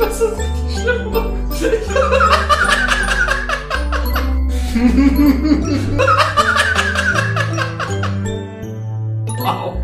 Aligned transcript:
Das 0.00 0.18
ist 0.18 0.38
richtig 0.38 0.80
schlimm. 0.80 1.12
wow. 9.36 9.76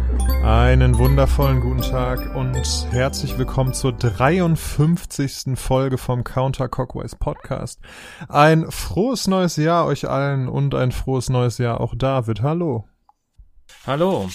Einen 0.42 0.96
wundervollen 0.96 1.60
guten 1.60 1.82
Tag 1.82 2.34
und 2.34 2.56
herzlich 2.92 3.36
willkommen 3.36 3.74
zur 3.74 3.92
53. 3.92 5.54
Folge 5.54 5.98
vom 5.98 6.24
Counter 6.24 6.70
Cockways 6.70 7.14
Podcast. 7.14 7.80
Ein 8.30 8.70
frohes 8.70 9.26
neues 9.26 9.56
Jahr 9.56 9.84
euch 9.84 10.08
allen 10.08 10.48
und 10.48 10.74
ein 10.74 10.92
frohes 10.92 11.28
neues 11.28 11.58
Jahr 11.58 11.78
auch 11.82 11.94
David. 11.94 12.40
Hallo. 12.40 12.88
Hallo. 13.86 14.30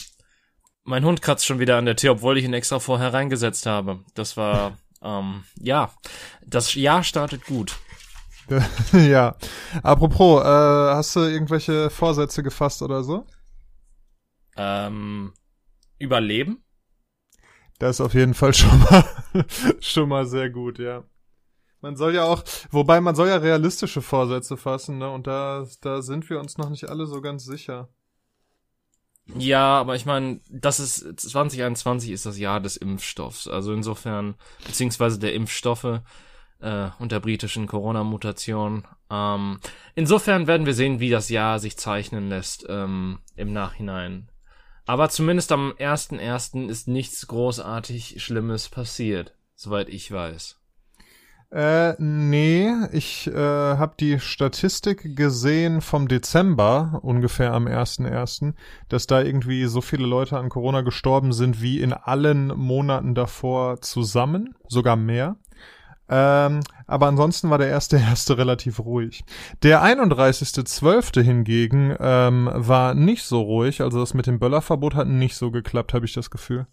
Mein 0.84 1.04
Hund 1.06 1.24
kratzt 1.24 1.48
schon 1.48 1.58
wieder 1.58 1.78
an 1.78 1.86
der 1.86 1.96
Tür, 1.96 2.12
obwohl 2.12 2.38
ich 2.38 2.46
ihn 2.46 2.54
extra 2.54 2.78
vorher 2.78 3.14
reingesetzt 3.14 3.66
habe. 3.66 4.02
Das 4.14 4.38
war, 4.38 4.78
ähm, 5.02 5.44
ja, 5.60 5.92
das 6.46 6.76
Jahr 6.76 7.04
startet 7.04 7.46
gut. 7.46 7.78
ja. 8.94 9.36
Apropos, 9.84 10.44
äh, 10.44 10.46
hast 10.46 11.16
du 11.16 11.22
irgendwelche 11.22 11.90
Vorsätze 11.90 12.44
gefasst 12.44 12.82
oder 12.82 13.04
so? 13.04 13.26
Ähm, 14.58 15.34
überleben? 16.00 16.64
Das 17.80 17.98
ist 17.98 18.02
auf 18.02 18.14
jeden 18.14 18.34
Fall 18.34 18.54
schon 18.56 18.80
mal, 18.80 19.06
schon 19.80 20.10
mal 20.10 20.26
sehr 20.26 20.50
gut, 20.50 20.80
ja. 20.80 21.04
Man 21.82 21.96
soll 21.96 22.14
ja 22.14 22.26
auch, 22.26 22.44
wobei 22.70 23.02
man 23.02 23.16
soll 23.16 23.30
ja 23.30 23.38
realistische 23.38 24.04
Vorsätze 24.04 24.56
fassen, 24.56 25.00
ne? 25.00 25.10
Und 25.10 25.26
da, 25.26 25.66
da 25.82 26.04
sind 26.04 26.30
wir 26.30 26.40
uns 26.40 26.60
noch 26.60 26.70
nicht 26.70 26.90
alle 26.90 27.08
so 27.08 27.22
ganz 27.22 27.44
sicher. 27.44 27.90
Ja, 29.36 29.80
aber 29.80 29.96
ich 29.96 30.06
meine, 30.06 30.42
das 30.50 30.80
ist 30.80 31.20
2021 31.20 32.12
ist 32.12 32.26
das 32.26 32.38
Jahr 32.38 32.60
des 32.60 32.78
Impfstoffs. 32.78 33.48
Also 33.48 33.74
insofern, 33.74 34.36
beziehungsweise 34.66 35.20
der 35.20 35.34
Impfstoffe 35.34 36.02
äh, 36.60 36.90
und 37.00 37.12
der 37.12 37.20
britischen 37.20 37.68
Corona-Mutation. 37.68 38.88
Ähm, 39.10 39.60
insofern 39.96 40.48
werden 40.48 40.66
wir 40.66 40.74
sehen, 40.74 41.00
wie 41.00 41.10
das 41.10 41.30
Jahr 41.30 41.60
sich 41.60 41.78
zeichnen 41.78 42.30
lässt 42.30 42.66
ähm, 42.70 43.20
im 43.36 43.54
Nachhinein. 43.54 44.30
Aber 44.86 45.10
zumindest 45.10 45.52
am 45.52 45.72
1.1. 45.72 46.68
ist 46.68 46.88
nichts 46.88 47.28
großartig 47.28 48.22
Schlimmes 48.24 48.70
passiert, 48.70 49.36
soweit 49.56 49.90
ich 49.90 50.12
weiß. 50.12 50.61
Äh, 51.52 51.96
nee, 52.02 52.72
ich 52.94 53.28
äh, 53.28 53.34
habe 53.36 53.96
die 54.00 54.22
Statistik 54.22 55.18
gesehen 55.18 55.82
vom 55.82 56.08
Dezember, 56.08 57.00
ungefähr 57.04 57.54
am 57.54 57.68
1.1., 57.68 58.54
dass 58.88 59.06
da 59.06 59.22
irgendwie 59.22 59.66
so 59.66 59.82
viele 59.82 60.06
Leute 60.06 60.38
an 60.38 60.48
Corona 60.48 60.80
gestorben 60.80 61.34
sind 61.34 61.62
wie 61.62 61.82
in 61.82 61.92
allen 61.92 62.48
Monaten 62.48 63.16
davor 63.16 63.82
zusammen, 63.82 64.56
sogar 64.70 64.96
mehr. 64.96 65.36
Ähm, 66.08 66.62
aber 66.88 67.08
ansonsten 67.08 67.50
war 67.50 67.58
der 67.58 67.68
erste 67.68 67.98
erste 68.10 68.38
relativ 68.38 68.80
ruhig. 68.80 69.26
Der 69.62 69.84
31.12. 69.84 71.22
hingegen 71.22 71.94
ähm, 72.00 72.50
war 72.54 72.94
nicht 72.94 73.24
so 73.24 73.42
ruhig, 73.42 73.82
also 73.82 74.00
das 74.00 74.14
mit 74.14 74.26
dem 74.26 74.40
Böllerverbot 74.40 74.96
hat 74.96 75.08
nicht 75.08 75.36
so 75.36 75.52
geklappt, 75.52 75.94
habe 75.94 76.06
ich 76.06 76.14
das 76.14 76.30
Gefühl. 76.30 76.66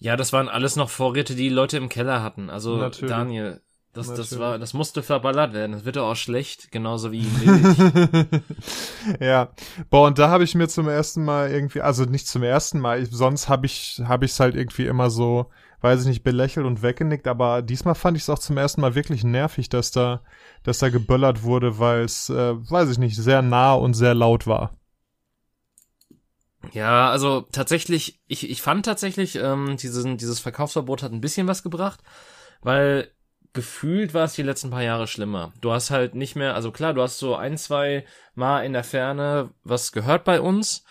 Ja, 0.00 0.16
das 0.16 0.32
waren 0.32 0.48
alles 0.48 0.76
noch 0.76 0.90
Vorräte, 0.90 1.34
die, 1.34 1.44
die 1.44 1.54
Leute 1.54 1.76
im 1.76 1.88
Keller 1.88 2.22
hatten. 2.22 2.50
Also 2.50 2.76
Natürlich. 2.76 3.10
Daniel, 3.10 3.60
das, 3.92 4.14
das 4.14 4.38
war, 4.38 4.58
das 4.58 4.72
musste 4.72 5.02
verballert 5.02 5.52
werden. 5.52 5.72
Das 5.72 5.84
wird 5.84 5.98
auch 5.98 6.14
schlecht, 6.14 6.70
genauso 6.72 7.12
wie 7.12 7.22
Milch. 7.44 8.42
ja. 9.20 9.50
Boah, 9.90 10.06
und 10.06 10.18
da 10.18 10.30
habe 10.30 10.44
ich 10.44 10.54
mir 10.54 10.68
zum 10.68 10.88
ersten 10.88 11.24
Mal 11.24 11.50
irgendwie, 11.50 11.82
also 11.82 12.04
nicht 12.04 12.28
zum 12.28 12.42
ersten 12.42 12.78
Mal, 12.78 13.02
ich, 13.02 13.10
sonst 13.10 13.48
habe 13.48 13.66
ich, 13.66 14.00
habe 14.04 14.24
ich 14.24 14.30
es 14.30 14.40
halt 14.40 14.54
irgendwie 14.54 14.86
immer 14.86 15.10
so, 15.10 15.50
weiß 15.80 16.02
ich 16.02 16.06
nicht, 16.06 16.22
belächelt 16.22 16.66
und 16.66 16.82
weggenickt, 16.82 17.26
aber 17.26 17.62
diesmal 17.62 17.94
fand 17.94 18.16
ich 18.16 18.22
es 18.22 18.30
auch 18.30 18.38
zum 18.38 18.56
ersten 18.56 18.80
Mal 18.80 18.94
wirklich 18.94 19.24
nervig, 19.24 19.68
dass 19.68 19.90
da, 19.90 20.22
dass 20.62 20.78
da 20.78 20.88
geböllert 20.88 21.42
wurde, 21.42 21.78
weil 21.78 22.04
es, 22.04 22.30
äh, 22.30 22.54
weiß 22.70 22.90
ich 22.90 22.98
nicht, 22.98 23.16
sehr 23.16 23.42
nah 23.42 23.74
und 23.74 23.94
sehr 23.94 24.14
laut 24.14 24.46
war. 24.46 24.70
Ja, 26.72 27.10
also 27.10 27.46
tatsächlich, 27.52 28.20
ich, 28.26 28.48
ich 28.48 28.62
fand 28.62 28.84
tatsächlich, 28.84 29.36
ähm, 29.36 29.76
diesen, 29.76 30.18
dieses 30.18 30.40
Verkaufsverbot 30.40 31.02
hat 31.02 31.12
ein 31.12 31.20
bisschen 31.20 31.46
was 31.46 31.62
gebracht, 31.62 32.00
weil 32.60 33.10
gefühlt 33.52 34.14
war 34.14 34.24
es 34.24 34.34
die 34.34 34.42
letzten 34.42 34.70
paar 34.70 34.82
Jahre 34.82 35.06
schlimmer. 35.06 35.52
Du 35.60 35.72
hast 35.72 35.90
halt 35.90 36.14
nicht 36.14 36.36
mehr, 36.36 36.54
also 36.54 36.70
klar, 36.70 36.94
du 36.94 37.02
hast 37.02 37.18
so 37.18 37.34
ein, 37.34 37.56
zwei 37.56 38.04
Mal 38.34 38.64
in 38.64 38.72
der 38.72 38.84
Ferne 38.84 39.50
was 39.64 39.92
gehört 39.92 40.24
bei 40.24 40.40
uns, 40.40 40.84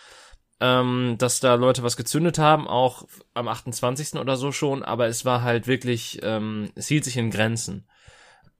ähm, 0.60 1.16
dass 1.18 1.40
da 1.40 1.54
Leute 1.54 1.82
was 1.82 1.96
gezündet 1.96 2.38
haben, 2.38 2.68
auch 2.68 3.06
am 3.32 3.48
28. 3.48 4.14
oder 4.20 4.36
so 4.36 4.52
schon, 4.52 4.82
aber 4.82 5.06
es 5.06 5.24
war 5.24 5.42
halt 5.42 5.66
wirklich, 5.66 6.20
ähm, 6.22 6.70
es 6.74 6.88
hielt 6.88 7.04
sich 7.04 7.16
in 7.16 7.30
Grenzen 7.30 7.86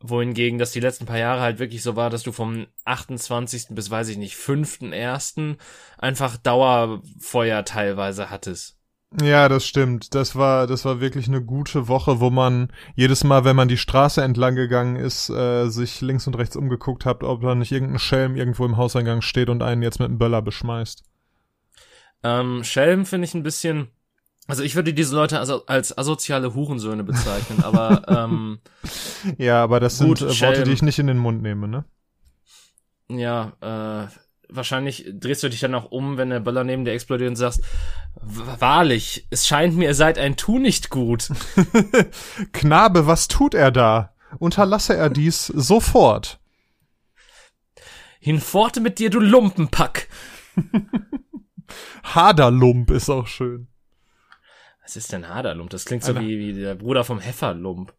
wohingegen 0.01 0.59
das 0.59 0.73
die 0.73 0.81
letzten 0.81 1.07
paar 1.07 1.19
Jahre 1.19 1.41
halt 1.41 1.59
wirklich 1.59 1.83
so 1.83 1.95
war, 1.97 2.11
dass 2.11 2.23
du 2.23 2.33
vom 2.33 2.67
28. 2.85 3.69
bis 3.71 3.91
weiß 3.91 4.09
ich 4.09 4.17
nicht, 4.17 4.35
5.1. 4.35 5.57
einfach 5.99 6.37
Dauerfeuer 6.39 7.65
teilweise 7.65 8.31
hattest. 8.31 8.81
Ja, 9.21 9.49
das 9.49 9.67
stimmt. 9.67 10.15
Das 10.15 10.37
war, 10.37 10.69
das 10.69 10.85
war 10.85 11.01
wirklich 11.01 11.27
eine 11.27 11.43
gute 11.43 11.89
Woche, 11.89 12.21
wo 12.21 12.31
man 12.31 12.73
jedes 12.95 13.25
Mal, 13.25 13.45
wenn 13.45 13.57
man 13.57 13.67
die 13.67 13.77
Straße 13.77 14.23
entlang 14.23 14.55
gegangen 14.55 14.95
ist, 14.95 15.29
äh, 15.31 15.69
sich 15.69 16.01
links 16.01 16.29
und 16.29 16.39
rechts 16.39 16.55
umgeguckt 16.55 17.05
hat, 17.05 17.25
ob 17.25 17.43
da 17.43 17.57
nicht 17.57 17.73
irgendein 17.73 17.99
Schelm 17.99 18.37
irgendwo 18.37 18.65
im 18.65 18.77
Hauseingang 18.77 19.21
steht 19.21 19.49
und 19.49 19.63
einen 19.63 19.83
jetzt 19.83 19.99
mit 19.99 20.09
einem 20.09 20.19
Böller 20.19 20.43
beschmeißt. 20.43 21.03
Ähm, 22.23 22.63
Schelm 22.63 23.05
finde 23.05 23.25
ich 23.25 23.35
ein 23.35 23.43
bisschen, 23.43 23.89
also 24.47 24.63
ich 24.63 24.75
würde 24.75 24.93
diese 24.93 25.15
Leute 25.15 25.39
also 25.39 25.67
als 25.67 25.97
asoziale 25.97 26.55
Hurensöhne 26.55 27.05
bezeichnen, 27.05 27.63
aber 27.63 28.03
ähm, 28.09 28.59
ja, 29.39 29.63
aber 29.63 29.81
das 29.81 29.99
gut, 29.99 30.19
sind 30.19 30.31
äh, 30.31 30.41
Worte, 30.41 30.65
die 30.65 30.73
ich 30.73 30.83
nicht 30.83 30.99
in 30.99 31.07
den 31.07 31.19
Mund 31.19 31.43
nehme, 31.43 31.69
ne? 31.69 31.85
Ja, 33.09 33.53
äh, 33.61 34.09
wahrscheinlich 34.49 35.07
drehst 35.13 35.43
du 35.43 35.49
dich 35.49 35.61
dann 35.61 35.75
auch 35.75 35.91
um, 35.91 36.17
wenn 36.17 36.31
der 36.31 36.41
Böller 36.41 36.65
neben 36.65 36.85
dir 36.85 36.93
explodiert 36.93 37.31
und 37.31 37.37
sagst, 37.37 37.63
wahrlich, 38.15 39.27
es 39.31 39.47
scheint 39.47 39.77
mir, 39.77 39.87
ihr 39.87 39.95
seid 39.95 40.19
ein 40.19 40.37
Tu 40.37 40.59
nicht 40.59 40.91
gut. 40.91 41.29
Knabe, 42.53 43.07
was 43.07 43.29
tut 43.29 43.55
er 43.55 43.71
da? 43.71 44.15
Unterlasse 44.39 44.97
er 44.97 45.11
dies 45.11 45.47
sofort. 45.47 46.41
Hinforte 48.21 48.81
mit 48.81 48.99
dir, 48.99 49.11
du 49.11 49.19
Lumpenpack. 49.19 50.09
Haderlump 52.05 52.91
ist 52.91 53.11
auch 53.11 53.27
schön. 53.27 53.69
Was 54.91 54.97
ist 54.97 55.13
denn 55.13 55.29
Haderlump? 55.29 55.71
Das 55.71 55.85
klingt 55.85 56.03
so 56.03 56.19
wie, 56.19 56.41
wie 56.41 56.53
der 56.53 56.75
Bruder 56.75 57.05
vom 57.05 57.21
Hefferlump. 57.21 57.95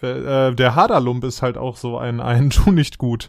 Äh, 0.00 0.54
der 0.54 0.74
Haderlump 0.74 1.24
ist 1.24 1.42
halt 1.42 1.58
auch 1.58 1.76
so 1.76 1.98
ein, 1.98 2.22
ein 2.22 2.48
Tu 2.50 2.70
nicht 2.70 2.96
gut. 2.96 3.28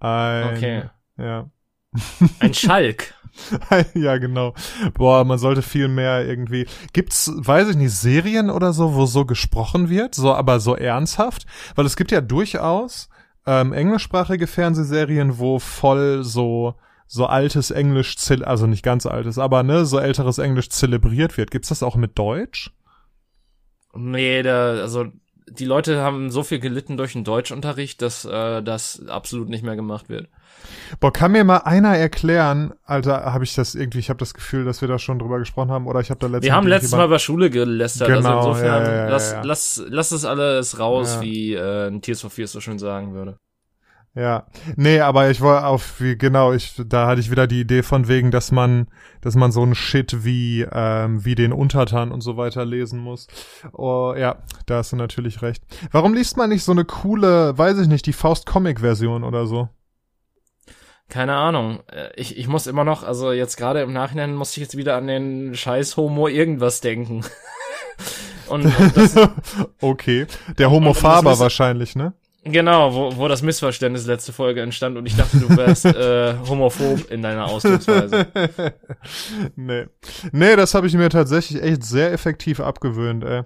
Ein, 0.00 0.56
okay. 0.56 0.82
Ja. 1.16 1.48
Ein 2.40 2.54
Schalk. 2.54 3.14
ja, 3.94 4.18
genau. 4.18 4.52
Boah, 4.94 5.22
man 5.22 5.38
sollte 5.38 5.62
viel 5.62 5.86
mehr 5.86 6.26
irgendwie. 6.26 6.66
Gibt's, 6.92 7.30
weiß 7.36 7.68
ich 7.68 7.76
nicht, 7.76 7.92
Serien 7.92 8.50
oder 8.50 8.72
so, 8.72 8.94
wo 8.94 9.06
so 9.06 9.24
gesprochen 9.24 9.88
wird, 9.88 10.16
so 10.16 10.34
aber 10.34 10.58
so 10.58 10.74
ernsthaft? 10.74 11.46
Weil 11.76 11.86
es 11.86 11.94
gibt 11.94 12.10
ja 12.10 12.20
durchaus 12.20 13.10
ähm, 13.46 13.72
englischsprachige 13.72 14.48
Fernsehserien, 14.48 15.38
wo 15.38 15.60
voll 15.60 16.24
so 16.24 16.74
so 17.12 17.26
altes 17.26 17.70
Englisch, 17.70 18.16
also 18.42 18.66
nicht 18.66 18.82
ganz 18.82 19.04
altes, 19.04 19.36
aber 19.36 19.62
ne, 19.62 19.84
so 19.84 19.98
älteres 19.98 20.38
Englisch 20.38 20.70
zelebriert 20.70 21.36
wird. 21.36 21.50
Gibt's 21.50 21.68
das 21.68 21.82
auch 21.82 21.94
mit 21.94 22.18
Deutsch? 22.18 22.70
Nee, 23.94 24.42
da, 24.42 24.80
also 24.80 25.08
die 25.46 25.66
Leute 25.66 26.00
haben 26.00 26.30
so 26.30 26.42
viel 26.42 26.58
gelitten 26.58 26.96
durch 26.96 27.12
den 27.12 27.22
Deutschunterricht, 27.22 28.00
dass 28.00 28.24
äh, 28.24 28.62
das 28.62 29.06
absolut 29.08 29.50
nicht 29.50 29.62
mehr 29.62 29.76
gemacht 29.76 30.08
wird. 30.08 30.28
Boah, 31.00 31.12
kann 31.12 31.32
mir 31.32 31.44
mal 31.44 31.58
einer 31.58 31.94
erklären, 31.94 32.72
Alter, 32.82 33.30
habe 33.30 33.44
ich 33.44 33.54
das 33.54 33.74
irgendwie, 33.74 33.98
ich 33.98 34.08
habe 34.08 34.18
das 34.18 34.32
Gefühl, 34.32 34.64
dass 34.64 34.80
wir 34.80 34.88
da 34.88 34.98
schon 34.98 35.18
drüber 35.18 35.38
gesprochen 35.38 35.70
haben 35.70 35.86
oder 35.88 36.00
ich 36.00 36.08
habe 36.08 36.18
da 36.18 36.28
letztes 36.28 36.44
Wir 36.44 36.54
haben 36.54 36.66
letztes 36.66 36.92
Mal 36.92 37.04
über 37.04 37.18
Schule 37.18 37.50
gelästert, 37.50 38.08
also 38.08 38.22
genau, 38.22 38.38
also 38.38 38.48
insofern, 38.52 38.84
ja, 38.86 38.90
ja, 38.90 38.96
ja, 38.96 39.08
lass, 39.10 39.36
lass, 39.42 39.84
lass 39.86 40.12
es 40.12 40.24
alles 40.24 40.78
raus, 40.78 41.20
wie 41.20 41.52
äh, 41.52 41.88
ein 41.88 42.00
Tears 42.00 42.22
for 42.22 42.30
Fears 42.30 42.52
so 42.52 42.60
schön 42.62 42.78
sagen 42.78 43.12
würde. 43.12 43.36
Ja, 44.14 44.46
nee, 44.76 45.00
aber 45.00 45.30
ich 45.30 45.40
war 45.40 45.66
auf 45.66 45.98
wie 45.98 46.18
genau, 46.18 46.52
ich 46.52 46.74
da 46.86 47.06
hatte 47.06 47.20
ich 47.22 47.30
wieder 47.30 47.46
die 47.46 47.60
Idee 47.60 47.82
von 47.82 48.08
wegen, 48.08 48.30
dass 48.30 48.52
man, 48.52 48.88
dass 49.22 49.36
man 49.36 49.52
so 49.52 49.64
ein 49.64 49.74
Shit 49.74 50.22
wie 50.22 50.66
ähm, 50.70 51.24
wie 51.24 51.34
den 51.34 51.52
Untertan 51.54 52.12
und 52.12 52.20
so 52.20 52.36
weiter 52.36 52.66
lesen 52.66 53.00
muss. 53.00 53.26
Oh, 53.72 54.14
ja, 54.14 54.42
da 54.66 54.76
hast 54.76 54.92
du 54.92 54.96
natürlich 54.96 55.40
recht. 55.40 55.64
Warum 55.92 56.12
liest 56.12 56.36
man 56.36 56.50
nicht 56.50 56.62
so 56.62 56.72
eine 56.72 56.84
coole, 56.84 57.56
weiß 57.56 57.78
ich 57.78 57.88
nicht, 57.88 58.04
die 58.04 58.12
Faust 58.12 58.44
Comic 58.44 58.80
Version 58.80 59.24
oder 59.24 59.46
so? 59.46 59.70
Keine 61.08 61.34
Ahnung. 61.34 61.80
Äh, 61.86 62.10
ich, 62.14 62.36
ich 62.36 62.48
muss 62.48 62.66
immer 62.66 62.84
noch, 62.84 63.04
also 63.04 63.32
jetzt 63.32 63.56
gerade 63.56 63.80
im 63.80 63.94
Nachhinein 63.94 64.34
muss 64.34 64.52
ich 64.52 64.58
jetzt 64.58 64.76
wieder 64.76 64.96
an 64.96 65.06
den 65.06 65.54
Scheiß 65.54 65.96
Homo 65.96 66.28
irgendwas 66.28 66.82
denken. 66.82 67.24
und, 68.50 68.66
und 68.66 68.96
das, 68.96 69.16
okay, 69.80 70.26
der 70.58 70.70
Homo 70.70 70.92
Faber 70.92 71.38
wahrscheinlich, 71.38 71.96
ne? 71.96 72.12
Genau, 72.44 72.92
wo, 72.92 73.16
wo 73.16 73.28
das 73.28 73.40
Missverständnis 73.42 74.06
letzte 74.06 74.32
Folge 74.32 74.62
entstand 74.62 74.96
und 74.96 75.06
ich 75.06 75.14
dachte, 75.14 75.38
du 75.38 75.56
wärst 75.56 75.84
äh, 75.84 76.34
homophob 76.48 77.08
in 77.08 77.22
deiner 77.22 77.44
Ausdrucksweise. 77.44 78.26
nee. 79.54 79.86
Nee, 80.32 80.56
das 80.56 80.74
habe 80.74 80.88
ich 80.88 80.94
mir 80.94 81.08
tatsächlich 81.08 81.62
echt 81.62 81.84
sehr 81.84 82.12
effektiv 82.12 82.58
abgewöhnt, 82.58 83.22
ey. 83.22 83.44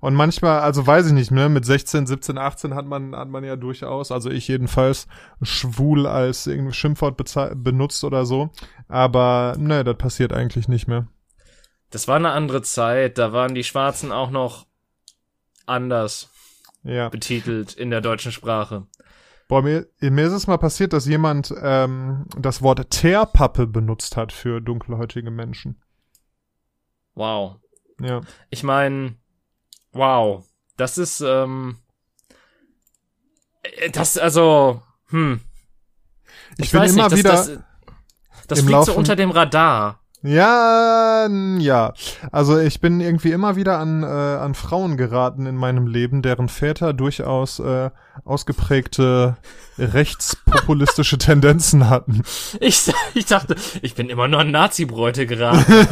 Und 0.00 0.12
manchmal, 0.14 0.60
also 0.60 0.86
weiß 0.86 1.06
ich 1.06 1.12
nicht, 1.14 1.30
ne, 1.30 1.48
mit 1.48 1.64
16, 1.64 2.06
17, 2.06 2.36
18 2.36 2.74
hat 2.74 2.84
man, 2.84 3.16
hat 3.16 3.30
man 3.30 3.44
ja 3.44 3.56
durchaus, 3.56 4.12
also 4.12 4.28
ich 4.28 4.46
jedenfalls, 4.46 5.06
schwul 5.40 6.06
als 6.06 6.46
irgendwie 6.46 6.74
Schimpfwort 6.74 7.16
benutzt 7.56 8.04
oder 8.04 8.26
so. 8.26 8.50
Aber 8.88 9.54
ne, 9.58 9.84
das 9.84 9.96
passiert 9.96 10.34
eigentlich 10.34 10.68
nicht 10.68 10.86
mehr. 10.86 11.08
Das 11.88 12.08
war 12.08 12.16
eine 12.16 12.32
andere 12.32 12.60
Zeit, 12.60 13.16
da 13.16 13.32
waren 13.32 13.54
die 13.54 13.64
Schwarzen 13.64 14.12
auch 14.12 14.30
noch 14.30 14.66
anders 15.64 16.28
ja. 16.84 17.08
betitelt 17.08 17.74
in 17.74 17.90
der 17.90 18.00
deutschen 18.00 18.32
Sprache. 18.32 18.86
Boah, 19.48 19.62
mir, 19.62 19.86
mir 20.00 20.26
ist 20.26 20.32
es 20.32 20.46
mal 20.46 20.56
passiert, 20.56 20.92
dass 20.92 21.06
jemand 21.06 21.52
ähm, 21.62 22.26
das 22.38 22.62
Wort 22.62 22.90
Teerpappe 22.90 23.66
benutzt 23.66 24.16
hat 24.16 24.32
für 24.32 24.60
dunkelhäutige 24.60 25.30
Menschen. 25.30 25.82
Wow. 27.14 27.56
Ja. 28.00 28.22
Ich 28.50 28.62
meine, 28.62 29.16
wow. 29.92 30.44
Das 30.76 30.98
ist, 30.98 31.20
ähm, 31.20 31.78
äh, 33.62 33.90
das, 33.90 34.16
also, 34.18 34.82
hm. 35.08 35.40
Ich, 36.56 36.66
ich 36.66 36.72
bin 36.72 36.82
immer 36.84 37.08
nicht, 37.08 37.18
wieder. 37.18 37.32
Das, 37.32 37.46
das, 37.46 37.62
das 38.48 38.60
fliegt 38.62 38.84
so 38.84 38.94
unter 38.94 39.16
dem 39.16 39.30
Radar. 39.30 40.00
Ja, 40.26 41.28
ja. 41.58 41.92
Also 42.32 42.58
ich 42.58 42.80
bin 42.80 43.00
irgendwie 43.00 43.30
immer 43.30 43.56
wieder 43.56 43.78
an, 43.78 44.02
äh, 44.02 44.06
an 44.06 44.54
Frauen 44.54 44.96
geraten 44.96 45.44
in 45.44 45.54
meinem 45.54 45.86
Leben, 45.86 46.22
deren 46.22 46.48
Väter 46.48 46.94
durchaus 46.94 47.58
äh, 47.58 47.90
ausgeprägte 48.24 49.36
rechtspopulistische 49.78 51.18
Tendenzen 51.18 51.90
hatten. 51.90 52.22
Ich, 52.58 52.90
ich 53.12 53.26
dachte, 53.26 53.54
ich 53.82 53.94
bin 53.94 54.08
immer 54.08 54.26
nur 54.26 54.40
an 54.40 54.50
Nazi-Bräute 54.50 55.26
geraten. 55.26 55.62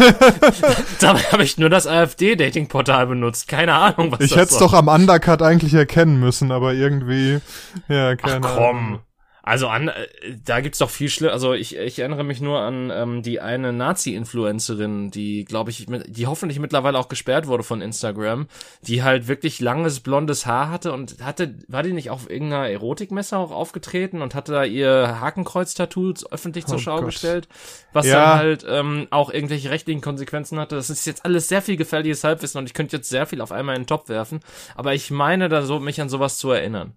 Dabei 1.01 1.21
habe 1.25 1.45
ich 1.45 1.59
nur 1.59 1.69
das 1.69 1.87
AfD-Dating-Portal 1.87 3.09
benutzt. 3.09 3.49
Keine 3.49 3.75
Ahnung, 3.75 4.13
was 4.13 4.21
ich 4.21 4.31
das 4.31 4.31
Ich 4.31 4.37
hätte 4.37 4.53
es 4.55 4.59
doch 4.59 4.73
am 4.73 4.89
Undercut 4.89 5.43
eigentlich 5.43 5.75
erkennen 5.75 6.19
müssen, 6.19 6.53
aber 6.53 6.73
irgendwie, 6.73 7.41
ja, 7.89 8.17
keine 8.17 8.47
Ach, 8.47 8.57
komm. 8.57 8.77
Ahnung. 8.77 9.01
Also 9.45 9.67
an, 9.67 9.89
äh, 9.89 10.07
da 10.45 10.61
gibt's 10.61 10.79
doch 10.79 10.91
viel 10.91 11.09
schlimmer. 11.09 11.33
Also 11.33 11.53
ich, 11.53 11.77
ich 11.77 11.99
erinnere 11.99 12.23
mich 12.23 12.41
nur 12.41 12.61
an 12.61 12.91
ähm, 12.95 13.23
die 13.23 13.41
eine 13.41 13.73
Nazi-Influencerin, 13.73 15.11
die, 15.11 15.45
glaube 15.45 15.71
ich, 15.71 15.87
die 15.89 16.27
hoffentlich 16.29 16.61
mittlerweile 16.61 16.97
auch 16.97 17.09
gesperrt 17.09 17.49
wurde 17.49 17.65
von 17.65 17.81
Instagram, 17.81 18.47
die 18.83 19.03
halt 19.03 19.27
wirklich 19.27 19.61
langes 19.61 19.99
blondes 19.99 20.47
Haar 20.47 20.71
hatte 20.71 20.93
und 20.93 21.25
hatte, 21.25 21.57
war 21.67 21.83
die 21.83 21.93
nicht 21.93 22.11
auf 22.11 22.31
irgendeiner 22.31 22.69
Erotikmesse 22.69 23.37
auch 23.37 23.51
aufgetreten 23.51 24.23
und 24.23 24.37
hatte 24.37 24.53
da 24.53 24.63
ihr 24.63 25.21
Hakenkreuz-Tattoos 25.21 26.31
öffentlich 26.31 26.67
zur 26.67 26.77
oh 26.77 26.81
Schau 26.81 26.97
Gott. 26.99 27.07
gestellt, 27.07 27.49
was 27.93 28.07
ja. 28.07 28.21
dann 28.21 28.39
halt 28.39 28.67
ähm, 28.69 29.09
auch 29.11 29.33
irgendwelche 29.33 29.71
rechtlichen 29.71 30.03
Konsequenzen 30.03 30.61
hatte. 30.61 30.77
Das 30.77 30.89
ist 30.89 31.05
jetzt 31.05 31.25
alles 31.25 31.49
sehr 31.49 31.63
viel 31.63 31.77
gefährliches 31.77 32.23
Halbwissen 32.23 32.59
und 32.59 32.67
ich 32.67 32.75
könnte 32.75 32.97
jetzt 32.97 33.09
sehr 33.09 33.27
viel 33.27 33.41
auf 33.41 33.51
einmal 33.51 33.75
in 33.75 33.83
den 33.83 33.89
Topf 33.89 34.09
werfen, 34.09 34.39
aber 34.77 34.95
ich 34.95 35.11
meine 35.11 35.49
da 35.49 35.63
so, 35.63 35.81
mich 35.81 36.01
an 36.01 36.09
sowas 36.09 36.39
zu 36.39 36.53
erinnern. 36.53 36.95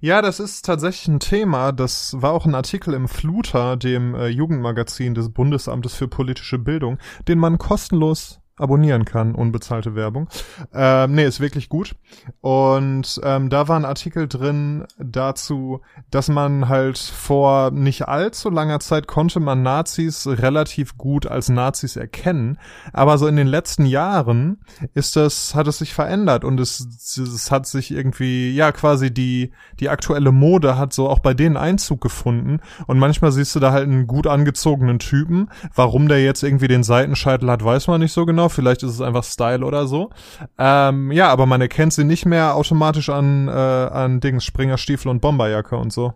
Ja, 0.00 0.22
das 0.22 0.40
ist 0.40 0.64
tatsächlich 0.64 1.08
ein 1.08 1.20
Thema. 1.20 1.72
Das 1.72 2.20
war 2.20 2.32
auch 2.32 2.46
ein 2.46 2.54
Artikel 2.54 2.94
im 2.94 3.08
Fluter, 3.08 3.76
dem 3.76 4.14
äh, 4.14 4.28
Jugendmagazin 4.28 5.14
des 5.14 5.30
Bundesamtes 5.30 5.94
für 5.94 6.08
politische 6.08 6.58
Bildung, 6.58 6.98
den 7.28 7.38
man 7.38 7.58
kostenlos 7.58 8.41
abonnieren 8.62 9.04
kann, 9.04 9.34
unbezahlte 9.34 9.94
Werbung. 9.94 10.28
Ähm, 10.72 11.12
nee, 11.12 11.24
ist 11.24 11.40
wirklich 11.40 11.68
gut. 11.68 11.94
Und 12.40 13.20
ähm, 13.24 13.50
da 13.50 13.68
war 13.68 13.76
ein 13.76 13.84
Artikel 13.84 14.28
drin 14.28 14.84
dazu, 14.98 15.80
dass 16.10 16.28
man 16.28 16.68
halt 16.68 16.98
vor 16.98 17.70
nicht 17.70 18.08
allzu 18.08 18.48
langer 18.48 18.80
Zeit 18.80 19.06
konnte 19.06 19.40
man 19.40 19.62
Nazis 19.62 20.26
relativ 20.26 20.96
gut 20.96 21.26
als 21.26 21.48
Nazis 21.48 21.96
erkennen. 21.96 22.58
Aber 22.92 23.18
so 23.18 23.26
in 23.26 23.36
den 23.36 23.46
letzten 23.46 23.84
Jahren 23.84 24.58
ist 24.94 25.16
das, 25.16 25.54
hat 25.54 25.66
es 25.66 25.78
sich 25.78 25.92
verändert 25.92 26.44
und 26.44 26.60
es, 26.60 27.18
es 27.18 27.50
hat 27.50 27.66
sich 27.66 27.90
irgendwie, 27.90 28.54
ja, 28.54 28.72
quasi 28.72 29.12
die, 29.12 29.52
die 29.80 29.88
aktuelle 29.88 30.32
Mode 30.32 30.78
hat 30.78 30.92
so 30.92 31.08
auch 31.08 31.18
bei 31.18 31.34
denen 31.34 31.56
Einzug 31.56 32.00
gefunden. 32.00 32.60
Und 32.86 32.98
manchmal 32.98 33.32
siehst 33.32 33.54
du 33.54 33.60
da 33.60 33.72
halt 33.72 33.84
einen 33.84 34.06
gut 34.06 34.26
angezogenen 34.26 34.98
Typen. 34.98 35.48
Warum 35.74 36.08
der 36.08 36.22
jetzt 36.22 36.42
irgendwie 36.42 36.68
den 36.68 36.84
Seitenscheitel 36.84 37.50
hat, 37.50 37.64
weiß 37.64 37.88
man 37.88 38.00
nicht 38.00 38.12
so 38.12 38.26
genau 38.26 38.48
vielleicht 38.52 38.82
ist 38.82 38.90
es 38.90 39.00
einfach 39.00 39.24
Style 39.24 39.64
oder 39.64 39.86
so. 39.86 40.10
Ähm, 40.58 41.12
ja, 41.12 41.28
aber 41.28 41.46
man 41.46 41.60
erkennt 41.60 41.92
sie 41.92 42.04
nicht 42.04 42.26
mehr 42.26 42.54
automatisch 42.54 43.08
an, 43.08 43.48
äh, 43.48 43.50
an 43.50 44.20
Dings, 44.20 44.44
Springerstiefel 44.44 45.10
und 45.10 45.20
Bomberjacke 45.20 45.76
und 45.76 45.92
so. 45.92 46.14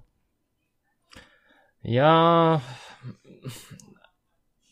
Ja, 1.83 2.61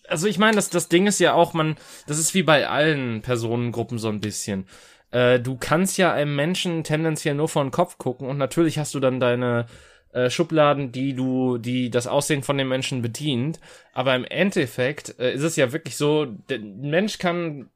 also 0.08 0.26
ich 0.26 0.38
meine, 0.38 0.56
das, 0.56 0.70
das 0.70 0.88
Ding 0.88 1.06
ist 1.06 1.18
ja 1.18 1.34
auch, 1.34 1.54
man, 1.54 1.76
das 2.06 2.18
ist 2.18 2.34
wie 2.34 2.42
bei 2.42 2.68
allen 2.68 3.22
Personengruppen 3.22 3.98
so 3.98 4.08
ein 4.08 4.20
bisschen. 4.20 4.66
Äh, 5.10 5.40
du 5.40 5.56
kannst 5.56 5.98
ja 5.98 6.12
einem 6.12 6.36
Menschen 6.36 6.84
tendenziell 6.84 7.34
nur 7.34 7.48
vor 7.48 7.62
den 7.64 7.70
Kopf 7.70 7.98
gucken 7.98 8.28
und 8.28 8.38
natürlich 8.38 8.78
hast 8.78 8.94
du 8.94 9.00
dann 9.00 9.20
deine 9.20 9.66
äh, 10.14 10.30
Schubladen, 10.30 10.92
die 10.92 11.14
du, 11.14 11.58
die 11.58 11.90
das 11.90 12.06
Aussehen 12.06 12.42
von 12.42 12.56
dem 12.56 12.68
Menschen 12.68 13.02
bedient. 13.02 13.60
Aber 13.92 14.14
im 14.14 14.24
Endeffekt 14.24 15.18
äh, 15.18 15.34
ist 15.34 15.42
es 15.42 15.56
ja 15.56 15.72
wirklich 15.72 15.96
so, 15.96 16.24
der 16.24 16.60
Mensch 16.60 17.18
kann 17.18 17.68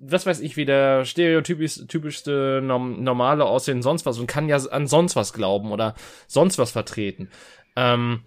was 0.00 0.26
weiß 0.26 0.40
ich, 0.40 0.56
wie 0.56 0.64
der 0.64 1.04
stereotypischste 1.04 2.60
norm 2.62 3.02
normale 3.04 3.44
Aussehen 3.44 3.80
sonst 3.80 4.06
was 4.06 4.18
und 4.18 4.26
kann 4.26 4.48
ja 4.48 4.56
an 4.56 4.88
sonst 4.88 5.14
was 5.14 5.32
glauben 5.32 5.70
oder 5.70 5.94
sonst 6.26 6.58
was 6.58 6.72
vertreten. 6.72 7.30
Ähm, 7.76 8.24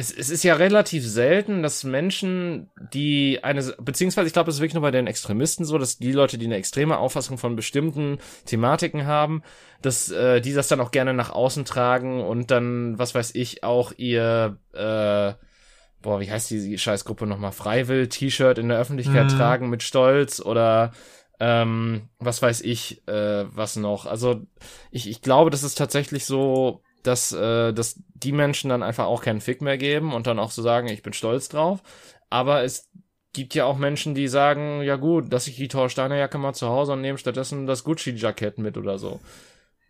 es, 0.00 0.10
es 0.10 0.30
ist 0.30 0.42
ja 0.42 0.54
relativ 0.54 1.06
selten, 1.06 1.62
dass 1.62 1.84
Menschen, 1.84 2.70
die 2.92 3.44
eine, 3.44 3.62
beziehungsweise 3.78 4.26
ich 4.26 4.32
glaube, 4.32 4.50
es 4.50 4.56
ist 4.56 4.60
wirklich 4.60 4.74
nur 4.74 4.82
bei 4.82 4.90
den 4.90 5.06
Extremisten 5.06 5.66
so, 5.66 5.76
dass 5.76 5.98
die 5.98 6.12
Leute, 6.12 6.38
die 6.38 6.46
eine 6.46 6.56
extreme 6.56 6.98
Auffassung 6.98 7.36
von 7.36 7.54
bestimmten 7.54 8.18
Thematiken 8.46 9.04
haben, 9.06 9.42
dass 9.82 10.10
äh, 10.10 10.40
die 10.40 10.54
das 10.54 10.68
dann 10.68 10.80
auch 10.80 10.90
gerne 10.90 11.12
nach 11.12 11.30
außen 11.30 11.66
tragen 11.66 12.22
und 12.22 12.50
dann, 12.50 12.98
was 12.98 13.14
weiß 13.14 13.34
ich, 13.34 13.62
auch 13.62 13.92
ihr, 13.96 14.56
äh, 14.72 15.34
boah, 16.02 16.20
wie 16.20 16.30
heißt 16.30 16.50
die 16.50 16.78
Scheißgruppe 16.78 17.26
nochmal, 17.26 17.52
Freiwill-T-Shirt 17.52 18.56
in 18.56 18.70
der 18.70 18.78
Öffentlichkeit 18.78 19.30
mhm. 19.30 19.36
tragen 19.36 19.68
mit 19.68 19.82
Stolz 19.82 20.40
oder 20.40 20.92
ähm, 21.40 22.08
was 22.18 22.40
weiß 22.40 22.62
ich, 22.62 23.06
äh, 23.06 23.44
was 23.54 23.76
noch. 23.76 24.06
Also 24.06 24.46
ich, 24.90 25.10
ich 25.10 25.20
glaube, 25.20 25.50
das 25.50 25.62
ist 25.62 25.76
tatsächlich 25.76 26.24
so 26.24 26.82
dass, 27.02 27.32
äh, 27.32 27.72
dass 27.72 28.00
die 28.14 28.32
Menschen 28.32 28.70
dann 28.70 28.82
einfach 28.82 29.06
auch 29.06 29.22
keinen 29.22 29.40
Fick 29.40 29.62
mehr 29.62 29.78
geben 29.78 30.12
und 30.12 30.26
dann 30.26 30.38
auch 30.38 30.50
so 30.50 30.62
sagen, 30.62 30.88
ich 30.88 31.02
bin 31.02 31.12
stolz 31.12 31.48
drauf. 31.48 31.82
Aber 32.30 32.62
es 32.62 32.88
gibt 33.32 33.54
ja 33.54 33.64
auch 33.64 33.78
Menschen, 33.78 34.14
die 34.14 34.28
sagen, 34.28 34.82
ja 34.82 34.96
gut, 34.96 35.32
dass 35.32 35.46
ich 35.46 35.56
die 35.56 35.68
Torsteiner 35.68 36.16
Jacke 36.16 36.38
mal 36.38 36.54
zu 36.54 36.68
Hause 36.68 36.92
und 36.92 37.00
nehme 37.00 37.18
stattdessen 37.18 37.66
das 37.66 37.84
Gucci-Jackett 37.84 38.58
mit 38.58 38.76
oder 38.76 38.98
so. 38.98 39.20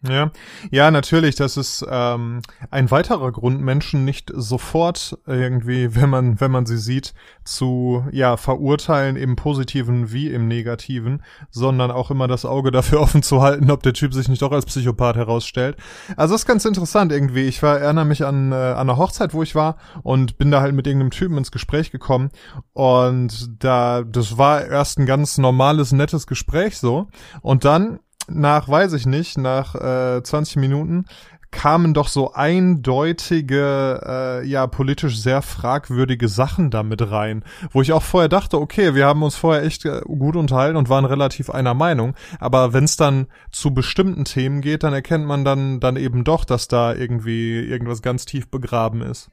Ja, 0.09 0.31
ja, 0.71 0.91
natürlich. 0.91 1.35
Das 1.35 1.59
ist 1.59 1.85
ähm, 1.87 2.41
ein 2.71 2.91
weiterer 2.91 3.33
Grund, 3.33 3.61
Menschen 3.61 4.07
nicht 4.07 4.33
sofort 4.35 5.19
irgendwie, 5.27 5.95
wenn 5.95 6.09
man, 6.09 6.41
wenn 6.41 6.51
man 6.51 6.65
sie 6.65 6.79
sieht, 6.79 7.13
zu 7.45 8.03
ja 8.11 8.39
verurteilen 8.39 9.17
im 9.17 9.37
Positiven 9.37 10.11
wie 10.11 10.29
im 10.29 10.49
Negativen, 10.49 11.23
sondern 11.51 11.91
auch 11.91 12.11
immer 12.11 12.29
das 12.29 12.47
Auge 12.47 12.71
dafür 12.71 13.01
offen 13.03 13.23
zu 13.23 13.43
halten, 13.43 13.71
ob 13.71 13.83
der 13.83 13.93
Typ 13.93 14.15
sich 14.15 14.29
nicht 14.29 14.41
doch 14.41 14.53
als 14.53 14.65
Psychopath 14.65 15.17
herausstellt. 15.17 15.77
Also 16.17 16.33
das 16.33 16.43
ist 16.43 16.47
ganz 16.47 16.65
interessant 16.65 17.13
irgendwie. 17.13 17.43
Ich 17.43 17.63
war, 17.63 17.79
erinnere 17.79 18.07
mich 18.07 18.25
an, 18.25 18.53
äh, 18.53 18.55
an 18.55 18.89
einer 18.89 18.97
Hochzeit, 18.97 19.35
wo 19.35 19.43
ich 19.43 19.55
war 19.55 19.77
und 20.03 20.39
bin 20.39 20.51
da 20.51 20.63
halt 20.63 20.75
mit 20.75 20.87
irgendeinem 20.87 21.11
Typen 21.11 21.37
ins 21.37 21.53
Gespräch 21.53 21.91
gekommen 21.91 22.31
und 22.73 23.63
da, 23.63 24.03
das 24.03 24.39
war 24.39 24.65
erst 24.65 24.99
ein 24.99 25.05
ganz 25.05 25.37
normales, 25.37 25.93
nettes 25.93 26.27
Gespräch 26.27 26.79
so 26.79 27.09
und 27.43 27.67
dann 27.67 28.01
nach, 28.31 28.69
weiß 28.69 28.93
ich 28.95 29.07
nicht, 29.07 29.39
nach 29.39 29.75
äh, 29.75 30.23
20 30.23 30.57
Minuten 30.57 31.07
kamen 31.51 31.95
doch 31.95 32.09
so 32.09 32.33
eindeutige, 32.33 34.01
äh, 34.07 34.47
ja, 34.47 34.67
politisch 34.67 35.19
sehr 35.19 35.43
fragwürdige 35.43 36.29
Sachen 36.29 36.71
damit 36.71 37.11
rein, 37.11 37.45
wo 37.73 37.83
ich 37.83 37.93
auch 37.93 38.03
vorher 38.03 38.29
dachte, 38.29 38.59
okay, 38.61 38.95
wir 38.95 39.07
haben 39.07 39.23
uns 39.23 39.37
vorher 39.37 39.65
echt 39.65 39.85
äh, 39.85 40.01
gut 40.03 40.37
unterhalten 40.37 40.77
und 40.77 40.89
waren 40.89 41.05
relativ 41.05 41.51
einer 41.51 41.75
Meinung, 41.75 42.15
aber 42.39 42.73
wenn 42.73 42.85
es 42.85 42.97
dann 42.97 43.27
zu 43.51 43.75
bestimmten 43.75 44.25
Themen 44.25 44.61
geht, 44.61 44.85
dann 44.85 44.95
erkennt 44.95 45.27
man 45.27 45.45
dann, 45.45 45.81
dann 45.81 45.97
eben 45.97 46.25
doch, 46.25 46.45
dass 46.45 46.69
da 46.69 46.95
irgendwie 46.95 47.59
irgendwas 47.59 48.03
ganz 48.03 48.25
tief 48.25 48.49
begraben 48.49 49.03
ist. 49.03 49.31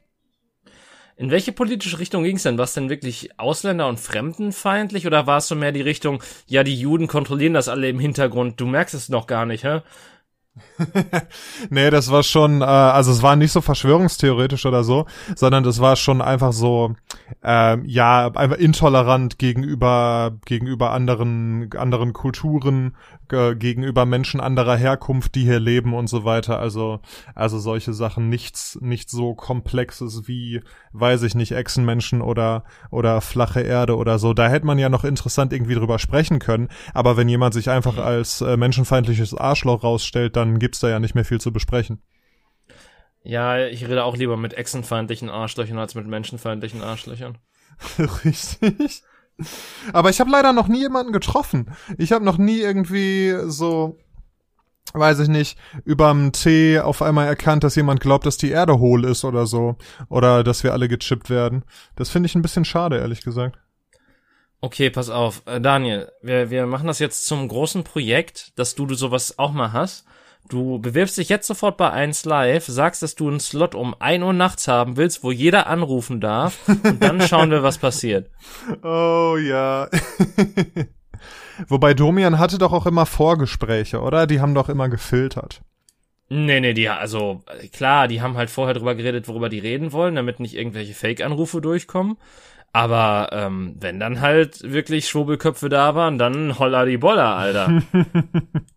In 1.19 1.31
welche 1.31 1.51
politische 1.51 1.97
Richtung 1.97 2.23
ging 2.23 2.35
es 2.35 2.43
denn? 2.43 2.59
War 2.59 2.65
es 2.65 2.75
denn 2.75 2.91
wirklich 2.91 3.39
Ausländer- 3.39 3.87
und 3.87 3.99
Fremdenfeindlich 3.99 5.07
oder 5.07 5.25
war 5.25 5.39
es 5.39 5.47
so 5.47 5.55
mehr 5.55 5.71
die 5.71 5.81
Richtung, 5.81 6.21
ja, 6.45 6.63
die 6.63 6.79
Juden 6.79 7.07
kontrollieren 7.07 7.55
das 7.55 7.69
alle 7.69 7.89
im 7.89 7.99
Hintergrund, 7.99 8.59
du 8.59 8.67
merkst 8.67 8.93
es 8.93 9.09
noch 9.09 9.25
gar 9.25 9.47
nicht, 9.47 9.63
hä? 9.63 9.81
nee, 11.69 11.89
das 11.89 12.11
war 12.11 12.23
schon, 12.23 12.61
äh, 12.61 12.65
also 12.65 13.11
es 13.11 13.21
war 13.21 13.35
nicht 13.35 13.51
so 13.51 13.61
verschwörungstheoretisch 13.61 14.65
oder 14.65 14.83
so, 14.83 15.05
sondern 15.35 15.63
das 15.63 15.79
war 15.79 15.95
schon 15.95 16.21
einfach 16.21 16.53
so, 16.53 16.95
äh, 17.43 17.77
ja, 17.85 18.31
einfach 18.33 18.57
intolerant 18.57 19.37
gegenüber 19.39 20.37
gegenüber 20.45 20.91
anderen 20.91 21.69
anderen 21.75 22.13
Kulturen, 22.13 22.95
äh, 23.31 23.55
gegenüber 23.55 24.05
Menschen 24.05 24.39
anderer 24.39 24.77
Herkunft, 24.77 25.35
die 25.35 25.43
hier 25.43 25.59
leben 25.59 25.93
und 25.93 26.07
so 26.07 26.25
weiter. 26.25 26.59
Also 26.59 26.99
also 27.35 27.59
solche 27.59 27.93
Sachen, 27.93 28.29
nichts 28.29 28.77
nicht 28.81 29.09
so 29.09 29.33
komplexes 29.33 30.27
wie, 30.27 30.61
weiß 30.93 31.23
ich 31.23 31.35
nicht, 31.35 31.51
Echsenmenschen 31.51 32.21
oder 32.21 32.63
oder 32.91 33.21
flache 33.21 33.61
Erde 33.61 33.95
oder 33.97 34.19
so. 34.19 34.33
Da 34.33 34.47
hätte 34.47 34.65
man 34.65 34.79
ja 34.79 34.89
noch 34.89 35.03
interessant 35.03 35.53
irgendwie 35.53 35.75
drüber 35.75 35.99
sprechen 35.99 36.39
können. 36.39 36.69
Aber 36.93 37.17
wenn 37.17 37.29
jemand 37.29 37.53
sich 37.53 37.69
einfach 37.69 37.97
als 37.97 38.41
äh, 38.41 38.57
menschenfeindliches 38.57 39.33
Arschloch 39.35 39.83
rausstellt, 39.83 40.35
dann 40.35 40.46
gibt's 40.55 40.79
da 40.79 40.89
ja 40.89 40.99
nicht 40.99 41.15
mehr 41.15 41.25
viel 41.25 41.41
zu 41.41 41.51
besprechen. 41.51 42.01
Ja, 43.23 43.65
ich 43.65 43.83
rede 43.83 44.03
auch 44.03 44.15
lieber 44.15 44.37
mit 44.37 44.53
echsenfeindlichen 44.53 45.29
Arschlöchern 45.29 45.77
als 45.77 45.95
mit 45.95 46.07
menschenfeindlichen 46.07 46.81
Arschlöchern. 46.81 47.37
Richtig. 48.25 49.03
Aber 49.93 50.09
ich 50.09 50.19
habe 50.19 50.31
leider 50.31 50.53
noch 50.53 50.67
nie 50.67 50.79
jemanden 50.79 51.11
getroffen. 51.11 51.71
Ich 51.97 52.11
habe 52.11 52.25
noch 52.25 52.37
nie 52.37 52.59
irgendwie 52.59 53.35
so, 53.45 53.97
weiß 54.93 55.19
ich 55.19 55.27
nicht, 55.27 55.59
überm 55.85 56.31
Tee 56.31 56.79
auf 56.79 57.01
einmal 57.01 57.27
erkannt, 57.27 57.63
dass 57.63 57.75
jemand 57.75 57.99
glaubt, 57.99 58.25
dass 58.25 58.37
die 58.37 58.49
Erde 58.49 58.79
hohl 58.79 59.05
ist 59.05 59.25
oder 59.25 59.45
so. 59.45 59.75
Oder 60.09 60.43
dass 60.43 60.63
wir 60.63 60.73
alle 60.73 60.87
gechippt 60.87 61.29
werden. 61.29 61.65
Das 61.95 62.09
finde 62.09 62.27
ich 62.27 62.35
ein 62.35 62.41
bisschen 62.41 62.65
schade, 62.65 62.97
ehrlich 62.97 63.21
gesagt. 63.21 63.59
Okay, 64.59 64.89
pass 64.89 65.09
auf. 65.09 65.43
Äh, 65.45 65.61
Daniel, 65.61 66.11
wir, 66.21 66.49
wir 66.49 66.65
machen 66.65 66.87
das 66.87 66.99
jetzt 66.99 67.27
zum 67.27 67.47
großen 67.47 67.83
Projekt, 67.83 68.57
dass 68.57 68.73
du, 68.73 68.85
du 68.85 68.95
sowas 68.95 69.37
auch 69.37 69.51
mal 69.51 69.71
hast. 69.71 70.05
Du 70.49 70.79
bewirbst 70.79 71.17
dich 71.17 71.29
jetzt 71.29 71.47
sofort 71.47 71.75
bei 71.77 71.89
1 71.89 72.23
Live, 72.25 72.65
sagst, 72.65 73.03
dass 73.03 73.15
du 73.15 73.27
einen 73.27 73.39
Slot 73.39 73.75
um 73.75 73.95
1 73.99 74.23
Uhr 74.23 74.33
nachts 74.33 74.67
haben 74.67 74.95
willst, 74.95 75.23
wo 75.23 75.31
jeder 75.31 75.67
anrufen 75.67 76.21
darf 76.21 76.57
und 76.67 77.03
dann 77.03 77.21
schauen 77.21 77.51
wir, 77.51 77.63
was 77.63 77.77
passiert. 77.77 78.29
Oh 78.83 79.37
ja. 79.37 79.87
Wobei 81.67 81.93
Domian 81.93 82.39
hatte 82.39 82.57
doch 82.57 82.71
auch 82.71 82.85
immer 82.85 83.05
Vorgespräche, 83.05 84.01
oder? 84.01 84.27
Die 84.27 84.39
haben 84.39 84.53
doch 84.53 84.69
immer 84.69 84.89
gefiltert. 84.89 85.61
Nee, 86.29 86.59
nee, 86.59 86.73
die, 86.73 86.89
also 86.89 87.43
klar, 87.73 88.07
die 88.07 88.21
haben 88.21 88.37
halt 88.37 88.49
vorher 88.49 88.73
drüber 88.73 88.95
geredet, 88.95 89.27
worüber 89.27 89.49
die 89.49 89.59
reden 89.59 89.91
wollen, 89.91 90.15
damit 90.15 90.39
nicht 90.39 90.55
irgendwelche 90.55 90.93
Fake-Anrufe 90.93 91.61
durchkommen. 91.61 92.17
Aber 92.73 93.29
ähm, 93.31 93.75
wenn 93.79 93.99
dann 93.99 94.21
halt 94.21 94.61
wirklich 94.71 95.07
Schwurbelköpfe 95.07 95.69
da 95.69 95.95
waren, 95.95 96.17
dann 96.17 96.59
holla 96.59 96.85
die 96.85 96.97
Boller, 96.97 97.35
Alter. 97.35 97.81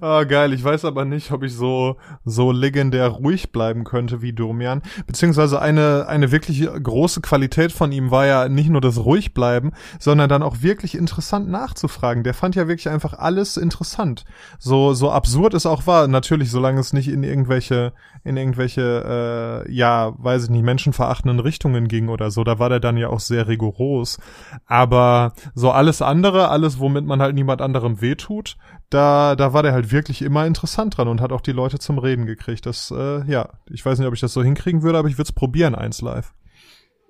Ah, 0.00 0.24
geil. 0.24 0.52
Ich 0.52 0.64
weiß 0.64 0.84
aber 0.84 1.04
nicht, 1.04 1.32
ob 1.32 1.42
ich 1.42 1.54
so, 1.54 1.96
so 2.24 2.52
legendär 2.52 3.08
ruhig 3.08 3.52
bleiben 3.52 3.84
könnte 3.84 4.22
wie 4.22 4.32
Domian. 4.32 4.82
Beziehungsweise 5.06 5.60
eine, 5.60 6.06
eine 6.08 6.32
wirklich 6.32 6.66
große 6.66 7.20
Qualität 7.20 7.72
von 7.72 7.92
ihm 7.92 8.10
war 8.10 8.26
ja 8.26 8.48
nicht 8.48 8.70
nur 8.70 8.80
das 8.80 9.04
ruhig 9.04 9.34
bleiben, 9.34 9.72
sondern 9.98 10.28
dann 10.28 10.42
auch 10.42 10.62
wirklich 10.62 10.96
interessant 10.96 11.48
nachzufragen. 11.48 12.22
Der 12.22 12.34
fand 12.34 12.54
ja 12.54 12.68
wirklich 12.68 12.88
einfach 12.88 13.14
alles 13.14 13.56
interessant. 13.56 14.24
So, 14.58 14.94
so 14.94 15.10
absurd 15.10 15.54
es 15.54 15.66
auch 15.66 15.86
war. 15.86 16.08
Natürlich, 16.08 16.50
solange 16.50 16.80
es 16.80 16.92
nicht 16.92 17.08
in 17.08 17.22
irgendwelche, 17.22 17.92
in 18.24 18.36
irgendwelche, 18.36 19.64
äh, 19.66 19.72
ja, 19.72 20.14
weiß 20.16 20.44
ich 20.44 20.50
nicht, 20.50 20.64
menschenverachtenden 20.64 21.40
Richtungen 21.40 21.88
ging 21.88 22.08
oder 22.08 22.30
so. 22.30 22.44
Da 22.44 22.58
war 22.58 22.68
der 22.68 22.80
dann 22.80 22.96
ja 22.96 23.08
auch 23.08 23.20
sehr 23.20 23.48
rigoros. 23.48 24.18
Aber 24.66 25.32
so 25.54 25.70
alles 25.70 26.00
andere, 26.02 26.48
alles, 26.48 26.78
womit 26.78 27.04
man 27.04 27.20
halt 27.20 27.34
niemand 27.34 27.60
anderem 27.60 28.00
wehtut, 28.00 28.56
da, 28.92 29.36
da 29.36 29.52
war 29.52 29.62
der 29.62 29.72
halt 29.72 29.90
wirklich 29.90 30.22
immer 30.22 30.46
interessant 30.46 30.96
dran 30.96 31.08
und 31.08 31.20
hat 31.20 31.32
auch 31.32 31.40
die 31.40 31.52
Leute 31.52 31.78
zum 31.78 31.98
Reden 31.98 32.26
gekriegt. 32.26 32.66
Das, 32.66 32.90
äh, 32.90 33.24
ja, 33.24 33.48
ich 33.70 33.84
weiß 33.84 33.98
nicht, 33.98 34.06
ob 34.06 34.14
ich 34.14 34.20
das 34.20 34.32
so 34.32 34.42
hinkriegen 34.42 34.82
würde, 34.82 34.98
aber 34.98 35.08
ich 35.08 35.14
würde 35.14 35.28
es 35.28 35.32
probieren, 35.32 35.74
eins 35.74 36.02
live. 36.02 36.32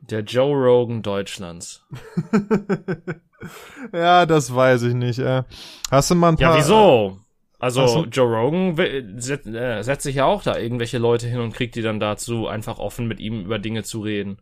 Der 0.00 0.20
Joe 0.20 0.54
Rogan 0.54 1.02
Deutschlands. 1.02 1.84
ja, 3.92 4.26
das 4.26 4.54
weiß 4.54 4.82
ich 4.82 4.94
nicht. 4.94 5.18
Äh. 5.18 5.44
Hast 5.90 6.10
du 6.10 6.14
mal 6.14 6.30
ein 6.30 6.36
paar... 6.36 6.54
Ja, 6.54 6.58
wieso? 6.58 7.18
Also 7.58 7.86
so. 7.86 8.04
Joe 8.06 8.26
Rogan 8.26 8.76
setzt, 9.20 9.46
äh, 9.46 9.82
setzt 9.82 10.02
sich 10.02 10.16
ja 10.16 10.24
auch 10.24 10.42
da 10.42 10.58
irgendwelche 10.58 10.98
Leute 10.98 11.28
hin 11.28 11.38
und 11.38 11.54
kriegt 11.54 11.76
die 11.76 11.82
dann 11.82 12.00
dazu, 12.00 12.48
einfach 12.48 12.78
offen 12.78 13.06
mit 13.06 13.20
ihm 13.20 13.44
über 13.44 13.60
Dinge 13.60 13.84
zu 13.84 14.00
reden. 14.00 14.38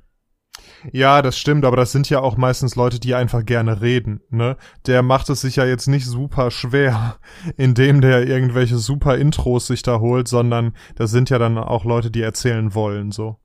Ja, 0.92 1.22
das 1.22 1.38
stimmt, 1.38 1.64
aber 1.64 1.76
das 1.76 1.92
sind 1.92 2.08
ja 2.08 2.20
auch 2.20 2.36
meistens 2.36 2.74
Leute, 2.74 3.00
die 3.00 3.14
einfach 3.14 3.44
gerne 3.44 3.80
reden, 3.80 4.20
ne? 4.30 4.56
Der 4.86 5.02
macht 5.02 5.28
es 5.28 5.42
sich 5.42 5.56
ja 5.56 5.64
jetzt 5.64 5.86
nicht 5.86 6.06
super 6.06 6.50
schwer, 6.50 7.18
indem 7.56 8.00
der 8.00 8.26
irgendwelche 8.26 8.78
super 8.78 9.16
Intros 9.16 9.66
sich 9.66 9.82
da 9.82 10.00
holt, 10.00 10.28
sondern 10.28 10.74
das 10.96 11.10
sind 11.10 11.30
ja 11.30 11.38
dann 11.38 11.58
auch 11.58 11.84
Leute, 11.84 12.10
die 12.10 12.22
erzählen 12.22 12.74
wollen, 12.74 13.10
so. 13.12 13.36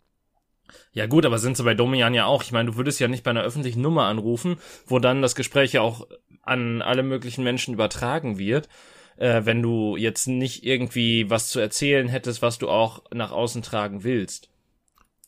Ja 0.94 1.08
gut, 1.08 1.26
aber 1.26 1.40
sind 1.40 1.58
sie 1.58 1.64
bei 1.64 1.74
Domian 1.74 2.14
ja 2.14 2.26
auch. 2.26 2.42
Ich 2.42 2.54
meine, 2.54 2.72
du 2.72 2.78
würdest 2.78 3.02
ja 3.02 3.10
nicht 3.10 3.24
bei 3.24 3.32
einer 3.32 3.44
öffentlichen 3.44 3.82
Nummer 3.82 4.06
anrufen, 4.06 4.58
wo 4.88 5.00
dann 5.00 5.22
das 5.22 5.36
Gespräch 5.36 5.74
ja 5.74 5.82
auch 5.82 6.08
an 6.42 6.82
alle 6.82 7.04
möglichen 7.04 7.44
Menschen 7.44 7.74
übertragen 7.74 8.38
wird, 8.38 8.70
äh, 9.18 9.42
wenn 9.44 9.62
du 9.62 9.98
jetzt 9.98 10.28
nicht 10.28 10.66
irgendwie 10.66 11.30
was 11.30 11.50
zu 11.50 11.60
erzählen 11.60 12.08
hättest, 12.08 12.42
was 12.42 12.60
du 12.60 12.70
auch 12.70 13.04
nach 13.14 13.32
außen 13.32 13.62
tragen 13.62 14.04
willst. 14.04 14.50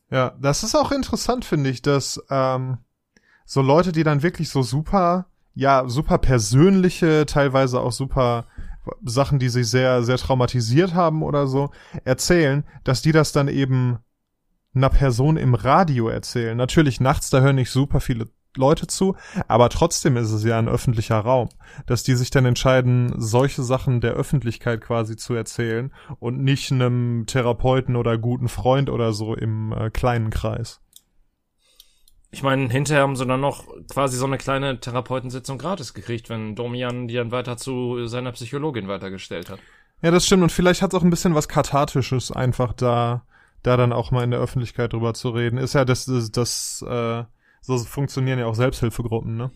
Ja, 0.10 0.36
das 0.40 0.64
ist 0.64 0.76
auch 0.76 0.92
interessant, 0.92 1.44
finde 1.44 1.70
ich, 1.70 1.82
dass 1.82 2.22
ähm, 2.30 2.78
so 3.46 3.62
Leute, 3.62 3.92
die 3.92 4.04
dann 4.04 4.24
wirklich 4.24 4.50
so 4.50 4.62
super, 4.62 5.28
ja, 5.54 5.88
super 5.88 6.18
persönliche, 6.18 7.26
teilweise 7.26 7.82
auch 7.82 7.92
super 7.92 8.46
Sachen, 9.04 9.40
die 9.40 9.50
sich 9.50 9.70
sehr, 9.70 10.04
sehr 10.04 10.18
traumatisiert 10.18 10.94
haben 10.94 11.24
oder 11.24 11.48
so, 11.48 11.72
erzählen, 12.06 12.64
dass 12.84 13.02
die 13.02 13.12
das 13.12 13.34
dann 13.34 13.50
eben 13.50 14.00
einer 14.74 14.90
Person 14.90 15.38
im 15.38 15.56
Radio 15.56 16.08
erzählen. 16.08 16.56
Natürlich 16.56 17.02
nachts, 17.02 17.30
da 17.30 17.42
hören 17.42 17.56
nicht 17.56 17.72
super 17.72 18.00
viele 18.00 18.28
Leute 18.58 18.88
zu, 18.88 19.16
aber 19.48 19.70
trotzdem 19.70 20.18
ist 20.18 20.32
es 20.32 20.44
ja 20.44 20.58
ein 20.58 20.68
öffentlicher 20.68 21.20
Raum, 21.20 21.50
dass 21.86 22.04
die 22.04 22.16
sich 22.16 22.30
dann 22.30 22.46
entscheiden, 22.46 23.14
solche 23.18 23.64
Sachen 23.64 24.02
der 24.02 24.14
Öffentlichkeit 24.14 24.82
quasi 24.82 25.16
zu 25.16 25.34
erzählen 25.34 25.94
und 26.20 26.44
nicht 26.44 26.72
einem 26.72 27.26
Therapeuten 27.28 27.96
oder 27.96 28.18
guten 28.18 28.50
Freund 28.50 28.90
oder 28.90 29.14
so 29.14 29.36
im 29.36 29.72
äh, 29.72 29.90
kleinen 29.90 30.30
Kreis. 30.30 30.82
Ich 32.30 32.44
meine, 32.44 32.70
hinterher 32.70 33.04
haben 33.04 33.16
sie 33.16 33.26
dann 33.26 33.40
noch 33.40 33.66
quasi 33.90 34.18
so 34.18 34.26
eine 34.26 34.38
kleine 34.38 34.80
Therapeutensitzung 34.80 35.58
gratis 35.58 35.94
gekriegt, 35.94 36.30
wenn 36.30 36.56
Domian 36.56 37.08
die 37.08 37.16
dann 37.16 37.32
weiter 37.32 37.58
zu 37.58 38.06
seiner 38.08 38.34
Psychologin 38.34 38.88
weitergestellt 38.88 39.50
hat. 39.50 39.60
Ja, 40.02 40.12
das 40.12 40.26
stimmt. 40.26 40.44
Und 40.44 40.52
vielleicht 40.52 40.82
hat 40.82 40.94
es 40.94 41.00
auch 41.00 41.04
ein 41.04 41.10
bisschen 41.10 41.36
was 41.36 41.48
Kathartisches, 41.48 42.32
einfach 42.32 42.74
da, 42.74 43.26
da 43.64 43.78
dann 43.78 43.94
auch 43.94 44.12
mal 44.12 44.24
in 44.24 44.32
der 44.32 44.40
Öffentlichkeit 44.40 44.94
drüber 44.94 45.14
zu 45.14 45.30
reden. 45.30 45.58
Ist 45.58 45.74
ja 45.74 45.86
das, 45.86 46.06
das, 46.06 46.32
das 46.32 46.86
äh, 46.88 47.24
so 47.68 47.78
funktionieren 47.80 48.40
ja 48.40 48.48
auch 48.48 48.56
Selbsthilfegruppen, 48.56 49.38
ne? 49.38 49.52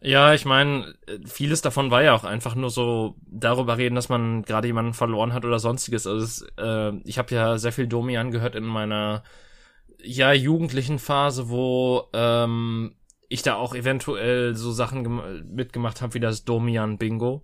Ja, 0.00 0.32
ich 0.32 0.44
meine, 0.44 0.94
vieles 1.24 1.60
davon 1.60 1.90
war 1.90 2.02
ja 2.04 2.14
auch 2.14 2.22
einfach 2.22 2.54
nur 2.54 2.70
so 2.70 3.16
darüber 3.26 3.78
reden, 3.78 3.96
dass 3.96 4.08
man 4.08 4.42
gerade 4.42 4.68
jemanden 4.68 4.94
verloren 4.94 5.32
hat 5.32 5.44
oder 5.44 5.58
sonstiges. 5.58 6.06
Also 6.06 6.24
es, 6.24 6.46
äh, 6.56 6.92
ich 7.04 7.18
habe 7.18 7.34
ja 7.34 7.58
sehr 7.58 7.72
viel 7.72 7.88
Domian 7.88 8.30
gehört 8.30 8.54
in 8.54 8.64
meiner 8.64 9.24
ja 10.00 10.32
jugendlichen 10.32 11.00
Phase, 11.00 11.48
wo 11.48 12.04
ähm, 12.12 12.94
ich 13.28 13.42
da 13.42 13.56
auch 13.56 13.74
eventuell 13.74 14.54
so 14.54 14.70
Sachen 14.70 15.52
mitgemacht 15.52 16.00
habe 16.00 16.14
wie 16.14 16.20
das 16.20 16.44
Domian 16.44 16.98
Bingo. 16.98 17.42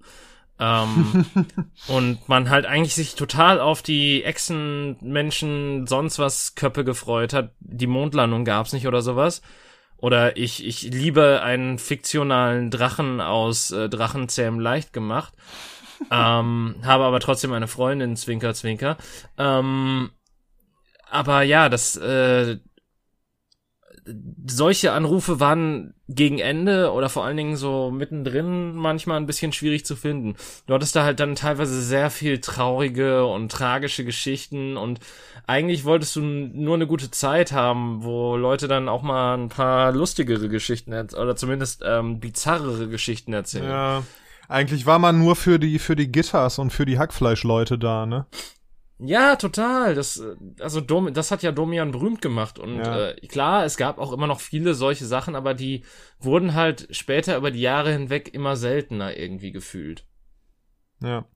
Ähm, 0.58 1.26
und 1.88 2.28
man 2.28 2.50
halt 2.50 2.66
eigentlich 2.66 2.94
sich 2.94 3.14
total 3.14 3.60
auf 3.60 3.82
die 3.82 4.24
Echsenmenschen, 4.24 5.86
sonst 5.86 6.18
was 6.18 6.54
Köppe 6.54 6.84
gefreut 6.84 7.32
hat. 7.32 7.52
Die 7.60 7.86
Mondlandung 7.86 8.44
gab's 8.44 8.72
nicht 8.72 8.86
oder 8.86 9.02
sowas. 9.02 9.42
Oder 9.96 10.36
ich, 10.36 10.64
ich 10.64 10.82
liebe 10.82 11.40
einen 11.42 11.78
fiktionalen 11.78 12.70
Drachen 12.70 13.20
aus 13.20 13.70
äh, 13.70 13.88
Drachenzähm 13.88 14.60
leicht 14.60 14.92
gemacht. 14.92 15.32
ähm, 16.10 16.76
habe 16.82 17.04
aber 17.04 17.20
trotzdem 17.20 17.52
eine 17.52 17.68
Freundin, 17.68 18.16
Zwinker, 18.16 18.54
Zwinker. 18.54 18.96
Ähm, 19.38 20.10
aber 21.10 21.42
ja, 21.42 21.68
das, 21.68 21.96
äh, 21.96 22.58
solche 24.46 24.92
Anrufe 24.92 25.40
waren 25.40 25.94
gegen 26.08 26.38
Ende 26.38 26.92
oder 26.92 27.08
vor 27.08 27.24
allen 27.24 27.36
Dingen 27.36 27.56
so 27.56 27.90
mittendrin 27.90 28.74
manchmal 28.74 29.16
ein 29.16 29.26
bisschen 29.26 29.52
schwierig 29.52 29.86
zu 29.86 29.96
finden. 29.96 30.36
Du 30.66 30.74
hattest 30.74 30.94
da 30.94 31.04
halt 31.04 31.20
dann 31.20 31.34
teilweise 31.34 31.80
sehr 31.80 32.10
viel 32.10 32.40
traurige 32.40 33.26
und 33.26 33.50
tragische 33.50 34.04
Geschichten 34.04 34.76
und 34.76 35.00
eigentlich 35.46 35.84
wolltest 35.84 36.16
du 36.16 36.20
nur 36.20 36.74
eine 36.74 36.86
gute 36.86 37.10
Zeit 37.10 37.52
haben, 37.52 38.04
wo 38.04 38.36
Leute 38.36 38.68
dann 38.68 38.88
auch 38.88 39.02
mal 39.02 39.38
ein 39.38 39.48
paar 39.48 39.92
lustigere 39.92 40.48
Geschichten 40.48 40.92
oder 40.92 41.36
zumindest 41.36 41.82
ähm, 41.84 42.20
bizarrere 42.20 42.88
Geschichten 42.88 43.32
erzählen. 43.32 43.70
Ja. 43.70 44.02
Eigentlich 44.48 44.84
war 44.84 44.98
man 44.98 45.18
nur 45.18 45.36
für 45.36 45.58
die 45.58 45.78
für 45.78 45.96
die 45.96 46.12
Gitters 46.12 46.58
und 46.58 46.70
für 46.70 46.84
die 46.84 46.98
Hackfleischleute 46.98 47.78
da, 47.78 48.04
ne? 48.04 48.26
Ja, 48.98 49.36
total. 49.36 49.94
Das, 49.94 50.22
also 50.60 50.80
Dom, 50.80 51.12
das 51.12 51.30
hat 51.30 51.42
ja 51.42 51.52
Domian 51.52 51.90
berühmt 51.90 52.22
gemacht. 52.22 52.58
Und 52.58 52.78
ja. 52.78 53.08
äh, 53.08 53.26
klar, 53.26 53.64
es 53.64 53.76
gab 53.76 53.98
auch 53.98 54.12
immer 54.12 54.26
noch 54.26 54.40
viele 54.40 54.74
solche 54.74 55.04
Sachen, 55.04 55.34
aber 55.34 55.54
die 55.54 55.84
wurden 56.20 56.54
halt 56.54 56.88
später 56.90 57.36
über 57.36 57.50
die 57.50 57.60
Jahre 57.60 57.92
hinweg 57.92 58.32
immer 58.32 58.56
seltener 58.56 59.16
irgendwie 59.16 59.52
gefühlt. 59.52 60.06
Ja. 61.02 61.26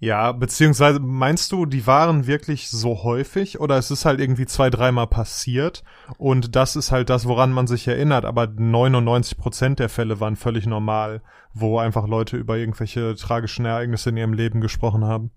Ja, 0.00 0.32
beziehungsweise 0.32 1.00
meinst 1.00 1.52
du, 1.52 1.66
die 1.66 1.86
waren 1.86 2.26
wirklich 2.26 2.70
so 2.70 3.02
häufig 3.02 3.60
oder 3.60 3.76
es 3.76 3.90
ist 3.90 4.04
halt 4.04 4.20
irgendwie 4.20 4.46
zwei, 4.46 4.70
dreimal 4.70 5.06
passiert 5.06 5.84
und 6.16 6.56
das 6.56 6.76
ist 6.76 6.92
halt 6.92 7.10
das, 7.10 7.26
woran 7.26 7.52
man 7.52 7.66
sich 7.66 7.86
erinnert, 7.86 8.24
aber 8.24 8.46
99 8.46 9.36
Prozent 9.36 9.80
der 9.80 9.90
Fälle 9.90 10.20
waren 10.20 10.36
völlig 10.36 10.66
normal, 10.66 11.20
wo 11.52 11.78
einfach 11.78 12.06
Leute 12.06 12.38
über 12.38 12.56
irgendwelche 12.56 13.14
tragischen 13.16 13.66
Ereignisse 13.66 14.08
in 14.10 14.16
ihrem 14.16 14.32
Leben 14.32 14.60
gesprochen 14.62 15.04
haben. 15.04 15.30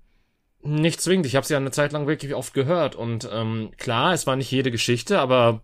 Nicht 0.63 1.01
zwingend, 1.01 1.25
ich 1.25 1.35
habe 1.35 1.45
sie 1.45 1.53
ja 1.53 1.59
eine 1.59 1.71
Zeit 1.71 1.91
lang 1.91 2.07
wirklich 2.07 2.35
oft 2.35 2.53
gehört 2.53 2.95
und 2.95 3.27
ähm, 3.31 3.71
klar, 3.77 4.13
es 4.13 4.27
war 4.27 4.35
nicht 4.35 4.51
jede 4.51 4.71
Geschichte, 4.71 5.19
aber 5.19 5.61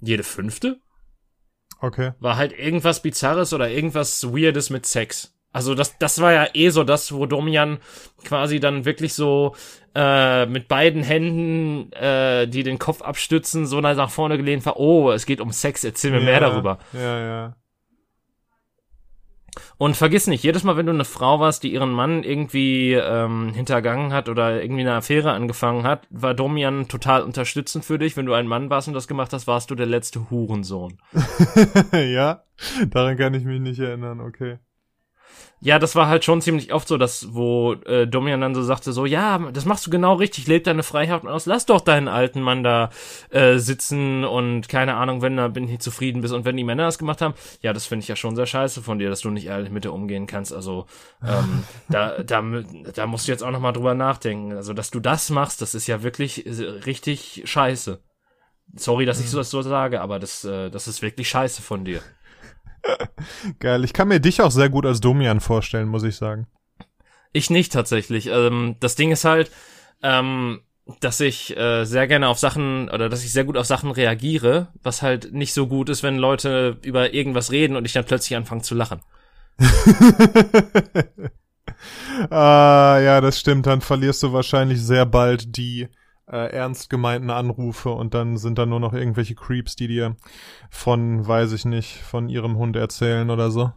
jede 0.00 0.22
fünfte 0.22 0.80
Okay. 1.80 2.12
war 2.20 2.36
halt 2.36 2.58
irgendwas 2.58 3.00
Bizarres 3.00 3.52
oder 3.52 3.70
irgendwas 3.70 4.24
Weirdes 4.24 4.70
mit 4.70 4.86
Sex. 4.86 5.34
Also 5.52 5.74
das, 5.74 5.98
das 5.98 6.20
war 6.20 6.32
ja 6.32 6.48
eh 6.54 6.70
so 6.70 6.84
das, 6.84 7.12
wo 7.12 7.26
Domian 7.26 7.78
quasi 8.24 8.60
dann 8.60 8.84
wirklich 8.84 9.14
so 9.14 9.56
äh, 9.94 10.46
mit 10.46 10.68
beiden 10.68 11.02
Händen, 11.02 11.92
äh, 11.92 12.46
die 12.46 12.62
den 12.62 12.78
Kopf 12.78 13.02
abstützen, 13.02 13.66
so 13.66 13.80
nach 13.80 14.10
vorne 14.10 14.36
gelehnt 14.36 14.64
war, 14.64 14.78
oh, 14.78 15.10
es 15.10 15.26
geht 15.26 15.40
um 15.40 15.50
Sex, 15.50 15.82
erzähl 15.82 16.12
mir 16.12 16.18
ja, 16.18 16.24
mehr 16.24 16.40
darüber. 16.40 16.78
Ja, 16.92 17.20
ja. 17.20 17.56
Und 19.78 19.96
vergiss 19.96 20.26
nicht, 20.26 20.44
jedes 20.44 20.64
Mal, 20.64 20.76
wenn 20.76 20.86
du 20.86 20.92
eine 20.92 21.04
Frau 21.04 21.40
warst, 21.40 21.62
die 21.62 21.72
ihren 21.72 21.92
Mann 21.92 22.22
irgendwie 22.22 22.92
ähm, 22.92 23.52
hintergangen 23.54 24.12
hat 24.12 24.28
oder 24.28 24.62
irgendwie 24.62 24.82
eine 24.82 24.94
Affäre 24.94 25.32
angefangen 25.32 25.84
hat, 25.84 26.06
war 26.10 26.34
Domian 26.34 26.88
total 26.88 27.22
unterstützend 27.22 27.84
für 27.84 27.98
dich. 27.98 28.16
Wenn 28.16 28.26
du 28.26 28.34
ein 28.34 28.46
Mann 28.46 28.70
warst 28.70 28.88
und 28.88 28.94
das 28.94 29.08
gemacht 29.08 29.32
hast, 29.32 29.46
warst 29.46 29.70
du 29.70 29.74
der 29.74 29.86
letzte 29.86 30.30
Hurensohn. 30.30 30.98
ja, 31.92 32.42
daran 32.88 33.16
kann 33.16 33.34
ich 33.34 33.44
mich 33.44 33.60
nicht 33.60 33.80
erinnern, 33.80 34.20
okay. 34.20 34.58
Ja, 35.62 35.78
das 35.78 35.94
war 35.94 36.08
halt 36.08 36.24
schon 36.24 36.40
ziemlich 36.40 36.72
oft 36.72 36.88
so, 36.88 36.96
dass 36.96 37.34
wo 37.34 37.74
äh, 37.84 38.06
Domian 38.06 38.40
dann 38.40 38.54
so 38.54 38.62
sagte, 38.62 38.92
so, 38.92 39.04
ja, 39.04 39.38
das 39.52 39.66
machst 39.66 39.86
du 39.86 39.90
genau 39.90 40.14
richtig, 40.14 40.46
leb 40.46 40.64
deine 40.64 40.82
Freiheit 40.82 41.26
aus, 41.26 41.44
lass 41.44 41.66
doch 41.66 41.82
deinen 41.82 42.08
alten 42.08 42.40
Mann 42.40 42.62
da 42.62 42.88
äh, 43.28 43.58
sitzen 43.58 44.24
und 44.24 44.70
keine 44.70 44.94
Ahnung, 44.94 45.20
wenn 45.20 45.36
da 45.36 45.48
bin 45.48 45.64
ich 45.64 45.70
nicht 45.70 45.82
zufrieden 45.82 46.22
bist. 46.22 46.32
Und 46.32 46.46
wenn 46.46 46.56
die 46.56 46.64
Männer 46.64 46.84
das 46.84 46.96
gemacht 46.96 47.20
haben, 47.20 47.34
ja, 47.60 47.74
das 47.74 47.84
finde 47.84 48.04
ich 48.04 48.08
ja 48.08 48.16
schon 48.16 48.36
sehr 48.36 48.46
scheiße 48.46 48.82
von 48.82 48.98
dir, 48.98 49.10
dass 49.10 49.20
du 49.20 49.28
nicht 49.28 49.46
ehrlich 49.46 49.70
mit 49.70 49.84
dir 49.84 49.92
umgehen 49.92 50.26
kannst. 50.26 50.54
Also 50.54 50.86
ähm, 51.22 51.64
da, 51.90 52.22
da, 52.22 52.42
da 52.94 53.06
musst 53.06 53.28
du 53.28 53.32
jetzt 53.32 53.42
auch 53.42 53.50
nochmal 53.50 53.74
drüber 53.74 53.92
nachdenken. 53.94 54.52
Also, 54.52 54.72
dass 54.72 54.90
du 54.90 54.98
das 54.98 55.28
machst, 55.28 55.60
das 55.60 55.74
ist 55.74 55.86
ja 55.86 56.02
wirklich 56.02 56.46
äh, 56.46 56.50
richtig 56.86 57.42
scheiße. 57.44 58.00
Sorry, 58.76 59.04
dass 59.04 59.20
ich 59.20 59.28
so 59.28 59.36
das 59.36 59.50
so 59.50 59.60
sage, 59.60 60.00
aber 60.00 60.18
das, 60.18 60.44
äh, 60.44 60.70
das 60.70 60.88
ist 60.88 61.02
wirklich 61.02 61.28
scheiße 61.28 61.60
von 61.60 61.84
dir. 61.84 62.00
Geil. 63.58 63.84
Ich 63.84 63.92
kann 63.92 64.08
mir 64.08 64.20
dich 64.20 64.42
auch 64.42 64.50
sehr 64.50 64.68
gut 64.68 64.86
als 64.86 65.00
Domian 65.00 65.40
vorstellen, 65.40 65.88
muss 65.88 66.02
ich 66.02 66.16
sagen. 66.16 66.46
Ich 67.32 67.50
nicht 67.50 67.72
tatsächlich. 67.72 68.26
Ähm, 68.26 68.76
das 68.80 68.96
Ding 68.96 69.12
ist 69.12 69.24
halt, 69.24 69.50
ähm, 70.02 70.60
dass 71.00 71.20
ich 71.20 71.56
äh, 71.56 71.84
sehr 71.84 72.08
gerne 72.08 72.28
auf 72.28 72.38
Sachen 72.38 72.90
oder 72.90 73.08
dass 73.08 73.24
ich 73.24 73.32
sehr 73.32 73.44
gut 73.44 73.56
auf 73.56 73.66
Sachen 73.66 73.90
reagiere, 73.90 74.68
was 74.82 75.02
halt 75.02 75.32
nicht 75.32 75.54
so 75.54 75.68
gut 75.68 75.88
ist, 75.88 76.02
wenn 76.02 76.18
Leute 76.18 76.78
über 76.82 77.14
irgendwas 77.14 77.52
reden 77.52 77.76
und 77.76 77.84
ich 77.84 77.92
dann 77.92 78.04
plötzlich 78.04 78.36
anfange 78.36 78.62
zu 78.62 78.74
lachen. 78.74 79.00
ah, 82.30 82.98
ja, 83.00 83.20
das 83.20 83.38
stimmt. 83.38 83.66
Dann 83.66 83.80
verlierst 83.80 84.22
du 84.22 84.32
wahrscheinlich 84.32 84.82
sehr 84.82 85.06
bald 85.06 85.56
die 85.56 85.88
äh, 86.30 86.52
ernst 86.52 86.90
gemeinten 86.90 87.30
Anrufe 87.30 87.90
und 87.90 88.14
dann 88.14 88.36
sind 88.36 88.58
da 88.58 88.66
nur 88.66 88.80
noch 88.80 88.92
irgendwelche 88.92 89.34
Creeps, 89.34 89.76
die 89.76 89.88
dir 89.88 90.16
von, 90.70 91.26
weiß 91.26 91.52
ich 91.52 91.64
nicht, 91.64 91.98
von 91.98 92.28
ihrem 92.28 92.56
Hund 92.56 92.76
erzählen 92.76 93.30
oder 93.30 93.50
so. 93.50 93.72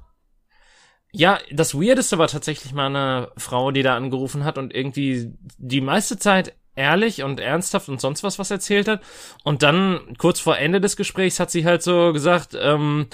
Ja, 1.12 1.40
das 1.52 1.76
Weirdeste 1.76 2.18
war 2.18 2.28
tatsächlich 2.28 2.74
mal 2.74 2.88
eine 2.88 3.32
Frau, 3.38 3.72
die 3.72 3.84
da 3.84 3.96
angerufen 3.96 4.44
hat 4.44 4.58
und 4.58 4.74
irgendwie 4.74 5.34
die 5.58 5.82
meiste 5.82 6.18
Zeit 6.18 6.56
ehrlich 6.76 7.22
und 7.22 7.40
ernsthaft 7.40 7.88
und 7.90 8.02
sonst 8.02 8.24
was 8.24 8.40
was 8.40 8.50
erzählt 8.50 8.88
hat. 8.88 9.02
Und 9.44 9.62
dann 9.62 10.16
kurz 10.18 10.40
vor 10.40 10.58
Ende 10.58 10.82
des 10.82 10.96
Gesprächs 10.96 11.40
hat 11.40 11.52
sie 11.52 11.66
halt 11.66 11.84
so 11.84 12.14
gesagt, 12.14 12.58
ähm, 12.60 13.08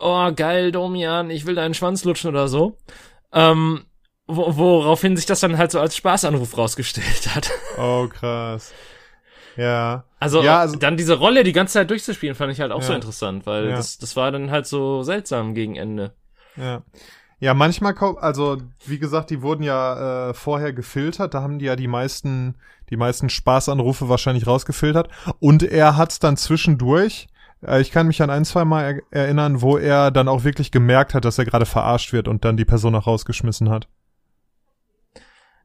oh 0.00 0.32
geil, 0.34 0.72
Domian, 0.72 1.30
ich 1.30 1.46
will 1.46 1.54
deinen 1.54 1.74
Schwanz 1.74 2.04
lutschen 2.04 2.30
oder 2.30 2.48
so. 2.48 2.78
Ähm, 3.32 3.84
woraufhin 4.28 5.16
sich 5.16 5.26
das 5.26 5.40
dann 5.40 5.58
halt 5.58 5.70
so 5.72 5.80
als 5.80 5.96
Spaßanruf 5.96 6.56
rausgestellt 6.56 7.34
hat. 7.34 7.50
Oh, 7.78 8.08
krass. 8.08 8.72
Ja. 9.56 10.04
Also, 10.20 10.42
ja, 10.42 10.58
also 10.60 10.76
dann 10.76 10.96
diese 10.96 11.14
Rolle 11.14 11.42
die 11.44 11.52
ganze 11.52 11.74
Zeit 11.74 11.90
durchzuspielen, 11.90 12.34
fand 12.36 12.52
ich 12.52 12.60
halt 12.60 12.70
auch 12.72 12.80
Ja. 12.80 12.86
so 12.88 12.92
interessant, 12.92 13.46
weil 13.46 13.70
Ja. 13.70 13.76
das, 13.76 13.98
das 13.98 14.14
war 14.16 14.30
dann 14.30 14.50
halt 14.50 14.66
so 14.66 15.02
seltsam 15.02 15.54
gegen 15.54 15.76
Ende. 15.76 16.12
Ja. 16.56 16.82
Ja, 17.40 17.54
manchmal, 17.54 17.92
kau- 17.94 18.16
also 18.18 18.56
wie 18.84 18.98
gesagt, 18.98 19.30
die 19.30 19.42
wurden 19.42 19.62
ja 19.62 20.30
äh, 20.30 20.34
vorher 20.34 20.72
gefiltert, 20.72 21.34
da 21.34 21.42
haben 21.42 21.60
die 21.60 21.66
ja 21.66 21.76
die 21.76 21.86
meisten, 21.86 22.56
die 22.90 22.96
meisten 22.96 23.30
Spaßanrufe 23.30 24.08
wahrscheinlich 24.08 24.46
rausgefiltert. 24.48 25.08
Und 25.38 25.62
er 25.62 25.96
hat's 25.96 26.18
dann 26.18 26.36
zwischendurch, 26.36 27.28
äh, 27.64 27.80
ich 27.80 27.92
kann 27.92 28.08
mich 28.08 28.20
an 28.22 28.30
ein, 28.30 28.44
zwei 28.44 28.64
Mal 28.64 29.02
er 29.12 29.20
erinnern, 29.22 29.62
wo 29.62 29.76
er 29.78 30.10
dann 30.10 30.26
auch 30.26 30.42
wirklich 30.42 30.72
gemerkt 30.72 31.14
hat, 31.14 31.24
dass 31.24 31.38
er 31.38 31.44
gerade 31.44 31.66
verarscht 31.66 32.12
wird 32.12 32.26
und 32.26 32.44
dann 32.44 32.56
die 32.56 32.64
Person 32.64 32.96
auch 32.96 33.06
rausgeschmissen 33.06 33.70
hat. 33.70 33.86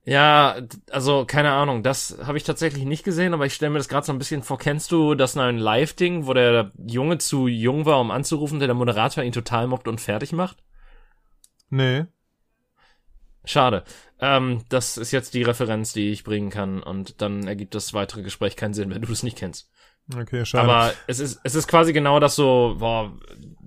Ja, 0.05 0.57
also 0.91 1.25
keine 1.25 1.53
Ahnung, 1.53 1.81
das 1.81 2.17
habe 2.25 2.37
ich 2.37 2.43
tatsächlich 2.43 2.83
nicht 2.83 3.05
gesehen, 3.05 3.33
aber 3.33 3.45
ich 3.45 3.53
stelle 3.53 3.71
mir 3.71 3.77
das 3.77 3.87
gerade 3.87 4.05
so 4.05 4.11
ein 4.11 4.17
bisschen 4.19 4.43
vor. 4.43 4.57
Kennst 4.57 4.91
du 4.91 5.15
das 5.15 5.35
neue 5.35 5.51
Live-Ding, 5.53 6.27
wo 6.27 6.33
der 6.33 6.71
Junge 6.85 7.19
zu 7.19 7.47
jung 7.47 7.85
war, 7.85 8.01
um 8.01 8.11
anzurufen, 8.11 8.59
der 8.59 8.67
der 8.67 8.75
Moderator 8.75 9.23
ihn 9.23 9.31
total 9.31 9.67
mobbt 9.67 9.87
und 9.87 10.01
fertig 10.01 10.33
macht? 10.33 10.57
Nee. 11.69 12.05
Schade. 13.45 13.83
Ähm, 14.19 14.63
das 14.69 14.97
ist 14.97 15.11
jetzt 15.11 15.33
die 15.33 15.43
Referenz, 15.43 15.93
die 15.93 16.11
ich 16.11 16.25
bringen 16.25 16.49
kann 16.49 16.83
und 16.83 17.21
dann 17.21 17.47
ergibt 17.47 17.73
das 17.73 17.93
weitere 17.93 18.23
Gespräch 18.23 18.57
keinen 18.57 18.73
Sinn, 18.73 18.89
wenn 18.89 19.01
du 19.01 19.11
es 19.11 19.23
nicht 19.23 19.37
kennst. 19.37 19.69
Okay, 20.13 20.45
schade. 20.45 20.63
Aber 20.63 20.93
es 21.07 21.19
ist, 21.19 21.39
es 21.43 21.55
ist 21.55 21.67
quasi 21.67 21.93
genau 21.93 22.19
das 22.19 22.35
so, 22.35 22.75
boah, 22.77 23.17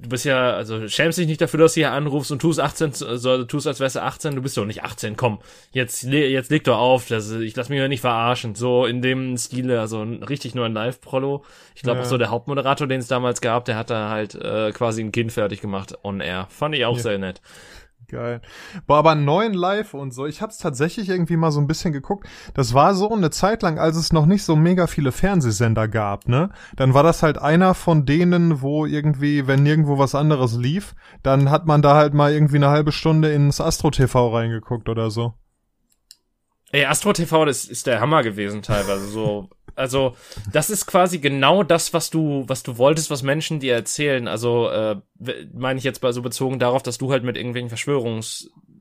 du 0.03 0.09
bist 0.09 0.25
ja, 0.25 0.53
also 0.55 0.87
schämst 0.89 1.19
dich 1.19 1.27
nicht 1.27 1.41
dafür, 1.41 1.61
dass 1.61 1.75
du 1.75 1.81
hier 1.81 1.93
anrufst 1.93 2.31
und 2.31 2.41
tust 2.41 2.61
18, 2.61 2.93
also 3.07 3.45
tust 3.45 3.67
als 3.67 3.81
wärst 3.81 3.97
du 3.97 4.03
18, 4.03 4.35
du 4.37 4.43
bist 4.43 4.57
doch 4.57 4.65
nicht 4.67 4.83
18, 4.85 5.17
komm, 5.17 5.39
jetzt, 5.73 6.03
jetzt 6.05 6.51
leg 6.51 6.65
doch 6.65 6.79
auf, 6.79 7.07
das, 7.09 7.31
ich 7.31 7.57
lass 7.57 7.69
mich 7.69 7.79
ja 7.79 7.89
nicht 7.89 8.01
verarschen, 8.03 8.55
so 8.55 8.87
in 8.87 9.03
dem 9.03 9.37
Stile, 9.37 9.81
also 9.81 10.03
richtig 10.03 10.55
nur 10.55 10.67
ein 10.67 10.75
Live-Prolo. 10.75 11.45
Ich 11.75 11.83
glaube 11.83 11.99
Ja. 11.99 12.05
auch 12.05 12.09
so 12.09 12.19
der 12.19 12.31
Hauptmoderator, 12.31 12.87
den 12.87 13.01
es 13.01 13.09
damals 13.09 13.41
gab, 13.41 13.65
der 13.65 13.77
hat 13.77 13.91
da 13.91 14.11
halt 14.11 14.35
äh, 14.35 14.73
quasi 14.73 15.03
ein 15.03 15.13
Kind 15.13 15.33
fertig 15.33 15.61
gemacht 15.61 15.95
on 16.03 16.21
air. 16.21 16.47
Fand 16.51 16.75
ich 16.75 16.85
auch 16.85 16.97
Ja. 16.97 17.03
sehr 17.03 17.19
nett. 17.19 17.41
Geil. 18.09 18.41
Boah, 18.87 18.99
aber 18.99 19.17
neuen 19.17 19.53
Live 19.53 19.93
und 19.93 20.15
so, 20.15 20.27
ich 20.27 20.41
hab's 20.41 20.59
tatsächlich 20.59 21.09
irgendwie 21.09 21.37
mal 21.37 21.51
so 21.51 21.61
ein 21.61 21.67
bisschen 21.67 21.93
geguckt. 21.93 22.29
Das 22.55 22.73
war 22.73 22.95
so 22.95 23.13
eine 23.13 23.31
Zeit 23.31 23.63
lang, 23.63 23.81
als 23.81 23.97
es 23.97 24.13
noch 24.13 24.27
nicht 24.27 24.45
so 24.45 24.55
mega 24.55 24.87
viele 24.87 25.11
Fernsehsender 25.11 25.89
gab, 25.89 26.29
ne? 26.29 26.51
Dann 26.77 26.95
war 26.95 27.03
das 27.03 27.25
halt 27.25 27.39
einer 27.39 27.75
von 27.75 28.07
denen, 28.07 28.63
wo 28.63 28.87
irgendwie, 28.87 29.49
wenn 29.49 29.65
nirgendwo 29.65 29.99
was 29.99 30.15
anderes 30.15 30.57
lief, 30.57 30.95
dann 31.25 31.51
hat 31.51 31.67
man 31.67 31.83
da 31.83 31.97
halt 31.97 32.15
mal 32.15 32.33
irgendwie 32.33 32.57
eine 32.57 32.71
halbe 32.71 32.93
Stunde 32.93 33.33
ins 33.33 33.61
Astro 33.61 33.91
TV 33.91 34.33
reingeguckt 34.33 34.89
oder 34.89 35.11
so. 35.11 35.35
Ey, 36.71 36.85
Astro 36.85 37.13
TV, 37.13 37.45
das 37.45 37.65
ist 37.65 37.87
der 37.89 38.01
Hammer 38.01 38.23
gewesen 38.23 38.63
teilweise. 38.63 39.07
So, 39.09 39.49
also 39.77 40.17
das 40.53 40.71
ist 40.71 40.87
quasi 40.87 41.19
genau 41.19 41.63
das, 41.63 41.93
was 41.93 42.11
du, 42.11 42.45
was 42.47 42.63
du 42.63 42.79
wolltest, 42.79 43.11
was 43.11 43.23
Menschen 43.23 43.61
dir 43.61 43.75
erzählen. 43.75 44.27
Also 44.27 44.69
äh, 44.71 44.97
meine 45.53 45.79
ich 45.79 45.85
jetzt 45.85 46.03
mal 46.03 46.13
so 46.13 46.23
bezogen 46.23 46.59
darauf, 46.59 46.83
dass 46.83 46.99
du 46.99 47.13
halt 47.13 47.23
mit 47.23 47.37
irgendwelchen 47.37 47.71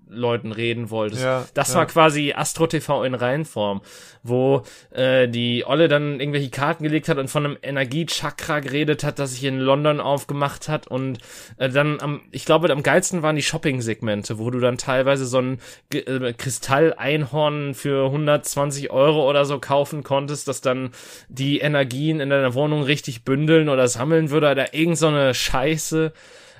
Verschwörungsleuten 0.05 0.51
reden 0.51 0.89
wolltest. 0.89 1.23
Ja, 1.23 1.45
das 1.53 1.69
ja. 1.69 1.75
war 1.75 1.85
quasi 1.85 2.33
Astro 2.33 2.67
TV 2.67 3.03
in 3.03 3.13
Reihenform, 3.13 3.81
wo 4.23 4.63
äh, 4.91 5.27
die 5.27 5.65
Olle 5.65 5.87
dann 5.87 6.19
irgendwelche 6.19 6.49
Karten 6.49 6.83
gelegt 6.83 7.09
hat 7.09 7.17
und 7.17 7.29
von 7.29 7.45
einem 7.45 7.57
Energiechakra 7.61 8.59
geredet 8.59 9.03
hat, 9.03 9.19
das 9.19 9.31
sich 9.31 9.43
in 9.43 9.59
London 9.59 9.99
aufgemacht 9.99 10.67
hat 10.67 10.87
und 10.87 11.19
äh, 11.57 11.69
dann 11.69 11.99
am, 12.01 12.21
ich 12.31 12.45
glaube, 12.45 12.71
am 12.71 12.83
geilsten 12.83 13.21
waren 13.21 13.35
die 13.35 13.43
Shopping-Segmente, 13.43 14.37
wo 14.39 14.49
du 14.49 14.59
dann 14.59 14.77
teilweise 14.77 15.25
so 15.25 15.39
ein 15.39 15.59
äh, 15.93 16.33
Kristall-Einhorn 16.33 17.73
für 17.73 18.05
120 18.05 18.91
Euro 18.91 19.29
oder 19.29 19.45
so 19.45 19.59
kaufen 19.59 20.03
konntest, 20.03 20.47
das 20.47 20.61
dann 20.61 20.91
die 21.29 21.59
Energien 21.59 22.19
in 22.19 22.29
deiner 22.29 22.53
Wohnung 22.53 22.83
richtig 22.83 23.23
bündeln 23.23 23.69
oder 23.69 23.87
sammeln 23.87 24.29
würde 24.29 24.51
oder 24.51 24.73
irgend 24.73 24.97
so 24.97 25.07
eine 25.07 25.33
Scheiße. 25.33 26.13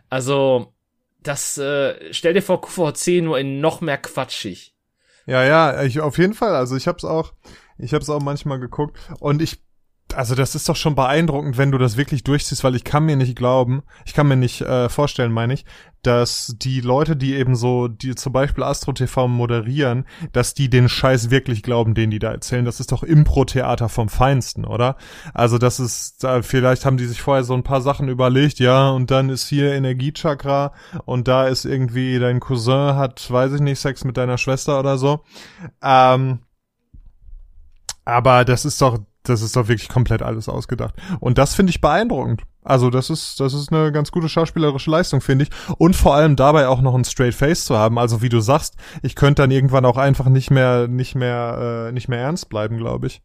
Also, 0.09 0.74
das, 1.27 1.57
äh, 1.57 2.13
stell 2.13 2.33
dir 2.33 2.41
vor 2.41 2.61
QVC 2.61 3.21
nur 3.21 3.39
in 3.39 3.59
noch 3.59 3.81
mehr 3.81 3.97
quatschig. 3.97 4.75
Ja, 5.25 5.43
ja, 5.43 5.83
ich, 5.83 5.99
auf 5.99 6.17
jeden 6.17 6.33
Fall. 6.33 6.55
Also 6.55 6.75
ich 6.75 6.87
hab's 6.87 7.03
auch, 7.03 7.33
ich 7.77 7.93
hab's 7.93 8.09
auch 8.09 8.21
manchmal 8.21 8.59
geguckt 8.59 8.97
und 9.19 9.41
ich, 9.41 9.64
also 10.15 10.35
das 10.35 10.55
ist 10.55 10.67
doch 10.69 10.75
schon 10.75 10.95
beeindruckend, 10.95 11.57
wenn 11.57 11.71
du 11.71 11.77
das 11.77 11.97
wirklich 11.97 12.23
durchziehst, 12.23 12.63
weil 12.63 12.75
ich 12.75 12.83
kann 12.83 13.05
mir 13.05 13.15
nicht 13.15 13.35
glauben, 13.35 13.83
ich 14.05 14.13
kann 14.13 14.27
mir 14.27 14.35
nicht 14.35 14.61
äh, 14.61 14.89
vorstellen, 14.89 15.31
meine 15.31 15.53
ich, 15.53 15.65
dass 16.01 16.55
die 16.57 16.81
Leute, 16.81 17.15
die 17.15 17.35
eben 17.35 17.55
so, 17.55 17.87
die 17.87 18.15
zum 18.15 18.31
Beispiel 18.31 18.63
Astro 18.63 18.93
TV 18.93 19.27
moderieren, 19.27 20.05
dass 20.33 20.53
die 20.53 20.69
den 20.69 20.87
Scheiß 20.87 21.31
wirklich 21.31 21.63
glauben, 21.63 21.95
den 21.95 22.11
die 22.11 22.19
da 22.19 22.31
erzählen. 22.31 22.65
Das 22.65 22.79
ist 22.79 22.91
doch 22.91 23.01
Impro-Theater 23.03 23.89
vom 23.89 24.09
Feinsten, 24.09 24.65
oder? 24.65 24.97
Also 25.33 25.57
das 25.57 25.79
ist, 25.79 26.25
vielleicht 26.41 26.85
haben 26.85 26.97
die 26.97 27.05
sich 27.05 27.21
vorher 27.21 27.43
so 27.43 27.53
ein 27.53 27.63
paar 27.63 27.81
Sachen 27.81 28.07
überlegt, 28.07 28.59
ja, 28.59 28.89
und 28.89 29.09
dann 29.09 29.29
ist 29.29 29.47
hier 29.47 29.73
Energiechakra 29.73 30.73
und 31.05 31.27
da 31.27 31.47
ist 31.47 31.65
irgendwie 31.65 32.19
dein 32.19 32.39
Cousin 32.39 32.95
hat, 32.95 33.29
weiß 33.31 33.53
ich 33.53 33.61
nicht, 33.61 33.79
Sex 33.79 34.03
mit 34.03 34.17
deiner 34.17 34.37
Schwester 34.37 34.79
oder 34.79 34.97
so. 34.97 35.23
Ähm, 35.81 36.39
aber 38.05 38.45
das 38.45 38.65
ist 38.65 38.81
doch 38.81 38.99
das 39.29 39.41
ist 39.41 39.55
doch 39.55 39.67
wirklich 39.67 39.89
komplett 39.89 40.21
alles 40.21 40.49
ausgedacht. 40.49 40.95
Und 41.19 41.37
das 41.37 41.55
finde 41.55 41.71
ich 41.71 41.81
beeindruckend. 41.81 42.43
Also 42.63 42.89
das 42.89 43.09
ist, 43.09 43.39
das 43.39 43.53
ist 43.53 43.71
eine 43.71 43.91
ganz 43.91 44.11
gute 44.11 44.27
schauspielerische 44.27 44.89
Leistung, 44.89 45.21
finde 45.21 45.45
ich. 45.45 45.51
Und 45.77 45.95
vor 45.95 46.15
allem 46.15 46.35
dabei 46.35 46.67
auch 46.67 46.81
noch 46.81 46.95
ein 46.95 47.05
Straight 47.05 47.35
Face 47.35 47.65
zu 47.65 47.77
haben. 47.77 47.99
Also 47.99 48.21
wie 48.21 48.29
du 48.29 48.39
sagst, 48.39 48.75
ich 49.03 49.15
könnte 49.15 49.43
dann 49.43 49.51
irgendwann 49.51 49.85
auch 49.85 49.97
einfach 49.97 50.29
nicht 50.29 50.49
mehr, 50.49 50.87
nicht 50.87 51.15
mehr, 51.15 51.87
äh, 51.87 51.91
nicht 51.91 52.07
mehr 52.07 52.19
ernst 52.19 52.49
bleiben, 52.49 52.77
glaube 52.77 53.07
ich. 53.07 53.21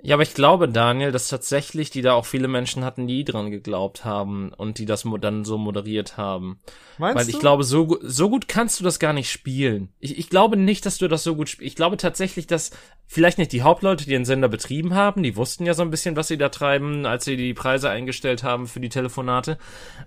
Ja, 0.00 0.14
aber 0.14 0.22
ich 0.22 0.34
glaube, 0.34 0.68
Daniel, 0.68 1.10
dass 1.10 1.26
tatsächlich 1.28 1.90
die 1.90 2.02
da 2.02 2.12
auch 2.12 2.24
viele 2.24 2.46
Menschen 2.46 2.84
hatten, 2.84 3.08
die 3.08 3.24
dran 3.24 3.50
geglaubt 3.50 4.04
haben 4.04 4.52
und 4.56 4.78
die 4.78 4.86
das 4.86 5.04
dann 5.20 5.44
so 5.44 5.58
moderiert 5.58 6.16
haben. 6.16 6.60
Meinst 6.98 7.16
Weil 7.16 7.28
ich 7.28 7.34
du? 7.34 7.40
glaube, 7.40 7.64
so, 7.64 7.98
so 8.02 8.30
gut 8.30 8.46
kannst 8.46 8.78
du 8.78 8.84
das 8.84 9.00
gar 9.00 9.12
nicht 9.12 9.28
spielen. 9.30 9.88
Ich, 9.98 10.16
ich 10.16 10.30
glaube 10.30 10.56
nicht, 10.56 10.86
dass 10.86 10.98
du 10.98 11.08
das 11.08 11.24
so 11.24 11.34
gut 11.34 11.48
spielst. 11.48 11.66
Ich 11.66 11.74
glaube 11.74 11.96
tatsächlich, 11.96 12.46
dass 12.46 12.70
vielleicht 13.06 13.38
nicht 13.38 13.50
die 13.50 13.62
Hauptleute, 13.62 14.04
die 14.04 14.10
den 14.10 14.24
Sender 14.24 14.48
betrieben 14.48 14.94
haben, 14.94 15.24
die 15.24 15.34
wussten 15.34 15.66
ja 15.66 15.74
so 15.74 15.82
ein 15.82 15.90
bisschen, 15.90 16.14
was 16.14 16.28
sie 16.28 16.38
da 16.38 16.48
treiben, 16.48 17.04
als 17.04 17.24
sie 17.24 17.36
die 17.36 17.54
Preise 17.54 17.90
eingestellt 17.90 18.44
haben 18.44 18.68
für 18.68 18.80
die 18.80 18.90
Telefonate. 18.90 19.58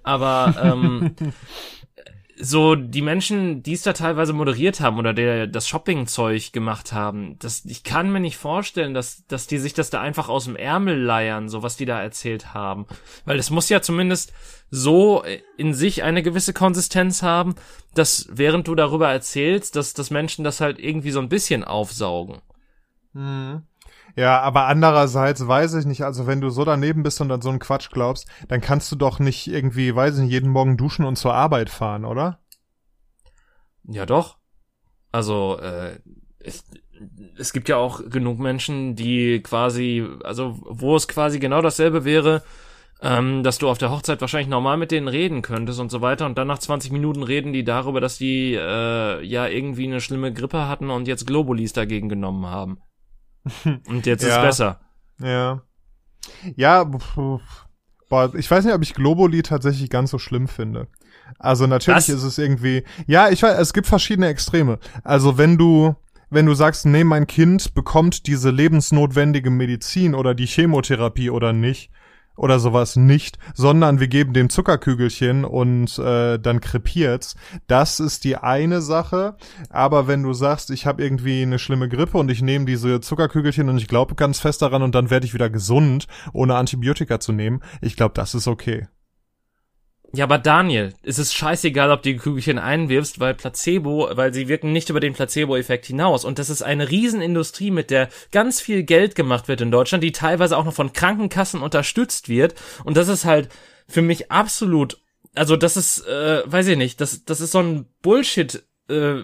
Aber 0.04 0.56
ähm, 0.64 1.16
so 2.40 2.76
die 2.76 3.02
Menschen, 3.02 3.64
die 3.64 3.74
es 3.74 3.84
da 3.84 3.94
teilweise 3.94 4.34
moderiert 4.34 4.80
haben 4.80 4.98
oder 4.98 5.14
der 5.14 5.48
das 5.48 5.68
Shopping-Zeug 5.68 6.52
gemacht 6.52 6.94
haben, 6.94 7.38
das, 7.40 7.66
ich 7.66 7.84
kann 7.84 8.12
mir 8.12 8.20
nicht 8.20 8.38
vorstellen, 8.38 8.94
dass, 8.94 9.26
dass 9.28 9.48
die 9.48 9.58
sich 9.58 9.74
das 9.74 9.90
da 9.90 10.02
einfach 10.02 10.30
aus 10.30 10.46
dem 10.46 10.56
Ärmel 10.56 11.00
leiern, 11.00 11.50
so 11.50 11.64
was 11.64 11.78
die 11.78 11.86
da 11.86 12.02
erzählt 12.02 12.54
haben. 12.54 12.86
Weil 13.26 13.40
es 13.40 13.50
muss 13.50 13.70
ja 13.70 13.82
zumindest 13.82 14.34
so 14.70 15.24
in 15.58 15.74
sich 15.74 16.04
eine 16.04 16.24
gewisse 16.24 16.54
Konsistenz 16.54 17.24
haben, 17.24 17.56
dass 17.94 18.28
während 18.32 18.68
du 18.68 18.76
darüber 18.76 19.12
erzählst, 19.12 19.76
dass, 19.76 19.94
dass 19.94 20.10
Menschen 20.10 20.44
das 20.44 20.62
halt 20.62 20.80
irgendwie 20.80 21.12
so 21.12 21.20
ein 21.20 21.30
bisschen 21.30 21.64
aufsaugen. 21.64 22.42
Mhm. 23.14 23.64
Ja, 24.16 24.42
aber 24.42 24.68
andererseits 24.68 25.48
weiß 25.48 25.76
ich 25.76 25.86
nicht, 25.86 26.04
also 26.04 26.28
wenn 26.28 26.42
du 26.42 26.50
so 26.50 26.66
daneben 26.66 27.04
bist 27.04 27.22
und 27.22 27.32
an 27.32 27.42
so 27.42 27.50
einen 27.50 27.60
Quatsch 27.60 27.90
glaubst, 27.92 28.28
dann 28.48 28.62
kannst 28.62 28.92
du 28.92 28.96
doch 28.96 29.20
nicht 29.20 29.48
irgendwie, 29.48 29.96
weiß 29.96 30.16
ich 30.16 30.24
nicht, 30.24 30.32
jeden 30.32 30.50
Morgen 30.50 30.78
duschen 30.78 31.06
und 31.06 31.16
zur 31.16 31.34
Arbeit 31.34 31.70
fahren, 31.70 32.06
oder? 32.06 32.40
Ja, 33.84 34.06
doch. 34.06 34.38
Also, 35.12 35.58
äh, 35.60 36.00
es, 36.40 36.64
es 37.38 37.54
gibt 37.54 37.70
ja 37.70 37.78
auch 37.78 38.10
genug 38.10 38.40
Menschen, 38.40 38.96
die 38.96 39.42
quasi, 39.42 40.06
also 40.24 40.60
wo 40.64 40.96
es 40.96 41.08
quasi 41.08 41.40
genau 41.40 41.62
dasselbe 41.62 42.06
wäre, 42.06 42.44
ähm, 43.02 43.44
dass 43.44 43.58
du 43.58 43.68
auf 43.68 43.80
der 43.80 43.92
Hochzeit 43.92 44.22
wahrscheinlich 44.22 44.50
normal 44.50 44.78
mit 44.78 44.92
denen 44.92 45.08
reden 45.08 45.42
könntest 45.42 45.80
und 45.80 45.90
so 45.90 46.02
weiter 46.02 46.26
und 46.26 46.38
dann 46.38 46.48
nach 46.48 46.60
20 46.60 46.92
Minuten 46.92 47.24
reden 47.24 47.52
die 47.52 47.64
darüber, 47.64 48.00
dass 48.00 48.18
die 48.18 48.54
äh, 48.54 49.24
ja 49.26 49.48
irgendwie 49.48 49.86
eine 49.86 50.02
schlimme 50.02 50.32
Grippe 50.32 50.68
hatten 50.68 50.92
und 50.92 51.08
jetzt 51.08 51.26
Globulis 51.26 51.74
dagegen 51.74 52.10
genommen 52.10 52.46
haben. 52.46 52.80
Und 53.88 54.06
jetzt 54.06 54.24
ja. 54.24 54.38
ist 54.38 54.42
besser. 54.42 54.80
Ja. 55.20 55.62
Ja, 56.56 56.84
boah, 56.84 58.36
ich 58.36 58.50
weiß 58.50 58.66
nicht, 58.66 58.74
ob 58.74 58.84
ich 58.84 58.94
Globuli 58.94 59.42
tatsächlich 59.42 59.90
ganz 59.90 60.12
so 60.12 60.20
schlimm 60.20 60.48
finde. 60.48 60.88
Also 61.40 61.66
natürlich 61.66 61.98
Was? 61.98 62.10
ist 62.10 62.24
es 62.24 62.38
irgendwie, 62.38 62.84
ja, 63.08 63.30
ich 63.30 63.42
weiß, 63.42 63.58
es 63.58 63.74
gibt 63.74 63.88
verschiedene 63.88 64.28
Extreme. 64.28 64.80
Also 65.04 65.38
wenn 65.38 65.58
du, 65.58 65.96
wenn 66.30 66.46
du 66.46 66.54
sagst, 66.54 66.86
nee, 66.86 67.04
mein 67.04 67.28
Kind 67.28 67.74
bekommt 67.74 68.28
diese 68.28 68.52
lebensnotwendige 68.52 69.50
Medizin 69.50 70.14
oder 70.14 70.36
die 70.36 70.46
Chemotherapie 70.46 71.30
oder 71.30 71.54
nicht, 71.54 71.90
oder 72.42 72.60
sowas 72.60 72.96
nicht, 72.96 73.38
sondern 73.54 74.00
wir 74.00 74.08
geben 74.08 74.34
dem 74.34 74.50
Zuckerkügelchen 74.50 75.46
und 75.46 76.00
äh, 76.00 76.40
dann 76.40 76.60
krepiert's. 76.60 77.36
Das 77.68 78.00
ist 78.00 78.24
die 78.24 78.36
eine 78.36 78.82
Sache. 78.82 79.36
Aber 79.70 80.08
wenn 80.08 80.24
du 80.24 80.34
sagst, 80.34 80.72
ich 80.72 80.88
habe 80.88 81.04
irgendwie 81.04 81.44
eine 81.44 81.60
schlimme 81.60 81.88
Grippe 81.88 82.18
und 82.18 82.32
ich 82.32 82.42
nehme 82.42 82.66
diese 82.66 83.00
Zuckerkügelchen 83.00 83.70
und 83.70 83.78
ich 83.78 83.88
glaube 83.88 84.16
ganz 84.16 84.40
fest 84.40 84.64
daran 84.64 84.82
und 84.82 84.96
dann 84.96 85.12
werde 85.12 85.28
ich 85.28 85.36
wieder 85.36 85.52
gesund, 85.52 86.08
ohne 86.34 86.56
Antibiotika 86.56 87.20
zu 87.20 87.32
nehmen, 87.32 87.62
ich 87.80 87.96
glaube, 87.96 88.16
das 88.16 88.34
ist 88.34 88.48
okay. 88.48 88.88
Ja, 90.14 90.26
aber 90.26 90.40
Daniel, 90.40 90.94
es 91.04 91.20
ist 91.20 91.34
scheißegal, 91.34 91.90
ob 91.90 92.04
du 92.04 92.12
die 92.12 92.18
Kügelchen 92.18 92.60
einwirfst, 92.60 93.22
weil 93.22 93.34
Placebo, 93.34 94.10
weil 94.12 94.34
sie 94.34 94.50
wirken 94.50 94.74
nicht 94.74 94.90
über 94.90 95.00
den 95.00 95.14
Placebo-Effekt 95.14 95.86
hinaus. 95.86 96.26
Und 96.26 96.38
das 96.38 96.50
ist 96.50 96.62
eine 96.62 96.90
Riesenindustrie, 96.90 97.72
mit 97.72 97.90
der 97.92 98.10
ganz 98.32 98.60
viel 98.60 98.84
Geld 98.84 99.16
gemacht 99.16 99.48
wird 99.48 99.62
in 99.62 99.72
Deutschland, 99.72 100.04
die 100.04 100.12
teilweise 100.12 100.58
auch 100.58 100.66
noch 100.66 100.74
von 100.74 100.92
Krankenkassen 100.92 101.62
unterstützt 101.62 102.28
wird. 102.28 102.56
Und 102.84 102.98
das 102.98 103.08
ist 103.08 103.24
halt 103.24 103.48
für 103.88 104.02
mich 104.02 104.32
absolut, 104.32 105.02
also 105.34 105.56
das 105.56 105.78
ist, 105.78 106.06
äh, 106.06 106.44
weiß 106.46 106.68
ich 106.68 106.78
nicht, 106.78 107.00
das, 107.00 107.24
das 107.24 107.40
ist 107.40 107.52
so 107.52 107.60
ein 107.60 107.86
Bullshit, 108.02 108.64
äh, 108.90 109.22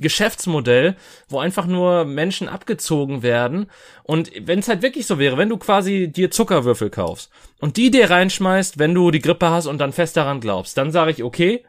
Geschäftsmodell, 0.00 0.96
wo 1.28 1.38
einfach 1.38 1.66
nur 1.66 2.04
Menschen 2.04 2.48
abgezogen 2.48 3.22
werden. 3.22 3.70
Und 4.02 4.30
wenn 4.40 4.58
es 4.58 4.68
halt 4.68 4.82
wirklich 4.82 5.06
so 5.06 5.18
wäre, 5.18 5.36
wenn 5.38 5.48
du 5.48 5.56
quasi 5.56 6.08
dir 6.08 6.30
Zuckerwürfel 6.30 6.90
kaufst 6.90 7.30
und 7.60 7.76
die 7.76 7.90
dir 7.90 8.10
reinschmeißt, 8.10 8.78
wenn 8.78 8.94
du 8.94 9.10
die 9.10 9.20
Grippe 9.20 9.50
hast 9.50 9.66
und 9.66 9.78
dann 9.78 9.92
fest 9.92 10.16
daran 10.16 10.40
glaubst, 10.40 10.76
dann 10.76 10.90
sage 10.90 11.10
ich, 11.10 11.22
okay, 11.22 11.64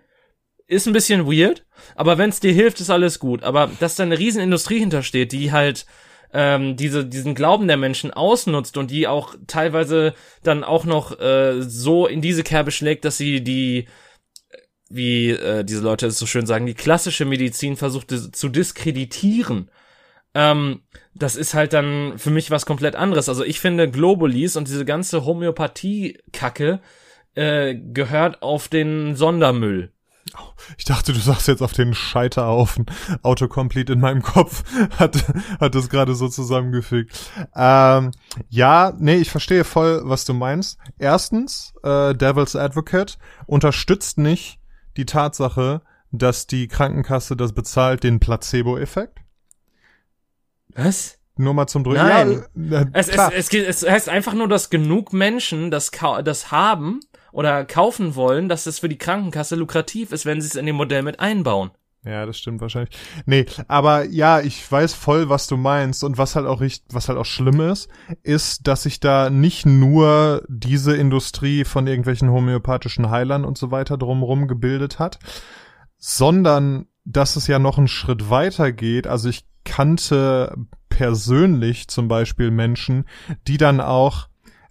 ist 0.67 0.87
ein 0.87 0.93
bisschen 0.93 1.27
weird, 1.27 1.63
aber 1.95 2.17
wenn 2.17 2.29
es 2.29 2.39
dir 2.39 2.51
hilft, 2.51 2.81
ist 2.81 2.89
alles 2.89 3.19
gut. 3.19 3.43
Aber 3.43 3.69
dass 3.79 3.95
da 3.95 4.03
eine 4.03 4.17
Riesenindustrie 4.17 4.79
hintersteht, 4.79 5.31
die 5.31 5.51
halt 5.51 5.85
ähm, 6.33 6.75
diese, 6.75 7.05
diesen 7.05 7.35
Glauben 7.35 7.67
der 7.67 7.77
Menschen 7.77 8.11
ausnutzt 8.11 8.77
und 8.77 8.91
die 8.91 9.07
auch 9.07 9.35
teilweise 9.47 10.13
dann 10.43 10.63
auch 10.63 10.85
noch 10.85 11.19
äh, 11.19 11.61
so 11.61 12.07
in 12.07 12.21
diese 12.21 12.43
Kerbe 12.43 12.71
schlägt, 12.71 13.05
dass 13.05 13.17
sie 13.17 13.41
die 13.43 13.87
wie 14.89 15.31
äh, 15.31 15.63
diese 15.63 15.81
Leute 15.81 16.07
es 16.07 16.19
so 16.19 16.25
schön 16.25 16.45
sagen, 16.45 16.65
die 16.65 16.73
klassische 16.73 17.25
Medizin 17.25 17.75
versucht 17.75 18.11
zu 18.11 18.49
diskreditieren. 18.49 19.69
Ähm, 20.33 20.81
das 21.13 21.35
ist 21.35 21.53
halt 21.53 21.73
dann 21.73 22.17
für 22.17 22.29
mich 22.29 22.51
was 22.51 22.65
komplett 22.65 22.95
anderes. 22.95 23.29
Also 23.29 23.43
ich 23.43 23.59
finde 23.59 23.89
Globulis 23.89 24.55
und 24.55 24.67
diese 24.67 24.85
ganze 24.85 25.25
Homöopathie-Kacke 25.25 26.81
äh, 27.35 27.75
gehört 27.75 28.41
auf 28.41 28.67
den 28.67 29.15
Sondermüll. 29.15 29.91
Ich 30.77 30.85
dachte, 30.85 31.13
du 31.13 31.19
sagst 31.19 31.47
jetzt 31.47 31.61
auf 31.61 31.73
den 31.73 31.93
Scheiterhaufen. 31.93 32.87
Autocomplete 33.21 33.93
in 33.93 33.99
meinem 33.99 34.23
Kopf 34.23 34.63
hat, 34.99 35.23
hat 35.59 35.75
das 35.75 35.89
gerade 35.89 36.15
so 36.15 36.27
zusammengefügt. 36.27 37.15
Ähm, 37.55 38.11
ja, 38.49 38.93
nee, 38.97 39.15
ich 39.15 39.29
verstehe 39.29 39.63
voll, 39.63 40.01
was 40.03 40.25
du 40.25 40.33
meinst. 40.33 40.79
Erstens, 40.97 41.73
äh, 41.83 42.13
Devil's 42.15 42.55
Advocate 42.55 43.17
unterstützt 43.45 44.17
nicht 44.17 44.59
die 44.97 45.05
Tatsache, 45.05 45.81
dass 46.11 46.47
die 46.47 46.67
Krankenkasse 46.67 47.35
das 47.35 47.53
bezahlt, 47.53 48.03
den 48.03 48.19
Placebo-Effekt. 48.19 49.19
Was? 50.69 51.19
Nur 51.37 51.53
mal 51.53 51.67
zum 51.67 51.83
Drücken. 51.83 51.99
Nein. 51.99 52.45
Ja, 52.55 52.81
äh, 52.81 52.85
es, 52.93 53.09
es, 53.09 53.49
es, 53.53 53.83
es, 53.83 53.89
heißt 53.89 54.09
einfach 54.09 54.33
nur, 54.33 54.47
dass 54.47 54.69
genug 54.69 55.11
Menschen 55.11 55.69
das, 55.69 55.91
das 56.23 56.51
haben 56.51 57.01
oder 57.31 57.65
kaufen 57.65 58.15
wollen, 58.15 58.47
dass 58.47 58.65
es 58.65 58.79
für 58.79 58.87
die 58.87 58.97
Krankenkasse 58.97 59.55
lukrativ 59.55 60.13
ist, 60.13 60.25
wenn 60.25 60.39
sie 60.39 60.47
es 60.47 60.55
in 60.55 60.65
dem 60.65 60.77
Modell 60.77 61.03
mit 61.03 61.19
einbauen. 61.19 61.71
Ja, 62.05 62.25
das 62.25 62.37
stimmt 62.37 62.61
wahrscheinlich. 62.61 62.95
Nee, 63.25 63.45
aber 63.67 64.05
ja, 64.05 64.39
ich 64.39 64.71
weiß 64.71 64.93
voll, 64.93 65.27
was 65.29 65.47
du 65.47 65.57
meinst 65.57 66.03
und 66.03 66.19
was 66.19 66.35
halt 66.35 66.45
auch 66.45 66.61
richtig, 66.61 66.93
was 66.93 67.09
halt 67.09 67.17
auch 67.17 67.25
schlimm 67.25 67.59
ist, 67.61 67.89
ist, 68.21 68.67
dass 68.67 68.83
sich 68.83 68.99
da 68.99 69.31
nicht 69.31 69.65
nur 69.65 70.43
diese 70.47 70.95
Industrie 70.95 71.65
von 71.65 71.87
irgendwelchen 71.87 72.29
homöopathischen 72.29 73.09
Heilern 73.09 73.43
und 73.43 73.57
so 73.57 73.71
weiter 73.71 73.97
drumherum 73.97 74.47
gebildet 74.47 74.99
hat, 74.99 75.17
sondern 75.97 76.85
dass 77.05 77.35
es 77.35 77.47
ja 77.47 77.57
noch 77.57 77.79
einen 77.79 77.87
Schritt 77.87 78.29
weiter 78.29 78.71
geht. 78.71 79.07
Also 79.07 79.29
ich 79.29 79.45
kannte 79.63 80.55
persönlich 80.89 81.87
zum 81.87 82.07
Beispiel 82.07 82.51
Menschen, 82.51 83.05
die 83.47 83.57
dann 83.57 83.81
auch 83.81 84.27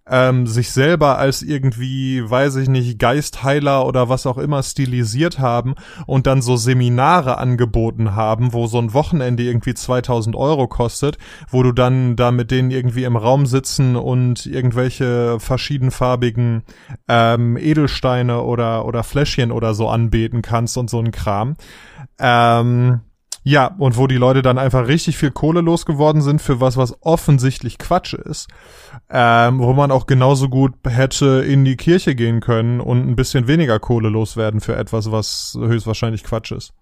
ähm, 0.09 0.47
sich 0.47 0.71
selber 0.71 1.19
als 1.19 1.43
irgendwie, 1.43 2.29
weiß 2.29 2.57
ich 2.57 2.69
nicht, 2.69 2.99
Geistheiler 2.99 3.87
oder 3.87 4.09
was 4.09 4.27
auch 4.27 4.39
immer 4.39 4.63
stilisiert 4.63 5.39
haben 5.39 5.75
und 6.07 6.27
dann 6.27 6.43
so 6.43 6.57
Seminare 6.57 7.39
angeboten 7.39 8.15
haben, 8.15 8.53
wo 8.53 8.67
so 8.67 8.79
ein 8.79 8.93
Wochenende 8.93 9.43
irgendwie 9.43 9.75
2000 9.75 10.37
Euro 10.37 10.69
kostet, 10.69 11.19
wo 11.49 11.63
du 11.63 11.73
dann 11.73 12.17
da 12.17 12.31
mit 12.31 12.51
denen 12.51 12.71
irgendwie 12.71 13.05
im 13.05 13.17
Raum 13.17 13.47
sitzen 13.47 13.97
und 13.97 14.47
irgendwelche 14.47 15.41
verschiedenfarbigen 15.41 16.65
ähm, 17.09 17.57
Edelsteine 17.57 18.43
oder, 18.43 18.85
oder 18.85 19.05
Fläschchen 19.05 19.51
oder 19.51 19.75
so 19.75 19.89
anbeten 19.89 20.43
kannst 20.43 20.77
und 20.77 20.91
so 20.91 20.99
ein 20.99 21.13
Kram. 21.13 21.57
Ähm, 22.19 23.01
Ja, 23.47 23.67
und 23.67 23.99
wo 23.99 24.07
die 24.07 24.17
Leute 24.17 24.41
dann 24.41 24.57
einfach 24.57 24.89
richtig 24.89 25.19
viel 25.19 25.31
Kohle 25.31 25.61
losgeworden 25.61 26.23
sind 26.23 26.41
für 26.41 26.63
was, 26.63 26.79
was 26.79 26.97
offensichtlich 27.03 27.77
Quatsch 27.77 28.15
ist, 28.15 28.49
ähm, 29.11 29.59
wo 29.59 29.73
man 29.73 29.91
auch 29.91 30.07
genauso 30.07 30.49
gut 30.49 30.75
hätte 30.87 31.45
in 31.47 31.65
die 31.65 31.77
Kirche 31.77 32.15
gehen 32.15 32.41
können 32.41 32.81
und 32.81 33.09
ein 33.09 33.17
bisschen 33.17 33.47
weniger 33.47 33.79
Kohle 33.79 34.09
loswerden 34.09 34.61
für 34.61 34.77
etwas, 34.77 35.11
was 35.11 35.57
höchstwahrscheinlich 35.59 36.25
Quatsch 36.25 36.53
ist. 36.53 36.73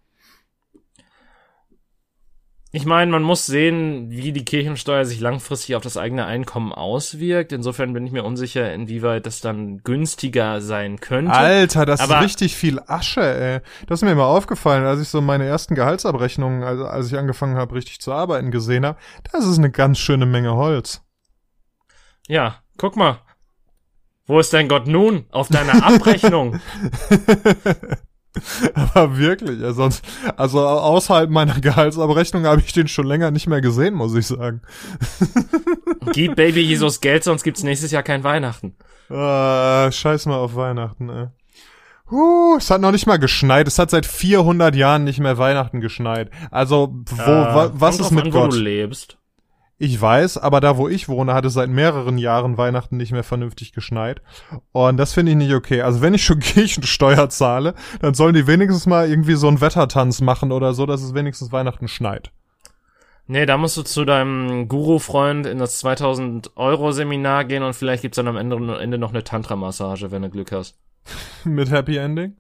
Ich 2.74 2.87
meine, 2.87 3.11
man 3.11 3.22
muss 3.22 3.44
sehen, 3.44 4.06
wie 4.08 4.32
die 4.32 4.46
Kirchensteuer 4.46 5.04
sich 5.04 5.20
langfristig 5.20 5.76
auf 5.76 5.82
das 5.82 5.98
eigene 5.98 6.24
Einkommen 6.24 6.72
auswirkt. 6.72 7.52
Insofern 7.52 7.92
bin 7.92 8.06
ich 8.06 8.12
mir 8.12 8.24
unsicher, 8.24 8.72
inwieweit 8.72 9.26
das 9.26 9.42
dann 9.42 9.82
günstiger 9.85 10.62
sein 10.62 10.98
könnte. 10.98 11.32
Alter, 11.32 11.85
das 11.85 12.00
Aber 12.00 12.16
ist 12.16 12.24
richtig 12.24 12.56
viel 12.56 12.80
Asche, 12.87 13.20
ey. 13.20 13.61
Das 13.88 13.98
ist 13.98 14.06
mir 14.06 14.12
immer 14.12 14.24
aufgefallen, 14.24 14.87
als 14.87 15.02
ich 15.02 15.08
so 15.11 15.20
meine 15.20 15.44
ersten 15.44 15.74
Gehaltsabrechnungen, 15.74 16.62
also 16.62 16.87
als 16.87 17.12
ich 17.12 17.18
angefangen 17.18 17.56
habe, 17.56 17.74
richtig 17.74 18.00
zu 18.00 18.11
arbeiten, 18.11 18.50
gesehen 18.50 18.87
habe. 18.87 18.98
Das 19.30 19.44
ist 19.44 19.58
eine 19.58 19.70
ganz 19.70 19.98
schöne 19.98 20.24
Menge 20.24 20.54
Holz. 20.54 21.02
Ja, 22.33 22.55
guck 22.79 22.97
mal. 22.97 23.18
Wo 24.25 24.40
ist 24.40 24.55
dein 24.55 24.66
Gott 24.66 24.87
nun? 24.87 25.27
Auf 25.33 25.49
deiner 25.49 25.85
Abrechnung. 25.85 26.59
Aber 28.75 29.18
wirklich, 29.18 29.62
also, 29.62 29.75
sonst, 29.75 30.03
also 30.38 30.66
außerhalb 30.66 31.29
meiner 31.29 31.61
Gehaltsabrechnung 31.61 32.47
habe 32.47 32.62
ich 32.62 32.73
den 32.73 32.88
schon 32.88 33.07
länger 33.07 33.31
nicht 33.31 33.49
mehr 33.49 33.61
gesehen, 33.61 33.92
muss 33.92 34.14
ich 34.14 34.29
sagen. 34.29 34.62
Gib 36.14 36.37
Baby 36.37 36.62
Jesus 36.62 37.03
Geld, 37.03 37.23
sonst 37.23 37.42
gibt's 37.42 37.64
nächstes 37.64 37.90
Jahr 37.90 38.03
kein 38.03 38.25
Weihnachten. 38.25 38.77
Ah, 39.11 39.92
scheiß 39.92 40.25
mal 40.25 40.38
auf 40.38 40.57
Weihnachten, 40.57 41.11
ey. 41.11 41.27
Huh, 42.11 42.57
es 42.57 42.71
hat 42.71 42.81
noch 42.81 42.92
nicht 42.92 43.07
mal 43.07 43.18
geschneit. 43.18 43.68
Es 43.68 43.79
hat 43.79 43.90
seit 43.90 44.07
400 44.07 44.75
Jahren 44.75 45.05
nicht 45.05 45.21
mehr 45.21 45.37
Weihnachten 45.37 45.83
geschneit. 45.83 46.31
Also, 46.51 46.95
wo, 47.11 47.23
äh, 47.23 47.27
wa, 47.27 47.71
was 47.75 48.01
ist 48.01 48.11
mit 48.11 48.25
an, 48.25 48.31
Gott? 48.31 48.53
Wo 48.53 48.57
du 48.57 48.62
lebst. 48.62 49.18
Ich 49.85 50.01
weiß, 50.01 50.38
aber 50.38 50.61
da, 50.61 50.77
wo 50.77 50.87
ich 50.87 51.09
wohne, 51.09 51.35
hat 51.35 51.45
es 51.45 51.55
seit 51.55 51.68
mehreren 51.68 52.16
Jahren 52.16 52.57
Weihnachten 52.57 52.97
nicht 52.99 53.11
mehr 53.11 53.25
vernünftig 53.25 53.73
geschneit. 53.73 54.23
Und 54.71 54.97
das 54.97 55.12
finde 55.12 55.33
ich 55.33 55.37
nicht 55.37 55.53
okay. 55.53 55.83
Also 55.83 56.01
wenn 56.01 56.14
ich 56.14 56.25
schon 56.25 56.38
Kirchensteuer 56.38 57.29
zahle, 57.31 57.75
dann 58.01 58.14
sollen 58.14 58.35
die 58.35 58.47
wenigstens 58.47 58.87
mal 58.87 59.11
irgendwie 59.11 59.35
so 59.35 59.49
einen 59.49 59.61
Wettertanz 59.61 60.21
machen 60.21 60.53
oder 60.53 60.73
so, 60.73 60.87
dass 60.87 61.03
es 61.03 61.14
wenigstens 61.14 61.51
Weihnachten 61.51 61.88
schneit. 61.88 62.31
Nee, 63.27 63.45
da 63.45 63.57
musst 63.57 63.77
du 63.77 63.83
zu 63.83 64.05
deinem 64.05 64.68
Guru-Freund 64.68 65.47
in 65.47 65.59
das 65.59 65.79
2000 65.79 66.57
Euro 66.57 66.92
Seminar 66.92 67.45
gehen 67.45 67.64
und 67.64 67.75
vielleicht 67.75 68.03
gibt's 68.03 68.14
dann 68.14 68.29
am 68.29 68.37
Ende 68.37 68.61
noch 68.61 69.11
eine 69.11 69.25
Tantra-Massage, 69.25 70.12
wenn 70.12 70.23
du 70.23 70.31
Glück 70.31 70.53
hast. 70.53 70.79
Mit 71.45 71.73
Happy 71.73 71.97
Ending? 71.97 72.37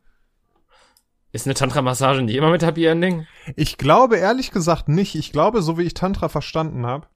Ist 1.32 1.48
eine 1.48 1.54
Tantra-Massage 1.54 2.22
nicht 2.22 2.36
immer 2.36 2.50
mit 2.50 2.62
Happy 2.62 2.84
Ending? 2.84 3.26
Ich 3.56 3.78
glaube 3.78 4.18
ehrlich 4.18 4.50
gesagt 4.50 4.88
nicht. 4.88 5.14
Ich 5.14 5.32
glaube, 5.32 5.62
so 5.62 5.78
wie 5.78 5.82
ich 5.82 5.94
Tantra 5.94 6.28
verstanden 6.28 6.84
habe, 6.84 7.06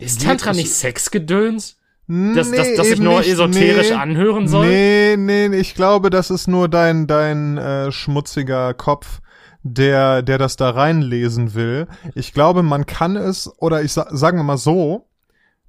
ist 0.00 0.22
Tantra 0.22 0.52
nicht 0.52 0.72
Sexgedöns? 0.72 1.76
Dass, 2.06 2.50
nee, 2.50 2.56
dass, 2.56 2.74
dass 2.74 2.86
ich 2.88 2.98
nur 2.98 3.18
nicht, 3.18 3.30
esoterisch 3.30 3.90
nee, 3.90 3.94
anhören 3.94 4.48
soll? 4.48 4.66
Nee, 4.66 5.16
nee, 5.16 5.46
ich 5.56 5.76
glaube, 5.76 6.10
das 6.10 6.30
ist 6.30 6.48
nur 6.48 6.68
dein, 6.68 7.06
dein 7.06 7.56
äh, 7.56 7.92
schmutziger 7.92 8.74
Kopf, 8.74 9.20
der, 9.62 10.22
der 10.22 10.38
das 10.38 10.56
da 10.56 10.70
reinlesen 10.70 11.54
will. 11.54 11.86
Ich 12.16 12.32
glaube, 12.32 12.64
man 12.64 12.86
kann 12.86 13.14
es, 13.14 13.48
oder 13.58 13.82
ich 13.82 13.92
sa 13.92 14.08
sagen 14.10 14.38
wir 14.38 14.42
mal 14.42 14.58
so, 14.58 15.06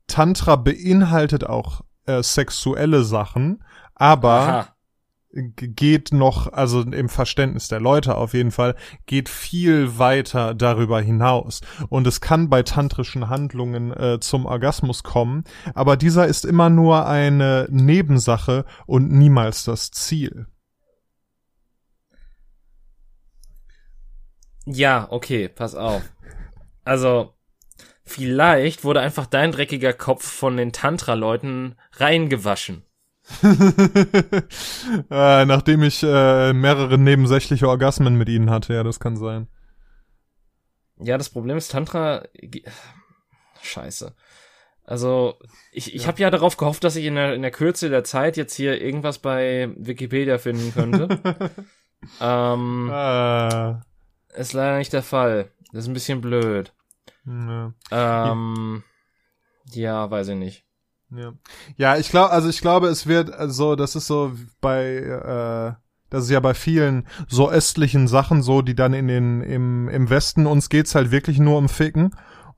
Tantra 0.08 0.56
beinhaltet 0.56 1.46
auch 1.46 1.82
äh, 2.08 2.24
sexuelle 2.24 3.04
Sachen, 3.04 3.63
aber 3.94 4.32
Aha 4.32 4.70
geht 5.34 6.12
noch, 6.12 6.52
also 6.52 6.82
im 6.82 7.10
Verständnis 7.10 7.67
der 7.67 7.80
Leute 7.80 8.15
auf 8.15 8.34
jeden 8.34 8.52
Fall, 8.52 8.76
geht 9.06 9.30
viel 9.30 9.98
weiter 9.98 10.54
darüber 10.54 11.02
hinaus. 11.02 11.62
Und 11.89 12.08
es 12.08 12.22
kann 12.22 12.50
bei 12.50 12.63
tantrischen 12.63 13.30
Handlungen 13.30 13.91
äh, 13.91 14.20
zum 14.20 14.46
Orgasmus 14.46 15.04
kommen, 15.04 15.44
aber 15.74 15.98
dieser 15.98 16.28
ist 16.28 16.46
immer 16.46 16.70
nur 16.70 17.08
eine 17.08 17.67
Nebensache 17.70 18.65
und 18.86 19.12
niemals 19.12 19.63
das 19.63 19.91
Ziel. 19.91 20.48
Ja, 24.65 25.08
okay, 25.10 25.48
pass 25.50 25.76
auf. 25.76 26.04
Also, 26.84 27.34
vielleicht 28.04 28.84
wurde 28.84 29.00
einfach 29.00 29.26
dein 29.26 29.52
dreckiger 29.52 29.94
Kopf 29.94 30.26
von 30.26 30.56
den 30.58 30.72
Tantra-Leuten 30.72 31.76
reingewaschen. 31.94 32.84
äh, 35.10 35.46
nachdem 35.46 35.84
ich 35.84 36.04
äh, 36.04 36.54
mehrere 36.54 36.98
nebensächliche 36.98 37.67
Orgasmen 37.67 38.17
mit 38.17 38.30
ihnen 38.30 38.50
hatte, 38.50 38.74
ja, 38.74 38.84
das 38.84 39.00
kann 39.00 39.15
sein. 39.15 39.48
Ja, 41.00 41.17
das 41.17 41.30
Problem 41.30 41.58
ist, 41.58 41.72
Tantra. 41.72 42.24
Scheiße. 43.62 44.13
Also, 44.84 45.36
ich, 45.72 45.96
ich 45.96 46.04
ja. 46.04 46.08
habe 46.08 46.22
ja 46.22 46.30
darauf 46.30 46.58
gehofft, 46.58 46.84
dass 46.84 46.96
ich 46.96 47.06
in 47.06 47.15
der, 47.15 47.34
in 47.34 47.41
der 47.41 47.52
Kürze 47.52 47.89
der 47.89 48.04
Zeit 48.04 48.38
jetzt 48.38 48.56
hier 48.56 48.82
irgendwas 48.82 49.20
bei 49.20 49.70
Wikipedia 49.78 50.38
finden 50.38 50.74
könnte. 50.74 51.20
ähm, 52.22 52.89
ah. 52.91 53.82
Ist 54.34 54.54
leider 54.54 54.78
nicht 54.78 54.94
der 54.94 55.04
Fall. 55.04 55.52
Das 55.72 55.84
ist 55.84 55.88
ein 55.88 55.94
bisschen 55.94 56.22
blöd. 56.22 56.74
Ja. 57.26 57.74
Ähm, 57.91 58.84
ja, 59.72 60.10
weiß 60.10 60.30
ich 60.30 60.36
nicht. 60.36 60.65
Ja, 61.15 61.34
ja 61.78 61.97
ich 61.97 62.10
glaube, 62.10 62.32
also 62.32 62.50
ich 62.50 62.62
glaube, 62.62 62.88
es 62.88 63.08
wird 63.08 63.28
so, 63.28 63.34
also, 63.36 63.76
das 63.76 63.95
ist 63.95 64.08
so 64.08 64.32
bei, 64.62 64.95
äh, 64.97 65.74
das 66.10 66.26
ist 66.26 66.30
ja 66.30 66.39
bei 66.39 66.54
vielen 66.54 67.08
so 67.28 67.50
östlichen 67.50 68.08
Sachen 68.08 68.41
so, 68.41 68.62
die 68.62 68.76
dann 68.76 68.93
in 68.93 69.08
den, 69.08 69.41
im, 69.41 69.89
im 69.89 70.10
Westen 70.10 70.45
uns 70.45 70.69
geht's 70.69 70.95
halt 70.95 71.12
wirklich 71.12 71.39
nur 71.39 71.58
um 71.58 71.69
Ficken. 71.69 72.12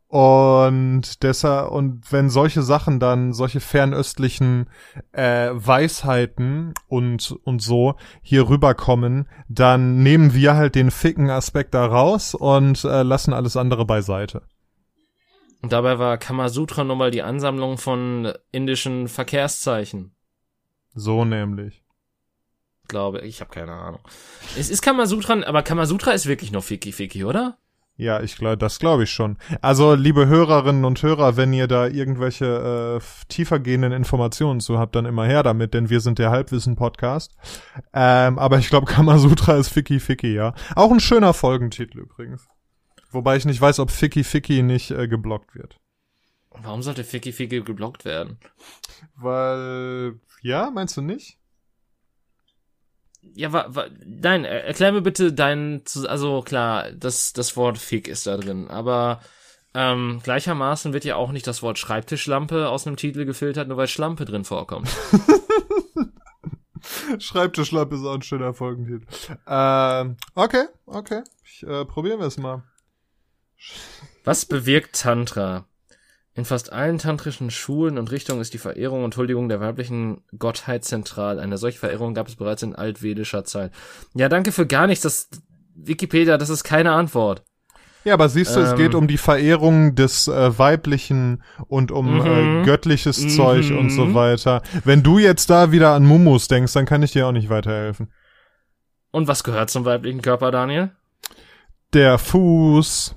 Und 0.08 1.24
deshalb, 1.24 1.72
und 1.72 2.12
wenn 2.12 2.30
solche 2.30 2.62
Sachen 2.62 3.00
dann, 3.00 3.34
solche 3.34 3.60
fernöstlichen 3.60 4.70
äh, 5.12 5.50
Weisheiten 5.54 6.76
und, 6.88 7.36
und 7.46 7.64
so 7.64 7.96
hier 8.22 8.48
rüberkommen, 8.48 9.28
dann 9.50 10.04
nehmen 10.04 10.36
wir 10.36 10.54
halt 10.54 10.76
den 10.76 10.92
Ficken-Aspekt 10.92 11.74
da 11.74 11.88
raus 11.88 12.36
und 12.36 12.84
äh, 12.84 13.02
lassen 13.02 13.34
alles 13.34 13.58
andere 13.58 13.88
beiseite. 13.88 14.44
Und 15.64 15.72
dabei 15.72 15.98
war 15.98 16.18
Kamasutra 16.18 16.84
nun 16.84 16.98
mal 16.98 17.10
die 17.10 17.22
Ansammlung 17.22 17.78
von 17.78 18.34
indischen 18.52 19.08
Verkehrszeichen. 19.08 20.14
So 20.94 21.24
nämlich. 21.24 21.84
Glaube 22.90 23.22
ich, 23.22 23.40
habe 23.40 23.50
keine 23.50 23.72
Ahnung. 23.72 24.02
Es 24.58 24.70
ist 24.70 24.82
Kamasutra, 24.82 25.42
aber 25.46 25.64
Kamasutra 25.64 26.12
ist 26.12 26.26
wirklich 26.26 26.52
noch 26.52 26.66
Fiki 26.66 26.92
Fiki, 26.92 27.24
oder? 27.24 27.58
Ja, 27.96 28.22
ich 28.22 28.36
glaube, 28.36 28.58
das 28.58 28.78
glaube 28.78 29.04
ich 29.04 29.12
schon. 29.12 29.38
Also, 29.62 29.94
liebe 29.94 30.28
Hörerinnen 30.28 30.84
und 30.84 31.02
Hörer, 31.02 31.38
wenn 31.38 31.54
ihr 31.54 31.68
da 31.68 31.88
irgendwelche 31.88 33.00
äh, 33.00 33.26
tiefergehenden 33.30 33.94
Informationen 33.94 34.60
zu 34.60 34.80
habt, 34.80 34.96
dann 34.96 35.06
immer 35.06 35.26
her 35.26 35.44
damit, 35.44 35.74
denn 35.74 35.90
wir 35.90 36.02
sind 36.02 36.20
der 36.20 36.32
Halbwissen-Podcast. 36.32 37.38
Ähm, 37.94 38.38
aber 38.38 38.58
ich 38.58 38.70
glaube, 38.70 38.86
Kamasutra 38.92 39.56
ist 39.56 39.70
Fiki 39.70 40.02
Fiki, 40.02 40.34
ja. 40.34 40.56
Auch 40.76 40.92
ein 40.92 41.00
schöner 41.00 41.34
Folgentitel 41.34 42.00
übrigens. 42.00 42.50
Wobei 43.14 43.38
ich 43.38 43.46
nicht 43.46 43.62
weiß, 43.62 43.80
ob 43.80 43.92
Ficky 43.92 44.24
Ficky 44.24 44.64
nicht 44.64 44.92
äh, 44.92 45.08
geblockt 45.08 45.56
wird. 45.56 45.80
Warum 46.50 46.82
sollte 46.82 47.04
Ficky 47.04 47.32
Ficky 47.32 47.62
geblockt 47.62 48.06
werden? 48.06 48.40
Weil, 49.16 50.20
ja, 50.42 50.72
meinst 50.72 50.98
du 50.98 51.02
nicht? 51.02 51.38
Ja, 53.22 53.54
wa, 53.54 53.68
wa, 53.70 53.86
nein, 54.06 54.46
erklär 54.46 54.92
mir 54.92 55.02
bitte 55.02 55.32
dein, 55.32 55.84
also 56.08 56.42
klar, 56.42 56.92
das, 56.92 57.34
das 57.34 57.56
Wort 57.56 57.78
Fick 57.78 58.08
ist 58.08 58.28
da 58.28 58.38
drin, 58.38 58.68
aber 58.68 59.22
ähm, 59.74 60.20
gleichermaßen 60.24 60.94
wird 60.94 61.06
ja 61.06 61.16
auch 61.16 61.32
nicht 61.32 61.48
das 61.48 61.64
Wort 61.64 61.80
Schreibtischlampe 61.80 62.70
aus 62.70 62.86
einem 62.86 62.98
Titel 62.98 63.26
gefiltert, 63.26 63.68
nur 63.68 63.78
weil 63.78 63.88
Schlampe 63.88 64.26
drin 64.26 64.44
vorkommt. 64.44 64.90
Schreibtischlampe 67.20 67.96
ist 67.96 68.04
auch 68.04 68.16
ein 68.16 68.22
schöner 68.22 68.54
Folgentitel. 68.54 69.06
Ähm, 69.48 70.18
okay, 70.36 70.66
okay. 70.86 71.24
Ich, 71.46 71.64
äh, 71.64 71.86
probieren 71.86 72.20
wir 72.20 72.28
es 72.28 72.38
mal. 72.38 72.64
Was 74.24 74.46
bewirkt 74.46 75.00
Tantra? 75.00 75.66
In 76.36 76.46
fast 76.46 76.74
allen 76.74 76.98
tantrischen 76.98 77.52
Schulen 77.52 78.00
und 78.00 78.10
Richtungen 78.10 78.42
ist 78.42 78.54
die 78.56 78.60
Verehrung 78.60 79.04
und 79.04 79.16
Huldigung 79.18 79.50
der 79.50 79.60
weiblichen 79.60 80.24
Gottheit 80.38 80.84
zentral. 80.84 81.40
Eine 81.40 81.60
solche 81.60 81.78
Verehrung 81.78 82.16
gab 82.16 82.28
es 82.28 82.36
bereits 82.36 82.64
in 82.64 82.74
altvedischer 82.74 83.44
Zeit. 83.44 83.72
Ja, 84.16 84.30
danke 84.30 84.52
für 84.52 84.66
gar 84.66 84.88
nichts. 84.88 85.04
Das 85.04 85.30
Wikipedia, 85.76 86.38
das 86.38 86.50
ist 86.50 86.64
keine 86.64 86.94
Antwort. 86.94 87.44
Ja, 88.04 88.16
aber 88.16 88.30
siehst 88.30 88.56
du, 88.56 88.60
ähm, 88.60 88.66
es 88.66 88.76
geht 88.76 88.96
um 88.96 89.08
die 89.08 89.18
Verehrung 89.18 89.96
des 89.96 90.28
äh, 90.28 90.58
Weiblichen 90.58 91.44
und 91.68 91.92
um 91.92 92.20
äh, 92.20 92.42
mhm. 92.42 92.62
äh, 92.62 92.66
göttliches 92.66 93.24
mhm. 93.24 93.30
Zeug 93.30 93.72
und 93.72 93.92
so 93.92 94.14
weiter. 94.14 94.62
Wenn 94.84 95.04
du 95.04 95.20
jetzt 95.20 95.50
da 95.50 95.72
wieder 95.72 95.92
an 95.92 96.04
Mumus 96.04 96.48
denkst, 96.48 96.74
dann 96.74 96.86
kann 96.86 97.04
ich 97.04 97.12
dir 97.12 97.28
auch 97.28 97.32
nicht 97.32 97.50
weiterhelfen. 97.50 98.12
Und 99.12 99.28
was 99.28 99.44
gehört 99.44 99.70
zum 99.70 99.86
weiblichen 99.86 100.22
Körper, 100.22 100.52
Daniel? 100.52 100.92
Der 101.94 102.18
Fuß, 102.18 103.16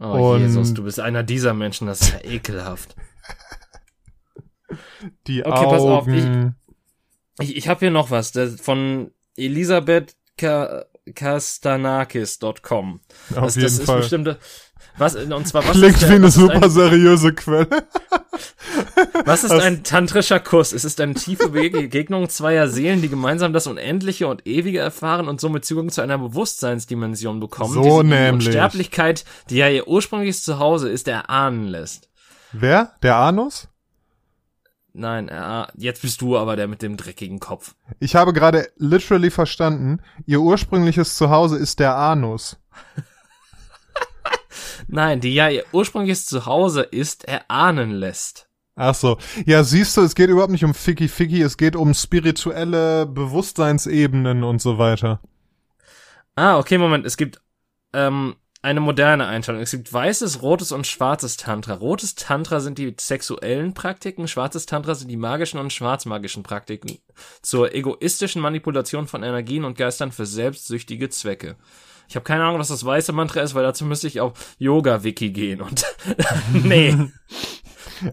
Oh 0.00 0.34
und 0.34 0.40
Jesus, 0.40 0.74
du 0.74 0.84
bist 0.84 1.00
einer 1.00 1.22
dieser 1.22 1.54
Menschen, 1.54 1.86
das 1.86 2.02
ist 2.02 2.12
ja 2.12 2.30
ekelhaft. 2.30 2.94
Die 5.26 5.44
okay, 5.44 5.50
Augen. 5.50 5.70
pass 5.70 5.82
auf. 5.82 6.06
Ich, 6.08 6.24
ich, 7.40 7.56
ich 7.56 7.68
habe 7.68 7.80
hier 7.80 7.90
noch 7.90 8.10
was 8.10 8.32
das 8.32 8.60
von 8.60 9.12
Elisabeth 9.36 10.16
kastanakis.com. 11.14 13.00
Auf 13.36 13.44
das, 13.44 13.54
jeden 13.56 13.64
das 13.66 13.72
ist 13.78 13.84
Fall. 13.86 13.98
bestimmte, 14.00 14.38
was, 14.96 15.14
und 15.14 15.46
zwar, 15.46 15.64
was 15.66 15.72
Klingt 15.72 15.94
ist 15.96 16.02
wie 16.02 16.06
der, 16.06 16.16
eine 16.16 16.30
super 16.30 16.62
ein, 16.64 16.70
seriöse 16.70 17.32
Quelle. 17.34 17.68
Was 19.24 19.44
ist 19.44 19.50
Was- 19.50 19.62
ein 19.62 19.84
tantrischer 19.84 20.40
Kuss? 20.40 20.72
Es 20.72 20.84
ist 20.84 21.00
eine 21.00 21.14
tiefe 21.14 21.50
Begegnung 21.50 22.28
zweier 22.28 22.68
Seelen, 22.68 23.00
die 23.02 23.08
gemeinsam 23.08 23.52
das 23.52 23.66
Unendliche 23.66 24.26
und 24.26 24.46
Ewige 24.46 24.78
erfahren 24.80 25.28
und 25.28 25.40
somit 25.40 25.64
Zugang 25.64 25.90
zu 25.90 26.00
einer 26.00 26.18
Bewusstseinsdimension 26.18 27.38
bekommen, 27.40 27.74
So 27.74 28.02
die 28.02 28.08
nämlich. 28.08 28.46
Unsterblichkeit, 28.48 29.24
die 29.50 29.56
ja 29.56 29.68
ihr 29.68 29.86
ursprüngliches 29.88 30.42
Zuhause 30.42 30.88
ist, 30.88 31.06
erahnen 31.08 31.68
lässt. 31.68 32.08
Wer? 32.52 32.92
Der 33.02 33.16
Anus? 33.16 33.68
Nein, 34.98 35.28
er, 35.28 35.68
jetzt 35.76 36.02
bist 36.02 36.20
du 36.20 36.36
aber 36.36 36.56
der 36.56 36.66
mit 36.66 36.82
dem 36.82 36.96
dreckigen 36.96 37.38
Kopf. 37.38 37.76
Ich 38.00 38.16
habe 38.16 38.32
gerade 38.32 38.68
literally 38.78 39.30
verstanden, 39.30 40.00
ihr 40.26 40.40
ursprüngliches 40.40 41.14
Zuhause 41.14 41.56
ist 41.56 41.78
der 41.78 41.96
Anus. 41.96 42.56
Nein, 44.88 45.20
die 45.20 45.34
ja 45.34 45.50
ihr 45.50 45.64
ursprüngliches 45.70 46.26
Zuhause 46.26 46.82
ist, 46.82 47.26
erahnen 47.26 47.92
lässt. 47.92 48.48
Ach 48.74 48.94
so. 48.94 49.18
Ja, 49.46 49.62
siehst 49.62 49.96
du, 49.96 50.00
es 50.00 50.16
geht 50.16 50.30
überhaupt 50.30 50.50
nicht 50.50 50.64
um 50.64 50.74
Ficky 50.74 51.06
Ficky, 51.06 51.42
es 51.42 51.56
geht 51.56 51.76
um 51.76 51.94
spirituelle 51.94 53.06
Bewusstseinsebenen 53.06 54.42
und 54.42 54.60
so 54.60 54.78
weiter. 54.78 55.20
Ah, 56.34 56.58
okay, 56.58 56.76
Moment. 56.76 57.06
Es 57.06 57.16
gibt 57.16 57.40
ähm, 57.92 58.34
eine 58.60 58.80
moderne 58.80 59.26
Einteilung. 59.26 59.60
Es 59.60 59.70
gibt 59.70 59.92
weißes, 59.92 60.42
rotes 60.42 60.72
und 60.72 60.86
schwarzes 60.86 61.36
Tantra. 61.36 61.74
Rotes 61.74 62.16
Tantra 62.16 62.60
sind 62.60 62.78
die 62.78 62.94
sexuellen 62.98 63.72
Praktiken, 63.72 64.26
schwarzes 64.26 64.66
Tantra 64.66 64.94
sind 64.94 65.08
die 65.08 65.16
magischen 65.16 65.60
und 65.60 65.72
schwarzmagischen 65.72 66.42
Praktiken 66.42 66.98
zur 67.40 67.74
egoistischen 67.74 68.42
Manipulation 68.42 69.06
von 69.06 69.22
Energien 69.22 69.64
und 69.64 69.78
Geistern 69.78 70.10
für 70.10 70.26
selbstsüchtige 70.26 71.08
Zwecke. 71.08 71.56
Ich 72.08 72.16
habe 72.16 72.24
keine 72.24 72.44
Ahnung, 72.44 72.58
was 72.58 72.68
das 72.68 72.84
weiße 72.84 73.12
Mantra 73.12 73.42
ist, 73.42 73.54
weil 73.54 73.62
dazu 73.62 73.84
müsste 73.84 74.06
ich 74.06 74.20
auf 74.20 74.56
Yoga-Wiki 74.58 75.30
gehen 75.30 75.60
und 75.60 75.84
nee. 76.52 76.96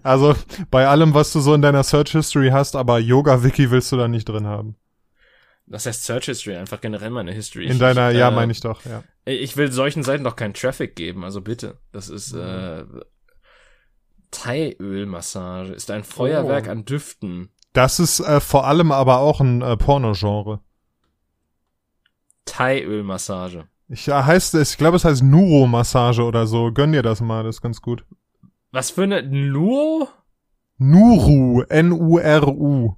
Also 0.01 0.35
bei 0.71 0.87
allem, 0.87 1.13
was 1.13 1.31
du 1.31 1.39
so 1.41 1.53
in 1.53 1.61
deiner 1.61 1.83
Search 1.83 2.13
History 2.13 2.49
hast, 2.49 2.75
aber 2.75 2.97
Yoga-Wiki 2.97 3.69
willst 3.69 3.91
du 3.91 3.97
da 3.97 4.07
nicht 4.07 4.27
drin 4.27 4.47
haben. 4.47 4.77
Das 5.67 5.85
heißt 5.85 6.03
Search 6.03 6.25
History, 6.25 6.55
einfach 6.55 6.81
generell 6.81 7.11
meine 7.11 7.31
History. 7.31 7.67
In 7.67 7.77
deiner, 7.77 8.11
ich, 8.11 8.17
ja, 8.17 8.29
äh, 8.29 8.31
meine 8.31 8.51
ich 8.51 8.61
doch, 8.61 8.83
ja. 8.85 9.03
Ich 9.25 9.57
will 9.57 9.71
solchen 9.71 10.03
Seiten 10.03 10.23
doch 10.23 10.35
keinen 10.35 10.53
Traffic 10.53 10.95
geben, 10.95 11.23
also 11.23 11.41
bitte. 11.41 11.79
Das 11.91 12.09
ist 12.09 12.33
Mhm. 12.33 12.39
äh, 12.41 12.83
Thai-Ölmassage, 14.31 15.73
ist 15.73 15.89
ein 15.91 16.03
Feuerwerk 16.03 16.65
Oh. 16.67 16.71
an 16.71 16.85
Düften. 16.85 17.49
Das 17.73 17.99
ist 17.99 18.19
äh, 18.19 18.39
vor 18.39 18.67
allem 18.67 18.91
aber 18.91 19.19
auch 19.19 19.41
ein 19.41 19.61
äh, 19.61 19.77
Pornogenre. 19.77 20.59
Thai-Ölmassage. 22.45 23.67
Ich 23.87 24.05
ja, 24.07 24.25
heißt 24.25 24.55
es, 24.55 24.71
ich 24.71 24.77
glaube, 24.77 24.97
es 24.97 25.05
heißt 25.05 25.23
Nuro-Massage 25.23 26.23
oder 26.23 26.47
so. 26.47 26.71
Gönn 26.71 26.91
dir 26.91 27.03
das 27.03 27.21
mal, 27.21 27.43
das 27.43 27.57
ist 27.57 27.61
ganz 27.61 27.81
gut. 27.81 28.05
Was 28.71 28.91
für 28.91 29.03
eine 29.03 29.23
Nuo? 29.23 30.07
Nuru, 30.77 31.61
N-U-R-U. 31.69 32.95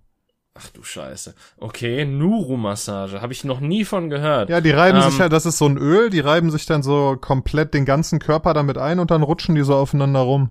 Ach 0.59 0.69
du 0.69 0.81
Scheiße. 0.81 1.35
Okay, 1.57 2.05
Nuru-Massage. 2.05 3.21
Habe 3.21 3.33
ich 3.33 3.43
noch 3.43 3.59
nie 3.59 3.85
von 3.85 4.09
gehört. 4.09 4.49
Ja, 4.49 4.59
die 4.59 4.71
reiben 4.71 5.01
Ähm, 5.01 5.09
sich 5.09 5.19
ja, 5.19 5.29
das 5.29 5.45
ist 5.45 5.59
so 5.59 5.65
ein 5.65 5.77
Öl, 5.77 6.09
die 6.09 6.19
reiben 6.19 6.49
sich 6.49 6.65
dann 6.65 6.81
so 6.81 7.15
komplett 7.19 7.73
den 7.73 7.85
ganzen 7.85 8.19
Körper 8.19 8.53
damit 8.53 8.77
ein 8.77 8.99
und 8.99 9.11
dann 9.11 9.23
rutschen 9.23 9.55
die 9.55 9.63
so 9.63 9.75
aufeinander 9.75 10.21
rum. 10.21 10.49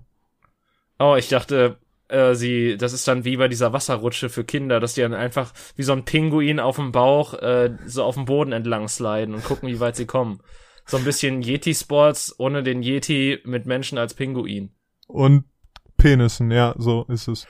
Oh, 0.99 1.15
ich 1.17 1.27
dachte, 1.29 1.77
äh, 2.07 2.35
sie, 2.35 2.77
das 2.77 2.93
ist 2.93 3.07
dann 3.07 3.25
wie 3.25 3.37
bei 3.37 3.47
dieser 3.49 3.73
Wasserrutsche 3.73 4.29
für 4.29 4.45
Kinder, 4.45 4.79
dass 4.79 4.93
die 4.93 5.01
dann 5.01 5.13
einfach 5.13 5.51
wie 5.75 5.83
so 5.83 5.91
ein 5.91 6.05
Pinguin 6.05 6.59
auf 6.59 6.77
dem 6.77 6.91
Bauch 6.91 7.33
äh, 7.33 7.75
so 7.85 8.03
auf 8.03 8.15
dem 8.15 8.25
Boden 8.25 8.53
entlang 8.53 8.87
sliden 8.87 9.35
und 9.35 9.43
gucken, 9.43 9.67
wie 9.67 9.79
weit 9.79 9.97
sie 9.97 10.05
kommen. 10.05 10.39
So 10.85 10.95
ein 10.95 11.03
bisschen 11.03 11.41
Yeti-Sports 11.41 12.35
ohne 12.39 12.63
den 12.63 12.81
Yeti 12.81 13.39
mit 13.43 13.65
Menschen 13.65 13.97
als 13.97 14.13
Pinguin. 14.13 14.71
Und 15.07 15.43
Penissen, 15.97 16.49
ja, 16.49 16.73
so 16.77 17.05
ist 17.09 17.27
es. 17.27 17.45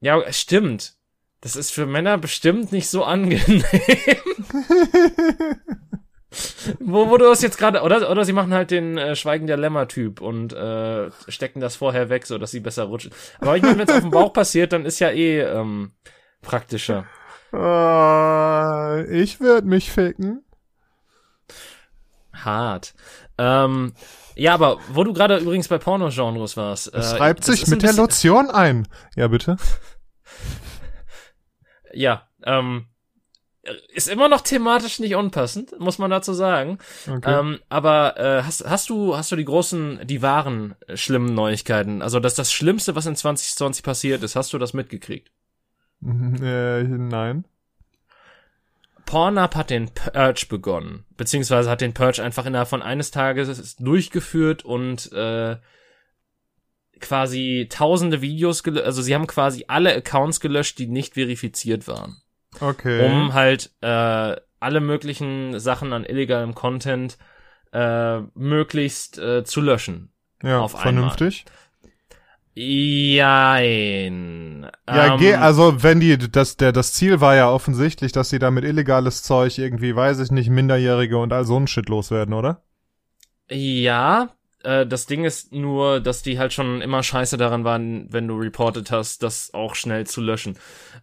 Ja, 0.00 0.20
stimmt. 0.32 0.99
Das 1.40 1.56
ist 1.56 1.72
für 1.72 1.86
Männer 1.86 2.18
bestimmt 2.18 2.70
nicht 2.70 2.88
so 2.88 3.02
angenehm. 3.04 3.64
wo, 6.80 7.08
wo 7.08 7.16
du 7.16 7.24
das 7.24 7.40
jetzt 7.42 7.56
gerade, 7.58 7.82
oder, 7.82 8.10
oder 8.10 8.24
sie 8.24 8.32
machen 8.32 8.52
halt 8.52 8.70
den 8.70 8.98
äh, 8.98 9.16
Schweigen 9.16 9.46
der 9.46 9.56
Lämmer-Typ 9.56 10.20
und 10.20 10.52
äh, 10.52 11.10
stecken 11.28 11.60
das 11.60 11.76
vorher 11.76 12.08
weg, 12.10 12.26
so 12.26 12.36
dass 12.38 12.50
sie 12.50 12.60
besser 12.60 12.84
rutschen. 12.84 13.12
Aber 13.38 13.56
ich 13.56 13.62
meine, 13.62 13.78
wenn 13.78 13.88
es 13.88 13.94
auf 13.94 14.00
dem 14.00 14.10
Bauch 14.10 14.32
passiert, 14.32 14.72
dann 14.72 14.84
ist 14.84 14.98
ja 14.98 15.10
eh 15.10 15.40
ähm, 15.40 15.92
praktischer. 16.42 17.06
Äh, 17.52 19.22
ich 19.22 19.40
werd 19.40 19.64
mich 19.64 19.90
ficken. 19.90 20.44
Hart. 22.32 22.94
Ähm, 23.38 23.92
ja, 24.36 24.54
aber 24.54 24.78
wo 24.92 25.04
du 25.04 25.12
gerade 25.12 25.38
übrigens 25.38 25.68
bei 25.68 25.78
Pornogenres 25.78 26.56
warst. 26.56 26.94
Es 26.94 27.12
äh, 27.12 27.16
reibt 27.16 27.40
das 27.40 27.46
sich 27.56 27.66
mit 27.66 27.82
der 27.82 27.92
Lotion 27.92 28.50
ein. 28.50 28.86
Ja, 29.16 29.28
bitte. 29.28 29.56
Ja, 31.92 32.28
ähm, 32.44 32.86
ist 33.92 34.08
immer 34.08 34.28
noch 34.28 34.40
thematisch 34.40 35.00
nicht 35.00 35.14
unpassend, 35.14 35.78
muss 35.78 35.98
man 35.98 36.10
dazu 36.10 36.32
sagen. 36.32 36.78
Okay. 37.08 37.38
Ähm, 37.38 37.58
aber 37.68 38.16
äh, 38.18 38.42
hast, 38.42 38.68
hast 38.68 38.88
du 38.88 39.16
hast 39.16 39.30
du 39.32 39.36
die 39.36 39.44
großen, 39.44 40.00
die 40.04 40.22
wahren 40.22 40.74
äh, 40.86 40.96
schlimmen 40.96 41.34
Neuigkeiten? 41.34 42.00
Also 42.00 42.20
das 42.20 42.34
das 42.34 42.52
Schlimmste, 42.52 42.94
was 42.94 43.06
in 43.06 43.16
2020 43.16 43.82
passiert 43.82 44.22
ist, 44.22 44.34
hast 44.34 44.52
du 44.52 44.58
das 44.58 44.72
mitgekriegt? 44.72 45.30
äh, 46.02 46.82
nein. 46.82 47.44
Pornhub 49.04 49.56
hat 49.56 49.70
den 49.70 49.90
Purge 49.92 50.46
begonnen, 50.48 51.04
beziehungsweise 51.16 51.68
hat 51.68 51.80
den 51.80 51.94
Purge 51.94 52.22
einfach 52.22 52.46
innerhalb 52.46 52.68
von 52.68 52.80
eines 52.80 53.10
Tages 53.10 53.76
durchgeführt 53.76 54.64
und 54.64 55.12
äh, 55.12 55.56
quasi 57.00 57.66
tausende 57.70 58.20
Videos, 58.22 58.64
also 58.66 59.02
sie 59.02 59.14
haben 59.14 59.26
quasi 59.26 59.64
alle 59.68 59.94
Accounts 59.94 60.40
gelöscht, 60.40 60.78
die 60.78 60.86
nicht 60.86 61.14
verifiziert 61.14 61.88
waren. 61.88 62.22
Okay. 62.60 63.06
um 63.06 63.32
halt 63.32 63.70
äh, 63.80 64.36
alle 64.58 64.80
möglichen 64.80 65.60
Sachen 65.60 65.92
an 65.92 66.04
illegalem 66.04 66.54
Content 66.54 67.16
äh, 67.72 68.20
möglichst 68.34 69.18
äh, 69.18 69.44
zu 69.44 69.60
löschen. 69.60 70.12
ja, 70.42 70.58
auf 70.60 70.74
einmal. 70.74 70.92
vernünftig. 70.92 71.44
Jein. 72.52 73.86
Ja, 74.88 75.14
Ähm, 75.14 75.20
geh, 75.20 75.34
also 75.34 75.82
wenn 75.82 76.00
die, 76.00 76.18
das, 76.18 76.56
der, 76.56 76.72
das 76.72 76.92
Ziel 76.92 77.20
war 77.20 77.36
ja 77.36 77.48
offensichtlich, 77.48 78.10
dass 78.12 78.30
sie 78.30 78.40
damit 78.40 78.64
illegales 78.64 79.22
Zeug 79.22 79.56
irgendwie, 79.56 79.94
weiß 79.94 80.18
ich 80.18 80.32
nicht, 80.32 80.50
Minderjährige 80.50 81.16
und 81.16 81.32
all 81.32 81.44
so 81.44 81.56
ein 81.56 81.68
Shit 81.68 81.88
loswerden, 81.88 82.34
oder? 82.34 82.62
Ja, 83.48 84.30
äh, 84.62 84.86
das 84.86 85.06
Ding 85.06 85.24
ist 85.24 85.52
nur, 85.52 86.00
dass 86.00 86.22
die 86.22 86.38
halt 86.38 86.52
schon 86.52 86.80
immer 86.80 87.02
scheiße 87.02 87.36
daran 87.36 87.64
waren, 87.64 88.12
wenn 88.12 88.28
du 88.28 88.36
reported 88.36 88.90
hast, 88.90 89.22
das 89.22 89.52
auch 89.54 89.74
schnell 89.74 90.06
zu 90.06 90.20
löschen. 90.20 90.58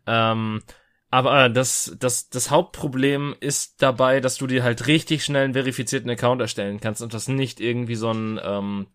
Ähm, 0.05 0.61
aber 1.09 1.45
äh, 1.45 1.51
das, 1.51 1.95
das, 1.99 2.29
das 2.29 2.51
Hauptproblem 2.51 3.35
ist 3.39 3.81
dabei, 3.81 4.19
dass 4.19 4.37
du 4.37 4.47
dir 4.47 4.63
halt 4.63 4.87
richtig 4.87 5.23
schnell 5.23 5.45
einen 5.45 5.53
verifizierten 5.53 6.09
Account 6.09 6.41
erstellen 6.41 6.79
kannst 6.79 7.01
und 7.01 7.13
das 7.13 7.27
nicht 7.27 7.59
irgendwie 7.59 7.95
so 7.95 8.11
ein, 8.11 8.39
ähm, 8.43 8.87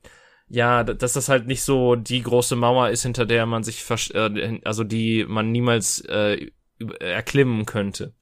ja, 0.49 0.85
dass 0.85 1.15
das 1.15 1.29
halt 1.29 1.47
nicht 1.47 1.63
so 1.63 1.97
die 1.97 2.23
große 2.23 2.57
Mauer 2.57 2.91
ist, 2.91 3.03
hinter 3.03 3.25
der 3.25 3.47
man 3.47 3.63
sich, 3.63 3.85
äh, 4.15 4.61
also 4.65 4.85
die 4.85 5.25
man 5.27 5.51
niemals 5.51 6.01
äh, 6.01 6.51
erklimmen 7.01 7.65
könnte. 7.65 8.15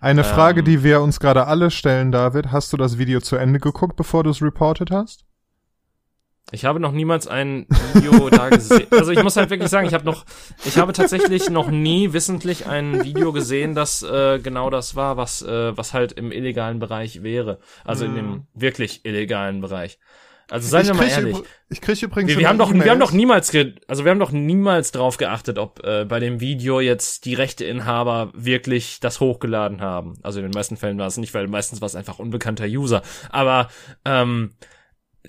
Eine 0.00 0.24
Frage, 0.24 0.60
Ähm. 0.60 0.64
die 0.64 0.84
wir 0.84 1.00
uns 1.00 1.18
gerade 1.20 1.46
alle 1.46 1.70
stellen, 1.70 2.12
David. 2.12 2.52
Hast 2.52 2.72
du 2.72 2.76
das 2.76 2.98
Video 2.98 3.20
zu 3.20 3.36
Ende 3.36 3.58
geguckt, 3.58 3.96
bevor 3.96 4.22
du 4.24 4.30
es 4.30 4.40
reported 4.40 4.90
hast? 4.90 5.24
Ich 6.50 6.64
habe 6.64 6.80
noch 6.80 6.92
niemals 6.92 7.28
ein 7.28 7.66
Video 7.94 8.28
da 8.30 8.50
gesehen. 8.50 8.86
Also 8.90 9.12
ich 9.12 9.22
muss 9.22 9.36
halt 9.36 9.48
wirklich 9.50 9.70
sagen, 9.70 9.86
ich 9.86 9.94
habe 9.94 10.04
noch, 10.04 10.24
ich 10.64 10.76
habe 10.76 10.92
tatsächlich 10.92 11.48
noch 11.48 11.70
nie 11.70 12.12
wissentlich 12.12 12.66
ein 12.66 13.04
Video 13.04 13.32
gesehen, 13.32 13.74
das 13.74 14.02
äh, 14.02 14.38
genau 14.38 14.68
das 14.68 14.96
war, 14.96 15.16
was 15.16 15.42
äh, 15.42 15.76
was 15.76 15.94
halt 15.94 16.12
im 16.12 16.30
illegalen 16.32 16.78
Bereich 16.78 17.22
wäre. 17.22 17.58
Also 17.84 18.04
in 18.04 18.14
dem 18.14 18.46
wirklich 18.54 19.04
illegalen 19.04 19.60
Bereich. 19.60 19.98
Also 20.52 20.68
seien 20.68 20.86
wir 20.86 20.94
mal 20.94 21.08
ehrlich. 21.08 21.38
Ich 21.70 21.80
krieg 21.80 22.02
übrigens 22.02 22.30
Wir, 22.30 22.38
wir 22.38 22.48
haben 22.50 22.58
doch, 22.58 22.74
wir 22.74 22.90
haben 22.90 23.00
doch 23.00 23.12
niemals, 23.12 23.50
also 23.88 24.04
wir 24.04 24.10
haben 24.10 24.18
doch 24.18 24.32
niemals 24.32 24.92
drauf 24.92 25.16
geachtet, 25.16 25.58
ob 25.58 25.82
äh, 25.82 26.04
bei 26.04 26.20
dem 26.20 26.40
Video 26.40 26.80
jetzt 26.80 27.24
die 27.24 27.32
Rechteinhaber 27.32 28.30
wirklich 28.34 29.00
das 29.00 29.18
hochgeladen 29.18 29.80
haben. 29.80 30.18
Also 30.22 30.40
in 30.40 30.44
den 30.44 30.52
meisten 30.52 30.76
Fällen 30.76 30.98
war 30.98 31.06
es 31.06 31.16
nicht, 31.16 31.32
weil 31.32 31.48
meistens 31.48 31.80
war 31.80 31.86
es 31.86 31.96
einfach 31.96 32.18
unbekannter 32.18 32.66
User. 32.66 33.00
Aber 33.30 33.68
ähm, 34.04 34.52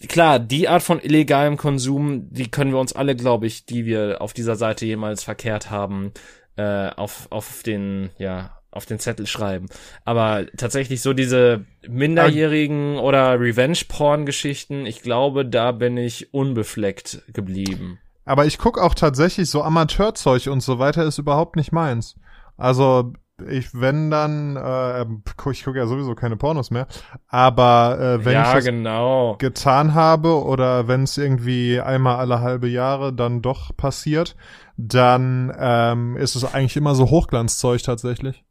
klar, 0.07 0.39
die 0.39 0.67
Art 0.67 0.83
von 0.83 0.99
illegalem 0.99 1.57
Konsum, 1.57 2.29
die 2.31 2.49
können 2.49 2.71
wir 2.71 2.79
uns 2.79 2.93
alle, 2.93 3.15
glaube 3.15 3.47
ich, 3.47 3.65
die 3.65 3.85
wir 3.85 4.21
auf 4.21 4.33
dieser 4.33 4.55
Seite 4.55 4.85
jemals 4.85 5.23
verkehrt 5.23 5.71
haben, 5.71 6.11
äh, 6.55 6.89
auf 6.89 7.27
auf 7.31 7.63
den 7.63 8.11
ja 8.17 8.57
auf 8.73 8.85
den 8.85 8.99
Zettel 8.99 9.27
schreiben. 9.27 9.67
Aber 10.03 10.45
tatsächlich 10.57 11.01
so 11.01 11.13
diese 11.13 11.65
minderjährigen 11.87 12.97
oder 12.97 13.39
Revenge-Porn-Geschichten, 13.39 14.85
ich 14.85 15.01
glaube, 15.01 15.45
da 15.45 15.71
bin 15.71 15.95
ich 15.97 16.33
unbefleckt 16.33 17.21
geblieben. 17.31 17.99
Aber 18.25 18.45
ich 18.45 18.57
guck 18.57 18.79
auch 18.79 18.95
tatsächlich 18.95 19.49
so 19.49 19.61
Amateurzeug 19.61 20.47
und 20.47 20.61
so 20.61 20.79
weiter 20.79 21.05
ist 21.05 21.17
überhaupt 21.17 21.55
nicht 21.55 21.71
meins. 21.71 22.15
Also 22.57 23.13
ich 23.49 23.69
wenn 23.73 24.11
dann, 24.11 24.55
äh, 24.55 25.05
ich 25.51 25.63
gucke 25.63 25.77
ja 25.77 25.87
sowieso 25.87 26.15
keine 26.15 26.37
Pornos 26.37 26.71
mehr, 26.71 26.87
aber 27.27 27.97
äh, 27.99 28.25
wenn 28.25 28.33
ja, 28.33 28.47
ich 28.47 28.53
das 28.53 28.65
genau. 28.65 29.35
getan 29.37 29.93
habe 29.93 30.43
oder 30.43 30.87
wenn 30.87 31.03
es 31.03 31.17
irgendwie 31.17 31.79
einmal 31.79 32.17
alle 32.17 32.41
halbe 32.41 32.67
Jahre 32.67 33.13
dann 33.13 33.41
doch 33.41 33.75
passiert, 33.75 34.35
dann 34.77 35.53
ähm, 35.57 36.15
ist 36.17 36.35
es 36.35 36.53
eigentlich 36.53 36.77
immer 36.77 36.95
so 36.95 37.09
Hochglanzzeug 37.09 37.81
tatsächlich. 37.81 38.43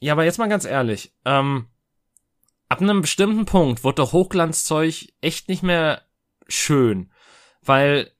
Ja, 0.00 0.12
aber 0.12 0.24
jetzt 0.24 0.38
mal 0.38 0.48
ganz 0.48 0.64
ehrlich, 0.64 1.14
ähm, 1.24 1.66
ab 2.68 2.80
einem 2.80 3.02
bestimmten 3.02 3.46
Punkt 3.46 3.84
wird 3.84 3.98
doch 3.98 4.12
Hochglanzzeug 4.12 5.12
echt 5.20 5.48
nicht 5.48 5.62
mehr 5.62 6.02
schön, 6.48 7.10
weil 7.62 8.10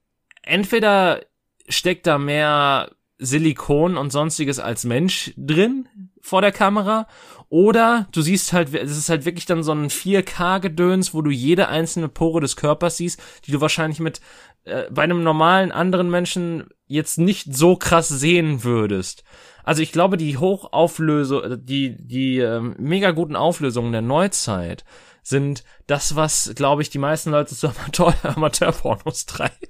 entweder 0.43 1.21
steckt 1.69 2.07
da 2.07 2.19
mehr 2.19 2.91
Silikon 3.25 3.97
und 3.97 4.11
sonstiges 4.11 4.59
als 4.59 4.85
Mensch 4.85 5.33
drin 5.37 5.89
vor 6.21 6.41
der 6.41 6.53
Kamera 6.53 7.07
oder 7.49 8.07
du 8.13 8.23
siehst 8.23 8.53
halt, 8.53 8.75
es 8.75 8.97
ist 8.97 9.09
halt 9.09 9.25
wirklich 9.25 9.45
dann 9.45 9.63
so 9.63 9.73
ein 9.73 9.91
4K-Gedöns, 9.91 11.13
wo 11.13 11.21
du 11.21 11.31
jede 11.31 11.69
einzelne 11.69 12.09
Pore 12.09 12.41
des 12.41 12.57
Körpers 12.57 12.97
siehst, 12.97 13.21
die 13.47 13.53
du 13.53 13.61
wahrscheinlich 13.61 14.01
mit 14.01 14.21
äh, 14.65 14.85
bei 14.91 15.03
einem 15.03 15.23
normalen 15.23 15.73
anderen 15.73 16.11
Menschen 16.11 16.65
jetzt 16.87 17.19
nicht 17.19 17.55
so 17.55 17.77
krass 17.77 18.09
sehen 18.09 18.65
würdest. 18.65 19.25
Also 19.65 19.83
ich 19.83 19.93
glaube, 19.93 20.17
die 20.17 20.39
Hochauflösung, 20.39 21.65
die 21.65 21.97
die 21.99 22.39
äh, 22.39 22.61
mega 22.61 23.11
guten 23.11 23.37
Auflösungen 23.37 23.93
der 23.93 24.03
Neuzeit 24.03 24.85
sind 25.23 25.63
das, 25.87 26.17
was, 26.17 26.53
glaube 26.57 26.83
ich, 26.83 26.91
die 26.91 26.99
meisten 26.99 27.31
Leute 27.31 27.55
zu 27.55 27.69
Amateur 27.69 28.15
Amateurpornos 28.25 29.27
treibt. 29.27 29.69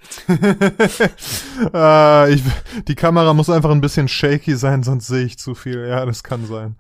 äh, 1.75 2.33
ich, 2.35 2.43
die 2.89 2.95
Kamera 2.95 3.35
muss 3.35 3.51
einfach 3.51 3.71
ein 3.71 3.83
bisschen 3.83 4.09
shaky 4.09 4.57
sein, 4.57 4.83
sonst 4.83 5.09
sehe 5.09 5.27
ich 5.27 5.39
zu 5.39 5.55
viel. 5.55 5.87
Ja, 5.87 6.07
das 6.07 6.25
kann 6.25 6.47
sein. 6.47 6.77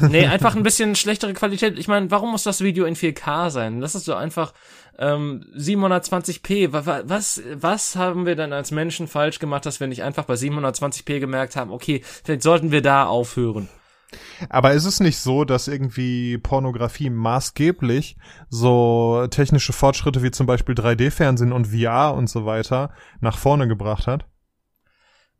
nee, 0.00 0.26
einfach 0.28 0.54
ein 0.54 0.62
bisschen 0.62 0.94
schlechtere 0.94 1.32
Qualität. 1.32 1.78
Ich 1.78 1.88
meine, 1.88 2.10
warum 2.12 2.30
muss 2.30 2.44
das 2.44 2.60
Video 2.60 2.84
in 2.84 2.94
4K 2.94 3.50
sein? 3.50 3.80
Das 3.80 3.96
ist 3.96 4.04
so 4.04 4.14
einfach 4.14 4.52
ähm, 4.98 5.44
720p. 5.56 6.68
Was, 6.70 7.42
was 7.54 7.96
haben 7.96 8.24
wir 8.24 8.36
denn 8.36 8.52
als 8.52 8.70
Menschen 8.70 9.08
falsch 9.08 9.40
gemacht, 9.40 9.66
dass 9.66 9.80
wir 9.80 9.88
nicht 9.88 10.04
einfach 10.04 10.24
bei 10.24 10.34
720p 10.34 11.18
gemerkt 11.18 11.56
haben, 11.56 11.72
okay, 11.72 12.02
vielleicht 12.24 12.42
sollten 12.42 12.70
wir 12.70 12.82
da 12.82 13.06
aufhören? 13.06 13.68
Aber 14.48 14.72
ist 14.72 14.84
es 14.84 15.00
nicht 15.00 15.18
so, 15.18 15.44
dass 15.44 15.68
irgendwie 15.68 16.38
Pornografie 16.38 17.10
maßgeblich 17.10 18.16
so 18.48 19.26
technische 19.30 19.72
Fortschritte 19.72 20.22
wie 20.22 20.30
zum 20.30 20.46
Beispiel 20.46 20.74
3D-Fernsehen 20.74 21.52
und 21.52 21.68
VR 21.68 22.14
und 22.14 22.28
so 22.28 22.44
weiter 22.46 22.92
nach 23.20 23.38
vorne 23.38 23.68
gebracht 23.68 24.06
hat? 24.06 24.26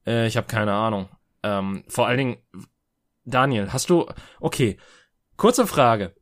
Äh, 0.06 0.26
ich 0.26 0.36
habe 0.36 0.46
keine 0.46 0.72
Ahnung. 0.72 1.08
Ähm, 1.42 1.84
vor 1.88 2.06
allen 2.06 2.18
Dingen, 2.18 2.36
Daniel, 3.24 3.72
hast 3.72 3.90
du, 3.90 4.06
okay, 4.40 4.78
kurze 5.36 5.66
Frage. 5.66 6.14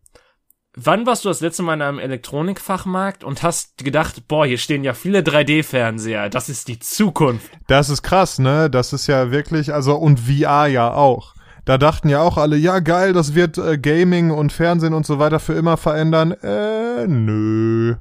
Wann 0.75 1.05
warst 1.05 1.25
du 1.25 1.29
das 1.29 1.41
letzte 1.41 1.65
Mal 1.65 1.75
in 1.75 1.83
einem 1.83 1.99
Elektronikfachmarkt 1.99 3.25
und 3.25 3.43
hast 3.43 3.79
gedacht, 3.79 4.29
boah, 4.29 4.47
hier 4.47 4.59
stehen 4.59 4.85
ja 4.85 4.95
viele 4.95 5.21
3D-Fernseher, 5.21 6.29
das 6.29 6.49
ist 6.49 6.69
die 6.69 6.79
Zukunft? 6.79 7.51
Das 7.67 7.89
ist 7.89 8.03
krass, 8.03 8.39
ne? 8.39 8.71
Das 8.71 8.93
ist 8.93 9.09
ja 9.09 9.33
wirklich, 9.33 9.75
also 9.75 9.97
und 9.97 10.21
VR 10.21 10.69
ja 10.69 10.95
auch. 10.95 11.35
Da 11.71 11.79
dachten 11.79 12.09
ja 12.09 12.21
auch 12.21 12.37
alle, 12.37 12.57
ja 12.57 12.81
geil, 12.81 13.13
das 13.13 13.37
wird 13.37 13.57
äh, 13.57 13.79
Gaming 13.79 14.33
und 14.33 14.53
Fernsehen 14.53 14.93
und 14.93 15.07
so 15.07 15.21
weiter 15.21 15.39
für 15.39 15.53
immer 15.53 15.77
verändern. 15.77 16.33
Äh, 16.33 17.07
nö. 17.07 17.95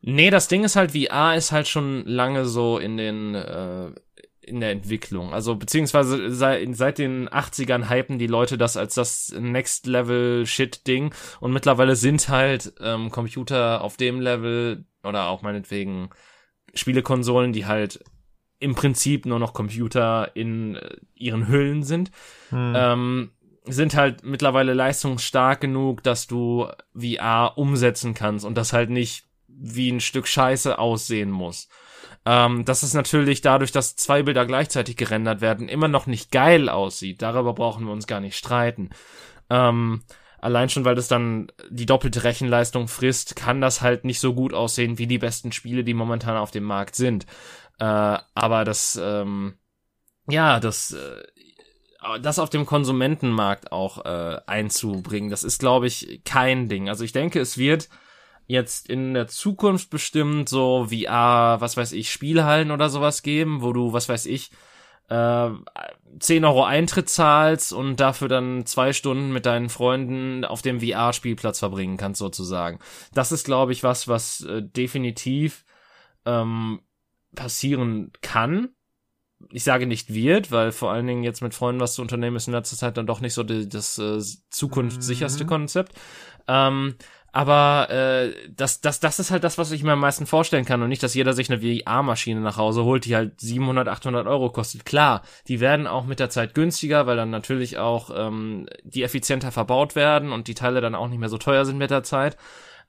Nee, 0.00 0.30
das 0.30 0.48
Ding 0.48 0.64
ist 0.64 0.74
halt, 0.74 0.90
VR 0.90 1.36
ist 1.36 1.52
halt 1.52 1.68
schon 1.68 2.04
lange 2.06 2.46
so 2.46 2.78
in 2.78 2.96
den 2.96 3.36
äh, 3.36 3.92
in 4.40 4.58
der 4.58 4.72
Entwicklung. 4.72 5.32
Also 5.32 5.54
beziehungsweise 5.54 6.34
seit, 6.34 6.74
seit 6.74 6.98
den 6.98 7.28
80ern 7.28 7.88
hypen 7.88 8.18
die 8.18 8.26
Leute 8.26 8.58
das 8.58 8.76
als 8.76 8.96
das 8.96 9.32
Next 9.38 9.86
Level 9.86 10.44
Shit 10.44 10.88
Ding 10.88 11.14
und 11.38 11.52
mittlerweile 11.52 11.94
sind 11.94 12.30
halt 12.30 12.72
ähm, 12.80 13.12
Computer 13.12 13.80
auf 13.80 13.96
dem 13.96 14.20
Level 14.20 14.86
oder 15.04 15.28
auch 15.28 15.42
meinetwegen 15.42 16.10
Spielekonsolen, 16.74 17.52
die 17.52 17.66
halt 17.66 18.00
im 18.60 18.74
Prinzip 18.74 19.26
nur 19.26 19.38
noch 19.38 19.54
Computer 19.54 20.30
in 20.34 20.76
äh, 20.76 20.96
ihren 21.14 21.48
Hüllen 21.48 21.82
sind, 21.82 22.10
hm. 22.50 22.74
ähm, 22.76 23.30
sind 23.64 23.96
halt 23.96 24.22
mittlerweile 24.24 24.74
leistungsstark 24.74 25.60
genug, 25.60 26.02
dass 26.02 26.26
du 26.26 26.68
VR 26.94 27.54
umsetzen 27.56 28.14
kannst 28.14 28.44
und 28.44 28.56
das 28.56 28.72
halt 28.72 28.90
nicht 28.90 29.24
wie 29.48 29.90
ein 29.90 30.00
Stück 30.00 30.26
Scheiße 30.26 30.78
aussehen 30.78 31.30
muss. 31.30 31.68
Ähm, 32.26 32.64
dass 32.66 32.82
es 32.82 32.92
natürlich 32.92 33.40
dadurch, 33.40 33.72
dass 33.72 33.96
zwei 33.96 34.22
Bilder 34.22 34.44
gleichzeitig 34.44 34.96
gerendert 34.96 35.40
werden, 35.40 35.68
immer 35.68 35.88
noch 35.88 36.06
nicht 36.06 36.30
geil 36.30 36.68
aussieht. 36.68 37.22
Darüber 37.22 37.54
brauchen 37.54 37.86
wir 37.86 37.92
uns 37.92 38.06
gar 38.06 38.20
nicht 38.20 38.36
streiten. 38.36 38.90
Ähm, 39.48 40.02
allein 40.38 40.68
schon, 40.68 40.84
weil 40.84 40.94
das 40.94 41.08
dann 41.08 41.50
die 41.70 41.86
doppelte 41.86 42.24
Rechenleistung 42.24 42.88
frisst, 42.88 43.36
kann 43.36 43.60
das 43.60 43.80
halt 43.80 44.04
nicht 44.04 44.20
so 44.20 44.34
gut 44.34 44.52
aussehen 44.52 44.98
wie 44.98 45.06
die 45.06 45.18
besten 45.18 45.52
Spiele, 45.52 45.84
die 45.84 45.94
momentan 45.94 46.36
auf 46.36 46.50
dem 46.50 46.64
Markt 46.64 46.94
sind. 46.94 47.26
Äh, 47.80 48.18
aber 48.34 48.64
das, 48.64 49.00
ähm, 49.02 49.54
ja, 50.28 50.60
das, 50.60 50.92
äh, 50.92 52.20
das 52.20 52.38
auf 52.38 52.50
dem 52.50 52.66
Konsumentenmarkt 52.66 53.72
auch 53.72 54.04
äh, 54.04 54.38
einzubringen, 54.46 55.30
das 55.30 55.42
ist, 55.44 55.58
glaube 55.58 55.86
ich, 55.86 56.22
kein 56.24 56.68
Ding. 56.68 56.88
Also 56.88 57.04
ich 57.04 57.12
denke, 57.12 57.40
es 57.40 57.58
wird 57.58 57.88
jetzt 58.46 58.88
in 58.88 59.14
der 59.14 59.28
Zukunft 59.28 59.90
bestimmt 59.90 60.48
so 60.48 60.88
VR, 60.90 61.60
was 61.60 61.76
weiß 61.76 61.92
ich, 61.92 62.10
Spielhallen 62.10 62.70
oder 62.70 62.90
sowas 62.90 63.22
geben, 63.22 63.62
wo 63.62 63.72
du, 63.72 63.92
was 63.92 64.08
weiß 64.08 64.26
ich, 64.26 64.50
äh, 65.08 65.50
10 66.18 66.44
Euro 66.44 66.64
Eintritt 66.64 67.08
zahlst 67.08 67.72
und 67.72 67.98
dafür 67.98 68.28
dann 68.28 68.66
zwei 68.66 68.92
Stunden 68.92 69.32
mit 69.32 69.46
deinen 69.46 69.70
Freunden 69.70 70.44
auf 70.44 70.60
dem 70.62 70.80
VR-Spielplatz 70.80 71.60
verbringen 71.60 71.96
kannst, 71.96 72.18
sozusagen. 72.18 72.78
Das 73.14 73.32
ist, 73.32 73.44
glaube 73.44 73.72
ich, 73.72 73.82
was, 73.82 74.06
was 74.08 74.42
äh, 74.42 74.62
definitiv 74.62 75.64
ähm, 76.26 76.80
passieren 77.34 78.12
kann. 78.22 78.70
Ich 79.50 79.64
sage 79.64 79.86
nicht 79.86 80.12
wird, 80.12 80.52
weil 80.52 80.70
vor 80.70 80.92
allen 80.92 81.06
Dingen 81.06 81.22
jetzt 81.22 81.40
mit 81.42 81.54
Freunden 81.54 81.80
was 81.80 81.94
zu 81.94 82.02
unternehmen 82.02 82.36
ist 82.36 82.46
in 82.46 82.52
letzter 82.52 82.76
Zeit 82.76 82.96
dann 82.96 83.06
doch 83.06 83.20
nicht 83.20 83.34
so 83.34 83.42
die, 83.42 83.68
das 83.68 83.98
äh, 83.98 84.20
zukunftssicherste 84.50 85.44
mhm. 85.44 85.48
Konzept. 85.48 85.94
Ähm, 86.46 86.96
aber 87.32 87.88
äh, 87.90 88.34
das, 88.50 88.80
das, 88.80 88.98
das 88.98 89.20
ist 89.20 89.30
halt 89.30 89.44
das, 89.44 89.56
was 89.56 89.70
ich 89.70 89.84
mir 89.84 89.92
am 89.92 90.00
meisten 90.00 90.26
vorstellen 90.26 90.64
kann 90.64 90.82
und 90.82 90.88
nicht, 90.88 91.02
dass 91.02 91.14
jeder 91.14 91.32
sich 91.32 91.50
eine 91.50 91.60
VR-Maschine 91.60 92.40
nach 92.40 92.56
Hause 92.56 92.84
holt, 92.84 93.04
die 93.04 93.14
halt 93.14 93.40
700, 93.40 93.86
800 93.86 94.26
Euro 94.26 94.50
kostet. 94.50 94.84
Klar, 94.84 95.22
die 95.46 95.60
werden 95.60 95.86
auch 95.86 96.06
mit 96.06 96.18
der 96.18 96.30
Zeit 96.30 96.54
günstiger, 96.54 97.06
weil 97.06 97.16
dann 97.16 97.30
natürlich 97.30 97.78
auch 97.78 98.10
ähm, 98.12 98.66
die 98.82 99.04
effizienter 99.04 99.52
verbaut 99.52 99.94
werden 99.94 100.32
und 100.32 100.48
die 100.48 100.54
Teile 100.54 100.80
dann 100.80 100.96
auch 100.96 101.08
nicht 101.08 101.20
mehr 101.20 101.28
so 101.28 101.38
teuer 101.38 101.64
sind 101.64 101.78
mit 101.78 101.92
der 101.92 102.02
Zeit. 102.02 102.36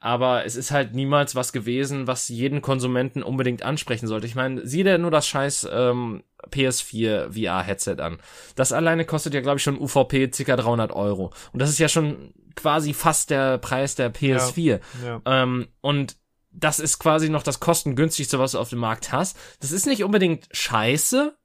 Aber 0.04 0.45
es 0.45 0.56
ist 0.56 0.72
halt 0.72 0.95
niemals 0.95 1.36
was 1.36 1.54
gewesen, 1.54 2.08
was 2.08 2.28
jeden 2.28 2.64
Konsumenten 2.64 3.22
unbedingt 3.22 3.62
ansprechen 3.62 4.08
sollte. 4.08 4.26
Ich 4.26 4.34
meine, 4.34 4.66
sieh 4.66 4.84
dir 4.84 4.97
nur 4.97 5.12
das 5.12 5.28
scheiß 5.28 5.70
ähm, 5.72 6.24
PS4 6.49 7.32
VR-Headset 7.32 8.02
an. 8.02 8.18
Das 8.56 8.74
alleine 8.74 9.06
kostet 9.06 9.36
ja, 9.36 9.41
glaube 9.41 9.58
ich, 9.58 9.64
schon 9.64 9.80
UVP 9.80 10.30
ca. 10.30 10.56
300 10.56 10.91
Euro. 10.91 11.32
Und 11.54 11.62
das 11.62 11.70
ist 11.70 11.78
ja 11.78 11.88
schon 11.88 12.34
quasi 12.56 12.95
fast 12.95 13.30
der 13.30 13.60
Preis 13.60 13.93
der 13.93 14.12
PS4. 14.12 14.80
Ja, 15.04 15.08
ja. 15.08 15.22
Ähm, 15.43 15.68
und 15.82 16.18
das 16.52 16.80
ist 16.80 16.97
quasi 16.97 17.30
noch 17.30 17.43
das 17.43 17.60
kostengünstigste, 17.60 18.39
was 18.39 18.54
du 18.54 18.60
auf 18.60 18.70
dem 18.70 18.80
Markt 18.80 19.12
hast. 19.12 19.38
Das 19.60 19.72
ist 19.72 19.86
nicht 19.86 20.04
unbedingt 20.04 20.47
scheiße, 20.52 21.38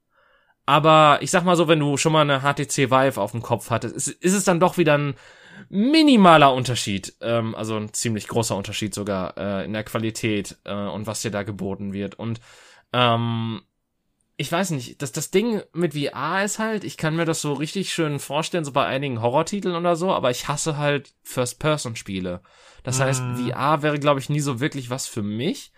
aber 0.65 1.19
ich 1.21 1.29
sag 1.29 1.43
mal 1.45 1.55
so, 1.55 1.67
wenn 1.67 1.79
du 1.79 1.95
schon 1.97 2.11
mal 2.11 2.29
eine 2.29 2.41
HTC 2.41 2.89
Vive 2.89 3.21
auf 3.21 3.31
dem 3.31 3.43
Kopf 3.43 3.69
hattest, 3.69 3.95
ist, 3.95 4.07
ist 4.07 4.33
es 4.33 4.43
dann 4.45 4.59
doch 4.59 4.77
wieder 4.79 4.97
ein 4.97 5.13
minimaler 5.69 6.53
Unterschied, 6.53 7.15
ähm, 7.21 7.55
also 7.55 7.75
ein 7.75 7.93
ziemlich 7.93 8.27
großer 8.27 8.55
Unterschied 8.55 8.93
sogar 8.93 9.37
äh, 9.37 9.65
in 9.65 9.73
der 9.73 9.83
Qualität 9.83 10.57
äh, 10.65 10.73
und 10.73 11.07
was 11.07 11.21
dir 11.21 11.31
da 11.31 11.43
geboten 11.43 11.93
wird. 11.93 12.15
Und 12.15 12.39
ähm, 12.93 13.61
ich 14.37 14.51
weiß 14.51 14.71
nicht, 14.71 15.01
das, 15.01 15.11
das 15.11 15.31
Ding 15.31 15.63
mit 15.73 15.95
VR 15.95 16.43
ist 16.43 16.59
halt, 16.59 16.83
ich 16.83 16.97
kann 16.97 17.15
mir 17.15 17.25
das 17.25 17.41
so 17.41 17.53
richtig 17.53 17.91
schön 17.91 18.19
vorstellen, 18.19 18.65
so 18.65 18.71
bei 18.71 18.85
einigen 18.85 19.21
Horrortiteln 19.21 19.75
oder 19.75 19.95
so, 19.95 20.11
aber 20.11 20.29
ich 20.29 20.47
hasse 20.47 20.77
halt 20.77 21.13
First-Person-Spiele. 21.23 22.41
Das 22.83 22.99
heißt, 22.99 23.23
mhm. 23.23 23.49
VR 23.49 23.81
wäre, 23.81 23.99
glaube 23.99 24.19
ich, 24.19 24.29
nie 24.29 24.39
so 24.39 24.59
wirklich 24.59 24.89
was 24.89 25.07
für 25.07 25.23
mich. 25.23 25.71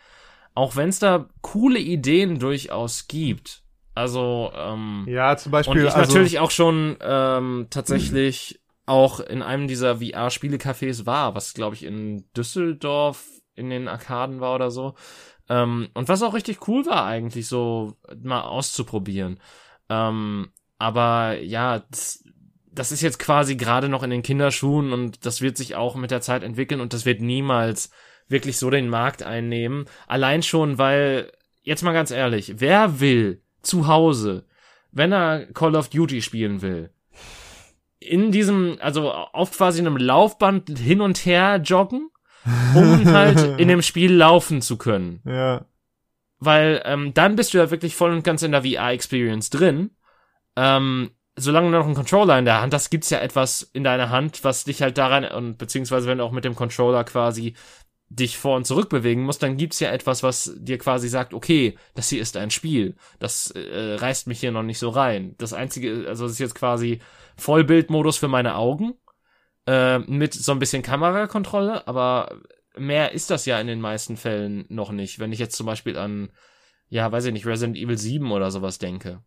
Auch 0.55 0.75
wenn 0.75 0.89
es 0.89 0.99
da 0.99 1.29
coole 1.41 1.79
Ideen 1.79 2.37
durchaus 2.37 3.07
gibt. 3.07 3.63
Also, 3.95 4.51
ähm, 4.55 5.05
ja, 5.07 5.35
zum 5.37 5.51
Beispiel. 5.51 5.81
Und 5.81 5.87
ich 5.87 5.93
also, 5.93 6.11
natürlich 6.11 6.39
auch 6.39 6.51
schon 6.51 6.97
ähm, 7.01 7.67
tatsächlich 7.71 8.58
auch 8.89 9.19
in 9.19 9.41
einem 9.43 9.67
dieser 9.67 9.97
VR-Spielecafés 9.97 11.05
war, 11.05 11.35
was, 11.35 11.53
glaube 11.53 11.75
ich, 11.75 11.83
in 11.83 12.25
Düsseldorf 12.35 13.23
in 13.55 13.69
den 13.69 13.87
Arkaden 13.87 14.39
war 14.39 14.55
oder 14.55 14.71
so. 14.71 14.95
Ähm, 15.47 15.89
und 15.93 16.09
was 16.09 16.23
auch 16.23 16.33
richtig 16.33 16.67
cool 16.67 16.85
war 16.87 17.05
eigentlich, 17.05 17.47
so 17.47 17.97
mal 18.21 18.41
auszuprobieren. 18.41 19.39
Ähm, 19.89 20.49
aber 20.79 21.39
ja, 21.39 21.83
das, 21.91 22.23
das 22.71 22.91
ist 22.91 23.01
jetzt 23.01 23.19
quasi 23.19 23.55
gerade 23.55 23.89
noch 23.89 24.01
in 24.01 24.09
den 24.09 24.23
Kinderschuhen 24.23 24.91
und 24.91 25.25
das 25.25 25.41
wird 25.41 25.57
sich 25.57 25.75
auch 25.75 25.95
mit 25.95 26.09
der 26.09 26.21
Zeit 26.21 26.41
entwickeln 26.43 26.81
und 26.81 26.93
das 26.93 27.05
wird 27.05 27.21
niemals 27.21 27.91
wirklich 28.27 28.57
so 28.57 28.71
den 28.71 28.89
Markt 28.89 29.21
einnehmen. 29.21 29.85
Allein 30.07 30.41
schon, 30.41 30.79
weil, 30.79 31.31
jetzt 31.61 31.83
mal 31.83 31.93
ganz 31.93 32.09
ehrlich, 32.09 32.55
wer 32.57 32.99
will 32.99 33.43
zu 33.61 33.87
Hause, 33.87 34.45
wenn 34.91 35.11
er 35.11 35.45
Call 35.53 35.75
of 35.75 35.89
Duty 35.89 36.21
spielen 36.21 36.61
will, 36.61 36.91
in 37.99 38.31
diesem, 38.31 38.77
also 38.79 39.11
auf 39.11 39.51
quasi 39.51 39.79
einem 39.79 39.97
Laufband 39.97 40.77
hin 40.79 41.01
und 41.01 41.25
her 41.25 41.57
joggen, 41.63 42.09
um 42.73 43.05
halt 43.13 43.59
in 43.59 43.67
dem 43.67 43.81
Spiel 43.81 44.13
laufen 44.13 44.61
zu 44.61 44.77
können. 44.77 45.21
Ja. 45.25 45.65
Weil 46.39 46.81
ähm, 46.85 47.13
dann 47.13 47.35
bist 47.35 47.53
du 47.53 47.57
ja 47.57 47.69
wirklich 47.69 47.95
voll 47.95 48.11
und 48.11 48.23
ganz 48.23 48.41
in 48.43 48.53
der 48.53 48.63
VR-Experience 48.63 49.49
drin. 49.49 49.91
Ähm, 50.55 51.11
solange 51.35 51.71
du 51.71 51.77
noch 51.77 51.85
einen 51.85 51.95
Controller 51.95 52.39
in 52.39 52.45
der 52.45 52.61
Hand 52.61 52.73
hast, 52.73 52.89
gibt's 52.89 53.09
ja 53.09 53.19
etwas 53.19 53.69
in 53.73 53.83
deiner 53.83 54.09
Hand, 54.09 54.43
was 54.43 54.63
dich 54.63 54.81
halt 54.81 54.97
daran, 54.97 55.25
und 55.25 55.57
beziehungsweise 55.57 56.07
wenn 56.07 56.19
du 56.19 56.23
auch 56.23 56.31
mit 56.31 56.45
dem 56.45 56.55
Controller 56.55 57.03
quasi 57.03 57.55
dich 58.09 58.37
vor 58.37 58.55
und 58.57 58.65
zurück 58.65 58.89
bewegen 58.89 59.23
musst, 59.23 59.43
dann 59.43 59.57
gibt's 59.57 59.79
ja 59.79 59.91
etwas, 59.91 60.23
was 60.23 60.53
dir 60.57 60.79
quasi 60.79 61.07
sagt, 61.07 61.33
okay, 61.33 61.77
das 61.93 62.09
hier 62.09 62.21
ist 62.21 62.37
ein 62.37 62.49
Spiel. 62.49 62.95
Das 63.19 63.51
äh, 63.51 63.95
reißt 63.95 64.27
mich 64.27 64.39
hier 64.39 64.51
noch 64.51 64.63
nicht 64.63 64.79
so 64.79 64.89
rein. 64.89 65.35
Das 65.37 65.53
einzige, 65.53 66.05
also 66.07 66.23
das 66.23 66.33
ist 66.33 66.39
jetzt 66.39 66.55
quasi 66.55 66.99
Vollbildmodus 67.39 68.17
für 68.17 68.27
meine 68.27 68.55
Augen 68.55 68.93
äh, 69.67 69.99
mit 69.99 70.33
so 70.33 70.51
ein 70.51 70.59
bisschen 70.59 70.83
Kamerakontrolle, 70.83 71.87
aber 71.87 72.39
mehr 72.77 73.11
ist 73.13 73.29
das 73.29 73.45
ja 73.45 73.59
in 73.59 73.67
den 73.67 73.81
meisten 73.81 74.17
Fällen 74.17 74.65
noch 74.69 74.91
nicht. 74.91 75.19
Wenn 75.19 75.31
ich 75.31 75.39
jetzt 75.39 75.55
zum 75.55 75.65
Beispiel 75.65 75.97
an, 75.97 76.29
ja, 76.87 77.11
weiß 77.11 77.25
ich 77.25 77.33
nicht, 77.33 77.45
Resident 77.45 77.77
Evil 77.77 77.97
7 77.97 78.31
oder 78.31 78.51
sowas 78.51 78.77
denke. 78.79 79.21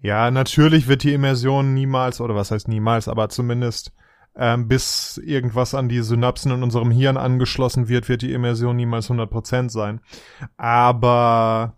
Ja, 0.00 0.30
natürlich 0.30 0.88
wird 0.88 1.02
die 1.02 1.12
Immersion 1.12 1.74
niemals, 1.74 2.20
oder 2.20 2.34
was 2.34 2.50
heißt 2.50 2.68
niemals, 2.68 3.06
aber 3.08 3.28
zumindest 3.28 3.92
ähm, 4.36 4.68
bis 4.68 5.18
irgendwas 5.18 5.74
an 5.74 5.88
die 5.88 6.00
Synapsen 6.00 6.52
in 6.52 6.62
unserem 6.62 6.90
Hirn 6.90 7.16
angeschlossen 7.16 7.88
wird, 7.88 8.08
wird 8.08 8.22
die 8.22 8.32
Immersion 8.32 8.76
niemals 8.76 9.10
100% 9.10 9.68
sein. 9.70 10.00
Aber 10.56 11.77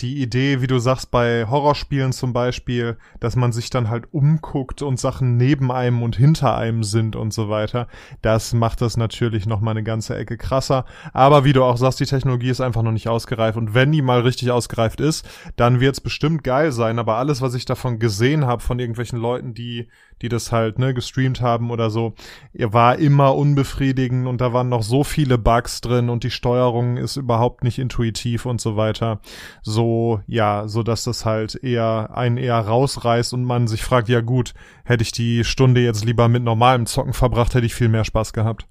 die 0.00 0.22
Idee, 0.22 0.60
wie 0.60 0.66
du 0.66 0.78
sagst, 0.78 1.10
bei 1.10 1.46
Horrorspielen 1.46 2.12
zum 2.12 2.32
Beispiel, 2.32 2.96
dass 3.20 3.36
man 3.36 3.52
sich 3.52 3.70
dann 3.70 3.90
halt 3.90 4.12
umguckt 4.12 4.82
und 4.82 4.98
Sachen 4.98 5.36
neben 5.36 5.70
einem 5.70 6.02
und 6.02 6.16
hinter 6.16 6.56
einem 6.56 6.82
sind 6.82 7.14
und 7.14 7.32
so 7.32 7.48
weiter, 7.48 7.88
das 8.22 8.52
macht 8.54 8.80
das 8.80 8.96
natürlich 8.96 9.46
noch 9.46 9.60
mal 9.60 9.72
eine 9.72 9.82
ganze 9.82 10.16
Ecke 10.16 10.36
krasser. 10.36 10.86
Aber 11.12 11.44
wie 11.44 11.52
du 11.52 11.62
auch 11.62 11.76
sagst, 11.76 12.00
die 12.00 12.06
Technologie 12.06 12.50
ist 12.50 12.60
einfach 12.60 12.82
noch 12.82 12.92
nicht 12.92 13.08
ausgereift 13.08 13.58
und 13.58 13.74
wenn 13.74 13.92
die 13.92 14.02
mal 14.02 14.20
richtig 14.20 14.50
ausgereift 14.50 15.00
ist, 15.00 15.28
dann 15.56 15.80
wird's 15.80 16.00
bestimmt 16.00 16.42
geil 16.42 16.72
sein. 16.72 16.98
Aber 16.98 17.16
alles, 17.16 17.42
was 17.42 17.54
ich 17.54 17.64
davon 17.64 17.98
gesehen 17.98 18.46
habe 18.46 18.62
von 18.62 18.78
irgendwelchen 18.78 19.18
Leuten, 19.18 19.54
die 19.54 19.88
die 20.22 20.28
das 20.28 20.52
halt 20.52 20.78
ne 20.78 20.94
gestreamt 20.94 21.40
haben 21.40 21.70
oder 21.70 21.90
so, 21.90 22.14
war 22.54 22.96
immer 22.96 23.34
unbefriedigend 23.34 24.26
und 24.26 24.40
da 24.40 24.52
waren 24.52 24.68
noch 24.68 24.82
so 24.82 25.04
viele 25.04 25.38
Bugs 25.38 25.80
drin 25.80 26.08
und 26.08 26.24
die 26.24 26.30
Steuerung 26.30 26.96
ist 26.96 27.16
überhaupt 27.16 27.64
nicht 27.64 27.78
intuitiv 27.78 28.46
und 28.46 28.60
so 28.60 28.76
weiter. 28.76 29.20
So 29.62 30.20
ja, 30.26 30.68
so 30.68 30.82
dass 30.82 31.04
das 31.04 31.24
halt 31.24 31.56
eher 31.56 32.10
einen 32.14 32.36
eher 32.36 32.58
rausreißt 32.58 33.34
und 33.34 33.44
man 33.44 33.66
sich 33.66 33.82
fragt, 33.82 34.08
ja 34.08 34.20
gut, 34.20 34.54
hätte 34.84 35.02
ich 35.02 35.12
die 35.12 35.44
Stunde 35.44 35.82
jetzt 35.82 36.04
lieber 36.04 36.28
mit 36.28 36.42
normalem 36.42 36.86
Zocken 36.86 37.12
verbracht, 37.12 37.54
hätte 37.54 37.66
ich 37.66 37.74
viel 37.74 37.88
mehr 37.88 38.04
Spaß 38.04 38.32
gehabt. 38.32 38.66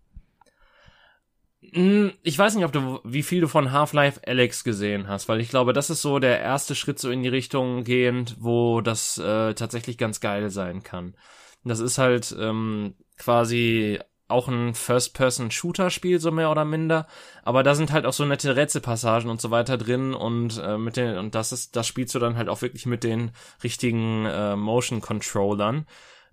Hm, 1.74 2.12
ich 2.22 2.38
weiß 2.38 2.56
nicht, 2.56 2.66
ob 2.66 2.74
du, 2.74 3.00
wie 3.06 3.24
viel 3.24 3.40
du 3.40 3.48
von 3.48 3.72
Half-Life 3.72 4.22
Alex 4.28 4.66
gesehen 4.66 5.08
hast, 5.08 5.30
weil 5.30 5.40
ich 5.40 5.50
glaube, 5.50 5.72
das 5.72 5.90
ist 5.90 6.02
so 6.02 6.20
der 6.20 6.42
erste 6.42 6.76
Schritt 6.76 7.00
so 7.00 7.10
in 7.10 7.24
die 7.24 7.30
Richtung 7.30 7.86
gehend, 7.86 8.36
wo 8.40 8.82
das 8.82 9.18
äh, 9.18 9.54
tatsächlich 9.54 9.98
ganz 9.98 10.20
geil 10.20 10.50
sein 10.50 10.84
kann. 10.84 11.16
Das 11.64 11.80
ist 11.80 11.98
halt 11.98 12.36
ähm, 12.40 12.96
quasi 13.18 14.00
auch 14.32 14.48
ein 14.48 14.74
First-Person-Shooter-Spiel, 14.74 16.20
so 16.20 16.32
mehr 16.32 16.50
oder 16.50 16.66
minder. 16.66 17.06
Aber 17.44 17.64
da 17.64 17.76
sind 17.76 17.92
halt 17.92 18.06
auch 18.06 18.14
so 18.14 18.26
nette 18.26 18.56
Rätselpassagen 18.56 19.30
und 19.30 19.42
so 19.42 19.52
weiter 19.52 19.78
drin 19.78 20.14
und 20.14 20.60
äh, 20.64 20.78
mit 20.78 20.98
den, 20.98 21.18
und 21.18 21.36
das 21.36 21.52
ist, 21.52 21.76
das 21.76 21.86
spielst 21.86 22.16
du 22.16 22.20
dann 22.20 22.38
halt 22.38 22.50
auch 22.50 22.62
wirklich 22.62 22.86
mit 22.86 23.04
den 23.04 23.32
richtigen 23.64 24.26
äh, 24.26 24.56
Motion-Controllern, 24.56 25.86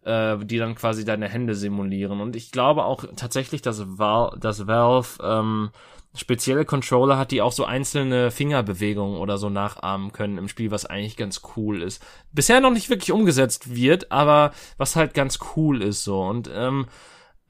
äh, 0.04 0.38
die 0.38 0.58
dann 0.58 0.76
quasi 0.76 1.04
deine 1.04 1.28
Hände 1.28 1.54
simulieren. 1.54 2.20
Und 2.20 2.36
ich 2.36 2.52
glaube 2.52 2.84
auch 2.84 3.04
tatsächlich, 3.16 3.60
dass, 3.60 3.82
Val 3.98 4.36
dass 4.40 4.66
Valve 4.66 5.08
ähm, 5.22 5.70
spezielle 6.14 6.64
Controller 6.64 7.18
hat, 7.18 7.30
die 7.30 7.42
auch 7.42 7.52
so 7.52 7.64
einzelne 7.64 8.30
Fingerbewegungen 8.30 9.18
oder 9.18 9.38
so 9.38 9.50
nachahmen 9.50 10.12
können 10.12 10.38
im 10.38 10.48
Spiel, 10.48 10.70
was 10.70 10.86
eigentlich 10.86 11.16
ganz 11.16 11.42
cool 11.56 11.82
ist. 11.82 12.04
Bisher 12.32 12.60
noch 12.60 12.70
nicht 12.70 12.90
wirklich 12.90 13.12
umgesetzt 13.12 13.74
wird, 13.74 14.10
aber 14.10 14.52
was 14.76 14.96
halt 14.96 15.14
ganz 15.14 15.38
cool 15.56 15.82
ist 15.82 16.04
so. 16.04 16.22
Und 16.22 16.50
ähm, 16.52 16.86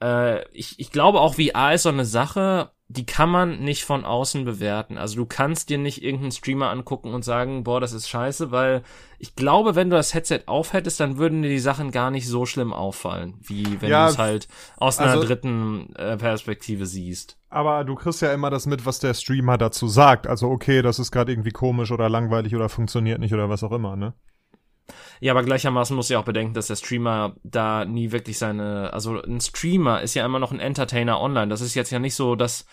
äh, 0.01 0.47
ich, 0.51 0.79
ich 0.79 0.91
glaube 0.91 1.21
auch 1.21 1.35
VR 1.35 1.73
ist 1.73 1.83
so 1.83 1.89
eine 1.89 2.05
Sache, 2.05 2.71
die 2.91 3.05
kann 3.05 3.29
man 3.29 3.59
nicht 3.59 3.85
von 3.85 4.03
außen 4.03 4.45
bewerten. 4.45 4.97
Also 4.97 5.15
du 5.17 5.27
kannst 5.27 5.69
dir 5.69 5.77
nicht 5.77 6.03
irgendeinen 6.03 6.31
Streamer 6.31 6.71
angucken 6.71 7.13
und 7.13 7.23
sagen, 7.23 7.63
boah, 7.63 7.79
das 7.79 7.93
ist 7.93 8.09
scheiße, 8.09 8.49
weil 8.49 8.81
ich 9.19 9.35
glaube, 9.35 9.75
wenn 9.75 9.91
du 9.91 9.95
das 9.95 10.15
Headset 10.15 10.41
aufhättest, 10.47 10.99
dann 10.99 11.19
würden 11.19 11.43
dir 11.43 11.49
die 11.49 11.59
Sachen 11.59 11.91
gar 11.91 12.09
nicht 12.09 12.27
so 12.27 12.47
schlimm 12.47 12.73
auffallen, 12.73 13.35
wie 13.41 13.79
wenn 13.79 13.91
ja, 13.91 14.07
du 14.07 14.13
es 14.13 14.17
halt 14.17 14.47
aus 14.77 14.97
einer 14.97 15.11
also, 15.11 15.23
dritten 15.23 15.93
äh, 15.97 16.17
Perspektive 16.17 16.87
siehst. 16.87 17.37
Aber 17.49 17.83
du 17.83 17.93
kriegst 17.93 18.23
ja 18.23 18.33
immer 18.33 18.49
das 18.49 18.65
mit, 18.65 18.87
was 18.87 18.97
der 18.97 19.13
Streamer 19.13 19.59
dazu 19.59 19.87
sagt. 19.87 20.25
Also 20.25 20.49
okay, 20.49 20.81
das 20.81 20.97
ist 20.97 21.11
gerade 21.11 21.31
irgendwie 21.31 21.51
komisch 21.51 21.91
oder 21.91 22.09
langweilig 22.09 22.55
oder 22.55 22.69
funktioniert 22.69 23.19
nicht 23.19 23.35
oder 23.35 23.49
was 23.49 23.63
auch 23.63 23.71
immer, 23.71 23.97
ne? 23.97 24.15
Ja, 25.19 25.33
aber 25.33 25.43
gleichermaßen 25.43 25.95
muss 25.95 26.09
ich 26.09 26.15
auch 26.15 26.25
bedenken, 26.25 26.53
dass 26.53 26.67
der 26.67 26.75
Streamer 26.75 27.35
da 27.43 27.85
nie 27.85 28.11
wirklich 28.11 28.37
seine, 28.37 28.93
also 28.93 29.21
ein 29.21 29.41
Streamer 29.41 30.01
ist 30.01 30.15
ja 30.15 30.25
immer 30.25 30.39
noch 30.39 30.51
ein 30.51 30.59
Entertainer 30.59 31.19
online. 31.19 31.47
Das 31.47 31.61
ist 31.61 31.75
jetzt 31.75 31.91
ja 31.91 31.99
nicht 31.99 32.15
so, 32.15 32.35
dass 32.35 32.65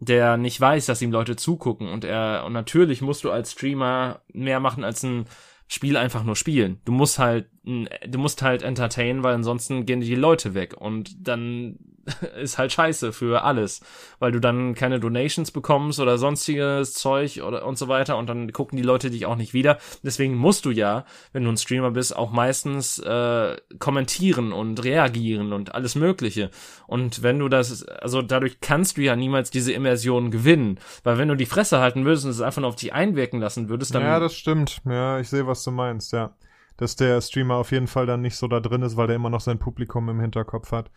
der 0.00 0.36
nicht 0.36 0.60
weiß, 0.60 0.86
dass 0.86 1.02
ihm 1.02 1.12
Leute 1.12 1.36
zugucken 1.36 1.88
und 1.88 2.04
er, 2.04 2.44
und 2.44 2.52
natürlich 2.52 3.02
musst 3.02 3.22
du 3.24 3.30
als 3.30 3.52
Streamer 3.52 4.22
mehr 4.32 4.58
machen 4.58 4.82
als 4.82 5.02
ein 5.04 5.26
Spiel 5.68 5.96
einfach 5.96 6.24
nur 6.24 6.36
spielen. 6.36 6.80
Du 6.84 6.92
musst 6.92 7.18
halt, 7.18 7.48
du 7.64 8.18
musst 8.18 8.42
halt 8.42 8.62
entertainen, 8.62 9.22
weil 9.22 9.34
ansonsten 9.34 9.86
gehen 9.86 10.00
die 10.00 10.14
Leute 10.14 10.54
weg 10.54 10.74
und 10.76 11.14
dann 11.26 11.78
ist 12.40 12.58
halt 12.58 12.72
scheiße 12.72 13.12
für 13.12 13.44
alles, 13.44 13.80
weil 14.18 14.32
du 14.32 14.40
dann 14.40 14.74
keine 14.74 14.98
Donations 14.98 15.50
bekommst 15.50 16.00
oder 16.00 16.18
sonstiges 16.18 16.94
Zeug 16.94 17.42
oder 17.42 17.64
und 17.64 17.78
so 17.78 17.88
weiter 17.88 18.16
und 18.16 18.28
dann 18.28 18.52
gucken 18.52 18.76
die 18.76 18.82
Leute 18.82 19.10
dich 19.10 19.26
auch 19.26 19.36
nicht 19.36 19.54
wieder. 19.54 19.78
Deswegen 20.02 20.34
musst 20.34 20.64
du 20.64 20.70
ja, 20.70 21.04
wenn 21.32 21.44
du 21.44 21.50
ein 21.50 21.56
Streamer 21.56 21.90
bist, 21.90 22.16
auch 22.16 22.32
meistens 22.32 22.98
äh, 22.98 23.56
kommentieren 23.78 24.52
und 24.52 24.82
reagieren 24.82 25.52
und 25.52 25.74
alles 25.74 25.94
Mögliche. 25.94 26.50
Und 26.86 27.22
wenn 27.22 27.38
du 27.38 27.48
das, 27.48 27.84
also 27.84 28.22
dadurch 28.22 28.60
kannst 28.60 28.96
du 28.96 29.02
ja 29.02 29.16
niemals 29.16 29.50
diese 29.50 29.72
Immersion 29.72 30.30
gewinnen, 30.30 30.78
weil 31.04 31.18
wenn 31.18 31.28
du 31.28 31.36
die 31.36 31.46
Fresse 31.46 31.78
halten 31.78 32.04
würdest 32.04 32.24
und 32.24 32.30
es 32.32 32.40
einfach 32.40 32.60
nur 32.60 32.68
auf 32.68 32.76
dich 32.76 32.92
einwirken 32.92 33.40
lassen 33.40 33.68
würdest, 33.68 33.94
dann 33.94 34.02
ja, 34.02 34.18
das 34.18 34.34
stimmt. 34.34 34.80
Ja, 34.84 35.20
ich 35.20 35.28
sehe, 35.28 35.46
was 35.46 35.62
du 35.64 35.70
meinst. 35.70 36.12
Ja 36.12 36.34
dass 36.76 36.96
der 36.96 37.20
Streamer 37.20 37.56
auf 37.56 37.70
jeden 37.70 37.86
Fall 37.86 38.06
dann 38.06 38.22
nicht 38.22 38.36
so 38.36 38.48
da 38.48 38.58
drin 38.58 38.82
ist, 38.82 38.96
weil 38.96 39.06
der 39.06 39.16
immer 39.16 39.30
noch 39.30 39.40
sein 39.40 39.58
Publikum 39.58 40.08
im 40.08 40.20
Hinterkopf 40.20 40.72
hat. 40.72 40.90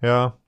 Ja, 0.00 0.38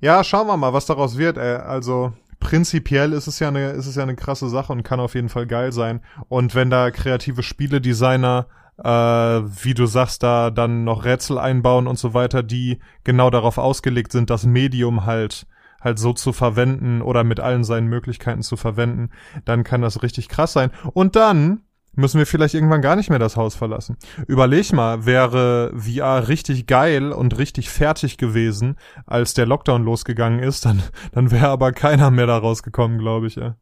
ja, 0.00 0.24
schauen 0.24 0.46
wir 0.46 0.56
mal, 0.56 0.72
was 0.72 0.86
daraus 0.86 1.18
wird. 1.18 1.36
Ey. 1.36 1.56
Also 1.56 2.12
prinzipiell 2.40 3.12
ist 3.12 3.26
es 3.26 3.38
ja 3.38 3.48
eine, 3.48 3.70
ist 3.70 3.86
es 3.86 3.94
ja 3.94 4.02
eine 4.02 4.16
krasse 4.16 4.48
Sache 4.48 4.72
und 4.72 4.82
kann 4.82 5.00
auf 5.00 5.14
jeden 5.14 5.28
Fall 5.28 5.46
geil 5.46 5.72
sein. 5.72 6.00
Und 6.28 6.54
wenn 6.54 6.70
da 6.70 6.90
kreative 6.90 7.42
Spieledesigner, 7.42 8.46
äh, 8.78 8.88
wie 8.88 9.74
du 9.74 9.86
sagst, 9.86 10.22
da 10.22 10.50
dann 10.50 10.84
noch 10.84 11.04
Rätsel 11.04 11.38
einbauen 11.38 11.86
und 11.86 11.98
so 11.98 12.14
weiter, 12.14 12.42
die 12.42 12.80
genau 13.04 13.30
darauf 13.30 13.58
ausgelegt 13.58 14.12
sind, 14.12 14.30
das 14.30 14.44
Medium 14.44 15.06
halt 15.06 15.46
halt 15.80 15.98
so 15.98 16.12
zu 16.12 16.32
verwenden 16.32 17.02
oder 17.02 17.24
mit 17.24 17.40
allen 17.40 17.64
seinen 17.64 17.88
Möglichkeiten 17.88 18.42
zu 18.42 18.56
verwenden, 18.56 19.10
dann 19.44 19.64
kann 19.64 19.82
das 19.82 20.04
richtig 20.04 20.28
krass 20.28 20.52
sein. 20.52 20.70
Und 20.92 21.16
dann 21.16 21.62
müssen 21.94 22.18
wir 22.18 22.26
vielleicht 22.26 22.54
irgendwann 22.54 22.82
gar 22.82 22.96
nicht 22.96 23.10
mehr 23.10 23.18
das 23.18 23.36
Haus 23.36 23.54
verlassen. 23.54 23.96
Überleg 24.26 24.72
mal, 24.72 25.06
wäre 25.06 25.72
VR 25.76 26.28
richtig 26.28 26.66
geil 26.66 27.12
und 27.12 27.38
richtig 27.38 27.68
fertig 27.70 28.16
gewesen, 28.16 28.76
als 29.06 29.34
der 29.34 29.46
Lockdown 29.46 29.84
losgegangen 29.84 30.40
ist, 30.40 30.64
dann, 30.64 30.82
dann 31.12 31.30
wäre 31.30 31.48
aber 31.48 31.72
keiner 31.72 32.10
mehr 32.10 32.26
da 32.26 32.38
rausgekommen, 32.38 32.98
glaube 32.98 33.26
ich, 33.26 33.36
ja. 33.36 33.56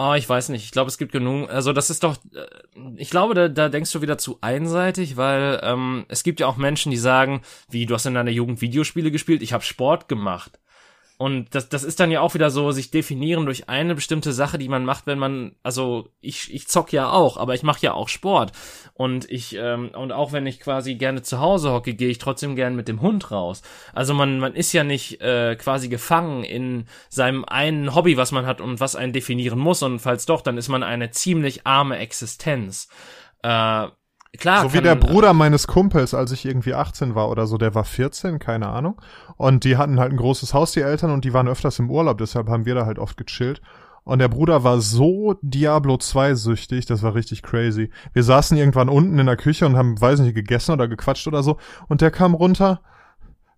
Oh, 0.00 0.14
ich 0.16 0.28
weiß 0.28 0.50
nicht. 0.50 0.64
Ich 0.64 0.70
glaube, 0.70 0.88
es 0.88 0.96
gibt 0.96 1.10
genug. 1.10 1.50
Also 1.50 1.72
das 1.72 1.90
ist 1.90 2.04
doch. 2.04 2.18
Äh, 2.32 2.46
ich 2.96 3.10
glaube, 3.10 3.34
da, 3.34 3.48
da 3.48 3.68
denkst 3.68 3.90
du 3.90 4.00
wieder 4.00 4.16
zu 4.16 4.38
einseitig, 4.42 5.16
weil 5.16 5.58
ähm, 5.64 6.04
es 6.08 6.22
gibt 6.22 6.38
ja 6.38 6.46
auch 6.46 6.56
Menschen, 6.56 6.90
die 6.90 6.96
sagen, 6.96 7.42
wie 7.68 7.84
du 7.84 7.94
hast 7.94 8.06
in 8.06 8.14
deiner 8.14 8.30
Jugend 8.30 8.60
Videospiele 8.60 9.10
gespielt, 9.10 9.42
ich 9.42 9.52
habe 9.52 9.64
Sport 9.64 10.08
gemacht. 10.08 10.60
Und 11.18 11.52
das, 11.56 11.68
das 11.68 11.82
ist 11.82 11.98
dann 11.98 12.12
ja 12.12 12.20
auch 12.20 12.34
wieder 12.34 12.48
so, 12.48 12.70
sich 12.70 12.92
definieren 12.92 13.44
durch 13.44 13.68
eine 13.68 13.96
bestimmte 13.96 14.32
Sache, 14.32 14.56
die 14.56 14.68
man 14.68 14.84
macht, 14.84 15.08
wenn 15.08 15.18
man, 15.18 15.56
also 15.64 16.10
ich, 16.20 16.54
ich 16.54 16.68
zock 16.68 16.92
ja 16.92 17.10
auch, 17.10 17.36
aber 17.36 17.54
ich 17.54 17.64
mache 17.64 17.82
ja 17.82 17.92
auch 17.92 18.08
Sport. 18.08 18.52
Und 18.94 19.28
ich, 19.28 19.56
ähm, 19.56 19.90
und 19.96 20.12
auch 20.12 20.30
wenn 20.30 20.46
ich 20.46 20.60
quasi 20.60 20.94
gerne 20.94 21.22
zu 21.22 21.40
Hause 21.40 21.72
hocke, 21.72 21.94
gehe 21.94 22.08
ich 22.08 22.18
trotzdem 22.18 22.54
gern 22.54 22.76
mit 22.76 22.86
dem 22.86 23.02
Hund 23.02 23.32
raus. 23.32 23.62
Also 23.92 24.14
man, 24.14 24.38
man 24.38 24.54
ist 24.54 24.72
ja 24.72 24.84
nicht 24.84 25.20
äh, 25.20 25.56
quasi 25.56 25.88
gefangen 25.88 26.44
in 26.44 26.86
seinem 27.08 27.44
einen 27.44 27.96
Hobby, 27.96 28.16
was 28.16 28.30
man 28.30 28.46
hat 28.46 28.60
und 28.60 28.78
was 28.78 28.94
einen 28.94 29.12
definieren 29.12 29.58
muss. 29.58 29.82
Und 29.82 29.98
falls 29.98 30.24
doch, 30.24 30.40
dann 30.40 30.56
ist 30.56 30.68
man 30.68 30.84
eine 30.84 31.10
ziemlich 31.10 31.66
arme 31.66 31.98
Existenz. 31.98 32.88
Äh, 33.42 33.88
Klar. 34.36 34.62
So 34.62 34.74
wie 34.74 34.82
der 34.82 34.94
Bruder 34.94 35.32
meines 35.32 35.66
Kumpels, 35.66 36.12
als 36.12 36.32
ich 36.32 36.44
irgendwie 36.44 36.74
18 36.74 37.14
war 37.14 37.30
oder 37.30 37.46
so, 37.46 37.56
der 37.56 37.74
war 37.74 37.84
14, 37.84 38.38
keine 38.38 38.68
Ahnung. 38.68 39.00
Und 39.36 39.64
die 39.64 39.76
hatten 39.76 39.98
halt 39.98 40.12
ein 40.12 40.18
großes 40.18 40.52
Haus, 40.52 40.72
die 40.72 40.82
Eltern, 40.82 41.10
und 41.10 41.24
die 41.24 41.32
waren 41.32 41.48
öfters 41.48 41.78
im 41.78 41.90
Urlaub, 41.90 42.18
deshalb 42.18 42.48
haben 42.48 42.66
wir 42.66 42.74
da 42.74 42.84
halt 42.84 42.98
oft 42.98 43.16
gechillt. 43.16 43.62
Und 44.04 44.20
der 44.20 44.28
Bruder 44.28 44.64
war 44.64 44.80
so 44.80 45.36
Diablo 45.42 45.96
2 45.96 46.34
süchtig, 46.34 46.86
das 46.86 47.02
war 47.02 47.14
richtig 47.14 47.42
crazy. 47.42 47.90
Wir 48.12 48.22
saßen 48.22 48.56
irgendwann 48.56 48.88
unten 48.88 49.18
in 49.18 49.26
der 49.26 49.36
Küche 49.36 49.66
und 49.66 49.76
haben, 49.76 50.00
weiß 50.00 50.20
nicht, 50.20 50.34
gegessen 50.34 50.72
oder 50.72 50.88
gequatscht 50.88 51.26
oder 51.26 51.42
so. 51.42 51.58
Und 51.88 52.00
der 52.00 52.10
kam 52.10 52.34
runter. 52.34 52.80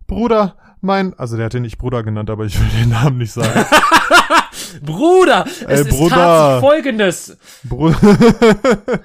Bruder, 0.07 0.57
mein, 0.81 1.13
also 1.13 1.37
der 1.37 1.45
hat 1.45 1.53
den 1.53 1.61
nicht 1.61 1.77
Bruder 1.77 2.03
genannt, 2.03 2.29
aber 2.29 2.45
ich 2.45 2.59
will 2.59 2.67
den 2.81 2.89
Namen 2.89 3.17
nicht 3.17 3.31
sagen. 3.31 3.65
Bruder, 4.81 5.45
es 5.45 5.61
Ey, 5.61 5.81
ist 5.81 5.89
Bruder. 5.89 6.15
tatsächlich 6.15 6.69
folgendes. 6.69 7.37
Bruder. 7.63 7.97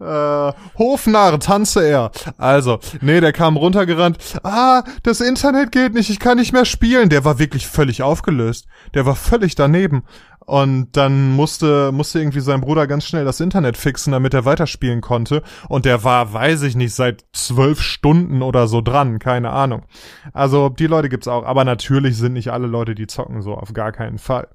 äh, 0.00 0.52
Hofnarr, 0.78 1.38
tanze 1.40 1.86
er. 1.86 2.10
Also, 2.38 2.78
nee, 3.00 3.20
der 3.20 3.32
kam 3.32 3.56
runtergerannt. 3.56 4.18
Ah, 4.42 4.84
das 5.02 5.20
Internet 5.20 5.72
geht 5.72 5.94
nicht, 5.94 6.10
ich 6.10 6.18
kann 6.18 6.38
nicht 6.38 6.52
mehr 6.52 6.64
spielen. 6.64 7.08
Der 7.08 7.24
war 7.24 7.38
wirklich 7.38 7.66
völlig 7.66 8.02
aufgelöst. 8.02 8.66
Der 8.94 9.06
war 9.06 9.16
völlig 9.16 9.54
daneben. 9.54 10.04
Und 10.44 10.96
dann 10.96 11.30
musste, 11.30 11.92
musste 11.92 12.18
irgendwie 12.18 12.40
sein 12.40 12.60
Bruder 12.60 12.86
ganz 12.86 13.04
schnell 13.04 13.24
das 13.24 13.40
Internet 13.40 13.76
fixen, 13.76 14.12
damit 14.12 14.34
er 14.34 14.44
weiterspielen 14.44 15.00
konnte. 15.00 15.42
Und 15.68 15.84
der 15.84 16.02
war, 16.04 16.32
weiß 16.32 16.62
ich 16.62 16.74
nicht, 16.74 16.94
seit 16.94 17.24
zwölf 17.32 17.80
Stunden 17.80 18.42
oder 18.42 18.66
so 18.66 18.80
dran, 18.80 19.18
keine 19.18 19.50
Ahnung. 19.50 19.84
Also 20.32 20.68
die 20.68 20.88
Leute 20.88 21.08
gibt's 21.08 21.28
auch, 21.28 21.44
aber 21.44 21.64
natürlich 21.64 22.16
sind 22.16 22.32
nicht 22.32 22.50
alle 22.50 22.66
Leute, 22.66 22.94
die 22.94 23.06
zocken, 23.06 23.42
so 23.42 23.54
auf 23.54 23.72
gar 23.72 23.92
keinen 23.92 24.18
Fall. 24.18 24.48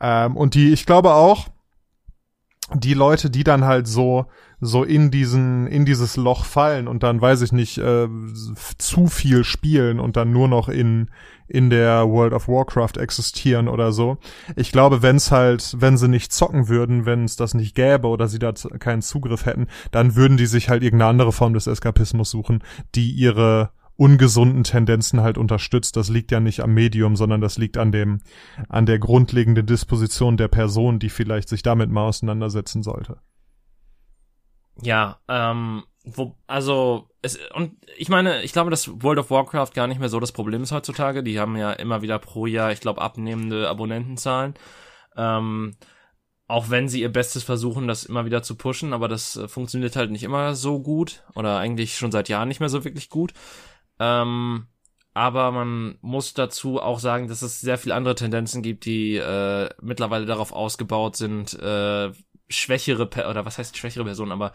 Ähm, 0.00 0.36
und 0.36 0.54
die, 0.54 0.72
ich 0.72 0.86
glaube 0.86 1.12
auch, 1.12 1.46
die 2.74 2.94
Leute, 2.94 3.30
die 3.30 3.44
dann 3.44 3.64
halt 3.64 3.86
so 3.86 4.26
so 4.64 4.84
in 4.84 5.10
diesen 5.10 5.66
in 5.66 5.84
dieses 5.84 6.16
Loch 6.16 6.44
fallen 6.44 6.86
und 6.86 7.02
dann 7.02 7.20
weiß 7.20 7.42
ich 7.42 7.50
nicht 7.50 7.78
äh, 7.78 8.06
zu 8.78 9.08
viel 9.08 9.42
spielen 9.42 9.98
und 9.98 10.16
dann 10.16 10.32
nur 10.32 10.46
noch 10.46 10.68
in 10.68 11.10
in 11.48 11.68
der 11.68 12.08
World 12.08 12.32
of 12.32 12.48
Warcraft 12.48 12.96
existieren 12.96 13.68
oder 13.68 13.92
so. 13.92 14.16
Ich 14.56 14.72
glaube, 14.72 15.02
wenn 15.02 15.16
es 15.16 15.30
halt, 15.30 15.76
wenn 15.78 15.98
sie 15.98 16.08
nicht 16.08 16.32
zocken 16.32 16.68
würden, 16.68 17.04
wenn 17.04 17.24
es 17.24 17.36
das 17.36 17.52
nicht 17.52 17.74
gäbe 17.74 18.06
oder 18.06 18.28
sie 18.28 18.38
da 18.38 18.52
keinen 18.52 19.02
Zugriff 19.02 19.44
hätten, 19.44 19.66
dann 19.90 20.14
würden 20.14 20.38
die 20.38 20.46
sich 20.46 20.70
halt 20.70 20.82
irgendeine 20.82 21.10
andere 21.10 21.32
Form 21.32 21.52
des 21.52 21.66
Eskapismus 21.66 22.30
suchen, 22.30 22.62
die 22.94 23.10
ihre 23.10 23.70
ungesunden 24.02 24.64
Tendenzen 24.64 25.20
halt 25.20 25.38
unterstützt. 25.38 25.96
Das 25.96 26.08
liegt 26.08 26.32
ja 26.32 26.40
nicht 26.40 26.58
am 26.58 26.74
Medium, 26.74 27.14
sondern 27.14 27.40
das 27.40 27.56
liegt 27.56 27.78
an 27.78 27.92
dem, 27.92 28.18
an 28.68 28.84
der 28.84 28.98
grundlegenden 28.98 29.64
Disposition 29.64 30.36
der 30.36 30.48
Person, 30.48 30.98
die 30.98 31.08
vielleicht 31.08 31.48
sich 31.48 31.62
damit 31.62 31.88
mal 31.88 32.08
auseinandersetzen 32.08 32.82
sollte. 32.82 33.18
Ja, 34.82 35.20
ähm, 35.28 35.84
wo, 36.02 36.36
also, 36.48 37.10
es, 37.22 37.38
und 37.54 37.76
ich 37.96 38.08
meine, 38.08 38.42
ich 38.42 38.52
glaube, 38.52 38.70
dass 38.70 38.90
World 39.02 39.20
of 39.20 39.30
Warcraft 39.30 39.70
gar 39.72 39.86
nicht 39.86 40.00
mehr 40.00 40.08
so 40.08 40.18
das 40.18 40.32
Problem 40.32 40.64
ist 40.64 40.72
heutzutage. 40.72 41.22
Die 41.22 41.38
haben 41.38 41.56
ja 41.56 41.70
immer 41.70 42.02
wieder 42.02 42.18
pro 42.18 42.46
Jahr, 42.46 42.72
ich 42.72 42.80
glaube, 42.80 43.00
abnehmende 43.00 43.68
Abonnentenzahlen. 43.68 44.54
Ähm, 45.16 45.76
auch 46.48 46.70
wenn 46.70 46.88
sie 46.88 47.02
ihr 47.02 47.12
Bestes 47.12 47.44
versuchen, 47.44 47.86
das 47.86 48.04
immer 48.04 48.24
wieder 48.24 48.42
zu 48.42 48.56
pushen, 48.56 48.92
aber 48.92 49.06
das 49.06 49.36
äh, 49.36 49.46
funktioniert 49.46 49.94
halt 49.94 50.10
nicht 50.10 50.24
immer 50.24 50.56
so 50.56 50.80
gut 50.80 51.22
oder 51.36 51.58
eigentlich 51.58 51.96
schon 51.96 52.10
seit 52.10 52.28
Jahren 52.28 52.48
nicht 52.48 52.58
mehr 52.58 52.68
so 52.68 52.82
wirklich 52.82 53.08
gut. 53.08 53.32
Ähm, 53.98 54.66
aber 55.14 55.52
man 55.52 55.98
muss 56.00 56.32
dazu 56.34 56.80
auch 56.80 56.98
sagen, 56.98 57.28
dass 57.28 57.42
es 57.42 57.60
sehr 57.60 57.78
viele 57.78 57.94
andere 57.94 58.14
Tendenzen 58.14 58.62
gibt, 58.62 58.86
die 58.86 59.16
äh, 59.16 59.68
mittlerweile 59.82 60.24
darauf 60.26 60.52
ausgebaut 60.52 61.16
sind, 61.16 61.52
äh, 61.60 62.10
schwächere 62.48 63.06
per 63.06 63.28
oder 63.28 63.44
was 63.44 63.58
heißt 63.58 63.76
schwächere 63.76 64.04
Personen, 64.04 64.32
aber 64.32 64.52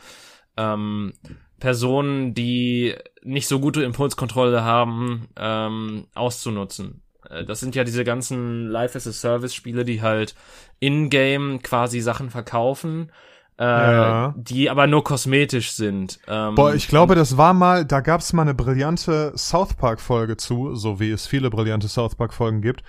ähm, 0.57 1.13
Personen, 1.59 2.33
die 2.33 2.95
nicht 3.23 3.47
so 3.47 3.59
gute 3.59 3.83
Impulskontrolle 3.83 4.63
haben, 4.63 5.27
ähm, 5.37 6.07
auszunutzen. 6.15 7.03
Äh, 7.29 7.45
Das 7.45 7.59
sind 7.59 7.75
ja 7.75 7.83
diese 7.83 8.03
ganzen 8.03 8.67
Life 8.67 8.97
as 8.97 9.07
a 9.07 9.11
Service 9.11 9.53
Spiele, 9.53 9.85
die 9.85 10.01
halt 10.01 10.35
in-game 10.79 11.61
quasi 11.61 11.99
Sachen 12.01 12.29
verkaufen, 12.31 13.11
äh, 13.59 13.63
Ja. 13.63 14.35
die 14.37 14.69
aber 14.69 14.87
nur 14.87 15.03
kosmetisch 15.03 15.71
sind. 15.71 16.19
Ähm, 16.27 16.55
Boah, 16.55 16.73
ich 16.75 16.87
glaube, 16.87 17.15
das 17.15 17.37
war 17.37 17.53
mal, 17.53 17.85
da 17.85 18.01
gab's 18.01 18.33
mal 18.33 18.43
eine 18.43 18.53
brillante 18.53 19.33
South 19.35 19.73
Park 19.73 19.99
Folge 19.99 20.37
zu, 20.37 20.75
so 20.75 20.99
wie 20.99 21.11
es 21.11 21.25
viele 21.27 21.49
brillante 21.49 21.87
South 21.87 22.15
Park 22.15 22.33
Folgen 22.33 22.61
gibt, 22.61 22.83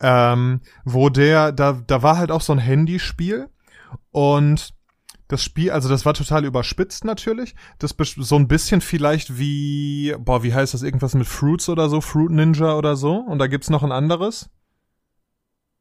ähm, 0.00 0.60
wo 0.84 1.08
der, 1.08 1.52
da, 1.52 1.80
da 1.86 2.02
war 2.02 2.16
halt 2.16 2.30
auch 2.30 2.40
so 2.40 2.52
ein 2.52 2.58
Handyspiel 2.58 3.48
und 4.10 4.74
das 5.28 5.42
Spiel, 5.42 5.70
also 5.72 5.88
das 5.88 6.06
war 6.06 6.14
total 6.14 6.44
überspitzt 6.44 7.04
natürlich. 7.04 7.54
Das 7.78 7.94
so 7.98 8.36
ein 8.36 8.46
bisschen 8.46 8.80
vielleicht 8.80 9.38
wie, 9.38 10.14
boah, 10.20 10.42
wie 10.44 10.54
heißt 10.54 10.72
das, 10.72 10.82
irgendwas 10.82 11.14
mit 11.14 11.26
Fruits 11.26 11.68
oder 11.68 11.88
so, 11.88 12.00
Fruit 12.00 12.30
Ninja 12.30 12.74
oder 12.76 12.94
so. 12.94 13.16
Und 13.16 13.40
da 13.40 13.48
gibt's 13.48 13.68
noch 13.68 13.82
ein 13.82 13.90
anderes. 13.90 14.50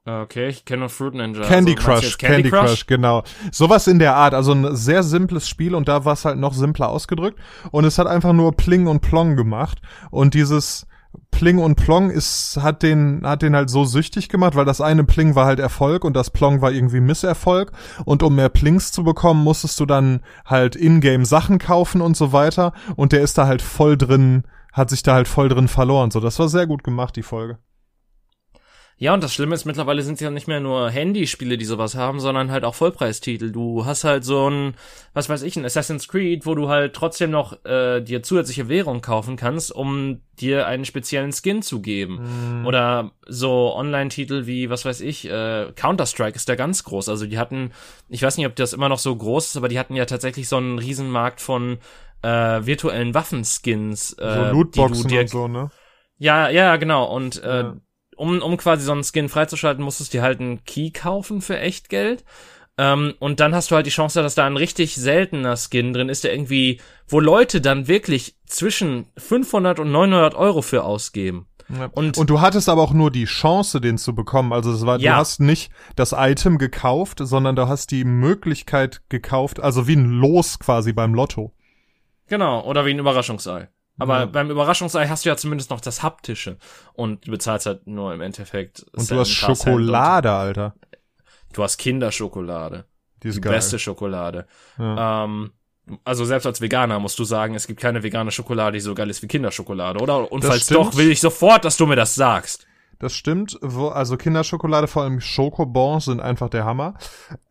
Okay, 0.08 0.50
ich 0.50 0.66
kenne 0.66 0.82
nur 0.82 0.90
Fruit 0.90 1.16
Ninja. 1.16 1.42
Candy 1.42 1.76
Also, 1.76 1.76
meinst 1.76 1.80
du 1.80 1.84
Crush, 1.84 2.04
jetzt 2.04 2.20
Candy, 2.20 2.50
Crush? 2.52 2.86
genau. 2.86 3.24
Sowas 3.52 3.88
in 3.88 3.98
der 3.98 4.16
Art, 4.16 4.36
also 4.36 4.52
ein 4.52 4.76
sehr 4.76 5.02
simples 5.02 5.50
Spiel 5.50 5.74
und 5.74 5.88
da 5.88 6.06
war 6.06 6.14
es 6.14 6.26
halt 6.26 6.38
noch 6.38 6.54
simpler 6.54 6.90
ausgedrückt 6.90 7.40
und 7.72 7.86
es 7.86 7.98
hat 7.98 8.06
einfach 8.06 8.32
nur 8.32 8.56
Pling 8.56 8.86
und 8.86 9.00
Plong 9.02 9.36
gemacht 9.36 9.82
und 10.12 10.36
dieses 10.36 10.86
Pling 11.32 11.58
und 11.58 11.76
Plong 11.76 12.12
ist, 12.12 12.60
hat 12.62 12.84
den, 12.84 13.22
hat 13.26 13.42
den 13.42 13.56
halt 13.56 13.72
so 13.72 13.84
süchtig 13.84 14.30
gemacht, 14.30 14.56
weil 14.56 14.66
das 14.66 14.80
eine 14.80 15.06
Pling 15.06 15.34
war 15.34 15.48
halt 15.48 15.60
Erfolg 15.60 16.06
und 16.06 16.16
das 16.16 16.30
Plong 16.30 16.62
war 16.62 16.72
irgendwie 16.72 17.00
Misserfolg 17.00 17.72
und 18.06 18.22
um 18.22 18.36
mehr 18.36 18.50
Plings 18.50 18.92
zu 18.92 19.04
bekommen, 19.04 19.44
musstest 19.44 19.80
du 19.80 19.88
dann 19.88 20.22
halt 20.46 20.76
in-game 20.76 21.26
Sachen 21.26 21.58
kaufen 21.58 22.02
und 22.02 22.16
so 22.16 22.32
weiter 22.32 22.74
und 22.96 23.12
der 23.12 23.22
ist 23.22 23.40
da 23.40 23.48
halt 23.48 23.64
voll 23.64 23.98
drin, 23.98 24.44
hat 24.72 24.92
sich 24.92 25.02
da 25.02 25.16
halt 25.16 25.28
voll 25.28 25.50
drin 25.50 25.68
verloren, 25.68 26.12
so. 26.12 26.20
Das 26.20 26.38
war 26.38 26.48
sehr 26.48 26.68
gut 26.68 26.84
gemacht, 26.84 27.16
die 27.16 27.24
Folge. 27.24 27.58
Ja, 28.98 29.14
und 29.14 29.22
das 29.22 29.34
Schlimme 29.34 29.56
ist, 29.56 29.66
mittlerweile 29.66 30.02
sind 30.04 30.14
es 30.14 30.22
ja 30.22 30.32
nicht 30.32 30.48
mehr 30.48 30.62
nur 30.62 30.90
Handyspiele, 30.90 31.58
die 31.58 31.66
sowas 31.66 31.96
haben, 31.96 32.22
sondern 32.22 32.50
halt 32.50 32.64
auch 32.64 32.76
Vollpreistitel. 32.76 33.52
Du 33.52 33.86
hast 33.86 34.06
halt 34.06 34.24
so 34.24 34.50
ein, 34.50 34.76
was 35.14 35.28
weiß 35.28 35.42
ich, 35.42 35.58
ein 35.58 35.66
Assassin's 35.66 36.08
Creed, 36.08 36.46
wo 36.46 36.56
du 36.56 36.70
halt 36.70 36.94
trotzdem 36.94 37.30
noch 37.30 37.66
äh, 37.66 38.00
dir 38.00 38.24
zusätzliche 38.24 38.70
Währung 38.70 39.02
kaufen 39.02 39.36
kannst, 39.36 39.76
um 39.76 40.22
dir 40.40 40.66
einen 40.68 40.86
speziellen 40.86 41.34
Skin 41.34 41.62
zu 41.62 41.82
geben. 41.82 42.64
Oder 42.66 43.12
so 43.28 43.76
Online-Titel 43.76 44.46
wie, 44.46 44.70
was 44.70 44.86
weiß 44.86 45.02
ich, 45.02 45.30
äh, 45.30 45.74
Counter-Strike 45.76 46.38
ist 46.38 46.48
da 46.48 46.56
ganz 46.56 46.86
groß. 46.86 47.10
Also 47.10 47.26
die 47.26 47.38
hatten, 47.38 47.72
ich 48.08 48.24
weiß 48.24 48.38
nicht, 48.38 48.48
ob 48.48 48.56
das 48.56 48.72
immer 48.72 48.88
noch 48.88 49.00
so 49.00 49.14
groß 49.14 49.48
ist, 49.48 49.58
aber 49.58 49.68
die 49.68 49.78
hatten 49.78 49.96
ja 49.96 50.06
tatsächlich 50.06 50.48
so 50.48 50.56
einen 50.56 50.80
Riesenmarkt 50.80 51.42
von 51.42 51.80
äh, 52.22 52.28
virtuellen 52.66 53.14
Waffenskins. 53.14 54.14
Äh, 54.14 54.34
So 54.36 54.44
Lootboxen 54.54 55.10
dir 55.10 55.22
und 55.22 55.30
so, 55.30 55.48
ne? 55.50 55.70
ja, 56.18 56.48
ja, 56.48 56.78
genau. 56.78 57.14
Und 57.14 57.44
äh, 57.44 57.58
Ja. 57.64 57.76
Um, 58.16 58.42
um 58.42 58.58
quasi 58.58 58.84
so 58.86 58.92
einen 58.92 59.04
Skin 59.04 59.30
freizuschalten, 59.30 59.84
musstest 59.84 60.14
du 60.14 60.18
dir 60.18 60.22
halt 60.24 60.40
einen 60.40 60.64
Key 60.66 60.92
kaufen 60.92 61.42
für 61.42 61.60
Echtgeld. 61.60 62.24
Ähm, 62.78 63.14
und 63.20 63.40
dann 63.40 63.56
hast 63.56 63.72
du 63.72 63.76
halt 63.76 63.86
die 63.86 63.90
Chance, 63.92 64.22
dass 64.22 64.36
da 64.36 64.46
ein 64.46 64.58
richtig 64.58 64.96
seltener 64.96 65.56
Skin 65.56 65.94
drin 65.94 66.10
ist, 66.10 66.24
der 66.26 66.34
irgendwie, 66.34 66.82
wo 67.08 67.20
Leute 67.22 67.62
dann 67.62 67.88
wirklich 67.88 68.36
zwischen 68.46 69.08
500 69.18 69.80
und 69.80 69.92
900 69.92 70.36
Euro 70.36 70.62
für 70.62 70.84
ausgeben. 70.84 71.48
Ja. 71.70 71.86
Und- 71.94 72.18
Und, 72.18 72.30
du 72.30 72.42
hattest 72.42 72.68
aber 72.70 72.82
auch 72.84 72.94
nur 72.94 73.12
die 73.12 73.26
Chance, 73.26 73.80
den 73.82 73.98
zu 73.98 74.14
bekommen. 74.14 74.52
Also 74.54 74.72
es 74.74 74.86
war, 74.86 75.00
Ja. 75.00 75.14
du 75.14 75.18
hast 75.20 75.40
nicht 75.40 75.72
das 75.96 76.14
Item 76.16 76.58
gekauft, 76.58 77.20
sondern 77.22 77.56
du 77.56 77.68
hast 77.70 77.92
die 77.92 78.04
Möglichkeit 78.04 79.02
gekauft, 79.10 79.60
also 79.62 79.88
wie 79.88 79.96
ein 79.96 80.10
Los 80.12 80.60
quasi 80.60 80.92
beim 80.94 81.14
Lotto. 81.14 81.54
Genau, 82.28 82.64
oder 82.66 82.86
wie 82.86 82.92
ein 82.92 83.00
Überraschungsei. 83.00 83.70
Aber 83.98 84.20
Ja. 84.22 84.26
beim 84.26 84.50
Überraschungsei 84.52 85.08
hast 85.08 85.26
du 85.26 85.30
ja 85.30 85.38
zumindest 85.38 85.70
noch 85.70 85.80
das 85.82 86.04
Haptische. 86.04 86.58
Und 86.94 87.28
du 87.28 87.32
bezahlst 87.32 87.66
halt 87.66 87.88
nur 87.88 88.14
im 88.14 88.22
Endeffekt. 88.22 88.86
Und 88.94 89.00
Cent, 89.06 89.12
du 89.12 89.20
hast 89.22 89.30
Schokolade, 89.30 90.32
Alter. 90.32 90.74
Und 91.48 91.58
du 91.58 91.64
hast 91.64 91.78
Kinderschokolade. 91.78 92.86
Die 93.24 93.30
ist 93.30 93.36
die 93.36 93.42
geil. 93.42 93.54
beste 93.54 93.80
Schokolade. 93.80 94.48
Ja. 94.78 95.24
Ähm, 95.24 95.52
also 96.04 96.26
selbst 96.26 96.46
als 96.46 96.62
Veganer 96.62 97.00
musst 97.00 97.18
du 97.20 97.24
sagen, 97.24 97.56
es 97.56 97.68
gibt 97.68 97.80
keine 97.80 98.04
vegane 98.04 98.32
Schokolade, 98.32 98.74
die 98.74 98.80
so 98.82 98.96
geil 98.96 99.10
ist 99.10 99.22
wie 99.22 99.28
Kinderschokolade, 99.28 100.00
oder? 100.00 100.32
Und 100.32 100.44
Das 100.44 100.50
falls 100.50 100.64
stimmt. 100.64 100.80
doch, 100.80 100.98
will 100.98 101.12
ich 101.12 101.22
sofort, 101.22 101.64
dass 101.64 101.78
du 101.78 101.86
mir 101.86 101.96
das 101.96 102.16
sagst. 102.16 102.66
Das 103.00 103.14
stimmt. 103.14 103.60
Also 103.62 104.18
Kinderschokolade, 104.18 104.88
vor 104.88 105.04
allem 105.04 105.22
Schokobons, 105.22 106.06
sind 106.06 106.20
einfach 106.22 106.50
der 106.50 106.66
Hammer. 106.66 106.96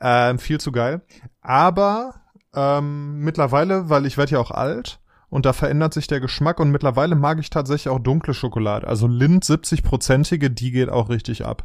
Ähm, 0.00 0.38
viel 0.38 0.58
zu 0.58 0.72
geil. 0.72 1.02
Aber 1.42 2.14
ähm, 2.54 3.18
mittlerweile, 3.20 3.88
weil 3.90 4.06
ich 4.06 4.16
werde 4.16 4.32
ja 4.32 4.40
auch 4.40 4.50
alt 4.50 5.00
und 5.34 5.44
da 5.46 5.52
verändert 5.52 5.92
sich 5.92 6.06
der 6.06 6.20
Geschmack 6.20 6.60
und 6.60 6.70
mittlerweile 6.70 7.16
mag 7.16 7.40
ich 7.40 7.50
tatsächlich 7.50 7.88
auch 7.92 7.98
dunkle 7.98 8.34
Schokolade. 8.34 8.86
Also 8.86 9.08
Lind 9.08 9.42
70-prozentige, 9.42 10.48
die 10.48 10.70
geht 10.70 10.88
auch 10.88 11.08
richtig 11.08 11.44
ab. 11.44 11.64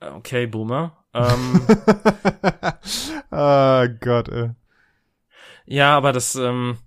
Okay, 0.00 0.46
Boomer. 0.46 0.96
Ähm, 1.12 1.60
ah 3.30 3.88
Gott, 4.00 4.30
ey. 4.30 4.52
ja, 5.66 5.94
aber 5.94 6.14
das, 6.14 6.34
ähm, 6.34 6.78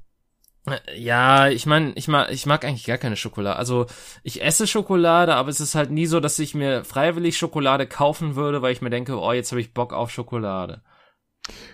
äh, 0.65 0.99
ja, 0.99 1.49
ich 1.49 1.67
meine, 1.67 1.91
ich 1.93 2.07
mag, 2.07 2.31
ich 2.31 2.47
mag 2.47 2.65
eigentlich 2.65 2.85
gar 2.87 2.97
keine 2.97 3.17
Schokolade. 3.17 3.57
Also 3.59 3.85
ich 4.23 4.41
esse 4.41 4.65
Schokolade, 4.65 5.35
aber 5.35 5.49
es 5.49 5.59
ist 5.59 5.75
halt 5.75 5.91
nie 5.91 6.07
so, 6.07 6.19
dass 6.19 6.39
ich 6.39 6.55
mir 6.55 6.83
freiwillig 6.83 7.37
Schokolade 7.37 7.85
kaufen 7.85 8.35
würde, 8.35 8.63
weil 8.63 8.73
ich 8.73 8.81
mir 8.81 8.89
denke, 8.89 9.19
oh, 9.19 9.33
jetzt 9.33 9.51
habe 9.51 9.61
ich 9.61 9.75
Bock 9.75 9.93
auf 9.93 10.09
Schokolade. 10.09 10.81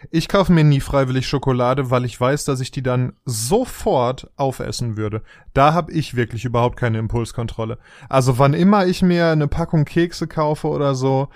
Ich 0.10 0.28
kaufe 0.28 0.52
mir 0.52 0.64
nie 0.64 0.80
freiwillig 0.82 1.28
Schokolade, 1.28 1.90
weil 1.90 2.06
ich 2.06 2.20
weiß, 2.20 2.46
dass 2.46 2.60
ich 2.60 2.72
die 2.72 2.84
dann 2.84 3.14
sofort 3.24 4.30
aufessen 4.36 4.98
würde. 4.98 5.22
Da 5.54 5.74
habe 5.74 5.92
ich 5.92 6.16
wirklich 6.16 6.44
überhaupt 6.44 6.78
keine 6.78 7.00
Impulskontrolle. 7.00 7.78
Also 8.10 8.38
wann 8.38 8.54
immer 8.54 8.86
ich 8.86 9.02
mir 9.02 9.30
eine 9.30 9.48
Packung 9.48 9.86
Kekse 9.86 10.28
kaufe 10.28 10.68
oder 10.68 10.96
so, 10.96 11.30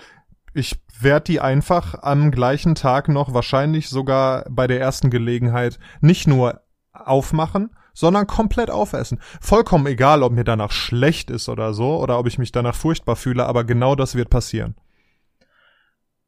ich 0.53 0.79
werde 0.99 1.25
die 1.25 1.41
einfach 1.41 1.95
am 2.01 2.31
gleichen 2.31 2.75
Tag 2.75 3.09
noch, 3.09 3.33
wahrscheinlich 3.33 3.89
sogar 3.89 4.45
bei 4.49 4.67
der 4.67 4.79
ersten 4.79 5.09
Gelegenheit, 5.09 5.79
nicht 6.01 6.27
nur 6.27 6.61
aufmachen, 6.93 7.71
sondern 7.93 8.27
komplett 8.27 8.69
aufessen. 8.69 9.19
Vollkommen 9.41 9.87
egal, 9.87 10.23
ob 10.23 10.31
mir 10.31 10.43
danach 10.43 10.71
schlecht 10.71 11.29
ist 11.29 11.49
oder 11.49 11.73
so, 11.73 12.01
oder 12.01 12.19
ob 12.19 12.27
ich 12.27 12.37
mich 12.37 12.51
danach 12.51 12.75
furchtbar 12.75 13.15
fühle, 13.15 13.45
aber 13.45 13.63
genau 13.63 13.95
das 13.95 14.15
wird 14.15 14.29
passieren. 14.29 14.75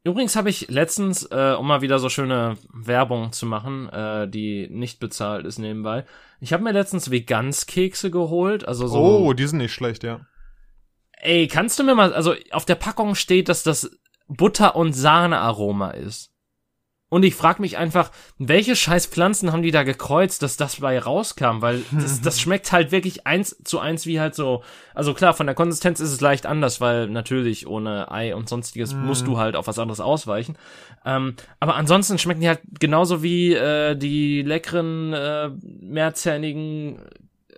Übrigens 0.08 0.38
habe 0.38 0.50
ich 0.50 0.70
letztens, 0.70 1.24
äh, 1.32 1.56
um 1.60 1.68
mal 1.68 1.82
wieder 1.82 2.00
so 2.00 2.08
schöne 2.08 2.58
Werbung 2.72 3.34
zu 3.34 3.46
machen, 3.46 3.90
äh, 3.90 4.28
die 4.28 4.68
nicht 4.70 5.00
bezahlt 5.00 5.46
ist 5.46 5.58
nebenbei, 5.58 6.06
ich 6.40 6.54
habe 6.54 6.64
mir 6.64 6.72
letztens 6.72 7.12
Veganskekse 7.12 8.10
geholt, 8.10 8.66
also 8.68 8.88
so. 8.88 9.00
Oh, 9.00 9.34
die 9.34 9.46
sind 9.46 9.58
nicht 9.58 9.74
schlecht, 9.74 10.04
ja. 10.04 10.22
Ey, 11.12 11.48
kannst 11.48 11.78
du 11.78 11.84
mir 11.84 11.94
mal, 11.94 12.14
also 12.14 12.36
auf 12.52 12.64
der 12.64 12.76
Packung 12.76 13.16
steht, 13.16 13.50
dass 13.50 13.64
das 13.64 13.92
Butter- 14.28 14.76
und 14.78 14.94
Sahnearoma 14.94 15.92
ist. 15.92 16.32
Und 17.10 17.24
ich 17.24 17.36
frage 17.36 17.62
mich 17.62 17.78
einfach, 17.78 18.12
welche 18.38 18.76
scheiß 18.76 19.06
Pflanzen 19.06 19.54
haben 19.54 19.62
die 19.62 19.72
da 19.72 19.84
gekreuzt, 19.84 20.44
dass 20.44 20.58
das 20.58 20.82
bei 20.82 21.00
rauskam? 21.00 21.62
Weil 21.62 21.82
das, 21.92 22.22
das 22.22 22.42
schmeckt 22.42 22.72
halt 22.72 22.92
wirklich 22.92 23.26
eins 23.26 23.56
zu 23.64 23.80
eins 23.80 24.06
wie 24.06 24.20
halt 24.20 24.36
so. 24.36 24.64
Also 24.94 25.14
klar, 25.14 25.34
von 25.34 25.46
der 25.46 25.56
Konsistenz 25.56 26.02
ist 26.02 26.12
es 26.12 26.20
leicht 26.20 26.46
anders, 26.46 26.82
weil 26.82 27.08
natürlich 27.08 27.66
ohne 27.66 28.12
Ei 28.12 28.36
und 28.36 28.50
sonstiges 28.50 28.94
mm. 28.94 29.06
musst 29.06 29.26
du 29.26 29.38
halt 29.38 29.56
auf 29.56 29.68
was 29.68 29.80
anderes 29.80 30.02
ausweichen. 30.02 30.58
Ähm, 31.06 31.36
aber 31.62 31.76
ansonsten 31.76 32.18
schmecken 32.18 32.42
die 32.42 32.50
halt 32.50 32.62
genauso 32.80 33.24
wie 33.24 33.54
äh, 33.54 33.96
die 33.96 34.42
leckeren, 34.42 35.14
äh, 35.14 35.50
mehrzähnigen 35.80 37.00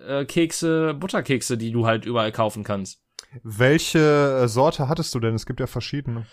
äh, 0.08 0.26
Kekse, 0.26 0.94
Butterkekse, 0.94 1.58
die 1.58 1.72
du 1.72 1.88
halt 1.88 2.06
überall 2.06 2.32
kaufen 2.32 2.64
kannst. 2.64 3.02
Welche 3.44 4.42
äh, 4.44 4.48
Sorte 4.48 4.88
hattest 4.88 5.14
du 5.16 5.20
denn? 5.20 5.34
Es 5.34 5.46
gibt 5.46 5.60
ja 5.60 5.68
verschiedene. 5.68 6.26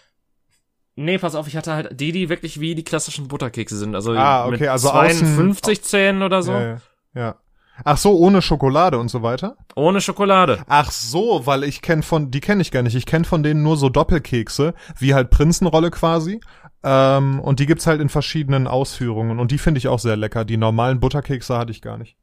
Nee, 0.96 1.18
pass 1.18 1.34
auf, 1.34 1.46
ich 1.46 1.56
hatte 1.56 1.74
halt 1.74 2.00
die, 2.00 2.10
die 2.10 2.30
wirklich 2.30 2.58
wie 2.58 2.74
die 2.74 2.84
klassischen 2.84 3.28
Butterkekse 3.28 3.76
sind. 3.76 3.94
Also 3.94 4.12
ah, 4.12 4.46
okay, 4.46 4.52
mit 4.52 4.68
also 4.68 4.88
52 4.88 5.82
Zähnen 5.82 6.22
oder 6.22 6.42
so. 6.42 6.52
Ja, 6.52 6.66
ja, 6.66 6.80
ja. 7.14 7.36
Ach 7.84 7.98
so, 7.98 8.16
ohne 8.16 8.40
Schokolade 8.40 8.98
und 8.98 9.08
so 9.08 9.22
weiter? 9.22 9.56
Ohne 9.74 10.00
Schokolade. 10.00 10.64
Ach 10.66 10.90
so, 10.90 11.44
weil 11.44 11.64
ich 11.64 11.82
kenn 11.82 12.02
von, 12.02 12.30
die 12.30 12.40
kenne 12.40 12.62
ich 12.62 12.70
gar 12.70 12.82
nicht. 12.82 12.94
Ich 12.94 13.04
kenne 13.04 13.26
von 13.26 13.42
denen 13.42 13.62
nur 13.62 13.76
so 13.76 13.90
Doppelkekse, 13.90 14.72
wie 14.98 15.12
halt 15.12 15.28
Prinzenrolle 15.28 15.90
quasi. 15.90 16.40
Ähm, 16.82 17.40
und 17.40 17.60
die 17.60 17.66
gibt's 17.66 17.86
halt 17.86 18.00
in 18.00 18.08
verschiedenen 18.08 18.66
Ausführungen. 18.66 19.38
Und 19.38 19.50
die 19.50 19.58
finde 19.58 19.78
ich 19.78 19.88
auch 19.88 19.98
sehr 19.98 20.16
lecker. 20.16 20.46
Die 20.46 20.56
normalen 20.56 21.00
Butterkekse 21.00 21.58
hatte 21.58 21.72
ich 21.72 21.82
gar 21.82 21.98
nicht. 21.98 22.16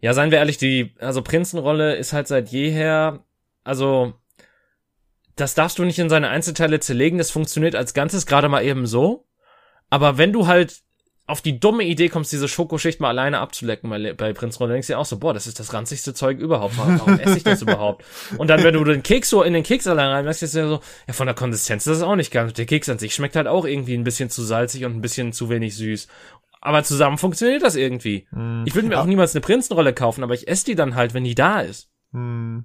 Ja, 0.00 0.14
seien 0.14 0.30
wir 0.30 0.38
ehrlich, 0.38 0.58
die, 0.58 0.94
also 1.00 1.22
Prinzenrolle 1.22 1.96
ist 1.96 2.12
halt 2.12 2.28
seit 2.28 2.50
jeher, 2.50 3.24
also 3.64 4.14
das 5.40 5.54
darfst 5.54 5.78
du 5.78 5.84
nicht 5.84 5.98
in 5.98 6.08
seine 6.08 6.28
Einzelteile 6.28 6.80
zerlegen, 6.80 7.18
das 7.18 7.30
funktioniert 7.30 7.74
als 7.74 7.94
Ganzes 7.94 8.26
gerade 8.26 8.48
mal 8.48 8.64
eben 8.64 8.86
so. 8.86 9.26
Aber 9.88 10.18
wenn 10.18 10.32
du 10.32 10.46
halt 10.46 10.82
auf 11.30 11.40
die 11.40 11.60
dumme 11.60 11.84
Idee 11.84 12.08
kommst, 12.08 12.32
diese 12.32 12.48
Schokoschicht 12.48 13.00
mal 13.00 13.08
alleine 13.08 13.38
abzulecken 13.38 13.88
bei, 13.88 14.12
bei 14.12 14.32
Prinz 14.32 14.58
Ron, 14.58 14.70
denkst 14.70 14.88
du 14.88 14.94
dir 14.94 14.98
auch 14.98 15.06
so, 15.06 15.18
boah, 15.18 15.32
das 15.32 15.46
ist 15.46 15.60
das 15.60 15.72
ranzigste 15.72 16.12
Zeug 16.12 16.38
überhaupt. 16.38 16.76
Warum 16.76 17.18
esse 17.20 17.36
ich 17.36 17.44
das 17.44 17.62
überhaupt? 17.62 18.04
Und 18.36 18.48
dann, 18.48 18.62
wenn 18.64 18.74
du 18.74 18.84
den 18.84 19.02
Keks 19.02 19.30
so 19.30 19.42
in 19.42 19.52
den 19.52 19.62
Keks 19.62 19.86
allein 19.86 20.08
reinmachst, 20.08 20.42
ist 20.42 20.54
ja 20.54 20.66
so, 20.66 20.80
ja, 21.06 21.12
von 21.14 21.26
der 21.26 21.36
Konsistenz 21.36 21.86
ist 21.86 22.00
das 22.00 22.02
auch 22.02 22.16
nicht 22.16 22.32
ganz. 22.32 22.52
Der 22.54 22.66
Keks 22.66 22.88
an 22.88 22.98
sich 22.98 23.14
schmeckt 23.14 23.36
halt 23.36 23.46
auch 23.46 23.64
irgendwie 23.64 23.94
ein 23.94 24.04
bisschen 24.04 24.28
zu 24.28 24.42
salzig 24.42 24.84
und 24.84 24.96
ein 24.96 25.00
bisschen 25.00 25.32
zu 25.32 25.48
wenig 25.48 25.76
süß. 25.76 26.08
Aber 26.60 26.82
zusammen 26.82 27.16
funktioniert 27.16 27.62
das 27.62 27.76
irgendwie. 27.76 28.26
Mm. 28.32 28.64
Ich 28.66 28.74
würde 28.74 28.88
mir 28.88 29.00
auch 29.00 29.06
niemals 29.06 29.34
eine 29.34 29.40
Prinzenrolle 29.40 29.94
kaufen, 29.94 30.22
aber 30.22 30.34
ich 30.34 30.46
esse 30.46 30.66
die 30.66 30.74
dann 30.74 30.94
halt, 30.94 31.14
wenn 31.14 31.24
die 31.24 31.34
da 31.34 31.60
ist. 31.60 31.88
Mm. 32.12 32.60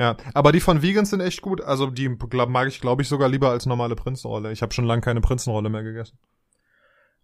Ja, 0.00 0.16
aber 0.32 0.50
die 0.50 0.60
von 0.60 0.80
Vegans 0.80 1.10
sind 1.10 1.20
echt 1.20 1.42
gut. 1.42 1.60
Also 1.60 1.88
die 1.90 2.08
glaub, 2.08 2.48
mag 2.48 2.66
ich, 2.68 2.80
glaube 2.80 3.02
ich, 3.02 3.08
sogar 3.08 3.28
lieber 3.28 3.50
als 3.50 3.66
normale 3.66 3.96
Prinzenrolle. 3.96 4.50
Ich 4.50 4.62
habe 4.62 4.72
schon 4.72 4.86
lange 4.86 5.02
keine 5.02 5.20
Prinzenrolle 5.20 5.68
mehr 5.68 5.82
gegessen. 5.82 6.18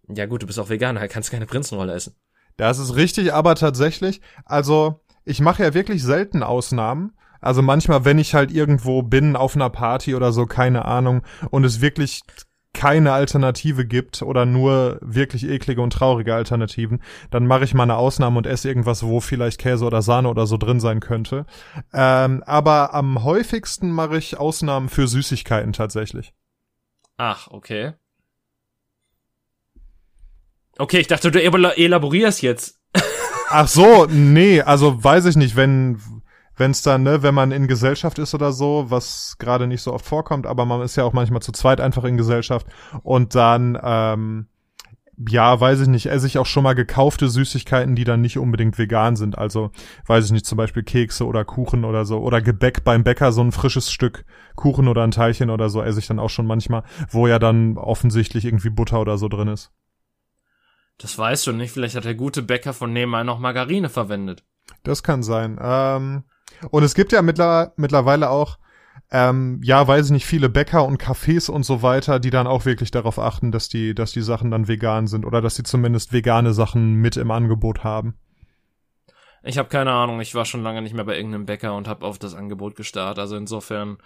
Ja 0.09 0.27
gut, 0.27 0.43
du 0.43 0.47
bist 0.47 0.59
auch 0.59 0.68
Veganer, 0.68 1.09
kannst 1.09 1.31
keine 1.31 1.47
Prinzenrolle 1.47 1.95
essen. 1.95 2.16
Das 2.59 2.79
ist 2.79 2.95
richtig, 2.95 3.33
aber 3.33 3.55
tatsächlich, 3.55 4.20
also 4.45 5.01
ich 5.24 5.41
mache 5.41 5.62
ja 5.62 5.72
wirklich 5.72 6.03
selten 6.03 6.43
Ausnahmen. 6.43 7.16
Also 7.41 7.62
manchmal, 7.62 8.05
wenn 8.05 8.18
ich 8.18 8.35
halt 8.35 8.51
irgendwo 8.51 9.03
bin 9.03 9.37
auf 9.37 9.57
einer 9.57 9.70
Party 9.70 10.14
oder 10.14 10.33
so, 10.33 10.45
keine 10.45 10.85
Ahnung, 10.85 11.22
und 11.51 11.64
es 11.64 11.81
wirklich 11.81 12.24
keine 12.77 13.12
Alternative 13.12 13.87
gibt 13.87 14.22
oder 14.22 14.45
nur 14.45 14.99
wirklich 15.01 15.49
eklige 15.49 15.81
und 15.81 15.95
traurige 15.95 16.35
Alternativen, 16.35 17.03
dann 17.31 17.47
mache 17.47 17.64
ich 17.64 17.72
mal 17.72 17.85
eine 17.85 17.97
Ausnahme 17.97 18.37
und 18.37 18.47
esse 18.47 18.68
irgendwas, 18.68 19.03
wo 19.03 19.20
vielleicht 19.20 19.59
Käse 19.59 19.85
oder 19.85 20.03
Sahne 20.03 20.29
oder 20.29 20.47
so 20.47 20.59
drin 20.59 20.79
sein 20.79 21.01
könnte. 21.01 21.47
Ähm, 21.95 22.45
aber 22.47 22.93
am 22.95 23.24
häufigsten 23.24 23.91
mache 23.91 24.18
ich 24.18 24.39
Ausnahmen 24.39 24.91
für 24.91 25.09
Süßigkeiten 25.09 25.72
tatsächlich. 25.72 26.35
Ach, 27.16 27.49
okay. 27.49 27.95
Okay, 30.79 30.99
ich 30.99 31.07
dachte, 31.07 31.31
du 31.31 31.43
elaborierst 31.43 32.43
jetzt. 32.43 32.79
Ach 33.49 33.68
so, 33.68 34.07
nee, 34.11 34.61
also 34.61 35.03
weiß 35.03 35.24
ich 35.24 35.37
nicht, 35.37 35.57
wenn 35.57 35.99
wenn 36.57 36.71
es 36.71 36.83
dann, 36.83 37.03
ne, 37.03 37.23
wenn 37.23 37.35
man 37.35 37.53
in 37.53 37.67
Gesellschaft 37.67 38.19
ist 38.19 38.35
oder 38.35 38.53
so, 38.53 38.87
was 38.89 39.37
gerade 39.39 39.67
nicht 39.67 39.83
so 39.83 39.93
oft 39.93 40.07
vorkommt, 40.07 40.47
aber 40.47 40.65
man 40.65 40.83
ist 40.83 40.97
ja 40.97 41.05
auch 41.05 41.13
manchmal 41.13 41.43
zu 41.43 41.53
zweit 41.53 41.81
einfach 41.81 42.05
in 42.05 42.17
Gesellschaft 42.17 42.67
und 43.03 43.35
dann, 43.35 43.79
ähm, 43.83 44.47
ja, 45.29 45.59
weiß 45.59 45.81
ich 45.81 45.89
nicht, 45.89 46.07
esse 46.07 46.27
ich 46.27 46.39
auch 46.39 46.47
schon 46.47 46.63
mal 46.63 46.75
gekaufte 46.75 47.29
Süßigkeiten, 47.29 47.95
die 47.95 48.05
dann 48.05 48.21
nicht 48.21 48.39
unbedingt 48.39 48.77
vegan 48.77 49.17
sind. 49.17 49.39
Also, 49.39 49.71
weiß 50.07 50.27
ich 50.27 50.33
nicht, 50.33 50.45
zum 50.45 50.59
Beispiel 50.59 50.83
Kekse 50.83 51.25
oder 51.25 51.45
Kuchen 51.45 51.87
oder 51.87 52.05
so. 52.05 52.19
Oder 52.19 52.43
Gebäck 52.43 52.85
beim 52.85 53.03
Bäcker, 53.03 53.33
so 53.33 53.41
ein 53.41 53.53
frisches 53.53 53.91
Stück 53.91 54.27
Kuchen 54.57 54.89
oder 54.89 55.05
ein 55.05 55.13
Teilchen 55.13 55.49
oder 55.49 55.71
so 55.71 55.83
esse 55.83 56.01
ich 56.01 56.07
dann 56.07 56.19
auch 56.19 56.29
schon 56.29 56.47
manchmal, 56.47 56.83
wo 57.09 57.27
ja 57.27 57.39
dann 57.39 57.79
offensichtlich 57.79 58.45
irgendwie 58.45 58.69
Butter 58.69 59.01
oder 59.01 59.17
so 59.17 59.29
drin 59.29 59.49
ist. 59.49 59.73
Das 60.99 61.17
weißt 61.19 61.47
du 61.47 61.53
nicht, 61.53 61.73
vielleicht 61.73 61.97
hat 61.97 62.05
der 62.05 62.15
gute 62.15 62.43
Bäcker 62.43 62.75
von 62.75 62.93
nebenan 62.93 63.27
noch 63.27 63.39
Margarine 63.39 63.89
verwendet. 63.89 64.45
Das 64.83 65.03
kann 65.03 65.23
sein. 65.23 65.59
Ähm, 65.61 66.25
und 66.71 66.83
es 66.83 66.95
gibt 66.95 67.13
ja 67.13 67.23
mittler, 67.23 67.73
mittlerweile 67.77 68.31
auch, 68.31 68.59
ähm, 69.11 69.61
ja, 69.63 69.87
weiß 69.87 70.07
ich 70.07 70.13
nicht, 70.13 70.27
viele 70.27 70.49
Bäcker 70.49 70.85
und 70.85 71.01
Cafés 71.01 71.51
und 71.51 71.65
so 71.65 71.83
weiter, 71.83 72.19
die 72.19 72.31
dann 72.31 72.47
auch 72.47 72.65
wirklich 72.65 72.91
darauf 72.91 73.19
achten, 73.19 73.53
dass 73.53 73.69
die, 73.69 73.95
dass 73.95 74.13
die 74.13 74.23
Sachen 74.23 74.51
dann 74.51 74.69
vegan 74.69 75.07
sind 75.07 75.25
oder 75.25 75.41
dass 75.41 75.55
sie 75.57 75.63
zumindest 75.63 76.13
vegane 76.13 76.53
Sachen 76.53 76.95
mit 76.95 77.17
im 77.17 77.31
Angebot 77.31 77.85
haben. 77.85 78.19
Ich 79.43 79.59
habe 79.59 79.69
keine 79.69 79.93
Ahnung, 79.93 80.21
ich 80.21 80.35
war 80.35 80.45
schon 80.45 80.65
lange 80.65 80.83
nicht 80.83 80.95
mehr 80.95 81.05
bei 81.05 81.17
irgendeinem 81.17 81.47
Bäcker 81.47 81.77
und 81.77 81.87
habe 81.87 82.05
auf 82.05 82.19
das 82.19 82.35
Angebot 82.35 82.75
gestarrt. 82.75 83.21
Also 83.21 83.37
insofern 83.37 83.99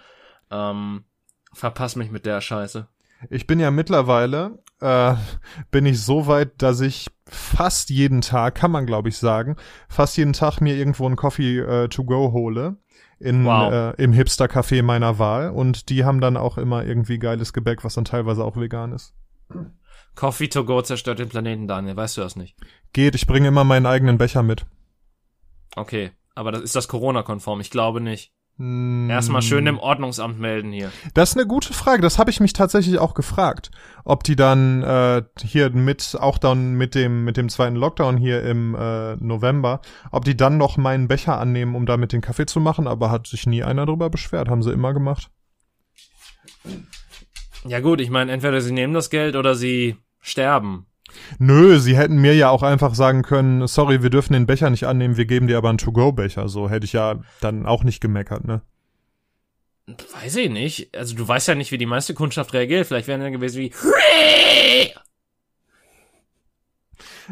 ähm, 0.51 1.05
verpass 1.51 1.95
mich 1.95 2.11
mit 2.11 2.27
der 2.27 2.41
Scheiße. 2.41 2.87
Ich 3.29 3.47
bin 3.47 3.59
ja 3.59 3.71
mittlerweile, 3.71 4.59
äh, 4.81 5.15
bin 5.71 5.85
ich 5.85 6.01
so 6.01 6.27
weit, 6.27 6.61
dass 6.61 6.81
ich 6.81 7.07
fast 7.25 7.89
jeden 7.89 8.21
Tag, 8.21 8.55
kann 8.55 8.71
man 8.71 8.85
glaube 8.85 9.09
ich 9.09 9.17
sagen, 9.17 9.55
fast 9.87 10.17
jeden 10.17 10.33
Tag 10.33 10.59
mir 10.59 10.75
irgendwo 10.75 11.07
ein 11.07 11.15
Coffee 11.15 11.59
äh, 11.59 11.87
to 11.87 12.03
go 12.03 12.33
hole 12.33 12.77
in 13.19 13.45
wow. 13.45 13.71
äh, 13.71 14.03
im 14.03 14.13
Hipster 14.13 14.45
Café 14.45 14.83
meiner 14.83 15.19
Wahl 15.19 15.51
und 15.51 15.89
die 15.89 16.03
haben 16.03 16.19
dann 16.19 16.37
auch 16.37 16.57
immer 16.57 16.83
irgendwie 16.83 17.19
geiles 17.19 17.53
Gebäck, 17.53 17.83
was 17.83 17.93
dann 17.93 18.05
teilweise 18.05 18.43
auch 18.43 18.57
vegan 18.57 18.91
ist. 18.91 19.13
Coffee 20.15 20.49
to 20.49 20.65
go 20.65 20.81
zerstört 20.81 21.19
den 21.19 21.29
Planeten, 21.29 21.67
Daniel, 21.67 21.95
weißt 21.95 22.17
du 22.17 22.21
das 22.21 22.35
nicht? 22.35 22.57
Geht, 22.93 23.15
ich 23.15 23.27
bringe 23.27 23.47
immer 23.47 23.63
meinen 23.63 23.85
eigenen 23.85 24.17
Becher 24.17 24.43
mit. 24.43 24.65
Okay, 25.75 26.11
aber 26.35 26.51
das 26.51 26.63
ist 26.63 26.75
das 26.75 26.87
Corona-konform, 26.87 27.61
ich 27.61 27.69
glaube 27.69 28.01
nicht. 28.01 28.33
Erstmal 29.09 29.41
schön 29.41 29.65
im 29.65 29.79
Ordnungsamt 29.79 30.39
melden 30.39 30.71
hier. 30.71 30.91
Das 31.13 31.31
ist 31.31 31.37
eine 31.37 31.47
gute 31.47 31.73
Frage. 31.73 32.01
Das 32.01 32.19
habe 32.19 32.29
ich 32.29 32.39
mich 32.39 32.53
tatsächlich 32.53 32.99
auch 32.99 33.15
gefragt, 33.15 33.71
ob 34.05 34.23
die 34.23 34.35
dann 34.35 34.83
äh, 34.83 35.23
hier 35.43 35.71
mit 35.71 36.15
auch 36.19 36.37
dann 36.37 36.73
mit 36.73 36.93
dem 36.93 37.23
mit 37.23 37.37
dem 37.37 37.49
zweiten 37.49 37.75
Lockdown 37.75 38.17
hier 38.17 38.43
im 38.43 38.75
äh, 38.75 39.15
November, 39.15 39.81
ob 40.11 40.25
die 40.25 40.37
dann 40.37 40.57
noch 40.57 40.77
meinen 40.77 41.07
Becher 41.07 41.39
annehmen, 41.39 41.75
um 41.75 41.85
damit 41.85 42.11
den 42.11 42.21
Kaffee 42.21 42.45
zu 42.45 42.59
machen. 42.59 42.87
Aber 42.87 43.09
hat 43.09 43.25
sich 43.25 43.47
nie 43.47 43.63
einer 43.63 43.85
darüber 43.85 44.09
beschwert. 44.09 44.49
Haben 44.49 44.61
sie 44.61 44.71
immer 44.71 44.93
gemacht. 44.93 45.31
Ja 47.65 47.79
gut, 47.79 47.99
ich 48.01 48.09
meine, 48.09 48.31
entweder 48.31 48.61
sie 48.61 48.73
nehmen 48.73 48.93
das 48.93 49.09
Geld 49.09 49.35
oder 49.35 49.55
sie 49.55 49.97
sterben. 50.19 50.85
Nö, 51.39 51.79
sie 51.79 51.97
hätten 51.97 52.17
mir 52.17 52.35
ja 52.35 52.49
auch 52.49 52.63
einfach 52.63 52.95
sagen 52.95 53.21
können, 53.21 53.67
sorry, 53.67 54.03
wir 54.03 54.09
dürfen 54.09 54.33
den 54.33 54.45
Becher 54.45 54.69
nicht 54.69 54.85
annehmen, 54.85 55.17
wir 55.17 55.25
geben 55.25 55.47
dir 55.47 55.57
aber 55.57 55.69
einen 55.69 55.77
To-Go-Becher. 55.77 56.47
So 56.47 56.69
hätte 56.69 56.85
ich 56.85 56.93
ja 56.93 57.19
dann 57.39 57.65
auch 57.65 57.83
nicht 57.83 58.01
gemeckert, 58.01 58.45
ne? 58.45 58.61
Weiß 59.87 60.35
ich 60.35 60.49
nicht. 60.49 60.95
Also 60.95 61.15
du 61.15 61.27
weißt 61.27 61.47
ja 61.47 61.55
nicht, 61.55 61.71
wie 61.71 61.77
die 61.77 61.85
meiste 61.85 62.13
Kundschaft 62.13 62.53
reagiert. 62.53 62.87
Vielleicht 62.87 63.07
wären 63.07 63.21
dann 63.21 63.31
gewesen 63.31 63.59
wie 63.59 63.71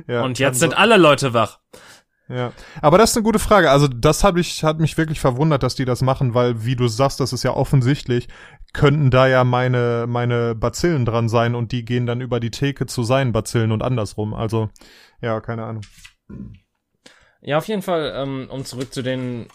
ja, 0.07 0.23
Und 0.23 0.39
jetzt 0.39 0.59
sind 0.59 0.77
alle 0.77 0.97
Leute 0.97 1.33
wach. 1.33 1.59
Ja, 2.29 2.53
aber 2.81 2.99
das 2.99 3.09
ist 3.09 3.17
eine 3.17 3.23
gute 3.23 3.39
Frage. 3.39 3.71
Also 3.71 3.87
das 3.87 4.23
hat 4.23 4.35
mich, 4.35 4.63
hat 4.63 4.79
mich 4.79 4.97
wirklich 4.97 5.19
verwundert, 5.19 5.63
dass 5.63 5.73
die 5.73 5.85
das 5.85 6.01
machen, 6.03 6.35
weil, 6.35 6.63
wie 6.63 6.75
du 6.75 6.87
sagst, 6.87 7.19
das 7.19 7.33
ist 7.33 7.41
ja 7.43 7.51
offensichtlich, 7.55 8.27
könnten 8.71 9.09
da 9.09 9.27
ja 9.27 9.43
meine, 9.43 10.05
meine 10.07 10.53
Bazillen 10.53 11.05
dran 11.05 11.27
sein 11.27 11.55
und 11.55 11.71
die 11.71 11.83
gehen 11.85 12.05
dann 12.05 12.21
über 12.21 12.39
die 12.39 12.51
Theke 12.51 12.85
zu 12.85 13.01
seinen 13.03 13.31
Bazillen 13.31 13.71
und 13.71 13.81
andersrum. 13.81 14.35
Also, 14.35 14.69
ja, 15.21 15.41
keine 15.41 15.63
Ahnung. 15.65 15.81
Ja, 17.41 17.57
auf 17.57 17.67
jeden 17.67 17.81
Fall, 17.81 18.13
ähm, 18.15 18.47
um 18.51 18.63
zurück 18.65 18.93
zu 18.93 19.01
den, 19.01 19.47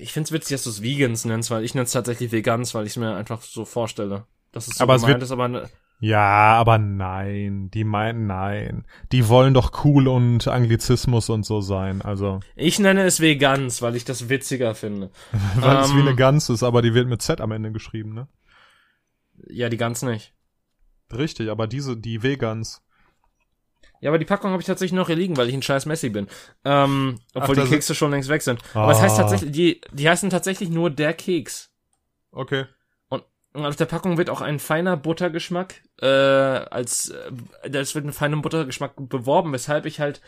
ich 0.00 0.12
find's 0.12 0.32
witzig, 0.32 0.54
dass 0.54 0.64
du 0.64 0.70
es 0.70 0.82
Vegans 0.82 1.24
nennst, 1.24 1.50
weil 1.50 1.64
ich 1.64 1.74
nenne 1.74 1.84
es 1.84 1.92
tatsächlich 1.92 2.32
Vegans, 2.32 2.74
weil 2.74 2.84
ich 2.86 2.92
es 2.92 2.96
mir 2.96 3.14
einfach 3.16 3.42
so 3.42 3.64
vorstelle. 3.64 4.26
Das 4.52 4.68
ist 4.68 4.78
so 4.78 4.84
Aber 4.84 4.94
es 4.94 5.02
gemeint 5.02 5.16
wird- 5.16 5.24
ist, 5.24 5.32
aber 5.32 5.48
ne, 5.48 5.68
Ja, 6.00 6.54
aber 6.58 6.76
nein, 6.78 7.70
die 7.72 7.84
meinen 7.84 8.26
nein. 8.26 8.84
Die 9.12 9.28
wollen 9.28 9.54
doch 9.54 9.84
cool 9.84 10.08
und 10.08 10.46
Anglizismus 10.48 11.30
und 11.30 11.46
so 11.46 11.60
sein. 11.60 12.02
Also, 12.02 12.40
ich 12.56 12.78
nenne 12.78 13.04
es 13.04 13.20
Vegans, 13.20 13.80
weil 13.80 13.96
ich 13.96 14.04
das 14.04 14.28
witziger 14.28 14.74
finde. 14.74 15.10
weil 15.56 15.78
es 15.78 15.94
wie 15.94 16.00
Ähm. 16.00 16.08
eine 16.08 16.16
Gans 16.16 16.48
ist, 16.50 16.62
aber 16.62 16.82
die 16.82 16.92
wird 16.94 17.08
mit 17.08 17.22
Z 17.22 17.40
am 17.40 17.52
Ende 17.52 17.72
geschrieben, 17.72 18.12
ne? 18.12 18.28
Ja, 19.48 19.68
die 19.68 19.76
ganz 19.76 20.02
nicht. 20.02 20.34
Richtig, 21.12 21.50
aber 21.50 21.66
diese, 21.66 21.96
die 21.96 22.22
Vegans. 22.22 22.82
Ja, 24.00 24.10
aber 24.10 24.18
die 24.18 24.24
Packung 24.26 24.50
habe 24.50 24.60
ich 24.60 24.66
tatsächlich 24.66 24.96
noch 24.96 25.06
hier 25.06 25.16
liegen, 25.16 25.36
weil 25.36 25.48
ich 25.48 25.54
ein 25.54 25.62
scheiß 25.62 25.86
Messi 25.86 26.10
bin. 26.10 26.26
Ähm, 26.64 27.20
obwohl 27.34 27.58
Ach, 27.58 27.64
die 27.64 27.70
Kekse 27.70 27.94
schon 27.94 28.10
längst 28.10 28.28
weg 28.28 28.42
sind. 28.42 28.60
Aber 28.74 28.92
es 28.92 29.00
heißt 29.00 29.16
Ah. 29.18 29.22
tatsächlich, 29.22 29.52
die, 29.52 29.80
die 29.92 30.08
heißen 30.08 30.28
tatsächlich 30.28 30.68
nur 30.68 30.90
der 30.90 31.14
Keks. 31.14 31.70
Okay. 32.30 32.66
Und 33.54 33.64
auf 33.64 33.76
der 33.76 33.86
Packung 33.86 34.18
wird 34.18 34.30
auch 34.30 34.40
ein 34.40 34.58
feiner 34.58 34.96
Buttergeschmack, 34.96 35.80
äh, 36.02 36.06
als, 36.06 37.10
äh, 37.10 37.70
das 37.70 37.94
wird 37.94 38.04
ein 38.04 38.12
feiner 38.12 38.36
Buttergeschmack 38.38 38.94
beworben, 38.96 39.52
weshalb 39.52 39.86
ich 39.86 40.00
halt 40.00 40.20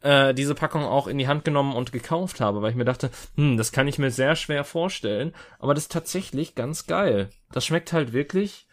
äh, 0.00 0.34
diese 0.34 0.56
Packung 0.56 0.84
auch 0.84 1.06
in 1.06 1.16
die 1.16 1.28
Hand 1.28 1.44
genommen 1.44 1.74
und 1.74 1.92
gekauft 1.92 2.40
habe, 2.40 2.62
weil 2.62 2.70
ich 2.70 2.76
mir 2.76 2.84
dachte, 2.84 3.10
hm, 3.36 3.56
das 3.56 3.70
kann 3.70 3.86
ich 3.86 3.98
mir 4.00 4.10
sehr 4.10 4.34
schwer 4.34 4.64
vorstellen, 4.64 5.34
aber 5.60 5.72
das 5.72 5.84
ist 5.84 5.92
tatsächlich 5.92 6.56
ganz 6.56 6.86
geil. 6.86 7.30
Das 7.52 7.64
schmeckt 7.64 7.92
halt 7.92 8.12
wirklich 8.12 8.66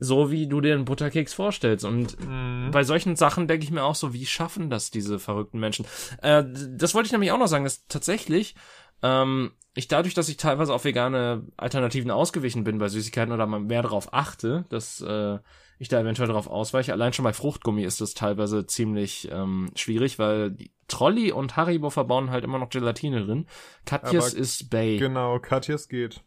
so, 0.00 0.30
wie 0.30 0.48
du 0.48 0.60
dir 0.60 0.74
einen 0.74 0.86
Butterkeks 0.86 1.34
vorstellst. 1.34 1.84
Und 1.84 2.18
Mhm. 2.26 2.70
bei 2.72 2.82
solchen 2.82 3.16
Sachen 3.16 3.46
denke 3.46 3.64
ich 3.64 3.70
mir 3.70 3.84
auch 3.84 3.94
so, 3.94 4.12
wie 4.12 4.26
schaffen 4.26 4.70
das 4.70 4.90
diese 4.90 5.18
verrückten 5.18 5.60
Menschen? 5.60 5.84
Äh, 6.22 6.42
das 6.76 6.94
wollte 6.94 7.06
ich 7.06 7.12
nämlich 7.12 7.30
auch 7.32 7.38
noch 7.38 7.46
sagen, 7.48 7.64
dass 7.64 7.86
tatsächlich 7.86 8.54
ähm, 9.02 9.52
ich 9.74 9.88
dadurch, 9.88 10.14
dass 10.14 10.28
ich 10.28 10.36
teilweise 10.36 10.74
auf 10.74 10.84
vegane 10.84 11.46
Alternativen 11.56 12.10
ausgewichen 12.10 12.64
bin 12.64 12.78
bei 12.78 12.88
Süßigkeiten 12.88 13.32
oder 13.32 13.46
mehr 13.46 13.82
darauf 13.82 14.12
achte, 14.12 14.64
dass 14.68 15.00
äh, 15.00 15.38
ich 15.78 15.88
da 15.88 16.00
eventuell 16.00 16.28
darauf 16.28 16.48
ausweiche. 16.48 16.92
Allein 16.92 17.12
schon 17.12 17.22
bei 17.22 17.32
Fruchtgummi 17.32 17.84
ist 17.84 18.00
das 18.00 18.14
teilweise 18.14 18.66
ziemlich 18.66 19.28
ähm, 19.30 19.70
schwierig, 19.76 20.18
weil 20.18 20.56
Trolli 20.88 21.32
und 21.32 21.56
Haribo 21.56 21.88
verbauen 21.88 22.30
halt 22.30 22.44
immer 22.44 22.58
noch 22.58 22.68
Gelatine 22.68 23.24
drin. 23.24 23.46
Katjes 23.86 24.34
ist 24.34 24.70
Bay. 24.70 24.98
Genau, 24.98 25.38
Katjes 25.38 25.88
geht. 25.88 26.22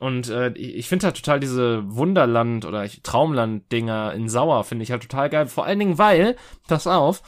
Und 0.00 0.30
äh, 0.30 0.48
ich 0.54 0.88
finde 0.88 1.04
halt 1.04 1.16
total 1.16 1.40
diese 1.40 1.82
Wunderland- 1.84 2.64
oder 2.64 2.88
Traumland-Dinger 2.88 4.14
in 4.14 4.30
Sauer 4.30 4.64
finde 4.64 4.82
ich 4.82 4.92
halt 4.92 5.02
total 5.02 5.28
geil. 5.28 5.46
Vor 5.46 5.66
allen 5.66 5.78
Dingen, 5.78 5.98
weil, 5.98 6.36
pass 6.66 6.86
auf, 6.86 7.22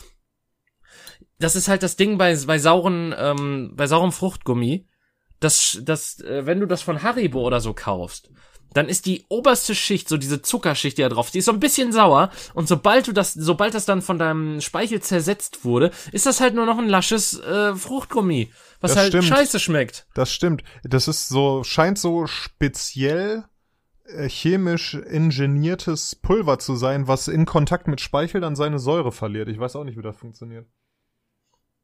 das 1.39 1.55
ist 1.55 1.69
halt 1.69 1.83
das 1.83 1.97
Ding 1.97 2.17
bei, 2.17 2.35
bei 2.47 2.59
sauren, 2.59 3.15
ähm, 3.19 3.73
bei 3.77 3.87
saurem 3.87 4.11
Fruchtgummi, 4.11 4.89
dass, 5.39 5.83
dass, 5.83 6.21
äh, 6.21 6.47
wenn 6.47 6.61
du 6.61 6.67
das 6.67 6.81
von 6.81 7.03
Haribo 7.03 7.43
oder 7.43 7.61
so 7.61 7.75
kaufst, 7.75 8.31
dann 8.75 8.89
ist 8.89 9.07
die 9.07 9.25
oberste 9.29 9.75
Schicht, 9.75 10.09
so 10.09 10.17
diese 10.17 10.43
Zuckerschicht, 10.43 10.99
die 10.99 11.03
da 11.03 11.09
drauf, 11.09 11.31
die 11.31 11.39
ist 11.39 11.45
so 11.47 11.53
ein 11.53 11.61
bisschen 11.61 11.93
sauer. 11.93 12.31
Und 12.55 12.69
sobald 12.69 13.07
du 13.09 13.13
das, 13.13 13.33
sobald 13.35 13.75
das 13.75 13.85
dann 13.85 14.03
von 14.03 14.19
deinem 14.19 14.61
Speichel 14.61 15.01
zersetzt 15.01 15.65
wurde, 15.65 15.91
ist 16.13 16.27
das 16.27 16.41
halt 16.41 16.55
nur 16.55 16.67
noch 16.67 16.79
ein 16.79 16.89
lasches 16.89 17.39
äh, 17.41 17.75
Fruchtgummi, 17.75 18.53
was 18.81 18.93
Das 18.93 18.99
halt 18.99 19.09
stimmt. 19.13 19.25
scheiße 19.25 19.61
schmeckt. 19.61 20.07
Das 20.15 20.33
stimmt. 20.33 20.63
Das 20.85 21.09
ist 21.09 21.29
so, 21.29 21.65
scheint 21.65 21.99
so 21.99 22.27
speziell 22.27 23.45
äh, 24.05 24.29
chemisch 24.29 24.95
ingeniertes 24.95 26.17
Pulver 26.17 26.59
zu 26.59 26.75
sein, 26.77 27.09
was 27.09 27.29
in 27.29 27.45
Kontakt 27.47 27.89
mit 27.89 28.01
Speichel 28.01 28.41
dann 28.41 28.57
seine 28.57 28.79
Säure 28.79 29.13
verliert. 29.13 29.49
Ich 29.49 29.59
weiß 29.59 29.77
auch 29.77 29.85
nicht, 29.85 29.97
wie 29.99 30.03
das 30.03 30.17
funktioniert. 30.17 30.67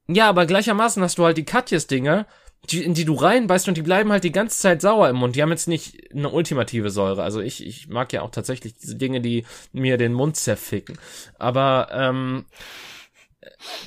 Ja, 0.08 0.28
aber 0.28 0.46
gleichermaßen 0.46 1.02
hast 1.02 1.18
du 1.18 1.24
halt 1.24 1.36
die 1.36 1.44
Katjes-Dinger, 1.44 2.26
die, 2.70 2.84
in 2.84 2.94
die 2.94 3.04
du 3.04 3.14
reinbeißt 3.14 3.68
und 3.68 3.76
die 3.76 3.82
bleiben 3.82 4.12
halt 4.12 4.24
die 4.24 4.32
ganze 4.32 4.58
Zeit 4.58 4.82
sauer 4.82 5.08
im 5.08 5.16
Mund. 5.16 5.36
Die 5.36 5.42
haben 5.42 5.50
jetzt 5.50 5.68
nicht 5.68 6.12
eine 6.12 6.28
ultimative 6.28 6.90
Säure. 6.90 7.22
Also 7.22 7.40
ich, 7.40 7.66
ich 7.66 7.88
mag 7.88 8.12
ja 8.12 8.22
auch 8.22 8.30
tatsächlich 8.30 8.76
diese 8.76 8.96
Dinge, 8.96 9.20
die 9.20 9.46
mir 9.72 9.96
den 9.96 10.12
Mund 10.12 10.36
zerficken. 10.36 10.98
Aber 11.38 11.88
ähm, 11.92 12.44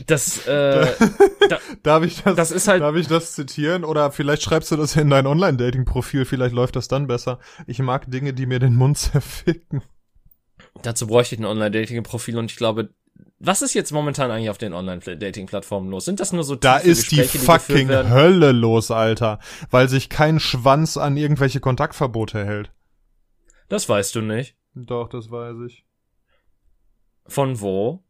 das, 0.07 0.47
äh, 0.47 0.87
da, 1.49 1.59
Darf 1.83 2.03
ich 2.03 2.23
das, 2.23 2.35
das 2.35 2.51
ist 2.51 2.67
halt. 2.67 2.81
darf 2.81 2.95
ich 2.95 3.07
das 3.07 3.33
zitieren? 3.33 3.83
Oder 3.83 4.11
vielleicht 4.11 4.41
schreibst 4.41 4.71
du 4.71 4.77
das 4.77 4.95
in 4.95 5.09
dein 5.09 5.27
Online-Dating-Profil, 5.27 6.25
vielleicht 6.25 6.55
läuft 6.55 6.75
das 6.75 6.87
dann 6.87 7.07
besser. 7.07 7.39
Ich 7.67 7.79
mag 7.79 8.09
Dinge, 8.09 8.33
die 8.33 8.45
mir 8.45 8.59
den 8.59 8.75
Mund 8.75 8.97
zerficken. 8.97 9.83
Dazu 10.81 11.07
bräuchte 11.07 11.35
ich 11.35 11.41
ein 11.41 11.45
Online-Dating-Profil 11.45 12.37
und 12.37 12.49
ich 12.49 12.57
glaube, 12.57 12.89
was 13.43 13.61
ist 13.61 13.73
jetzt 13.73 13.91
momentan 13.91 14.29
eigentlich 14.29 14.49
auf 14.49 14.57
den 14.57 14.73
Online-Dating-Plattformen 14.73 15.89
los? 15.89 16.05
Sind 16.05 16.19
das 16.19 16.31
nur 16.31 16.43
so 16.43 16.55
Da 16.55 16.77
ist 16.77 17.11
die 17.11 17.17
Gespräche, 17.17 17.39
geführt 17.39 17.61
fucking 17.61 17.87
werden? 17.87 18.11
Hölle 18.11 18.51
los, 18.51 18.91
Alter. 18.91 19.39
Weil 19.71 19.89
sich 19.89 20.09
kein 20.09 20.39
Schwanz 20.39 20.97
an 20.97 21.17
irgendwelche 21.17 21.59
Kontaktverbote 21.59 22.45
hält. 22.45 22.71
Das 23.67 23.89
weißt 23.89 24.15
du 24.15 24.21
nicht. 24.21 24.55
Doch, 24.75 25.09
das 25.09 25.31
weiß 25.31 25.57
ich. 25.67 25.85
Von 27.25 27.59
wo? 27.61 28.03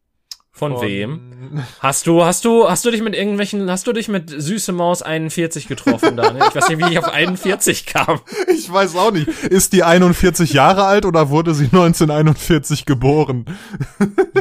Von, 0.54 0.82
wem? 0.82 1.62
Hast 1.80 2.06
du, 2.06 2.22
hast 2.22 2.44
du, 2.44 2.68
hast 2.68 2.84
du 2.84 2.90
dich 2.90 3.00
mit 3.00 3.14
irgendwelchen, 3.14 3.70
hast 3.70 3.86
du 3.86 3.94
dich 3.94 4.08
mit 4.08 4.28
Süße 4.28 4.72
Maus 4.72 5.00
41 5.00 5.66
getroffen, 5.66 6.14
Daniel? 6.18 6.44
Ich 6.46 6.54
weiß 6.54 6.68
nicht, 6.68 6.78
wie 6.78 6.92
ich 6.92 6.98
auf 6.98 7.08
41 7.08 7.86
kam. 7.86 8.20
Ich 8.54 8.70
weiß 8.70 8.96
auch 8.96 9.12
nicht. 9.12 9.28
Ist 9.28 9.72
die 9.72 9.82
41 9.82 10.52
Jahre 10.52 10.84
alt 10.84 11.06
oder 11.06 11.30
wurde 11.30 11.54
sie 11.54 11.64
1941 11.64 12.84
geboren? 12.84 13.46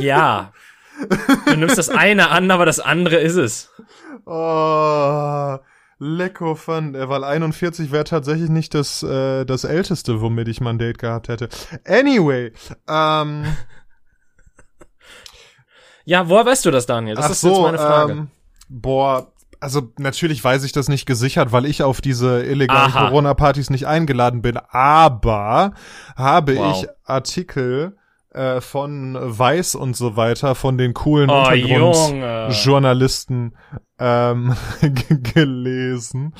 Ja. 0.01 0.51
Du 1.45 1.55
nimmst 1.57 1.77
das 1.77 1.89
eine 1.89 2.29
an, 2.29 2.49
aber 2.51 2.65
das 2.65 2.79
andere 2.79 3.17
ist 3.17 3.35
es. 3.35 3.69
Oh, 4.25 5.57
lecko 5.99 6.55
fun. 6.55 6.95
Äh, 6.95 7.09
Weil 7.09 7.23
41 7.23 7.91
wäre 7.91 8.03
tatsächlich 8.03 8.49
nicht 8.49 8.73
das, 8.73 9.03
äh, 9.03 9.45
das 9.45 9.63
älteste, 9.63 10.21
womit 10.21 10.47
ich 10.47 10.61
mal 10.61 10.71
ein 10.71 10.77
Date 10.79 10.99
gehabt 10.99 11.27
hätte. 11.27 11.49
Anyway, 11.87 12.51
ähm, 12.87 13.45
Ja, 16.05 16.27
woher 16.29 16.45
weißt 16.45 16.65
du 16.65 16.71
das, 16.71 16.85
Daniel? 16.85 17.15
Das 17.15 17.25
ach 17.25 17.29
ist 17.31 17.41
so, 17.41 17.49
jetzt 17.53 17.61
meine 17.61 17.77
Frage. 17.77 18.11
Ähm, 18.13 18.27
boah, 18.69 19.31
also 19.59 19.93
natürlich 19.99 20.43
weiß 20.43 20.63
ich 20.63 20.71
das 20.71 20.87
nicht 20.89 21.05
gesichert, 21.05 21.51
weil 21.51 21.65
ich 21.65 21.83
auf 21.83 22.01
diese 22.01 22.43
illegalen. 22.43 22.91
Corona-Partys 22.91 23.69
nicht 23.69 23.85
eingeladen 23.85 24.41
bin, 24.41 24.57
aber 24.57 25.73
habe 26.15 26.55
Wow. 26.57 26.83
ich 26.83 26.89
Artikel 27.05 27.95
äh, 28.33 28.61
von 28.61 29.17
Weiß 29.19 29.75
und 29.75 29.95
so 29.95 30.15
weiter, 30.15 30.55
von 30.55 30.77
den 30.77 30.93
coolen 30.93 31.29
oh, 31.29 31.39
Untergrund 31.39 31.95
Junge. 31.95 32.49
Journalisten 32.49 33.53
ähm, 33.99 34.55
gelesen, 35.33 36.33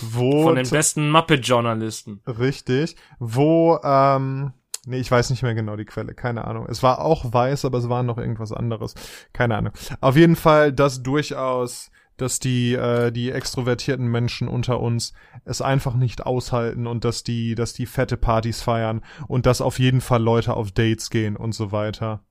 wo 0.00 0.44
Von 0.44 0.56
den 0.56 0.68
besten 0.68 1.10
Muppet-Journalisten. 1.10 2.20
richtig, 2.26 2.96
wo 3.18 3.78
ähm, 3.84 4.52
nee, 4.86 4.98
ich 4.98 5.10
weiß 5.10 5.30
nicht 5.30 5.42
mehr 5.42 5.54
genau 5.54 5.76
die 5.76 5.84
Quelle, 5.84 6.14
keine 6.14 6.46
Ahnung. 6.46 6.66
Es 6.68 6.82
war 6.82 7.00
auch 7.00 7.32
weiß, 7.32 7.64
aber 7.64 7.78
es 7.78 7.88
war 7.88 8.02
noch 8.02 8.18
irgendwas 8.18 8.52
anderes, 8.52 8.94
keine 9.32 9.56
Ahnung. 9.56 9.72
Auf 10.00 10.16
jeden 10.16 10.36
Fall, 10.36 10.72
dass 10.72 11.02
durchaus 11.02 11.90
dass 12.16 12.38
die 12.38 12.74
äh, 12.74 13.10
die 13.10 13.30
extrovertierten 13.30 14.06
Menschen 14.06 14.48
unter 14.48 14.80
uns 14.80 15.12
es 15.44 15.62
einfach 15.62 15.94
nicht 15.94 16.24
aushalten 16.24 16.86
und 16.86 17.04
dass 17.04 17.22
die 17.24 17.54
dass 17.54 17.72
die 17.72 17.86
fette 17.86 18.16
Partys 18.16 18.62
feiern 18.62 19.02
und 19.26 19.46
dass 19.46 19.60
auf 19.60 19.78
jeden 19.78 20.00
Fall 20.00 20.22
Leute 20.22 20.54
auf 20.54 20.72
Dates 20.72 21.10
gehen 21.10 21.36
und 21.36 21.52
so 21.52 21.72
weiter. 21.72 22.24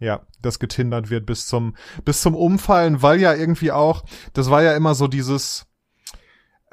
Ja, 0.00 0.26
das 0.42 0.58
getindert 0.58 1.10
wird 1.10 1.26
bis 1.26 1.46
zum 1.46 1.76
bis 2.04 2.20
zum 2.20 2.34
Umfallen, 2.34 3.02
weil 3.02 3.20
ja 3.20 3.32
irgendwie 3.34 3.72
auch, 3.72 4.04
das 4.32 4.50
war 4.50 4.62
ja 4.62 4.74
immer 4.74 4.94
so 4.94 5.06
dieses 5.06 5.66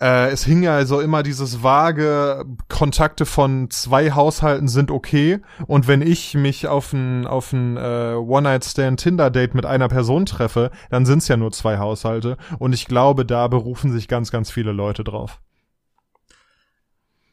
äh, 0.01 0.31
es 0.31 0.43
hing 0.43 0.63
ja 0.63 0.83
so 0.85 0.99
immer 0.99 1.21
dieses 1.21 1.61
vage 1.61 2.43
Kontakte 2.67 3.25
von 3.25 3.69
zwei 3.69 4.11
Haushalten 4.11 4.67
sind 4.67 4.89
okay 4.89 5.39
und 5.67 5.87
wenn 5.87 6.01
ich 6.01 6.33
mich 6.33 6.67
auf 6.67 6.91
ein 6.91 7.27
auf 7.27 7.53
ein 7.53 7.77
äh, 7.77 8.15
One 8.15 8.43
Night 8.43 8.65
Stand 8.65 8.99
Tinder 8.99 9.29
Date 9.29 9.53
mit 9.53 9.65
einer 9.65 9.87
Person 9.87 10.25
treffe, 10.25 10.71
dann 10.89 11.05
sind's 11.05 11.27
ja 11.27 11.37
nur 11.37 11.51
zwei 11.51 11.77
Haushalte 11.77 12.37
und 12.57 12.73
ich 12.73 12.85
glaube, 12.85 13.25
da 13.25 13.47
berufen 13.47 13.91
sich 13.91 14.07
ganz 14.07 14.31
ganz 14.31 14.49
viele 14.49 14.71
Leute 14.71 15.03
drauf. 15.03 15.39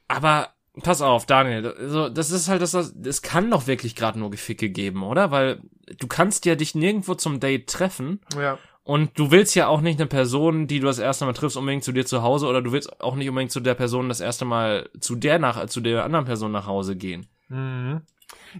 Aber 0.06 0.48
pass 0.82 1.00
auf, 1.00 1.26
Daniel, 1.26 1.72
also 1.72 2.08
das 2.08 2.30
ist 2.30 2.48
halt 2.48 2.60
das, 2.60 2.72
das 2.72 2.94
es 3.02 3.22
kann 3.22 3.50
doch 3.50 3.66
wirklich 3.66 3.96
gerade 3.96 4.18
nur 4.18 4.30
Geficke 4.30 4.68
geben, 4.68 5.02
oder? 5.02 5.30
Weil 5.30 5.62
du 5.98 6.06
kannst 6.06 6.44
ja 6.44 6.54
dich 6.54 6.74
nirgendwo 6.74 7.14
zum 7.14 7.40
Date 7.40 7.68
treffen 7.68 8.20
Ja. 8.36 8.58
Und 8.88 9.18
du 9.18 9.30
willst 9.30 9.54
ja 9.54 9.68
auch 9.68 9.82
nicht 9.82 10.00
eine 10.00 10.08
Person, 10.08 10.66
die 10.66 10.80
du 10.80 10.86
das 10.86 10.98
erste 10.98 11.26
Mal 11.26 11.34
triffst, 11.34 11.58
unbedingt 11.58 11.84
zu 11.84 11.92
dir 11.92 12.06
zu 12.06 12.22
Hause 12.22 12.46
oder 12.46 12.62
du 12.62 12.72
willst 12.72 13.02
auch 13.02 13.16
nicht 13.16 13.28
unbedingt 13.28 13.52
zu 13.52 13.60
der 13.60 13.74
Person 13.74 14.08
das 14.08 14.20
erste 14.20 14.46
Mal 14.46 14.88
zu 14.98 15.14
der 15.14 15.38
nach 15.38 15.66
zu 15.66 15.82
der 15.82 16.04
anderen 16.04 16.24
Person 16.24 16.52
nach 16.52 16.66
Hause 16.66 16.96
gehen. 16.96 17.26
Mhm. 17.48 18.00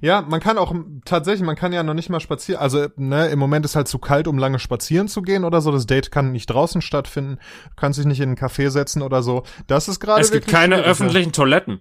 Ja, 0.02 0.20
man 0.20 0.40
kann 0.40 0.58
auch 0.58 0.74
tatsächlich, 1.06 1.46
man 1.46 1.56
kann 1.56 1.72
ja 1.72 1.82
noch 1.82 1.94
nicht 1.94 2.10
mal 2.10 2.20
spazieren. 2.20 2.60
Also, 2.60 2.88
ne, 2.96 3.28
im 3.28 3.38
Moment 3.38 3.64
ist 3.64 3.74
halt 3.74 3.88
zu 3.88 3.98
kalt, 3.98 4.28
um 4.28 4.36
lange 4.36 4.58
spazieren 4.58 5.08
zu 5.08 5.22
gehen 5.22 5.44
oder 5.44 5.62
so. 5.62 5.72
Das 5.72 5.86
Date 5.86 6.10
kann 6.10 6.30
nicht 6.32 6.48
draußen 6.48 6.82
stattfinden. 6.82 7.38
Du 7.70 7.76
kannst 7.76 7.98
dich 7.98 8.04
nicht 8.04 8.20
in 8.20 8.28
einen 8.28 8.36
Café 8.36 8.68
setzen 8.68 9.00
oder 9.00 9.22
so. 9.22 9.44
Das 9.66 9.88
ist 9.88 9.98
gerade. 9.98 10.20
Es 10.20 10.30
gibt 10.30 10.46
keine 10.46 10.74
schwierig, 10.74 10.84
ne? 10.84 10.90
öffentlichen 10.90 11.32
Toiletten. 11.32 11.80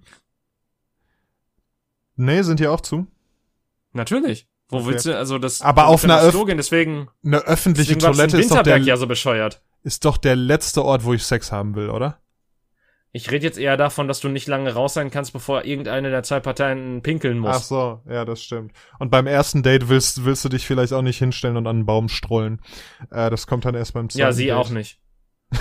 Nee, 2.15 2.43
sind 2.43 2.61
die 2.61 2.67
auch 2.67 2.79
zu? 2.79 3.07
Natürlich. 3.91 4.47
Wo 4.69 4.77
Okay. 4.77 4.87
willst 4.87 5.05
du, 5.05 5.17
also 5.17 5.37
das, 5.37 5.61
Aber 5.61 5.87
auf 5.87 6.03
einer 6.03 6.21
Öff- 6.21 6.45
gehen, 6.45 6.57
deswegen, 6.57 7.07
Eine 7.23 7.37
öffentliche 7.39 7.95
deswegen 7.95 8.13
Toilette 8.15 8.37
ist 8.37 8.51
doch, 8.51 8.55
der, 8.57 8.65
Winterberg 8.75 8.87
ja 8.87 8.97
so 8.97 9.07
bescheuert. 9.07 9.61
ist 9.83 10.03
doch 10.03 10.17
der 10.17 10.35
letzte 10.35 10.83
Ort, 10.83 11.05
wo 11.05 11.13
ich 11.13 11.23
Sex 11.23 11.51
haben 11.51 11.75
will, 11.75 11.89
oder? 11.89 12.19
Ich 13.13 13.31
rede 13.31 13.45
jetzt 13.45 13.57
eher 13.57 13.77
davon, 13.77 14.07
dass 14.09 14.19
du 14.19 14.27
nicht 14.27 14.47
lange 14.47 14.73
raus 14.73 14.93
sein 14.93 15.09
kannst, 15.09 15.31
bevor 15.31 15.63
irgendeine 15.63 16.09
der 16.11 16.21
zwei 16.23 16.41
Parteien 16.41 17.01
pinkeln 17.01 17.39
muss. 17.39 17.55
Ach 17.55 17.61
so, 17.63 18.01
ja, 18.09 18.25
das 18.25 18.43
stimmt. 18.43 18.73
Und 18.99 19.09
beim 19.09 19.25
ersten 19.25 19.63
Date 19.63 19.87
willst, 19.87 20.25
willst 20.25 20.43
du 20.43 20.49
dich 20.49 20.67
vielleicht 20.67 20.91
auch 20.93 21.01
nicht 21.01 21.17
hinstellen 21.17 21.55
und 21.57 21.65
an 21.65 21.77
einen 21.77 21.85
Baum 21.85 22.09
strollen. 22.09 22.61
Äh, 23.09 23.29
das 23.29 23.47
kommt 23.47 23.63
dann 23.65 23.73
erst 23.73 23.93
beim 23.93 24.09
zweiten 24.09 24.19
ja, 24.19 24.31
sie 24.33 24.47
Date. 24.47 24.55
auch 24.55 24.69
nicht. 24.69 24.99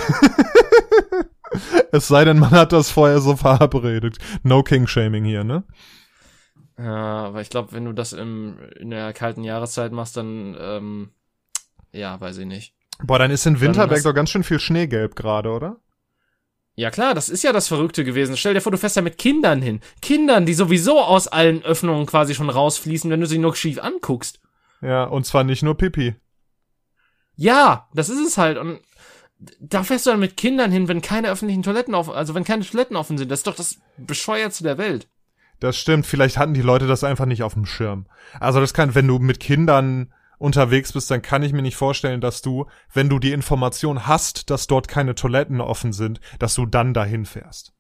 Es 1.93 2.09
sei 2.09 2.25
denn, 2.25 2.39
man 2.39 2.51
hat 2.51 2.73
das 2.73 2.91
vorher 2.91 3.21
so 3.21 3.37
verabredet. 3.37 4.19
No 4.43 4.63
King-Shaming 4.63 5.25
hier, 5.25 5.45
ne? 5.45 5.63
Ja, 6.79 7.27
aber 7.27 7.41
ich 7.41 7.49
glaube, 7.49 7.73
wenn 7.73 7.85
du 7.85 7.93
das 7.93 8.13
im, 8.13 8.59
in 8.79 8.91
der 8.91 9.13
kalten 9.13 9.45
Jahreszeit 9.45 9.93
machst, 9.93 10.17
dann, 10.17 10.57
ähm, 10.61 11.11
ja, 11.93 12.21
weiß 12.21 12.39
ich 12.39 12.47
nicht. 12.47 12.75
Boah, 13.03 13.19
dann 13.19 13.31
ist 13.31 13.47
in 13.47 13.61
Winterberg 13.61 14.03
doch 14.03 14.15
ganz 14.15 14.31
schön 14.31 14.45
viel 14.45 14.61
Schneegelb 14.61 15.17
gerade, 15.17 15.51
oder? 15.51 15.81
Ja 16.75 16.91
klar, 16.91 17.15
das 17.15 17.31
ist 17.31 17.43
ja 17.43 17.53
das 17.53 17.69
Verrückte 17.69 18.05
gewesen. 18.05 18.37
Stell 18.37 18.53
dir 18.53 18.61
vor, 18.61 18.73
du 18.73 18.77
fährst 18.77 18.99
da 18.99 19.03
mit 19.03 19.17
Kindern 19.17 19.63
hin. 19.63 19.81
Kindern, 20.03 20.45
die 20.45 20.53
sowieso 20.53 21.01
aus 21.01 21.27
allen 21.27 21.63
Öffnungen 21.63 22.05
quasi 22.05 22.35
schon 22.35 22.51
rausfließen, 22.51 23.11
wenn 23.11 23.21
du 23.21 23.27
sie 23.27 23.39
nur 23.39 23.57
schief 23.57 23.79
anguckst. 23.79 24.41
Ja, 24.83 25.05
und 25.05 25.25
zwar 25.25 25.43
nicht 25.43 25.63
nur 25.63 25.77
Pipi. 25.77 26.17
Ja, 27.35 27.89
das 27.95 28.11
ist 28.11 28.21
es 28.21 28.37
halt. 28.37 28.59
Und 28.59 28.81
da 29.59 29.85
fährst 29.85 30.05
du 30.05 30.11
dann 30.11 30.21
mit 30.21 30.37
Kindern 30.37 30.71
hin, 30.71 30.87
wenn 30.89 31.01
keine 31.01 31.31
öffentlichen 31.31 31.63
Toiletten 31.63 31.95
offen, 31.95 32.13
also 32.15 32.35
wenn 32.35 32.45
keine 32.45 32.65
Toiletten 32.65 32.97
offen 32.97 33.17
sind. 33.17 33.31
Das 33.31 33.41
ist 33.41 33.47
doch 33.47 33.57
das 33.57 33.79
bescheuertste 33.97 34.65
der 34.65 34.77
Welt. 34.77 35.09
Das 35.61 35.77
stimmt, 35.77 36.07
vielleicht 36.07 36.37
hatten 36.37 36.55
die 36.55 36.63
Leute 36.63 36.87
das 36.87 37.05
einfach 37.05 37.27
nicht 37.27 37.43
auf 37.43 37.55
dem 37.55 37.67
Schirm. 37.67 38.07
Also 38.41 38.61
das 38.61 38.75
kann, 38.75 38.95
wenn 38.95 39.09
du 39.09 39.19
mit 39.19 39.41
Kindern 39.41 40.13
unterwegs 40.39 40.93
bist, 40.93 41.11
dann 41.11 41.23
kann 41.23 41.43
ich 41.43 41.53
mir 41.53 41.63
nicht 41.63 41.77
vorstellen, 41.77 42.21
dass 42.21 42.43
du, 42.43 42.67
wenn 42.93 43.09
du 43.09 43.19
die 43.19 43.33
Information 43.33 44.07
hast, 44.07 44.51
dass 44.51 44.67
dort 44.67 44.89
keine 44.89 45.15
Toiletten 45.15 45.61
offen 45.61 45.93
sind, 45.93 46.21
dass 46.39 46.55
du 46.55 46.67
dann 46.67 46.93
dahin 46.93 47.25
fährst. 47.25 47.73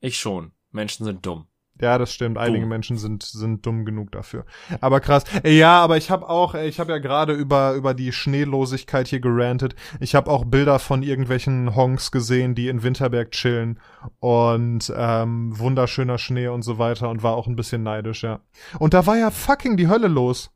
Ich 0.00 0.18
schon. 0.18 0.52
Menschen 0.70 1.04
sind 1.04 1.24
dumm. 1.24 1.46
Ja, 1.80 1.98
das 1.98 2.12
stimmt. 2.12 2.38
Einige 2.38 2.60
Dumm. 2.60 2.68
Menschen 2.68 2.96
sind 2.96 3.22
sind 3.22 3.64
dumm 3.64 3.84
genug 3.84 4.12
dafür. 4.12 4.44
Aber 4.80 5.00
krass. 5.00 5.24
Ja, 5.44 5.80
aber 5.80 5.96
ich 5.96 6.10
habe 6.10 6.28
auch, 6.28 6.54
ey, 6.54 6.68
ich 6.68 6.80
habe 6.80 6.92
ja 6.92 6.98
gerade 6.98 7.32
über 7.32 7.72
über 7.74 7.94
die 7.94 8.12
Schneelosigkeit 8.12 9.08
hier 9.08 9.20
gerantet. 9.20 9.74
Ich 10.00 10.14
habe 10.14 10.30
auch 10.30 10.44
Bilder 10.44 10.78
von 10.78 11.02
irgendwelchen 11.02 11.74
Honks 11.74 12.10
gesehen, 12.10 12.54
die 12.54 12.68
in 12.68 12.82
Winterberg 12.82 13.30
chillen 13.30 13.78
und 14.20 14.92
ähm, 14.96 15.58
wunderschöner 15.58 16.18
Schnee 16.18 16.48
und 16.48 16.62
so 16.62 16.78
weiter 16.78 17.08
und 17.08 17.22
war 17.22 17.34
auch 17.34 17.46
ein 17.46 17.56
bisschen 17.56 17.82
neidisch, 17.82 18.22
ja. 18.22 18.40
Und 18.78 18.94
da 18.94 19.06
war 19.06 19.16
ja 19.16 19.30
fucking 19.30 19.76
die 19.76 19.88
Hölle 19.88 20.08
los. 20.08 20.50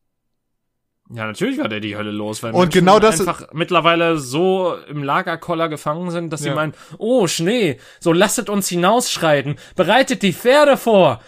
Ja, 1.14 1.26
natürlich 1.26 1.58
war 1.58 1.68
der 1.68 1.80
die 1.80 1.94
Hölle 1.96 2.10
los, 2.10 2.42
weil 2.42 2.52
Und 2.52 2.60
Menschen 2.60 2.80
genau 2.86 2.98
das- 2.98 3.20
einfach 3.20 3.52
mittlerweile 3.52 4.16
so 4.18 4.74
im 4.88 5.02
Lagerkoller 5.02 5.68
gefangen 5.68 6.10
sind, 6.10 6.32
dass 6.32 6.40
sie 6.40 6.48
Ja. 6.48 6.54
meinen, 6.54 6.72
oh, 6.96 7.26
Schnee, 7.26 7.78
so 8.00 8.12
lasset 8.12 8.48
uns 8.48 8.68
hinausschreiten, 8.68 9.56
bereitet 9.76 10.22
die 10.22 10.32
Pferde 10.32 10.76
vor. 10.78 11.20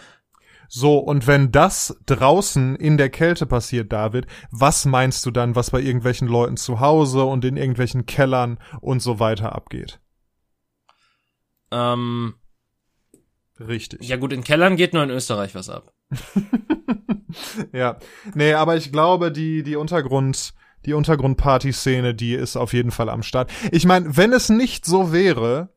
So, 0.68 0.98
und 0.98 1.26
wenn 1.26 1.52
das 1.52 2.00
draußen 2.06 2.76
in 2.76 2.96
der 2.96 3.10
Kälte 3.10 3.44
passiert, 3.46 3.92
David, 3.92 4.26
was 4.50 4.86
meinst 4.86 5.26
du 5.26 5.30
dann, 5.30 5.54
was 5.54 5.70
bei 5.70 5.80
irgendwelchen 5.80 6.28
Leuten 6.28 6.56
zu 6.56 6.80
Hause 6.80 7.24
und 7.24 7.44
in 7.44 7.56
irgendwelchen 7.58 8.06
Kellern 8.06 8.58
und 8.80 9.00
so 9.00 9.20
weiter 9.20 9.54
abgeht? 9.54 10.00
Ähm, 11.70 12.34
Richtig. 13.60 14.08
ja 14.08 14.16
gut, 14.16 14.32
in 14.32 14.42
Kellern 14.42 14.76
geht 14.76 14.94
nur 14.94 15.02
in 15.04 15.10
Österreich 15.10 15.54
was 15.54 15.68
ab. 15.68 15.92
Ja, 17.72 17.96
nee, 18.34 18.54
aber 18.54 18.76
ich 18.76 18.92
glaube, 18.92 19.32
die, 19.32 19.62
die 19.62 19.76
Untergrund, 19.76 20.54
die 20.86 20.92
Untergrundparty-Szene, 20.92 22.14
die 22.14 22.34
ist 22.34 22.56
auf 22.56 22.72
jeden 22.72 22.90
Fall 22.90 23.08
am 23.08 23.22
Start. 23.22 23.50
Ich 23.72 23.86
meine, 23.86 24.16
wenn 24.16 24.32
es 24.32 24.48
nicht 24.48 24.84
so 24.84 25.12
wäre, 25.12 25.70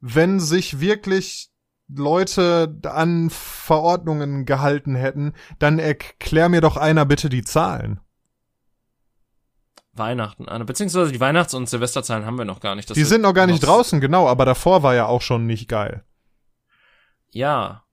wenn 0.00 0.40
sich 0.40 0.80
wirklich 0.80 1.50
Leute 1.88 2.78
an 2.84 3.30
Verordnungen 3.30 4.44
gehalten 4.46 4.94
hätten, 4.94 5.32
dann 5.58 5.78
erklär 5.78 6.48
mir 6.48 6.60
doch 6.60 6.76
einer 6.76 7.04
bitte 7.04 7.28
die 7.28 7.42
Zahlen. 7.42 8.00
Weihnachten, 9.92 10.46
äh, 10.46 10.64
beziehungsweise 10.64 11.10
die 11.10 11.20
Weihnachts- 11.20 11.52
und 11.52 11.68
Silvesterzahlen 11.68 12.24
haben 12.24 12.38
wir 12.38 12.44
noch 12.44 12.60
gar 12.60 12.76
nicht. 12.76 12.88
Das 12.88 12.94
die 12.94 13.04
sind 13.04 13.22
noch 13.22 13.34
gar 13.34 13.46
nicht 13.46 13.60
draußen, 13.60 14.00
genau, 14.00 14.28
aber 14.28 14.44
davor 14.44 14.82
war 14.82 14.94
ja 14.94 15.06
auch 15.06 15.20
schon 15.20 15.46
nicht 15.46 15.68
geil. 15.68 16.04
Ja. 17.32 17.84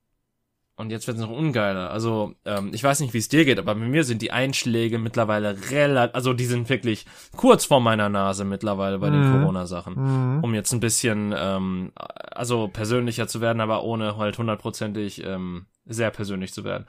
Und 0.79 0.91
jetzt 0.91 1.07
wird 1.07 1.17
es 1.17 1.23
noch 1.23 1.31
ungeiler. 1.31 1.89
Also, 1.89 2.35
ähm, 2.45 2.69
ich 2.71 2.83
weiß 2.83 2.99
nicht, 2.99 3.11
wie 3.15 3.17
es 3.17 3.29
dir 3.29 3.45
geht, 3.45 3.57
aber 3.57 3.73
bei 3.73 3.81
mir 3.81 4.03
sind 4.03 4.21
die 4.21 4.31
Einschläge 4.31 4.99
mittlerweile 4.99 5.57
relativ, 5.71 6.13
also 6.13 6.33
die 6.33 6.45
sind 6.45 6.69
wirklich 6.69 7.07
kurz 7.35 7.65
vor 7.65 7.79
meiner 7.79 8.09
Nase 8.09 8.45
mittlerweile 8.45 8.99
bei 8.99 9.09
den 9.09 9.27
Mhm. 9.27 9.39
Corona-Sachen. 9.39 10.35
Mhm. 10.35 10.43
Um 10.43 10.53
jetzt 10.53 10.71
ein 10.73 10.79
bisschen, 10.79 11.33
ähm, 11.35 11.93
also 11.95 12.67
persönlicher 12.67 13.27
zu 13.27 13.41
werden, 13.41 13.59
aber 13.59 13.83
ohne 13.83 14.17
halt 14.17 14.37
hundertprozentig 14.37 15.23
ähm, 15.25 15.65
sehr 15.85 16.11
persönlich 16.11 16.53
zu 16.53 16.63
werden. 16.63 16.85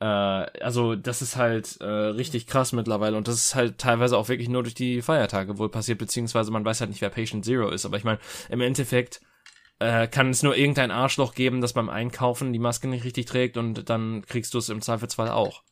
Äh, 0.00 0.04
also 0.04 0.96
das 0.96 1.22
ist 1.22 1.36
halt 1.36 1.80
äh, 1.80 1.84
richtig 1.86 2.48
krass 2.48 2.72
mittlerweile 2.72 3.16
und 3.16 3.28
das 3.28 3.36
ist 3.36 3.54
halt 3.54 3.78
teilweise 3.78 4.18
auch 4.18 4.28
wirklich 4.28 4.48
nur 4.48 4.64
durch 4.64 4.74
die 4.74 5.00
Feiertage 5.00 5.58
wohl 5.58 5.68
passiert, 5.68 5.98
beziehungsweise 5.98 6.50
man 6.50 6.64
weiß 6.64 6.80
halt 6.80 6.90
nicht, 6.90 7.02
wer 7.02 7.10
Patient 7.10 7.44
Zero 7.44 7.68
ist. 7.68 7.86
Aber 7.86 7.96
ich 7.98 8.04
meine, 8.04 8.18
im 8.48 8.60
Endeffekt 8.60 9.20
äh, 9.78 10.08
kann 10.08 10.30
es 10.30 10.42
nur 10.42 10.56
irgendein 10.56 10.90
Arschloch 10.90 11.34
geben, 11.34 11.60
das 11.60 11.72
beim 11.72 11.88
Einkaufen 11.88 12.52
die 12.52 12.58
Maske 12.58 12.88
nicht 12.88 13.04
richtig 13.04 13.26
trägt 13.26 13.56
und 13.56 13.88
dann 13.88 14.22
kriegst 14.26 14.54
du 14.54 14.58
es 14.58 14.68
im 14.68 14.80
Zweifelsfall 14.80 15.30
auch. 15.30 15.62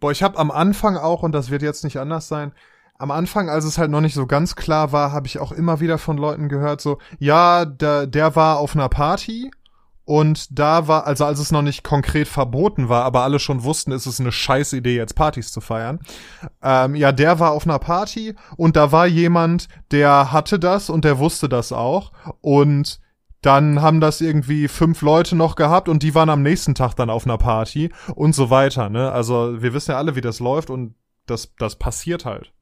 Boah, 0.00 0.12
ich 0.12 0.22
habe 0.22 0.38
am 0.38 0.50
Anfang 0.50 0.96
auch, 0.96 1.22
und 1.22 1.32
das 1.32 1.50
wird 1.50 1.62
jetzt 1.62 1.84
nicht 1.84 1.98
anders 1.98 2.28
sein, 2.28 2.52
am 2.98 3.10
Anfang, 3.10 3.50
als 3.50 3.64
es 3.64 3.78
halt 3.78 3.90
noch 3.90 4.00
nicht 4.00 4.14
so 4.14 4.26
ganz 4.26 4.56
klar 4.56 4.90
war, 4.92 5.12
habe 5.12 5.26
ich 5.26 5.38
auch 5.38 5.52
immer 5.52 5.80
wieder 5.80 5.98
von 5.98 6.16
Leuten 6.16 6.48
gehört, 6.48 6.80
so, 6.80 6.98
ja, 7.18 7.64
der, 7.64 8.06
der 8.06 8.36
war 8.36 8.58
auf 8.58 8.74
einer 8.74 8.88
Party 8.88 9.50
und 10.04 10.58
da 10.58 10.88
war, 10.88 11.06
also 11.06 11.24
als 11.24 11.38
es 11.38 11.50
noch 11.50 11.62
nicht 11.62 11.82
konkret 11.82 12.28
verboten 12.28 12.88
war, 12.88 13.04
aber 13.04 13.22
alle 13.22 13.38
schon 13.38 13.64
wussten, 13.64 13.92
ist 13.92 14.06
es 14.06 14.20
eine 14.20 14.32
scheiß 14.32 14.72
Idee, 14.72 14.96
jetzt 14.96 15.14
Partys 15.14 15.52
zu 15.52 15.60
feiern. 15.60 15.98
Ähm, 16.62 16.94
ja, 16.94 17.12
der 17.12 17.38
war 17.38 17.50
auf 17.50 17.66
einer 17.66 17.78
Party 17.78 18.34
und 18.56 18.76
da 18.76 18.92
war 18.92 19.06
jemand, 19.06 19.68
der 19.90 20.32
hatte 20.32 20.58
das 20.58 20.90
und 20.90 21.04
der 21.04 21.18
wusste 21.18 21.48
das 21.48 21.72
auch 21.72 22.12
und 22.40 23.00
dann 23.46 23.80
haben 23.80 24.00
das 24.00 24.20
irgendwie 24.20 24.68
fünf 24.68 25.02
Leute 25.02 25.36
noch 25.36 25.54
gehabt 25.56 25.88
und 25.88 26.02
die 26.02 26.14
waren 26.14 26.28
am 26.30 26.42
nächsten 26.42 26.74
Tag 26.74 26.94
dann 26.94 27.10
auf 27.10 27.24
einer 27.24 27.38
Party 27.38 27.92
und 28.14 28.34
so 28.34 28.50
weiter, 28.50 28.90
ne? 28.90 29.12
Also 29.12 29.62
wir 29.62 29.72
wissen 29.72 29.92
ja 29.92 29.98
alle, 29.98 30.16
wie 30.16 30.20
das 30.20 30.40
läuft 30.40 30.68
und 30.68 30.94
das, 31.26 31.54
das 31.56 31.76
passiert 31.76 32.24
halt. 32.24 32.52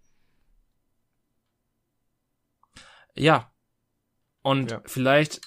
Ja. 3.17 3.51
Und 4.43 4.71
Ja. 4.73 4.83
vielleicht 4.85 5.41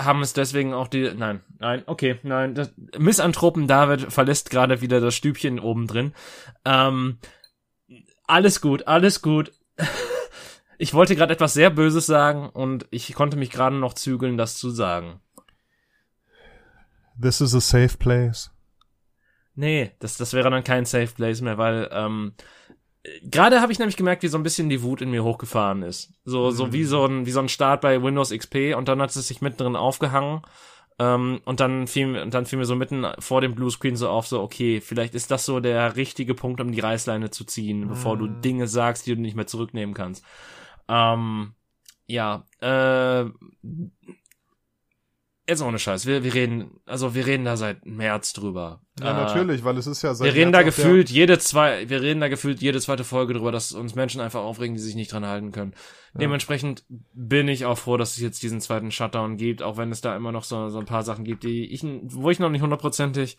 haben 0.00 0.22
es 0.22 0.32
deswegen 0.32 0.72
auch 0.74 0.88
die. 0.88 1.12
Nein, 1.14 1.42
nein, 1.58 1.82
okay, 1.86 2.18
nein. 2.22 2.54
Das, 2.54 2.72
Missanthropen 2.96 3.66
David 3.66 4.12
verlässt 4.12 4.50
gerade 4.50 4.80
wieder 4.80 5.00
das 5.00 5.14
Stübchen 5.14 5.58
oben 5.60 5.86
drin. 5.86 6.14
Ähm, 6.64 7.18
alles 8.26 8.60
gut, 8.60 8.86
alles 8.86 9.22
gut. 9.22 9.52
Ich 10.78 10.94
wollte 10.94 11.16
gerade 11.16 11.32
etwas 11.32 11.54
sehr 11.54 11.70
Böses 11.70 12.06
sagen 12.06 12.48
und 12.48 12.86
ich 12.90 13.12
konnte 13.14 13.36
mich 13.36 13.50
gerade 13.50 13.76
noch 13.76 13.94
zügeln, 13.94 14.36
das 14.38 14.56
zu 14.56 14.70
sagen. 14.70 15.20
This 17.20 17.40
is 17.40 17.54
a 17.54 17.60
safe 17.60 17.96
place. 17.98 18.50
Nee, 19.56 19.90
das, 19.98 20.16
das 20.16 20.34
wäre 20.34 20.50
dann 20.50 20.62
kein 20.62 20.84
Safe 20.84 21.08
Place 21.08 21.40
mehr, 21.40 21.58
weil 21.58 21.88
ähm, 21.92 22.32
gerade 23.24 23.60
habe 23.60 23.72
ich 23.72 23.80
nämlich 23.80 23.96
gemerkt, 23.96 24.22
wie 24.22 24.28
so 24.28 24.38
ein 24.38 24.44
bisschen 24.44 24.68
die 24.68 24.84
Wut 24.84 25.02
in 25.02 25.10
mir 25.10 25.24
hochgefahren 25.24 25.82
ist. 25.82 26.12
So, 26.24 26.52
so 26.52 26.72
wie 26.72 26.84
so 26.84 27.04
ein 27.04 27.26
wie 27.26 27.32
so 27.32 27.40
ein 27.40 27.48
Start 27.48 27.80
bei 27.80 28.00
Windows 28.00 28.30
XP 28.30 28.76
und 28.76 28.86
dann 28.86 29.02
hat 29.02 29.10
es 29.10 29.26
sich 29.26 29.40
mittendrin 29.40 29.74
aufgehangen. 29.74 30.42
Ähm, 31.00 31.40
und 31.44 31.58
dann 31.58 31.88
fiel, 31.88 32.06
mir- 32.06 32.22
und 32.22 32.34
dann 32.34 32.46
fiel 32.46 32.58
mir 32.58 32.66
so 32.66 32.76
mitten 32.76 33.04
vor 33.18 33.40
dem 33.40 33.56
Bluescreen 33.56 33.96
so 33.96 34.08
auf, 34.08 34.28
so, 34.28 34.40
okay, 34.40 34.80
vielleicht 34.80 35.16
ist 35.16 35.32
das 35.32 35.44
so 35.44 35.58
der 35.58 35.96
richtige 35.96 36.34
Punkt, 36.34 36.60
um 36.60 36.70
die 36.70 36.80
Reißleine 36.80 37.30
zu 37.30 37.44
ziehen, 37.44 37.88
bevor 37.88 38.16
du 38.16 38.26
Dinge 38.28 38.68
sagst, 38.68 39.06
die 39.06 39.14
du 39.14 39.20
nicht 39.20 39.36
mehr 39.36 39.46
zurücknehmen 39.46 39.94
kannst. 39.94 40.24
Ähm, 40.88 41.54
ja, 42.06 42.44
äh, 42.60 43.26
jetzt 45.46 45.62
ohne 45.62 45.78
Scheiß, 45.78 46.06
wir, 46.06 46.24
wir 46.24 46.34
reden, 46.34 46.80
also 46.86 47.14
wir 47.14 47.26
reden 47.26 47.44
da 47.44 47.56
seit 47.56 47.84
März 47.86 48.32
drüber. 48.32 48.82
Ja, 49.00 49.10
Äh, 49.10 49.24
natürlich, 49.24 49.64
weil 49.64 49.76
es 49.78 49.86
ist 49.86 50.02
ja 50.02 50.14
seit 50.14 50.26
wir 50.26 50.34
reden 50.34 50.50
März 50.50 50.60
da 50.60 50.62
gefühlt 50.64 51.10
jede 51.10 51.38
zwei, 51.38 51.88
wir 51.88 52.02
reden 52.02 52.20
da 52.20 52.28
gefühlt 52.28 52.60
jede 52.60 52.80
zweite 52.80 53.04
Folge 53.04 53.34
drüber, 53.34 53.52
dass 53.52 53.72
uns 53.72 53.94
Menschen 53.94 54.20
einfach 54.20 54.40
aufregen, 54.40 54.74
die 54.74 54.82
sich 54.82 54.94
nicht 54.94 55.12
dran 55.12 55.26
halten 55.26 55.52
können. 55.52 55.74
Dementsprechend 56.14 56.84
bin 56.88 57.48
ich 57.48 57.64
auch 57.64 57.78
froh, 57.78 57.96
dass 57.96 58.12
es 58.12 58.20
jetzt 58.20 58.42
diesen 58.42 58.60
zweiten 58.60 58.90
Shutdown 58.90 59.36
gibt, 59.36 59.62
auch 59.62 59.76
wenn 59.76 59.92
es 59.92 60.00
da 60.00 60.16
immer 60.16 60.32
noch 60.32 60.44
so, 60.44 60.68
so 60.68 60.78
ein 60.78 60.86
paar 60.86 61.02
Sachen 61.02 61.24
gibt, 61.24 61.44
die 61.44 61.72
ich, 61.72 61.82
wo 61.84 62.30
ich 62.30 62.38
noch 62.40 62.50
nicht 62.50 62.62
hundertprozentig 62.62 63.38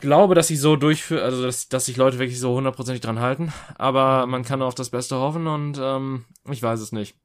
glaube, 0.00 0.34
dass 0.34 0.50
ich 0.50 0.60
so 0.60 0.76
durchführe, 0.76 1.22
also 1.22 1.42
dass, 1.42 1.68
dass 1.68 1.86
sich 1.86 1.96
Leute 1.96 2.18
wirklich 2.18 2.40
so 2.40 2.54
hundertprozentig 2.54 3.00
dran 3.00 3.20
halten. 3.20 3.52
Aber 3.76 4.26
man 4.26 4.44
kann 4.44 4.62
auf 4.62 4.74
das 4.74 4.90
Beste 4.90 5.16
hoffen 5.16 5.46
und 5.46 5.78
ähm, 5.82 6.24
ich 6.50 6.62
weiß 6.62 6.80
es 6.80 6.92
nicht. 6.92 7.16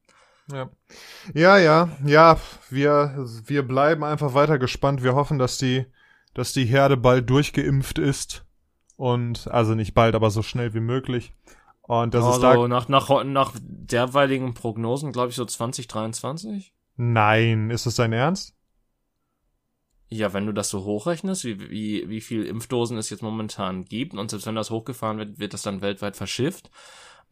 Ja. 0.52 0.70
ja, 1.34 1.58
ja, 1.58 1.90
ja, 2.06 2.38
wir, 2.70 3.26
wir 3.46 3.64
bleiben 3.64 4.04
einfach 4.04 4.34
weiter 4.34 4.60
gespannt. 4.60 5.04
Wir 5.04 5.16
hoffen, 5.16 5.40
dass 5.40 5.58
die, 5.58 5.86
dass 6.34 6.52
die 6.54 6.66
Herde 6.66 6.98
bald 6.98 7.30
durchgeimpft 7.30 8.00
ist. 8.00 8.46
Und, 8.96 9.48
also 9.50 9.74
nicht 9.74 9.94
bald, 9.94 10.14
aber 10.14 10.30
so 10.30 10.44
schnell 10.44 10.74
wie 10.74 10.80
möglich. 10.80 11.34
Und 11.82 12.14
das 12.14 12.24
also 12.24 12.36
ist 12.36 12.44
da. 12.44 12.68
nach, 12.68 12.88
nach, 12.88 13.24
nach 13.24 13.54
derweiligen 13.62 14.54
Prognosen, 14.54 15.12
glaube 15.12 15.30
ich, 15.30 15.36
so 15.36 15.46
2023? 15.46 16.74
Nein, 16.98 17.72
ist 17.72 17.86
das 17.86 17.96
dein 17.96 18.14
Ernst? 18.14 18.56
Ja, 20.14 20.34
wenn 20.34 20.46
du 20.46 20.52
das 20.52 20.70
so 20.70 20.84
hochrechnest, 20.84 21.46
wie, 21.46 21.70
wie, 21.72 22.10
wie 22.10 22.22
viel 22.22 22.44
Impfdosen 22.44 22.98
es 22.98 23.10
jetzt 23.10 23.24
momentan 23.24 23.86
gibt, 23.86 24.14
und 24.14 24.30
selbst 24.30 24.46
wenn 24.46 24.56
das 24.56 24.70
hochgefahren 24.70 25.18
wird, 25.18 25.40
wird 25.40 25.54
das 25.54 25.62
dann 25.62 25.82
weltweit 25.82 26.18
verschifft. 26.18 26.70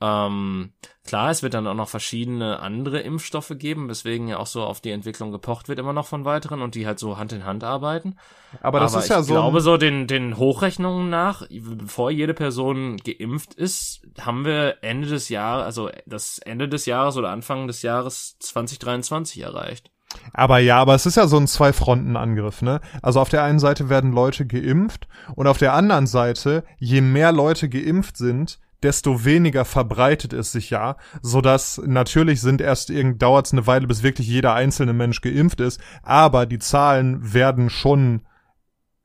Ähm, 0.02 0.72
klar, 1.06 1.30
es 1.30 1.44
wird 1.44 1.54
dann 1.54 1.68
auch 1.68 1.74
noch 1.74 1.90
verschiedene 1.90 2.60
andere 2.60 3.02
Impfstoffe 3.02 3.52
geben, 3.58 3.90
weswegen 3.90 4.30
ja 4.30 4.38
auch 4.38 4.48
so 4.48 4.64
auf 4.64 4.80
die 4.80 4.92
Entwicklung 4.92 5.32
gepocht 5.32 5.68
wird 5.68 5.78
immer 5.78 5.92
noch 5.92 6.08
von 6.08 6.24
weiteren 6.24 6.62
und 6.62 6.76
die 6.76 6.88
halt 6.88 7.00
so 7.00 7.18
Hand 7.18 7.34
in 7.34 7.44
Hand 7.44 7.66
arbeiten. 7.66 8.16
Aber 8.62 8.80
das 8.80 8.94
Aber 8.94 9.04
ist 9.04 9.10
ja 9.10 9.20
ich 9.20 9.26
so. 9.26 9.34
glaube 9.34 9.60
so 9.60 9.76
den, 9.76 10.08
den 10.08 10.38
Hochrechnungen 10.38 11.10
nach, 11.10 11.46
bevor 11.50 12.12
jede 12.12 12.34
Person 12.34 12.96
geimpft 12.98 13.56
ist, 13.56 14.08
haben 14.22 14.46
wir 14.46 14.78
Ende 14.84 15.10
des 15.10 15.28
Jahres, 15.28 15.66
also 15.66 15.90
das 16.06 16.38
Ende 16.38 16.70
des 16.70 16.86
Jahres 16.86 17.18
oder 17.18 17.30
Anfang 17.30 17.68
des 17.68 17.82
Jahres 17.82 18.38
2023 18.40 19.42
erreicht. 19.42 19.92
Aber 20.34 20.60
ja, 20.60 20.78
aber 20.80 20.96
es 20.96 21.06
ist 21.06 21.18
ja 21.18 21.28
so 21.28 21.38
ein 21.38 21.48
Zwei-Fronten-Angriff, 21.48 22.62
ne? 22.62 22.82
Also 23.02 23.20
auf 23.20 23.30
der 23.30 23.44
einen 23.44 23.60
Seite 23.60 23.90
werden 23.90 24.12
Leute 24.12 24.46
geimpft 24.46 25.08
und 25.36 25.48
auf 25.48 25.58
der 25.58 25.74
anderen 25.74 26.08
Seite, 26.08 26.64
je 26.78 27.02
mehr 27.02 27.32
Leute 27.32 27.70
geimpft 27.70 28.18
sind, 28.18 28.60
desto 28.82 29.26
weniger 29.26 29.66
verbreitet 29.66 30.34
es 30.34 30.52
sich 30.52 30.70
ja, 30.70 30.96
so 31.22 31.42
dass 31.42 31.82
natürlich 31.86 32.42
sind 32.42 32.62
erst 32.62 32.90
irgend 32.90 33.22
dauert's 33.22 33.52
eine 33.52 33.68
Weile, 33.68 33.88
bis 33.88 34.04
wirklich 34.04 34.28
jeder 34.28 34.54
einzelne 34.54 34.94
Mensch 34.94 35.22
geimpft 35.22 35.60
ist, 35.60 35.82
aber 36.02 36.46
die 36.46 36.60
Zahlen 36.60 37.34
werden 37.34 37.70
schon 37.70 38.22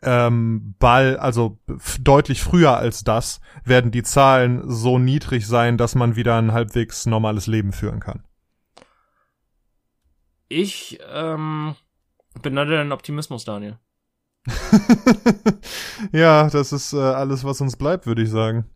ähm, 0.02 0.74
bald, 0.78 1.18
also 1.18 1.58
deutlich 2.00 2.42
früher 2.42 2.76
als 2.76 3.04
das, 3.04 3.40
werden 3.64 3.90
die 3.90 4.02
Zahlen 4.02 4.62
so 4.66 4.98
niedrig 4.98 5.46
sein, 5.46 5.76
dass 5.76 5.94
man 5.94 6.14
wieder 6.14 6.36
ein 6.36 6.52
halbwegs 6.52 7.06
normales 7.06 7.46
Leben 7.46 7.72
führen 7.72 8.00
kann. 8.00 8.22
Ich 10.54 11.00
ähm, 11.10 11.74
benenne 12.40 12.76
deinen 12.76 12.92
Optimismus, 12.92 13.44
Daniel. 13.44 13.76
ja, 16.12 16.48
das 16.48 16.72
ist 16.72 16.92
äh, 16.92 16.98
alles, 17.00 17.42
was 17.42 17.60
uns 17.60 17.76
bleibt, 17.76 18.06
würde 18.06 18.22
ich 18.22 18.30
sagen. 18.30 18.70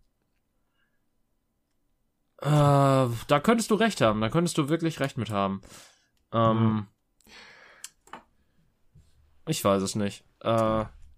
Äh, 2.43 2.49
da 2.49 3.41
könntest 3.41 3.70
du 3.70 3.76
recht 3.76 4.01
haben, 4.01 4.20
da 4.20 4.29
könntest 4.29 4.59
du 4.59 4.68
wirklich 4.68 4.99
recht 4.99 5.18
mit 5.18 5.31
haben. 5.31 5.61
Ähm, 6.33 6.89
Ich 9.47 9.64
weiß 9.64 9.81
es 9.83 9.95
nicht. 9.95 10.24
Äh, 10.41 10.49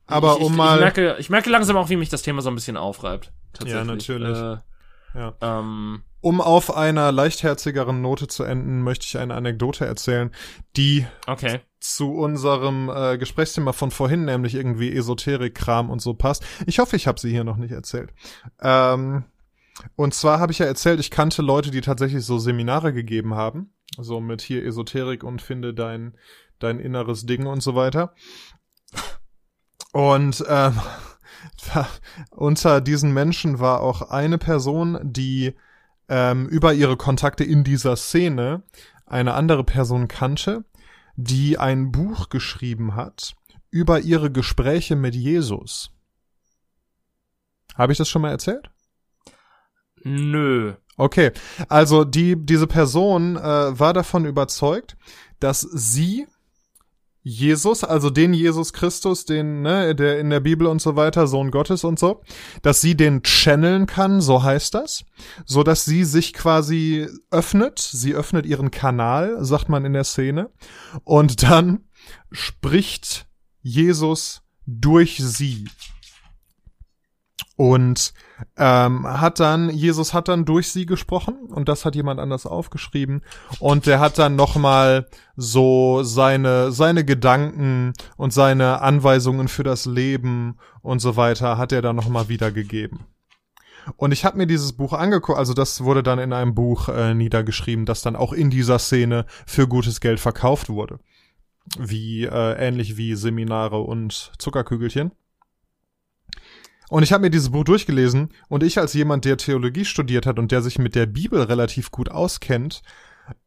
Aber 0.07 0.35
ich, 0.37 0.41
um 0.43 0.53
ich, 0.53 0.59
mal- 0.59 0.75
Ich 0.77 0.81
merke, 0.81 1.17
ich 1.19 1.31
merke 1.31 1.49
langsam 1.49 1.79
auch, 1.79 1.89
wie 1.89 1.97
mich 1.97 2.11
das 2.11 2.21
Thema 2.23 2.43
so 2.43 2.51
ein 2.51 2.55
bisschen 2.55 2.77
aufreibt. 2.77 3.33
Tatsächlich. 3.55 4.09
Ja, 4.09 4.19
natürlich. 4.19 4.39
Äh, 4.39 5.19
Ja. 5.19 5.35
ähm, 5.41 6.03
Um 6.21 6.41
auf 6.41 6.75
einer 6.77 7.13
leichtherzigeren 7.13 8.03
Note 8.03 8.29
zu 8.29 8.45
enden, 8.45 8.83
möchte 8.83 9.07
ich 9.07 9.19
eine 9.19 9.35
Anekdote 9.35 9.87
erzählen, 9.87 10.31
die 10.77 11.07
okay. 11.27 11.61
zu 11.81 12.13
unserem 12.13 12.91
äh, 12.91 13.17
Gesprächsthema 13.19 13.73
von 13.73 13.91
vorhin, 13.91 14.25
nämlich 14.25 14.55
irgendwie 14.55 14.95
Esoterik-Kram 14.95 15.91
und 15.91 16.01
so 16.03 16.15
passt. 16.15 16.45
Ich 16.67 16.79
hoffe, 16.79 16.97
ich 16.97 17.07
habe 17.07 17.19
sie 17.19 17.31
hier 17.31 17.45
noch 17.45 17.57
nicht 17.57 17.73
erzählt. 17.73 18.13
Ähm, 18.61 19.25
und 19.97 20.13
zwar 20.13 20.41
habe 20.41 20.53
ich 20.53 20.59
ja 20.59 20.67
erzählt, 20.67 21.01
ich 21.01 21.11
kannte 21.11 21.41
Leute, 21.41 21.71
die 21.71 21.81
tatsächlich 21.81 22.25
so 22.25 22.39
Seminare 22.39 22.93
gegeben 22.93 23.35
haben, 23.35 23.73
so 23.97 24.21
mit 24.21 24.43
hier 24.43 24.65
Esoterik 24.65 25.25
und 25.25 25.41
finde 25.41 25.73
dein 25.73 26.17
dein 26.61 26.79
inneres 26.79 27.27
Ding 27.27 27.47
und 27.47 27.63
so 27.63 27.75
weiter. 27.75 28.15
Und 29.93 30.45
ähm, 30.49 30.81
unter 32.31 32.81
diesen 32.81 33.13
Menschen 33.13 33.59
war 33.59 33.81
auch 33.81 34.03
eine 34.03 34.39
Person, 34.39 34.99
die 35.03 35.55
ähm, 36.11 36.47
über 36.49 36.75
ihre 36.75 36.99
Kontakte 36.99 37.45
in 37.45 37.65
dieser 37.65 37.97
Szene 37.97 38.65
eine 39.07 39.33
andere 39.33 39.65
Person 39.65 40.09
kannte, 40.09 40.65
die 41.17 41.57
ein 41.57 41.93
Buch 41.93 42.29
geschrieben 42.29 42.95
hat 42.95 43.35
über 43.71 44.01
ihre 44.01 44.31
Gespräche 44.31 44.97
mit 44.97 45.15
Jesus. 45.15 45.93
Habe 47.77 47.93
ich 47.93 47.99
das 47.99 48.09
schon 48.09 48.23
mal 48.23 48.31
erzählt? 48.31 48.71
Nö. 50.03 50.75
Okay, 50.97 51.31
also 51.69 52.05
die 52.05 52.37
diese 52.37 52.67
Person 52.67 53.37
äh, 53.37 53.41
war 53.79 53.93
davon 53.93 54.27
überzeugt, 54.27 54.97
dass 55.39 55.61
sie 55.61 56.27
Jesus, 57.23 57.85
also 57.85 58.09
den 58.09 58.33
Jesus 58.33 58.73
Christus, 58.73 59.27
den 59.27 59.63
ne, 59.63 59.95
der 59.95 60.19
in 60.21 60.31
der 60.31 60.41
Bibel 60.41 60.67
und 60.67 60.81
so 60.81 60.97
weiter 60.97 61.27
Sohn 61.27 61.51
Gottes 61.51 61.85
und 61.85 61.99
so, 61.99 62.23
dass 62.63 62.81
sie 62.81 62.97
den 62.97 63.23
channeln 63.23 63.87
kann, 63.87 64.21
so 64.23 64.43
heißt 64.43 64.75
das, 64.75 65.05
so 65.45 65.63
dass 65.63 65.85
sie 65.85 66.05
sich 66.05 66.33
quasi 66.33 67.07
öffnet, 67.31 67.79
sie 67.79 68.15
öffnet 68.15 68.47
ihren 68.47 68.71
Kanal, 68.71 69.45
sagt 69.45 69.69
man 69.69 69.85
in 69.85 69.93
der 69.93 70.05
Szene, 70.05 70.51
und 71.05 71.43
dann 71.43 71.85
spricht 72.33 73.27
Jesus 73.61 74.43
durch 74.67 75.19
sie. 75.19 75.69
Und 77.57 78.15
ähm, 78.57 79.07
hat 79.07 79.41
dann, 79.41 79.71
Jesus 79.71 80.15
hat 80.15 80.29
dann 80.29 80.45
durch 80.45 80.71
sie 80.71 80.87
gesprochen 80.87 81.35
und 81.49 81.69
das 81.69 81.85
hat 81.85 81.95
jemand 81.95 82.21
anders 82.21 82.47
aufgeschrieben 82.47 83.23
und 83.59 83.87
der 83.87 84.01
hat 84.01 84.19
dann 84.19 84.37
nochmal 84.37 85.07
so 85.37 86.03
seine, 86.03 86.73
seine 86.73 87.05
Gedanken 87.05 87.93
und 88.17 88.33
seine 88.33 88.81
Anweisungen 88.83 89.49
für 89.49 89.63
das 89.63 89.87
Leben 89.87 90.59
und 90.83 91.01
so 91.01 91.17
weiter 91.17 91.59
hat 91.59 91.73
er 91.73 91.83
dann 91.83 91.97
nochmal 91.97 92.29
wiedergegeben. 92.29 93.01
Und 93.97 94.13
ich 94.13 94.25
habe 94.25 94.37
mir 94.37 94.47
dieses 94.47 94.75
Buch 94.75 94.93
angeguckt, 94.93 95.39
also 95.39 95.55
das 95.55 95.83
wurde 95.83 96.03
dann 96.03 96.19
in 96.19 96.33
einem 96.33 96.55
Buch 96.55 96.89
äh, 96.89 97.15
niedergeschrieben, 97.15 97.87
das 97.87 98.03
dann 98.03 98.17
auch 98.17 98.33
in 98.33 98.51
dieser 98.51 98.79
Szene 98.79 99.27
für 99.47 99.67
gutes 99.67 100.01
Geld 100.01 100.21
verkauft 100.21 100.69
wurde. 100.69 100.99
Wie, 101.79 102.25
äh, 102.25 102.53
ähnlich 102.55 102.97
wie 102.97 103.15
Seminare 103.15 103.81
und 103.81 104.33
Zuckerkügelchen. 104.39 105.13
Und 106.91 107.05
ich 107.05 107.13
habe 107.13 107.23
mir 107.23 107.31
dieses 107.31 107.51
Buch 107.51 107.63
durchgelesen 107.63 108.31
und 108.49 108.65
ich 108.65 108.77
als 108.77 108.95
jemand, 108.95 109.25
der 109.25 109.37
Theologie 109.37 109.85
studiert 109.85 110.27
hat 110.27 110.41
und 110.41 110.51
der 110.51 110.61
sich 110.61 110.79
mit 110.79 110.97
der 110.97 111.07
Bibel 111.07 111.41
relativ 111.41 111.93
gut 111.93 112.11
auskennt, 112.11 112.83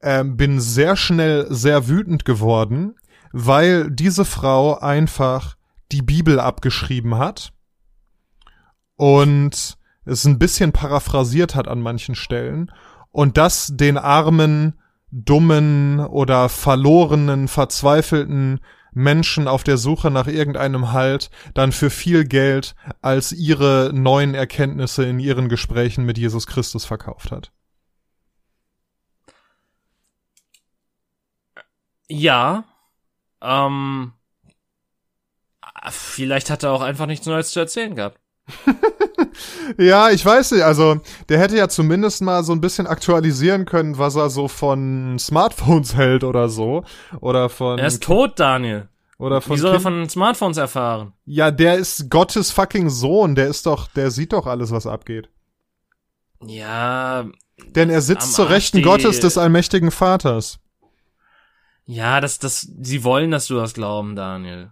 ähm, 0.02 0.38
bin 0.38 0.62
sehr 0.62 0.96
schnell 0.96 1.48
sehr 1.50 1.90
wütend 1.90 2.24
geworden, 2.24 2.96
weil 3.34 3.92
diese 3.92 4.24
Frau 4.24 4.80
einfach 4.80 5.58
die 5.92 6.02
Bibel 6.02 6.40
abgeschrieben 6.40 7.18
hat 7.18 7.52
und 8.96 9.78
es 10.06 10.26
ein 10.26 10.40
bisschen 10.40 10.72
paraphrasiert 10.72 11.54
hat 11.54 11.68
an 11.68 11.82
manchen 11.82 12.16
Stellen 12.16 12.72
und 13.12 13.38
das 13.38 13.74
den 13.74 13.98
armen, 13.98 14.80
dummen 15.12 16.00
oder 16.00 16.48
verlorenen, 16.48 17.50
verzweifelten 17.50 18.62
Menschen 18.94 19.48
auf 19.48 19.64
der 19.64 19.78
Suche 19.78 20.12
nach 20.12 20.28
irgendeinem 20.28 20.92
Halt 20.92 21.30
dann 21.54 21.72
für 21.72 21.90
viel 21.90 22.26
Geld 22.26 22.76
als 23.02 23.32
ihre 23.32 23.92
neuen 23.94 24.36
Erkenntnisse 24.36 25.06
in 25.06 25.20
ihren 25.20 25.50
Gesprächen 25.50 26.06
mit 26.06 26.18
Jesus 26.18 26.48
Christus 26.48 26.86
verkauft 26.86 27.32
hat. 27.32 27.52
Ja. 32.08 32.66
Ähm. 33.42 34.14
Vielleicht 35.90 36.50
hat 36.50 36.64
er 36.64 36.72
auch 36.72 36.82
einfach 36.82 37.08
nichts 37.08 37.26
Neues 37.26 37.52
zu 37.52 37.60
erzählen 37.60 37.96
gehabt. 37.96 38.20
Ja, 39.78 40.10
ich 40.10 40.26
weiß 40.26 40.52
nicht, 40.52 40.64
also 40.64 41.02
der 41.30 41.40
hätte 41.40 41.58
ja 41.58 41.68
zumindest 41.68 42.22
mal 42.22 42.44
so 42.44 42.52
ein 42.54 42.62
bisschen 42.62 42.88
aktualisieren 42.88 43.66
können, 43.66 43.98
was 43.98 44.16
er 44.16 44.30
so 44.30 44.48
von 44.48 45.18
Smartphones 45.20 45.96
hält 45.98 46.24
oder 46.24 46.50
so. 46.50 46.84
Oder 47.20 47.50
von. 47.50 47.80
Er 47.80 47.88
ist 47.88 48.04
tot, 48.04 48.40
Daniel. 48.40 48.90
oder 49.18 49.42
von 49.42 49.56
Wie 49.56 49.60
soll 49.60 49.74
er 49.74 49.80
von 49.80 50.10
Smartphones 50.10 50.58
erfahren? 50.58 51.14
Ja, 51.26 51.52
der 51.52 51.76
ist 51.76 52.10
Gottes 52.10 52.52
fucking 52.52 52.90
Sohn, 52.90 53.36
der 53.36 53.48
ist 53.48 53.66
doch, 53.66 53.88
der 53.88 54.12
sieht 54.12 54.34
doch 54.34 54.48
alles, 54.48 54.72
was 54.72 54.88
abgeht. 54.88 55.30
Ja, 56.46 57.26
Denn 57.76 57.90
er 57.90 58.02
sitzt 58.02 58.34
zur 58.34 58.50
Rechten 58.50 58.82
Gottes 58.82 59.20
des 59.20 59.38
allmächtigen 59.38 59.92
Vaters. 59.92 60.60
ja, 61.86 62.20
das, 62.22 62.40
das, 62.40 62.62
sie 62.82 63.04
wollen, 63.04 63.32
dass 63.32 63.48
du 63.48 63.56
das 63.56 63.74
glauben, 63.74 64.16
Daniel. 64.16 64.72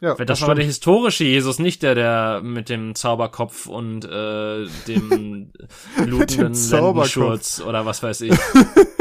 Ja, 0.00 0.14
das 0.14 0.26
das 0.26 0.42
aber 0.44 0.54
der 0.54 0.64
historische 0.64 1.24
Jesus, 1.24 1.58
nicht 1.58 1.82
der, 1.82 1.96
der 1.96 2.40
mit 2.42 2.68
dem 2.68 2.94
Zauberkopf 2.94 3.66
und 3.66 4.04
äh, 4.04 4.66
dem 4.86 5.50
blutenden. 6.04 6.54
Lendenschurz 6.54 7.60
oder 7.60 7.84
was 7.84 8.02
weiß 8.02 8.20
ich. 8.20 8.38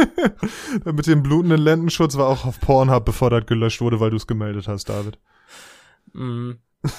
Mit 0.86 1.06
dem 1.06 1.22
blutenden 1.22 1.62
Lendenschutz 1.62 2.18
war 2.18 2.28
auch 2.28 2.46
auf 2.46 2.60
Pornhub, 2.60 3.06
befor 3.06 3.30
das 3.30 3.46
gelöscht 3.46 3.82
wurde, 3.82 4.00
weil 4.00 4.10
du 4.10 4.16
es 4.16 4.26
gemeldet 4.26 4.68
hast, 4.68 4.90
David. 4.90 5.20
Mhm. 6.14 6.58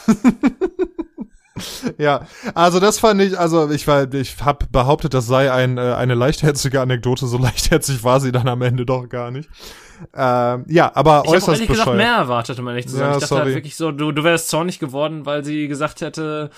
Ja, 1.98 2.28
also 2.55 2.78
das 2.78 3.01
fand 3.01 3.20
ich, 3.20 3.36
also 3.36 3.68
ich 3.70 3.89
war, 3.89 4.14
ich 4.14 4.36
habe 4.44 4.66
behauptet, 4.70 5.12
das 5.12 5.27
sei 5.27 5.51
ein, 5.52 5.77
äh, 5.77 5.94
eine 5.94 6.14
leichtherzige 6.14 6.81
Anekdote, 6.81 7.27
so 7.27 7.36
leichtherzig 7.36 8.05
war 8.05 8.20
sie 8.20 8.31
dann 8.31 8.47
am 8.47 8.62
Ende 8.62 8.86
doch 8.86 9.09
gar 9.09 9.32
nicht. 9.32 9.48
Ähm, 10.15 10.65
ja, 10.69 10.95
aber 10.95 11.23
ich 11.25 11.31
äußerst 11.31 11.49
ehrlich 11.49 11.69
gesagt 11.69 11.87
bescheuert. 11.87 11.97
mehr 11.97 12.16
erwartet, 12.16 12.59
um 12.59 12.69
ehrlich 12.69 12.87
zu 12.87 12.97
sein. 12.97 13.11
Ja, 13.11 13.12
ich 13.15 13.20
dachte 13.20 13.27
sorry. 13.27 13.45
halt 13.45 13.55
wirklich 13.55 13.77
so, 13.77 13.93
du, 13.93 14.12
du 14.12 14.25
wärst 14.25 14.49
zornig 14.49 14.79
geworden, 14.79 15.27
weil 15.27 15.45
sie 15.45 15.69
gesagt 15.69 16.01
hätte, 16.01 16.51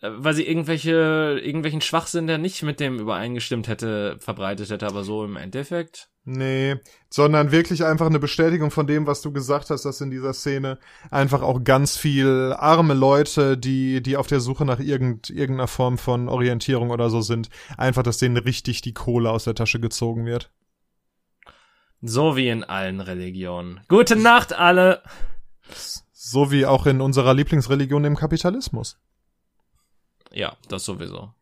äh, 0.00 0.08
weil 0.16 0.34
sie 0.34 0.46
irgendwelche, 0.46 1.40
irgendwelchen 1.42 1.80
Schwachsinn, 1.80 2.26
der 2.26 2.38
nicht 2.38 2.62
mit 2.62 2.80
dem 2.80 2.98
übereingestimmt 2.98 3.68
hätte, 3.68 4.16
verbreitet 4.20 4.70
hätte, 4.70 4.86
aber 4.86 5.04
so 5.04 5.24
im 5.24 5.36
Endeffekt. 5.36 6.08
Nee, 6.28 6.74
sondern 7.08 7.52
wirklich 7.52 7.84
einfach 7.84 8.06
eine 8.06 8.18
Bestätigung 8.18 8.72
von 8.72 8.88
dem, 8.88 9.06
was 9.06 9.22
du 9.22 9.32
gesagt 9.32 9.70
hast, 9.70 9.84
dass 9.84 10.00
in 10.00 10.10
dieser 10.10 10.32
Szene 10.32 10.76
einfach 11.08 11.40
auch 11.40 11.62
ganz 11.62 11.96
viel 11.96 12.52
arme 12.58 12.94
Leute, 12.94 13.56
die, 13.56 14.02
die 14.02 14.16
auf 14.16 14.26
der 14.26 14.40
Suche 14.40 14.64
nach 14.64 14.80
irgend, 14.80 15.30
irgendeiner 15.30 15.68
Form 15.68 15.98
von 15.98 16.28
Orientierung 16.28 16.90
oder 16.90 17.10
so 17.10 17.20
sind, 17.20 17.48
einfach, 17.78 18.02
dass 18.02 18.18
denen 18.18 18.38
richtig 18.38 18.80
die 18.80 18.92
Kohle 18.92 19.30
aus 19.30 19.44
der 19.44 19.54
Tasche 19.54 19.78
gezogen 19.78 20.26
wird. 20.26 20.50
So 22.02 22.36
wie 22.36 22.48
in 22.48 22.64
allen 22.64 23.00
Religionen. 23.00 23.80
Gute 23.88 24.16
Nacht, 24.16 24.52
alle! 24.52 25.02
So 26.12 26.50
wie 26.50 26.66
auch 26.66 26.86
in 26.86 27.00
unserer 27.00 27.34
Lieblingsreligion, 27.34 28.02
dem 28.02 28.16
Kapitalismus. 28.16 28.98
Ja, 30.32 30.56
das 30.68 30.84
sowieso. 30.84 31.32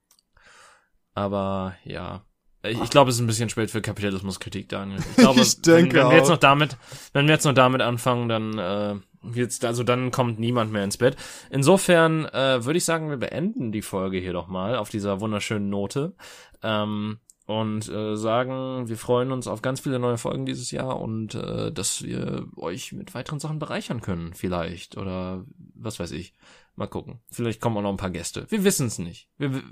Aber 1.15 1.75
ja. 1.85 2.23
Ich, 2.63 2.81
ich 2.81 2.91
glaube, 2.91 3.11
es 3.11 3.17
ist 3.17 3.23
ein 3.23 3.27
bisschen 3.27 3.51
spät 3.51 3.71
für 3.71 3.83
Kapitalismuskritik, 3.83 4.69
Daniel. 4.69 5.01
Ich 5.01 5.17
glaube, 5.17 5.41
Ich 5.41 5.61
denke 5.61 5.97
wenn, 5.97 6.05
wenn 6.05 6.11
wir 6.11 6.17
jetzt 6.17 6.29
noch 6.29 6.39
damit, 6.39 6.77
wenn 7.13 7.27
wir 7.27 7.35
jetzt 7.35 7.45
noch 7.45 7.53
damit 7.53 7.83
anfangen, 7.83 8.29
dann 8.29 8.59
äh, 8.59 8.95
jetzt, 9.35 9.65
also 9.65 9.83
dann 9.83 10.11
kommt 10.11 10.39
niemand 10.39 10.73
mehr 10.73 10.85
ins 10.85 10.97
Bett. 10.97 11.17
Insofern 11.51 12.27
äh, 12.27 12.65
würde 12.65 12.79
ich 12.79 12.85
sagen, 12.85 13.11
wir 13.11 13.17
beenden 13.19 13.73
die 13.73 13.83
Folge 13.83 14.19
hier 14.19 14.33
doch 14.33 14.49
mal 14.49 14.77
auf 14.77 14.89
dieser 14.89 15.21
wunderschönen 15.21 15.69
Note. 15.69 16.15
Ähm, 16.63 17.19
und 17.47 17.89
äh, 17.89 18.17
sagen, 18.17 18.89
wir 18.89 18.97
freuen 18.97 19.31
uns 19.31 19.47
auf 19.47 19.61
ganz 19.61 19.81
viele 19.81 19.99
neue 19.99 20.17
Folgen 20.17 20.47
dieses 20.47 20.71
Jahr 20.71 20.99
und 21.01 21.35
äh, 21.35 21.71
dass 21.73 22.03
wir 22.03 22.47
euch 22.57 22.93
mit 22.93 23.15
weiteren 23.15 23.39
Sachen 23.39 23.59
bereichern 23.59 24.01
können, 24.01 24.33
vielleicht. 24.33 24.97
Oder 24.97 25.45
was 25.75 26.01
weiß 26.01 26.13
ich. 26.13 26.33
Mal 26.77 26.89
gucken. 26.89 27.21
Vielleicht 27.31 27.61
kommen 27.61 27.77
auch 27.77 27.83
noch 27.83 27.91
ein 27.91 27.99
paar 27.99 28.11
Gäste. 28.11 28.47
Wir 28.51 28.65
wissen 28.65 28.87
es 28.87 28.99
nicht. 28.99 29.29
Wir, 29.37 29.63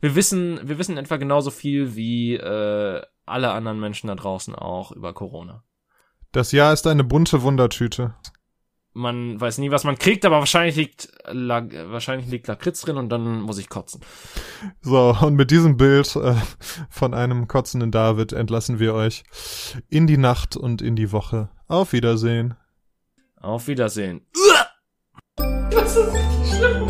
wir 0.00 0.14
wissen, 0.14 0.58
wir 0.66 0.78
wissen 0.78 0.96
etwa 0.96 1.16
genauso 1.16 1.50
viel 1.50 1.94
wie 1.94 2.34
äh, 2.34 3.02
alle 3.26 3.52
anderen 3.52 3.78
Menschen 3.78 4.08
da 4.08 4.14
draußen 4.14 4.54
auch 4.54 4.90
über 4.90 5.12
Corona. 5.12 5.62
Das 6.32 6.52
Jahr 6.52 6.72
ist 6.72 6.86
eine 6.86 7.04
bunte 7.04 7.42
Wundertüte. 7.42 8.14
Man 8.98 9.40
weiß 9.40 9.58
nie, 9.58 9.70
was 9.70 9.84
man 9.84 9.96
kriegt, 9.96 10.24
aber 10.24 10.40
wahrscheinlich 10.40 10.74
liegt 10.74 11.08
La 11.30 11.64
wahrscheinlich 11.90 12.28
liegt 12.28 12.48
Lakritz 12.48 12.80
drin 12.80 12.96
und 12.96 13.10
dann 13.10 13.40
muss 13.42 13.58
ich 13.58 13.68
kotzen. 13.68 14.00
So, 14.80 15.16
und 15.20 15.36
mit 15.36 15.52
diesem 15.52 15.76
Bild 15.76 16.16
äh, 16.16 16.34
von 16.90 17.14
einem 17.14 17.46
kotzenden 17.46 17.92
David 17.92 18.32
entlassen 18.32 18.80
wir 18.80 18.94
euch 18.94 19.22
in 19.88 20.08
die 20.08 20.16
Nacht 20.16 20.56
und 20.56 20.82
in 20.82 20.96
die 20.96 21.12
Woche. 21.12 21.48
Auf 21.68 21.92
Wiedersehen. 21.92 22.56
Auf 23.40 23.68
Wiedersehen. 23.68 24.26
Das 25.70 25.96
ist 25.96 26.12
richtig 26.12 26.56
schlimm. 26.56 26.88